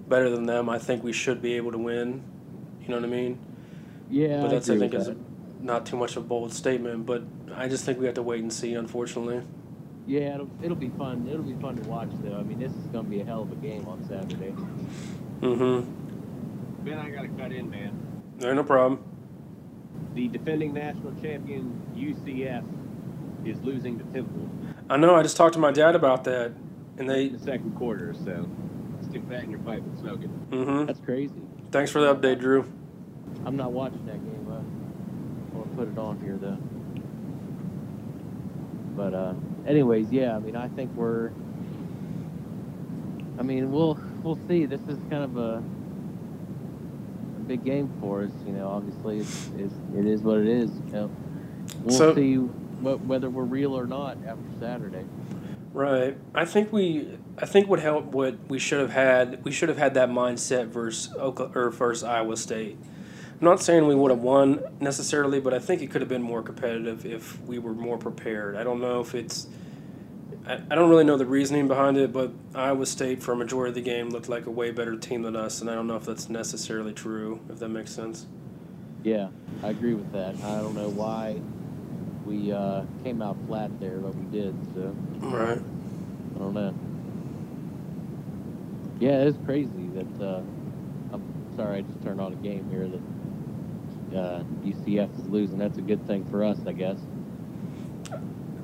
better 0.09 0.29
than 0.29 0.45
them, 0.45 0.69
I 0.69 0.79
think 0.79 1.03
we 1.03 1.13
should 1.13 1.41
be 1.41 1.55
able 1.55 1.73
to 1.73 1.79
win. 1.79 2.23
You 2.83 2.89
know 2.89 2.97
what 2.97 3.05
I 3.05 3.09
mean? 3.09 3.39
yeah. 4.11 4.43
but 4.43 4.51
that's 4.51 4.69
I, 4.69 4.75
agree 4.75 4.89
think 4.89 5.07
with 5.07 5.17
is 5.17 5.17
not 5.61 5.87
too 5.87 5.97
much 5.97 6.17
of 6.17 6.25
a 6.25 6.27
bold 6.27 6.53
statement. 6.53 7.07
But 7.07 7.23
I 7.55 7.69
just 7.69 7.85
think 7.85 7.99
we 7.99 8.05
have 8.07 8.17
to 8.17 8.23
wait 8.23 8.43
and 8.43 8.53
see. 8.53 8.75
Unfortunately, 8.75 9.43
Yeah, 10.07 10.35
it'll, 10.35 10.51
it'll 10.63 10.77
be 10.77 10.91
fun. 10.91 11.27
It'll 11.27 11.43
be 11.43 11.61
fun 11.61 11.77
to 11.77 11.89
watch, 11.89 12.11
though. 12.23 12.37
I 12.37 12.43
mean, 12.43 12.61
this 12.61 12.73
is 12.73 12.87
going 12.89 13.05
to 13.05 13.11
be 13.11 13.21
a 13.21 13.25
hell 13.25 13.43
of 13.43 13.53
a 13.53 13.57
game 13.57 13.87
on 13.89 14.05
Saturday. 14.07 14.53
mm-hmm. 15.41 16.85
Ben, 16.85 16.99
I 16.99 17.11
gotta 17.11 17.29
cut 17.29 17.53
in, 17.53 17.71
man. 17.71 17.97
There, 18.39 18.55
no 18.55 18.65
problem. 18.65 19.03
The 20.15 20.29
defending 20.29 20.75
national 20.75 21.15
champion 21.23 21.81
UCF 21.97 22.65
is 23.45 23.61
losing 23.63 23.99
to 23.99 24.05
Temple 24.07 24.49
I 24.91 24.97
know. 24.97 25.15
I 25.15 25.23
just 25.23 25.37
talked 25.37 25.55
to 25.55 25.61
my 25.61 25.71
dad 25.73 25.95
about 25.95 26.25
that, 26.25 26.53
and 26.99 27.09
they. 27.09 27.27
in 27.27 27.33
the 27.35 27.39
second 27.39 27.75
quarter, 27.77 28.13
so 28.25 28.47
stick 29.03 29.27
that 29.29 29.45
in 29.45 29.51
your 29.51 29.61
pipe 29.61 29.83
and 29.83 29.99
smoke 29.99 30.23
it. 30.23 30.51
Mm-hmm. 30.51 30.87
That's 30.87 31.01
crazy. 31.01 31.35
Thanks 31.71 31.91
for 31.91 32.01
the 32.01 32.15
update, 32.15 32.41
Drew. 32.41 32.71
I'm 33.47 33.57
not 33.57 33.73
watching 33.73 34.05
that 34.07 34.23
game. 34.23 34.47
Uh, 34.51 35.59
I'll 35.59 35.65
put 35.77 35.89
it 35.89 35.97
on 35.99 36.21
here, 36.21 36.37
though. 36.37 36.59
But, 38.97 39.15
uh, 39.15 39.35
anyways, 39.67 40.11
yeah, 40.13 40.37
I 40.37 40.39
mean, 40.39 40.57
I 40.57 40.69
think 40.69 40.95
we're. 40.95 41.31
I 43.39 43.43
mean, 43.43 43.73
we'll 43.73 43.99
we'll 44.23 44.39
see. 44.47 44.67
This 44.67 44.83
is 44.83 44.99
kind 45.11 45.25
of 45.25 45.37
a, 45.39 45.57
a 47.37 47.41
big 47.47 47.65
game 47.65 47.91
for 48.01 48.23
us. 48.25 48.31
You 48.47 48.53
know, 48.53 48.69
obviously, 48.69 49.21
it's, 49.21 49.51
it's 49.57 49.75
it 49.97 50.05
is 50.07 50.21
what 50.21 50.39
it 50.39 50.47
is. 50.47 50.71
You 50.87 50.93
know, 50.93 51.11
we'll 51.83 51.97
So- 51.97 52.15
see 52.15 52.37
what, 52.37 52.62
whether 52.83 53.31
we're 53.31 53.45
real 53.45 53.77
or 53.77 53.87
not 53.87 54.19
after 54.27 54.45
Saturday. 54.61 55.05
Right. 55.73 56.19
I 56.35 56.45
think 56.45 56.73
we. 56.73 57.09
I 57.39 57.47
think 57.47 57.69
what 57.69 57.81
help. 57.81 58.07
What 58.07 58.37
we 58.49 58.59
should 58.59 58.81
have 58.81 58.91
had. 58.91 59.43
We 59.45 59.53
should 59.53 59.69
have 59.69 59.79
had 59.79 59.95
that 59.95 60.11
mindset 60.11 60.67
versus 60.67 61.15
Oklahoma 61.15 61.59
or 61.59 61.71
versus 61.71 62.05
Iowa 62.05 62.37
State. 62.37 62.77
I'm 62.83 63.47
not 63.47 63.61
saying 63.61 63.87
we 63.87 63.95
would 63.95 64.11
have 64.11 64.21
won 64.21 64.63
necessarily, 64.81 65.41
but 65.41 65.55
I 65.55 65.59
think 65.59 65.83
it 65.83 65.91
could 65.91 66.03
have 66.03 66.09
been 66.09 66.23
more 66.23 66.43
competitive 66.43 67.07
if 67.07 67.41
we 67.43 67.59
were 67.59 67.73
more 67.73 67.97
prepared. 67.97 68.57
I 68.57 68.65
don't 68.65 68.81
know 68.81 69.01
if 69.01 69.15
it's. 69.15 69.47
I, 70.47 70.61
I 70.71 70.75
don't 70.75 70.91
really 70.91 71.05
know 71.05 71.17
the 71.17 71.27
reasoning 71.27 71.69
behind 71.69 71.97
it, 71.97 72.13
but 72.13 72.33
Iowa 72.55 72.85
State 72.85 73.23
for 73.23 73.33
a 73.33 73.37
majority 73.37 73.71
of 73.71 73.75
the 73.77 73.81
game 73.81 74.11
looked 74.11 74.29
like 74.29 74.45
a 74.45 74.51
way 74.51 74.73
better 74.73 74.97
team 74.97 75.23
than 75.23 75.37
us, 75.37 75.63
and 75.63 75.71
I 75.71 75.75
don't 75.75 75.87
know 75.87 75.97
if 75.97 76.05
that's 76.05 76.29
necessarily 76.29 76.93
true. 76.93 77.41
If 77.49 77.61
that 77.61 77.71
makes 77.71 77.93
sense. 77.93 78.27
Yeah, 79.03 79.29
I 79.63 79.71
agree 79.71 79.95
with 79.95 80.13
that. 80.13 80.35
I 80.45 80.61
don't 80.61 80.75
know 80.75 80.91
why 80.91 81.41
we 82.27 82.53
uh, 82.53 82.85
came 83.05 83.23
out 83.23 83.37
flat 83.47 83.79
there, 83.81 83.99
but 83.99 84.15
we 84.15 84.25
did. 84.37 84.55
So 84.75 84.95
Right. 85.19 85.59
I 85.59 86.39
don't 86.39 86.55
know. 86.55 86.75
Yeah, 89.01 89.23
it's 89.23 89.39
crazy 89.45 89.89
that. 89.95 90.25
Uh, 90.25 90.43
I'm 91.13 91.57
sorry, 91.57 91.79
I 91.79 91.81
just 91.83 92.03
turned 92.03 92.21
on 92.21 92.33
a 92.33 92.37
game 92.37 92.69
here 92.71 92.89
that 92.89 94.19
uh, 94.19 94.43
UCF 94.65 95.19
is 95.19 95.29
losing. 95.29 95.59
That's 95.59 95.79
a 95.79 95.83
good 95.83 96.07
thing 96.07 96.25
for 96.27 96.45
us, 96.45 96.59
I 96.67 96.73
guess. 96.73 96.99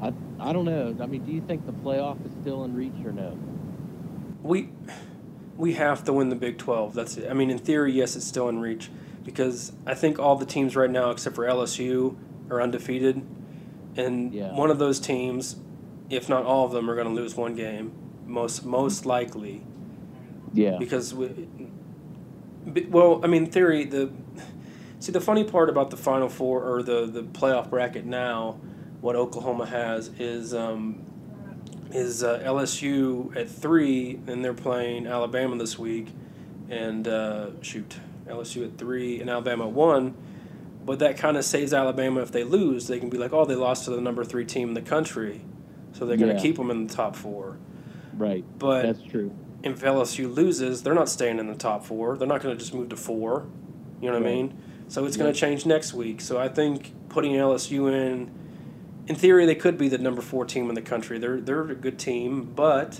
I 0.00 0.12
I 0.40 0.52
don't 0.52 0.64
know. 0.64 0.96
I 1.00 1.06
mean, 1.06 1.24
do 1.24 1.32
you 1.32 1.40
think 1.40 1.66
the 1.66 1.72
playoff 1.72 2.24
is 2.24 2.32
still 2.40 2.64
in 2.64 2.74
reach 2.74 3.04
or 3.04 3.12
no? 3.12 3.36
We 4.42 4.70
we 5.56 5.74
have 5.74 6.04
to 6.04 6.12
win 6.12 6.28
the 6.28 6.36
Big 6.36 6.56
12. 6.58 6.94
That's 6.94 7.16
it. 7.16 7.28
I 7.28 7.34
mean, 7.34 7.50
in 7.50 7.58
theory, 7.58 7.92
yes, 7.92 8.14
it's 8.14 8.24
still 8.24 8.48
in 8.48 8.60
reach 8.60 8.90
because 9.24 9.72
I 9.84 9.94
think 9.94 10.18
all 10.20 10.36
the 10.36 10.46
teams 10.46 10.76
right 10.76 10.88
now, 10.88 11.10
except 11.10 11.34
for 11.34 11.44
LSU, 11.44 12.16
are 12.48 12.62
undefeated, 12.62 13.26
and 13.98 14.32
Yeah. 14.32 14.54
one 14.54 14.70
of 14.70 14.78
those 14.78 14.98
teams, 15.00 15.56
if 16.08 16.28
not 16.28 16.44
all 16.44 16.64
of 16.64 16.72
them, 16.72 16.88
are 16.90 16.94
going 16.94 17.08
to 17.08 17.12
lose 17.14 17.36
one 17.36 17.54
game, 17.54 17.92
most 18.26 18.64
most 18.64 19.04
likely 19.04 19.62
Yeah. 20.54 20.78
because 20.78 21.14
we. 21.14 21.28
Well, 22.90 23.20
I 23.22 23.26
mean, 23.26 23.46
theory, 23.46 23.84
the 23.84 24.10
see 25.00 25.12
the 25.12 25.20
funny 25.20 25.44
part 25.44 25.68
about 25.70 25.90
the 25.90 25.96
Final 25.96 26.28
Four 26.28 26.62
or 26.64 26.82
the 26.82 27.06
the 27.06 27.22
playoff 27.22 27.70
bracket 27.70 28.04
now, 28.04 28.56
what 29.00 29.16
Oklahoma 29.16 29.66
has 29.66 30.08
is 30.18 30.52
um, 30.54 31.02
is 31.92 32.22
uh, 32.22 32.40
LSU 32.44 33.34
at 33.36 33.48
three, 33.48 34.20
and 34.26 34.44
they're 34.44 34.52
playing 34.54 35.06
Alabama 35.06 35.56
this 35.56 35.78
week, 35.78 36.08
and 36.68 37.08
uh, 37.08 37.50
shoot, 37.62 37.96
LSU 38.28 38.64
at 38.66 38.76
three 38.76 39.20
and 39.20 39.30
Alabama 39.30 39.66
at 39.66 39.72
one. 39.72 40.14
But 40.88 41.00
that 41.00 41.18
kind 41.18 41.36
of 41.36 41.44
saves 41.44 41.74
Alabama 41.74 42.22
if 42.22 42.32
they 42.32 42.44
lose. 42.44 42.86
They 42.86 42.98
can 42.98 43.10
be 43.10 43.18
like, 43.18 43.34
oh, 43.34 43.44
they 43.44 43.54
lost 43.54 43.84
to 43.84 43.90
the 43.90 44.00
number 44.00 44.24
three 44.24 44.46
team 44.46 44.68
in 44.68 44.74
the 44.74 44.80
country, 44.80 45.42
so 45.92 46.06
they're 46.06 46.16
going 46.16 46.30
to 46.30 46.36
Yeah. 46.36 46.40
keep 46.40 46.56
them 46.56 46.70
in 46.70 46.86
the 46.86 46.94
top 46.94 47.14
four. 47.14 47.58
Right. 48.16 48.42
But 48.58 48.84
That's 48.84 49.02
true. 49.02 49.30
if 49.62 49.82
LSU 49.82 50.34
loses, 50.34 50.82
they're 50.82 50.94
not 50.94 51.10
staying 51.10 51.38
in 51.40 51.46
the 51.46 51.54
top 51.54 51.84
four. 51.84 52.16
They're 52.16 52.26
not 52.26 52.40
going 52.40 52.56
to 52.56 52.58
just 52.58 52.72
move 52.72 52.88
to 52.88 52.96
four. 52.96 53.44
You 54.00 54.08
know 54.10 54.18
what 54.18 54.26
I 54.26 54.32
mean? 54.32 54.56
So 54.88 55.04
it's 55.04 55.18
going 55.18 55.30
to 55.30 55.38
change 55.38 55.66
next 55.66 55.92
week. 55.92 56.22
So 56.22 56.38
I 56.38 56.48
think 56.48 56.94
putting 57.10 57.32
LSU 57.32 57.92
in, 57.92 58.30
in 59.08 59.14
theory, 59.14 59.44
they 59.44 59.54
could 59.56 59.76
be 59.76 59.88
the 59.90 59.98
number 59.98 60.22
four 60.22 60.46
team 60.46 60.70
in 60.70 60.74
the 60.74 60.80
country. 60.80 61.18
They're 61.18 61.38
they're 61.38 61.68
a 61.70 61.74
good 61.74 61.98
team, 61.98 62.44
but 62.56 62.98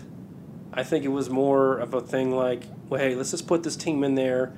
I 0.74 0.82
think 0.82 1.07
it 1.07 1.09
was 1.09 1.30
more 1.30 1.78
of 1.78 1.95
a 1.95 2.03
thing 2.03 2.32
like, 2.36 2.64
well, 2.91 3.01
hey, 3.01 3.14
let's 3.14 3.30
just 3.30 3.47
put 3.47 3.62
this 3.62 3.76
team 3.76 4.05
in 4.05 4.14
there. 4.14 4.53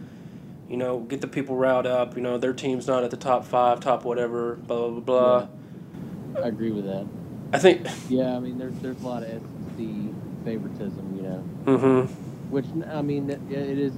You 0.71 0.77
know, 0.77 1.01
get 1.01 1.21
the 1.21 1.27
people 1.27 1.57
riled 1.57 1.87
up. 1.87 2.15
You 2.17 2.23
know, 2.23 2.39
their 2.39 2.53
team's 2.53 2.87
not 2.87 3.03
at 3.03 3.11
the 3.11 3.17
top 3.17 3.45
five, 3.45 3.81
top 3.81 4.05
whatever, 4.05 4.55
blah 4.55 4.89
blah 4.89 5.01
blah. 5.01 5.47
blah. 5.47 6.45
I 6.45 6.47
agree 6.49 6.71
with 6.71 6.85
that. 6.87 7.07
I 7.53 7.59
think. 7.59 7.87
Yeah, 8.09 8.37
I 8.37 8.39
mean, 8.39 8.57
there's 8.57 8.79
there's 8.79 9.03
a 9.03 9.07
lot 9.07 9.25
of 9.25 9.29
SEC 9.31 9.87
favoritism, 10.45 11.17
you 11.17 11.23
know, 11.23 11.39
hmm 11.77 12.13
which 12.51 12.67
I 12.89 13.03
mean, 13.03 13.29
it, 13.31 13.41
it 13.51 13.79
is 13.79 13.93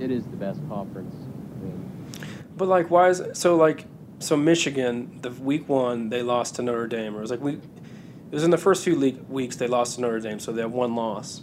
it 0.00 0.10
is 0.10 0.24
the 0.24 0.36
best 0.36 0.60
conference. 0.68 1.14
I 1.14 1.64
mean, 1.64 1.90
But 2.56 2.68
like, 2.68 2.90
why 2.90 3.10
is 3.10 3.22
so 3.34 3.56
like 3.56 3.84
so 4.18 4.36
Michigan 4.36 5.18
the 5.20 5.30
week 5.30 5.68
one 5.68 6.08
they 6.08 6.22
lost 6.22 6.54
to 6.56 6.62
Notre 6.62 6.86
Dame. 6.86 7.14
Or 7.14 7.18
it 7.18 7.22
was 7.22 7.30
like 7.30 7.42
we 7.42 7.52
it 7.54 8.32
was 8.32 8.42
in 8.42 8.50
the 8.50 8.58
first 8.58 8.84
few 8.84 8.96
league 8.96 9.20
weeks 9.28 9.56
they 9.56 9.68
lost 9.68 9.96
to 9.96 10.00
Notre 10.00 10.20
Dame, 10.20 10.38
so 10.40 10.50
they 10.52 10.62
have 10.62 10.72
one 10.72 10.94
loss. 10.94 11.42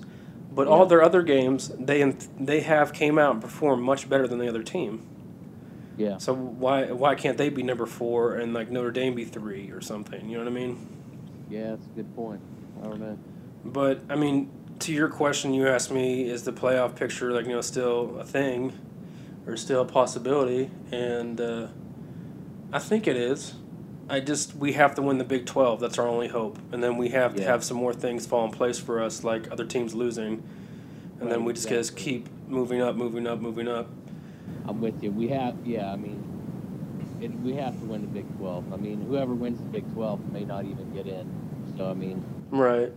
But 0.55 0.67
all 0.67 0.85
their 0.85 1.01
other 1.01 1.23
games 1.23 1.69
they 1.79 2.03
they 2.39 2.61
have 2.61 2.93
came 2.93 3.17
out 3.17 3.31
and 3.33 3.41
performed 3.41 3.83
much 3.83 4.07
better 4.09 4.27
than 4.27 4.39
the 4.39 4.47
other 4.47 4.63
team. 4.63 5.05
yeah, 5.97 6.17
So 6.17 6.33
why 6.33 6.91
why 6.91 7.15
can't 7.15 7.37
they 7.37 7.49
be 7.49 7.63
number 7.63 7.85
four 7.85 8.35
and 8.35 8.53
like 8.53 8.69
Notre 8.69 8.91
Dame 8.91 9.15
be 9.15 9.25
three 9.25 9.71
or 9.71 9.81
something? 9.81 10.29
You 10.29 10.37
know 10.37 10.43
what 10.43 10.51
I 10.51 10.55
mean? 10.55 10.87
yeah, 11.49 11.71
that's 11.71 11.85
a 11.85 11.89
good 11.89 12.15
point. 12.15 12.41
I 12.81 12.85
don't 12.87 12.99
know. 12.99 13.17
But 13.65 14.01
I 14.09 14.15
mean, 14.15 14.49
to 14.79 14.91
your 14.91 15.07
question, 15.07 15.53
you 15.53 15.67
asked 15.67 15.91
me, 15.91 16.29
is 16.29 16.43
the 16.43 16.53
playoff 16.53 16.95
picture 16.95 17.31
like 17.31 17.45
you 17.45 17.53
know 17.53 17.61
still 17.61 18.19
a 18.19 18.25
thing, 18.25 18.73
or 19.47 19.55
still 19.57 19.81
a 19.81 19.85
possibility? 19.85 20.69
And 20.91 21.39
uh, 21.39 21.67
I 22.71 22.79
think 22.79 23.07
it 23.07 23.15
is. 23.15 23.53
I 24.13 24.19
just 24.19 24.55
we 24.55 24.73
have 24.73 24.93
to 24.95 25.01
win 25.01 25.17
the 25.17 25.23
Big 25.23 25.47
Twelve. 25.47 25.79
That's 25.79 25.97
our 25.97 26.07
only 26.07 26.27
hope, 26.27 26.59
and 26.71 26.83
then 26.83 26.97
we 26.97 27.09
have 27.09 27.35
to 27.35 27.43
have 27.43 27.63
some 27.63 27.77
more 27.77 27.95
things 27.95 28.27
fall 28.27 28.45
in 28.45 28.51
place 28.51 28.77
for 28.77 29.01
us, 29.01 29.23
like 29.23 29.51
other 29.51 29.65
teams 29.65 29.95
losing, 29.95 30.43
and 31.19 31.31
then 31.31 31.43
we 31.45 31.53
just 31.53 31.67
just 31.67 31.93
exactly. 31.93 32.13
keep 32.19 32.29
moving 32.47 32.79
up, 32.79 32.95
moving 32.95 33.25
up, 33.25 33.39
moving 33.39 33.67
up. 33.67 33.89
I'm 34.67 34.81
with 34.81 35.01
you. 35.01 35.09
We 35.09 35.29
have, 35.29 35.55
yeah, 35.65 35.91
I 35.91 35.95
mean, 35.95 37.17
it, 37.21 37.33
we 37.39 37.53
have 37.53 37.73
to 37.79 37.85
win 37.85 38.01
the 38.01 38.07
Big 38.07 38.37
12. 38.37 38.71
I 38.71 38.75
mean, 38.75 39.01
whoever 39.01 39.33
wins 39.33 39.57
the 39.57 39.65
Big 39.65 39.91
12 39.93 40.31
may 40.31 40.43
not 40.45 40.65
even 40.65 40.93
get 40.93 41.07
in. 41.07 41.73
So 41.75 41.89
I 41.89 41.95
mean, 41.95 42.23
Right. 42.51 42.91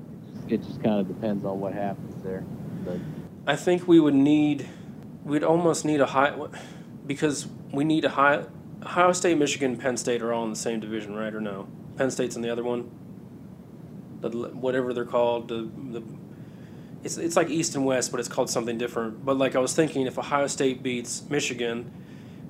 it 0.48 0.58
just 0.58 0.82
kind 0.82 1.00
of 1.00 1.08
depends 1.08 1.46
on 1.46 1.58
what 1.58 1.72
happens 1.72 2.22
there. 2.22 2.44
But 2.84 2.98
I 3.46 3.56
think 3.56 3.88
we 3.88 3.98
would 4.00 4.14
need, 4.14 4.68
we'd 5.24 5.42
almost 5.42 5.86
need 5.86 6.02
a 6.02 6.06
high, 6.06 6.36
because 7.06 7.46
we 7.72 7.84
need 7.84 8.04
a 8.04 8.10
high. 8.10 8.44
Ohio 8.86 9.10
State, 9.10 9.36
Michigan, 9.36 9.76
Penn 9.76 9.96
State 9.96 10.22
are 10.22 10.32
all 10.32 10.44
in 10.44 10.50
the 10.50 10.56
same 10.56 10.78
division, 10.78 11.12
right? 11.16 11.34
Or 11.34 11.40
no? 11.40 11.66
Penn 11.96 12.08
State's 12.08 12.36
in 12.36 12.42
the 12.42 12.50
other 12.50 12.62
one. 12.62 12.88
The 14.20 14.30
whatever 14.30 14.92
they're 14.94 15.04
called, 15.04 15.48
the 15.48 15.68
the. 15.90 16.02
It's 17.02 17.16
it's 17.18 17.34
like 17.36 17.50
East 17.50 17.74
and 17.74 17.84
West, 17.84 18.12
but 18.12 18.20
it's 18.20 18.28
called 18.28 18.48
something 18.48 18.78
different. 18.78 19.24
But 19.24 19.38
like 19.38 19.56
I 19.56 19.58
was 19.58 19.74
thinking, 19.74 20.06
if 20.06 20.18
Ohio 20.18 20.46
State 20.46 20.84
beats 20.84 21.28
Michigan, 21.28 21.90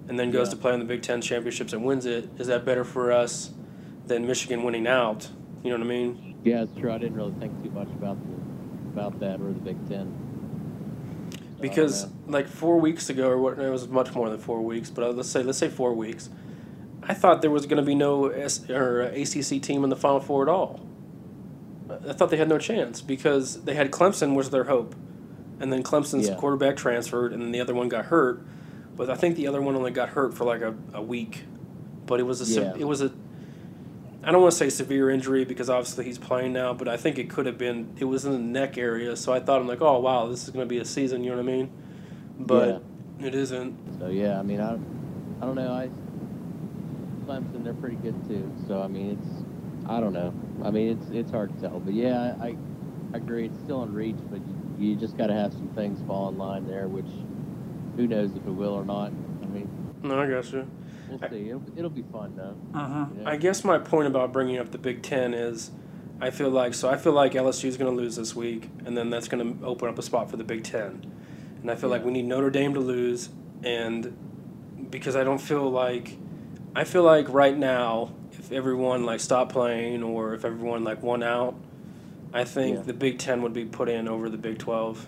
and 0.09 0.18
then 0.18 0.30
goes 0.30 0.49
Yeah. 0.49 0.55
to 0.55 0.57
play 0.61 0.74
in 0.74 0.78
the 0.78 0.84
Big 0.84 1.01
Ten 1.03 1.22
championships 1.22 1.72
and 1.72 1.84
wins 1.84 2.05
it, 2.05 2.28
is 2.39 2.49
that 2.49 2.66
better 2.66 2.84
for 2.84 3.12
us 3.12 3.51
than 4.07 4.26
Michigan 4.26 4.62
winning 4.62 4.87
out? 4.87 5.28
You 5.64 5.70
know 5.70 5.78
what 5.78 5.87
I 5.87 5.89
mean? 5.89 6.34
yeah, 6.45 6.62
it's 6.62 6.78
true. 6.78 6.93
I 6.93 6.99
didn't 6.99 7.16
really 7.16 7.32
think 7.41 7.61
too 7.64 7.70
much 7.70 7.89
about 7.89 8.18
the, 8.24 8.34
about 8.93 9.18
that 9.20 9.41
or 9.41 9.49
the 9.53 9.61
Big 9.61 9.89
Ten. 9.89 10.14
So, 11.59 11.62
I 11.62 11.66
don't 11.66 11.70
because 11.70 12.04
know. 12.04 12.12
like 12.28 12.48
four 12.48 12.78
weeks 12.78 13.09
ago 13.11 13.28
or 13.28 13.38
what 13.38 13.59
it 13.59 13.70
was 13.70 13.88
much 13.88 14.14
more 14.14 14.28
than 14.30 14.38
four 14.38 14.61
weeks 14.62 14.90
but 14.90 15.04
uh, 15.04 15.11
let's 15.11 15.30
say 15.30 15.42
let's 15.42 15.59
say 15.59 15.68
four 15.68 15.94
weeks 15.94 16.28
i 17.02 17.14
thought 17.14 17.40
there 17.40 17.50
was 17.50 17.64
going 17.66 17.78
to 17.82 17.86
be 17.86 17.94
no 17.94 18.26
S- 18.26 18.68
or 18.68 19.02
uh, 19.02 19.07
acc 19.20 19.62
team 19.62 19.82
in 19.84 19.88
the 19.90 19.96
final 19.96 20.20
four 20.20 20.42
at 20.42 20.48
all 20.48 20.80
i 22.09 22.12
thought 22.12 22.30
they 22.30 22.36
had 22.36 22.48
no 22.48 22.59
chance 22.59 23.00
because 23.00 23.62
they 23.64 23.74
had 23.74 23.90
clemson 23.90 24.34
was 24.34 24.50
their 24.50 24.64
hope 24.64 24.94
and 25.61 25.72
then 25.72 25.82
clemson's 25.82 26.28
Yeah. 26.28 26.34
quarterback 26.36 26.76
transferred 26.76 27.32
and 27.32 27.40
then 27.42 27.52
the 27.52 27.61
other 27.61 27.74
one 27.74 27.88
got 27.88 28.07
hurt 28.07 28.42
but 28.94 29.09
i 29.09 29.14
think 29.14 29.36
the 29.36 29.46
other 29.46 29.62
one 29.62 29.76
only 29.76 29.92
got 29.92 30.11
hurt 30.11 30.34
for 30.34 30.44
like 30.44 30.61
a, 30.61 30.74
a 30.92 31.00
week 31.02 31.44
but 32.07 32.20
it 32.20 32.24
was 32.24 32.40
a 32.42 32.61
Yeah. 32.61 32.74
it 32.78 32.84
was 32.84 33.00
a 33.00 33.11
I 34.26 34.32
don't 34.32 34.42
want 34.42 34.52
to 34.52 34.58
say 34.58 34.70
severe 34.70 35.08
injury 35.08 35.44
because 35.44 35.70
obviously 35.70 36.04
he's 36.04 36.18
playing 36.18 36.52
now, 36.52 36.74
but 36.74 36.88
I 36.88 36.96
think 36.96 37.16
it 37.16 37.30
could 37.30 37.46
have 37.46 37.58
been. 37.58 37.94
It 37.96 38.06
was 38.06 38.24
in 38.24 38.32
the 38.32 38.38
neck 38.38 38.76
area, 38.76 39.16
so 39.16 39.32
I 39.32 39.38
thought 39.38 39.60
I'm 39.60 39.68
like, 39.68 39.80
oh 39.80 40.00
wow, 40.00 40.26
this 40.26 40.42
is 40.42 40.50
going 40.50 40.66
to 40.66 40.68
be 40.68 40.78
a 40.78 40.84
season. 40.84 41.22
You 41.22 41.30
know 41.30 41.36
what 41.36 41.44
I 41.44 41.52
mean? 41.52 41.70
But 42.36 42.82
it 43.20 43.36
isn't. 43.36 44.00
So 44.00 44.08
yeah, 44.08 44.36
I 44.36 44.42
mean, 44.42 44.60
I, 44.60 44.74
I 44.74 45.46
don't 45.46 45.54
know. 45.54 45.72
I 45.72 45.88
Clemson, 47.24 47.62
they're 47.62 47.74
pretty 47.74 47.96
good 47.96 48.20
too. 48.28 48.52
So 48.66 48.82
I 48.82 48.88
mean, 48.88 49.12
it's 49.12 49.88
I 49.88 50.00
don't 50.00 50.12
know. 50.12 50.34
I 50.64 50.72
mean, 50.72 50.98
it's 50.98 51.10
it's 51.10 51.30
hard 51.30 51.54
to 51.54 51.60
tell. 51.60 51.78
But 51.78 51.94
yeah, 51.94 52.34
I, 52.40 52.56
I 53.14 53.16
agree. 53.16 53.46
It's 53.46 53.60
still 53.60 53.84
in 53.84 53.94
reach, 53.94 54.16
but 54.28 54.40
you, 54.40 54.88
you 54.88 54.96
just 54.96 55.16
got 55.16 55.28
to 55.28 55.34
have 55.34 55.52
some 55.52 55.68
things 55.76 56.04
fall 56.04 56.28
in 56.30 56.36
line 56.36 56.66
there, 56.66 56.88
which 56.88 57.06
who 57.94 58.08
knows 58.08 58.32
if 58.34 58.44
it 58.44 58.50
will 58.50 58.74
or 58.74 58.84
not. 58.84 59.12
I 59.42 59.46
mean, 59.46 59.68
No, 60.02 60.20
I 60.20 60.28
got 60.28 60.52
you. 60.52 60.68
We'll 61.09 61.18
see. 61.30 61.48
It'll, 61.48 61.62
it'll 61.76 61.90
be 61.90 62.02
fun 62.12 62.34
though. 62.36 62.57
Uh-huh. 62.78 63.07
Yeah. 63.18 63.28
I 63.28 63.36
guess 63.36 63.64
my 63.64 63.78
point 63.78 64.07
about 64.09 64.32
bringing 64.32 64.59
up 64.59 64.70
the 64.70 64.78
Big 64.78 65.02
Ten 65.02 65.34
is, 65.34 65.70
I 66.20 66.30
feel 66.30 66.50
like 66.50 66.74
so 66.74 66.88
I 66.88 66.96
feel 66.96 67.12
like 67.12 67.32
LSU 67.32 67.66
is 67.66 67.76
going 67.76 67.90
to 67.90 67.96
lose 67.96 68.16
this 68.16 68.34
week, 68.34 68.70
and 68.84 68.96
then 68.96 69.11
that's 69.11 69.28
going 69.28 69.59
to 69.59 69.64
open 69.66 69.88
up 69.88 69.98
a 69.98 70.02
spot 70.02 70.30
for 70.30 70.36
the 70.36 70.44
Big 70.44 70.64
Ten, 70.64 71.04
and 71.62 71.70
I 71.70 71.74
feel 71.76 71.90
like 71.90 72.04
we 72.04 72.12
need 72.12 72.24
Notre 72.26 72.50
Dame 72.50 72.74
to 72.74 72.80
lose, 72.80 73.28
and 73.62 74.16
because 74.90 75.16
I 75.16 75.24
don't 75.24 75.40
feel 75.40 75.68
like, 75.70 76.16
I 76.74 76.84
feel 76.84 77.02
like 77.02 77.28
right 77.28 77.57
now 77.57 78.12
if 78.32 78.52
everyone 78.52 79.04
like 79.04 79.18
stopped 79.20 79.52
playing 79.52 80.02
or 80.02 80.34
if 80.34 80.44
everyone 80.44 80.84
like 80.84 81.02
won 81.02 81.22
out, 81.22 81.54
I 82.32 82.44
think 82.44 82.76
Yeah. 82.76 82.82
the 82.82 82.92
Big 82.92 83.18
Ten 83.18 83.42
would 83.42 83.52
be 83.52 83.64
put 83.64 83.88
in 83.88 84.07
over 84.09 84.28
the 84.28 84.36
Big 84.38 84.59
Twelve. 84.59 85.07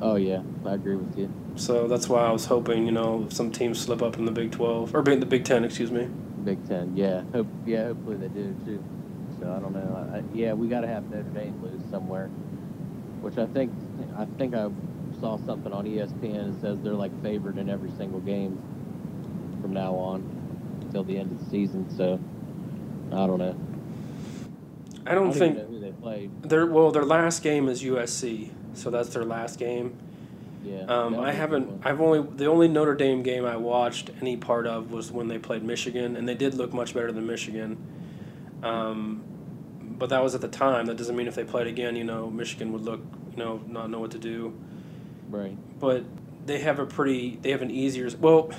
Oh 0.00 0.16
yeah, 0.16 0.42
I 0.64 0.74
agree 0.74 0.96
with 0.96 1.16
you. 1.18 1.32
So 1.56 1.88
that's 1.88 2.08
why 2.08 2.26
I 2.26 2.30
was 2.30 2.44
hoping, 2.44 2.84
you 2.84 2.92
know, 2.92 3.26
some 3.30 3.50
teams 3.50 3.80
slip 3.80 4.02
up 4.02 4.18
in 4.18 4.26
the 4.26 4.30
Big 4.30 4.52
Twelve 4.52 4.94
or 4.94 5.02
the 5.02 5.26
Big 5.26 5.44
Ten, 5.44 5.64
excuse 5.64 5.90
me. 5.90 6.08
Big 6.44 6.66
Ten, 6.68 6.96
yeah. 6.96 7.22
Hope, 7.32 7.46
yeah, 7.64 7.86
hopefully 7.86 8.16
they 8.16 8.28
do 8.28 8.54
too. 8.64 8.84
So 9.40 9.52
I 9.52 9.58
don't 9.58 9.72
know. 9.72 10.10
I, 10.12 10.18
I, 10.18 10.22
yeah, 10.34 10.52
we 10.52 10.68
got 10.68 10.80
to 10.82 10.86
have 10.86 11.10
Notre 11.10 11.22
Dame 11.30 11.60
lose 11.62 11.82
somewhere, 11.90 12.28
which 13.20 13.38
I 13.38 13.46
think 13.46 13.72
I 14.16 14.26
think 14.38 14.54
I 14.54 14.68
saw 15.20 15.38
something 15.46 15.72
on 15.72 15.86
ESPN 15.86 16.54
that 16.54 16.60
says 16.60 16.78
they're 16.82 16.92
like 16.92 17.12
favored 17.22 17.58
in 17.58 17.68
every 17.68 17.90
single 17.92 18.20
game 18.20 18.60
from 19.60 19.72
now 19.72 19.94
on 19.94 20.20
until 20.82 21.04
the 21.04 21.18
end 21.18 21.32
of 21.32 21.44
the 21.44 21.50
season. 21.50 21.88
So 21.96 22.20
I 23.12 23.26
don't 23.26 23.38
know. 23.38 23.56
I 25.06 25.14
don't, 25.14 25.28
even 25.28 25.38
think 25.38 25.56
know 25.56 25.66
who 25.66 25.80
they 25.80 25.92
played. 25.92 26.42
their 26.42 26.66
well 26.66 26.90
their 26.90 27.04
last 27.04 27.42
game 27.42 27.68
is 27.68 27.82
USC, 27.82 28.50
so 28.76 28.90
that's 28.90 29.08
their 29.10 29.24
last 29.24 29.58
game. 29.58 29.96
Yeah. 30.62 30.84
Um, 30.88 31.18
I 31.20 31.32
haven't. 31.32 31.82
I've 31.84 32.00
only 32.00 32.22
the 32.22 32.46
only 32.46 32.66
Notre 32.66 32.94
Dame 32.94 33.22
game 33.22 33.44
I 33.44 33.56
watched 33.56 34.10
any 34.20 34.36
part 34.36 34.66
of 34.66 34.90
was 34.90 35.12
when 35.12 35.28
they 35.28 35.38
played 35.38 35.62
Michigan, 35.62 36.16
and 36.16 36.28
they 36.28 36.34
did 36.34 36.54
look 36.54 36.72
much 36.72 36.92
better 36.92 37.12
than 37.12 37.26
Michigan. 37.26 37.76
Um, 38.62 39.22
but 39.80 40.08
that 40.10 40.22
was 40.22 40.34
at 40.34 40.40
the 40.40 40.48
time. 40.48 40.86
That 40.86 40.96
doesn't 40.96 41.14
mean 41.14 41.28
if 41.28 41.34
they 41.34 41.44
played 41.44 41.68
again, 41.68 41.94
you 41.94 42.04
know, 42.04 42.28
Michigan 42.28 42.72
would 42.72 42.82
look, 42.82 43.00
you 43.32 43.36
know, 43.36 43.60
not 43.68 43.90
know 43.90 44.00
what 44.00 44.10
to 44.12 44.18
do. 44.18 44.58
Right. 45.30 45.56
But 45.78 46.04
they 46.44 46.58
have 46.58 46.78
a 46.78 46.86
pretty. 46.86 47.38
They 47.40 47.50
have 47.50 47.62
an 47.62 47.70
easier. 47.70 48.10
Well, 48.18 48.50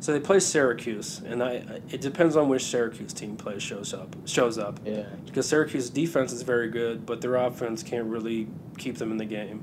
so 0.00 0.12
they 0.12 0.20
play 0.20 0.40
Syracuse, 0.40 1.20
and 1.24 1.42
I. 1.42 1.80
It 1.90 2.00
depends 2.00 2.36
on 2.36 2.48
which 2.48 2.64
Syracuse 2.64 3.12
team 3.12 3.36
plays 3.36 3.62
shows 3.62 3.92
up. 3.94 4.16
Shows 4.26 4.58
up 4.58 4.80
Yeah. 4.84 5.04
because 5.26 5.46
Syracuse 5.48 5.90
defense 5.90 6.32
is 6.32 6.42
very 6.42 6.68
good, 6.70 7.06
but 7.06 7.20
their 7.20 7.36
offense 7.36 7.82
can't 7.82 8.06
really 8.06 8.48
keep 8.78 8.96
them 8.98 9.10
in 9.12 9.18
the 9.18 9.24
game. 9.26 9.62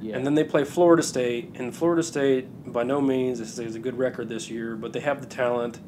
Yeah. 0.00 0.16
And 0.16 0.26
then 0.26 0.34
they 0.34 0.44
play 0.44 0.64
Florida 0.64 1.02
State, 1.02 1.52
and 1.54 1.74
Florida 1.74 2.02
State 2.02 2.46
by 2.72 2.82
no 2.82 3.00
means 3.00 3.40
is, 3.40 3.58
is 3.58 3.74
a 3.74 3.78
good 3.78 3.96
record 3.98 4.28
this 4.28 4.50
year, 4.50 4.76
but 4.76 4.92
they 4.92 5.00
have 5.00 5.20
the 5.20 5.26
talent 5.26 5.80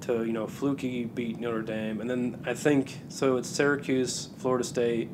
to 0.00 0.24
you 0.24 0.32
know 0.32 0.48
fluky 0.48 1.04
beat 1.04 1.38
Notre 1.38 1.62
Dame, 1.62 2.00
and 2.00 2.10
then 2.10 2.42
I 2.44 2.54
think 2.54 2.98
so. 3.08 3.36
It's 3.36 3.48
Syracuse, 3.48 4.30
Florida 4.38 4.64
State, 4.64 5.10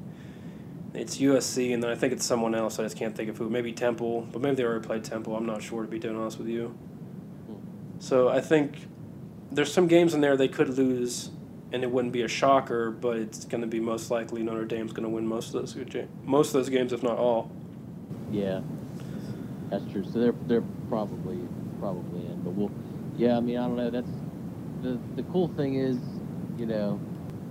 it's 0.94 1.18
USC, 1.18 1.74
and 1.74 1.82
then 1.82 1.90
I 1.90 1.94
think 1.94 2.14
it's 2.14 2.24
someone 2.24 2.54
else. 2.54 2.78
I 2.78 2.84
just 2.84 2.96
can't 2.96 3.14
think 3.14 3.28
of 3.28 3.36
who. 3.36 3.50
Maybe 3.50 3.72
Temple, 3.72 4.26
but 4.32 4.40
maybe 4.40 4.56
they 4.56 4.64
already 4.64 4.86
played 4.86 5.04
Temple. 5.04 5.36
I'm 5.36 5.44
not 5.46 5.62
sure 5.62 5.82
to 5.82 5.88
be 5.88 6.08
honest 6.08 6.38
with 6.38 6.48
you. 6.48 6.74
So 7.98 8.28
I 8.28 8.40
think 8.40 8.86
there's 9.50 9.72
some 9.72 9.86
games 9.86 10.14
in 10.14 10.20
there 10.20 10.36
they 10.36 10.48
could 10.48 10.68
lose, 10.70 11.30
and 11.72 11.82
it 11.82 11.90
wouldn't 11.90 12.12
be 12.12 12.22
a 12.22 12.28
shocker, 12.28 12.90
but 12.90 13.16
it's 13.16 13.44
going 13.44 13.60
to 13.60 13.66
be 13.66 13.80
most 13.80 14.10
likely 14.10 14.42
Notre 14.42 14.64
Dame's 14.64 14.92
going 14.92 15.04
to 15.04 15.08
win 15.08 15.26
most 15.26 15.54
of 15.54 15.60
those 15.60 15.76
most 16.24 16.48
of 16.48 16.52
those 16.54 16.68
games, 16.68 16.92
if 16.92 17.02
not 17.02 17.18
all. 17.18 17.50
Yeah, 18.30 18.60
that's 19.70 19.84
true. 19.90 20.04
So 20.04 20.18
they're 20.20 20.34
they're 20.46 20.64
probably 20.88 21.38
probably 21.80 22.26
in, 22.26 22.40
but 22.42 22.50
we'll. 22.50 22.70
Yeah, 23.16 23.36
I 23.36 23.40
mean 23.40 23.58
I 23.58 23.66
don't 23.66 23.76
know. 23.76 23.90
That's 23.90 24.10
the 24.82 24.98
the 25.16 25.22
cool 25.24 25.48
thing 25.48 25.74
is, 25.74 25.98
you 26.56 26.66
know, 26.66 27.00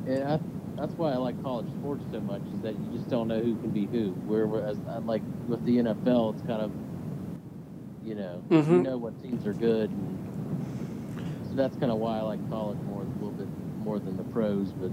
and 0.05 0.23
I, 0.23 0.39
that's 0.75 0.93
why 0.93 1.11
I 1.11 1.17
like 1.17 1.41
college 1.43 1.67
sports 1.79 2.03
so 2.11 2.19
much 2.21 2.41
is 2.55 2.61
that 2.61 2.73
you 2.73 2.97
just 2.97 3.09
don't 3.09 3.27
know 3.27 3.39
who 3.41 3.55
can 3.57 3.71
be 3.71 3.85
who. 3.87 4.11
Whereas 4.25 4.77
I 4.87 4.99
like 4.99 5.23
with 5.47 5.65
the 5.65 5.77
NFL, 5.77 6.35
it's 6.35 6.47
kind 6.47 6.61
of, 6.61 6.71
you 8.05 8.15
know, 8.15 8.41
you 8.49 8.57
Mhm. 8.59 8.83
know 8.83 8.97
what 8.97 9.21
teams 9.21 9.45
are 9.47 9.53
good. 9.53 9.89
And 9.89 10.16
that's 11.57 11.75
kind 11.77 11.91
of 11.91 11.97
why 11.97 12.19
I 12.19 12.21
like 12.21 12.49
college 12.49 12.77
more, 12.87 13.01
a 13.01 13.05
little 13.05 13.31
bit 13.31 13.47
more 13.79 13.99
than 13.99 14.15
the 14.15 14.23
pros. 14.23 14.71
But 14.71 14.91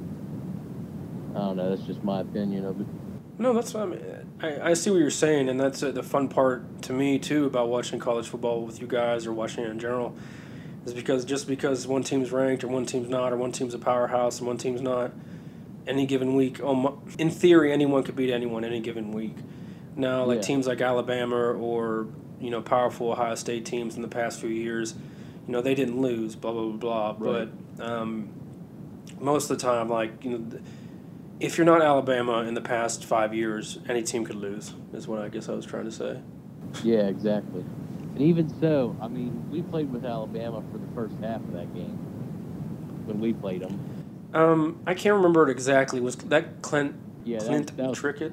I 1.38 1.44
don't 1.44 1.56
know. 1.56 1.70
That's 1.70 1.86
just 1.86 2.02
my 2.02 2.20
opinion 2.20 2.64
of 2.64 2.80
it. 2.80 2.86
No, 3.38 3.52
that's 3.52 3.74
I, 3.74 3.84
mean, 3.84 4.00
I, 4.40 4.70
I 4.70 4.74
see 4.74 4.90
what 4.90 4.98
you're 4.98 5.10
saying, 5.10 5.48
and 5.48 5.58
that's 5.58 5.82
uh, 5.82 5.90
the 5.90 6.02
fun 6.04 6.28
part 6.28 6.82
to 6.82 6.92
me 6.92 7.18
too 7.18 7.46
about 7.46 7.68
watching 7.68 7.98
college 7.98 8.28
football 8.28 8.62
with 8.62 8.80
you 8.80 8.86
guys 8.86 9.26
or 9.26 9.32
watching 9.32 9.64
it 9.64 9.70
in 9.70 9.78
general, 9.78 10.14
is 10.86 10.94
because 10.94 11.24
just 11.24 11.48
because 11.48 11.86
one 11.86 12.04
team's 12.04 12.30
ranked 12.30 12.62
or 12.62 12.68
one 12.68 12.86
team's 12.86 13.08
not, 13.08 13.32
or 13.32 13.36
one 13.36 13.50
team's 13.50 13.74
a 13.74 13.78
powerhouse 13.78 14.38
and 14.38 14.46
one 14.46 14.56
team's 14.56 14.80
not, 14.80 15.10
any 15.88 16.06
given 16.06 16.34
week, 16.36 16.62
um, 16.62 17.02
in 17.18 17.28
theory, 17.28 17.72
anyone 17.72 18.04
could 18.04 18.14
beat 18.16 18.30
anyone 18.32 18.64
any 18.64 18.80
given 18.80 19.10
week. 19.10 19.36
Now, 19.96 20.24
like 20.24 20.36
Yeah. 20.36 20.42
teams 20.42 20.66
like 20.68 20.80
Alabama 20.80 21.36
or 21.36 22.06
you 22.40 22.50
know 22.50 22.62
powerful 22.62 23.10
Ohio 23.12 23.34
State 23.34 23.64
teams 23.66 23.96
in 23.96 24.02
the 24.02 24.08
past 24.08 24.40
few 24.40 24.48
years, 24.50 24.94
you 25.46 25.52
know 25.52 25.60
they 25.60 25.74
didn't 25.74 26.00
lose, 26.00 26.36
blah 26.36 26.52
blah 26.52 26.64
blah. 26.70 27.12
blah 27.12 27.32
Right. 27.32 27.48
But 27.76 27.84
um, 27.84 28.28
most 29.20 29.50
of 29.50 29.58
the 29.58 29.62
time, 29.62 29.88
like 29.88 30.24
you 30.24 30.38
know. 30.38 30.58
if 31.40 31.58
you're 31.58 31.66
not 31.66 31.82
Alabama 31.82 32.42
in 32.44 32.54
the 32.54 32.60
past 32.60 33.04
five 33.04 33.34
years, 33.34 33.78
any 33.88 34.02
team 34.02 34.24
could 34.24 34.36
lose. 34.36 34.74
Is 34.92 35.08
what 35.08 35.20
I 35.20 35.28
guess 35.28 35.48
I 35.48 35.52
was 35.54 35.66
trying 35.66 35.84
to 35.84 35.92
say. 35.92 36.20
Yeah, 36.82 37.06
exactly. 37.08 37.64
And 38.14 38.20
even 38.22 38.48
so, 38.60 38.96
I 39.00 39.08
mean, 39.08 39.50
we 39.50 39.62
played 39.62 39.92
with 39.92 40.04
Alabama 40.04 40.62
for 40.72 40.78
the 40.78 40.86
first 40.94 41.14
half 41.22 41.40
of 41.40 41.52
that 41.52 41.74
game 41.74 41.98
when 43.06 43.20
we 43.20 43.32
played 43.32 43.62
them. 43.62 43.78
Um, 44.32 44.80
I 44.86 44.94
can't 44.94 45.16
remember 45.16 45.48
it 45.48 45.50
exactly. 45.50 46.00
Was 46.00 46.16
that 46.16 46.62
Clint 46.62 46.94
Yeah, 47.24 47.38
that, 47.38 47.46
Clint 47.48 47.76
that 47.76 47.88
was 47.88 47.98
Trickett? 47.98 48.32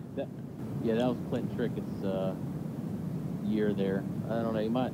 yeah, 0.84 0.96
that 0.96 1.08
was 1.08 1.18
Clint 1.30 1.56
Trickett's 1.58 2.04
uh, 2.04 2.36
year 3.44 3.74
there. 3.74 4.04
I 4.30 4.36
don't 4.42 4.54
know. 4.54 4.60
He 4.60 4.70
might. 4.70 4.94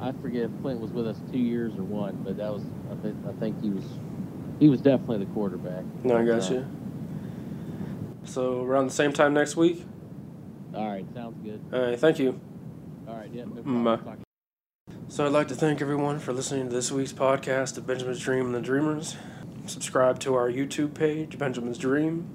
I 0.00 0.12
forget 0.12 0.42
if 0.42 0.50
Clint 0.62 0.80
was 0.80 0.90
with 0.90 1.06
us 1.06 1.18
two 1.32 1.38
years 1.38 1.72
or 1.76 1.82
one, 1.82 2.20
but 2.24 2.36
that 2.36 2.52
was. 2.52 2.62
I 2.90 2.94
think. 2.96 3.16
I 3.26 3.32
think 3.32 3.62
he 3.62 3.70
was. 3.70 3.84
He 4.58 4.68
was 4.68 4.80
definitely 4.80 5.18
the 5.24 5.32
quarterback. 5.32 5.84
No, 6.04 6.16
I 6.16 6.24
got 6.24 6.50
you. 6.50 6.66
So 8.24 8.62
around 8.62 8.86
the 8.86 8.92
same 8.92 9.12
time 9.12 9.34
next 9.34 9.56
week. 9.56 9.84
All 10.74 10.88
right, 10.88 11.06
sounds 11.14 11.36
good. 11.44 11.60
All 11.72 11.80
right, 11.80 11.98
thank 11.98 12.18
you. 12.18 12.38
All 13.08 13.16
right, 13.16 13.30
yeah. 13.32 13.44
No 13.44 13.62
Mm, 13.62 13.84
problem. 13.84 14.00
bye. 14.04 14.92
So 15.08 15.24
I'd 15.24 15.32
like 15.32 15.48
to 15.48 15.54
thank 15.54 15.80
everyone 15.80 16.18
for 16.18 16.32
listening 16.32 16.68
to 16.68 16.74
this 16.74 16.90
week's 16.90 17.12
podcast 17.12 17.78
of 17.78 17.86
Benjamin's 17.86 18.20
Dream 18.20 18.46
and 18.46 18.54
the 18.54 18.60
Dreamers. 18.60 19.16
Subscribe 19.66 20.18
to 20.20 20.34
our 20.34 20.50
YouTube 20.50 20.94
page, 20.94 21.38
Benjamin's 21.38 21.78
Dream. 21.78 22.28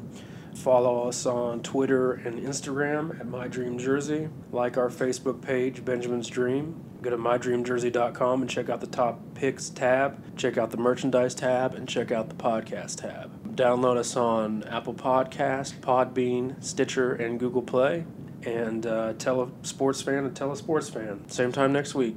Follow 0.55 1.07
us 1.07 1.25
on 1.25 1.61
Twitter 1.61 2.11
and 2.13 2.39
Instagram 2.39 3.19
at 3.19 3.27
My 3.27 3.47
Dream 3.47 3.77
Jersey. 3.77 4.29
Like 4.51 4.77
our 4.77 4.89
Facebook 4.89 5.41
page, 5.41 5.83
Benjamin's 5.85 6.27
Dream. 6.27 6.75
Go 7.01 7.09
to 7.09 7.17
mydreamjersey.com 7.17 8.41
and 8.41 8.49
check 8.49 8.69
out 8.69 8.79
the 8.79 8.87
top 8.87 9.19
picks 9.33 9.69
tab, 9.69 10.37
check 10.37 10.57
out 10.57 10.69
the 10.69 10.77
merchandise 10.77 11.33
tab, 11.33 11.73
and 11.73 11.87
check 11.87 12.11
out 12.11 12.29
the 12.29 12.35
podcast 12.35 13.01
tab. 13.01 13.55
Download 13.55 13.97
us 13.97 14.15
on 14.15 14.63
Apple 14.65 14.93
Podcast, 14.93 15.79
Podbean, 15.79 16.63
Stitcher, 16.63 17.13
and 17.13 17.39
Google 17.39 17.63
Play. 17.63 18.05
And 18.43 18.85
uh, 18.85 19.13
tell 19.13 19.41
a 19.41 19.49
sports 19.63 20.01
fan 20.01 20.23
to 20.23 20.29
tell 20.29 20.51
a 20.51 20.55
sports 20.55 20.89
fan. 20.89 21.27
Same 21.27 21.51
time 21.51 21.73
next 21.73 21.95
week. 21.95 22.15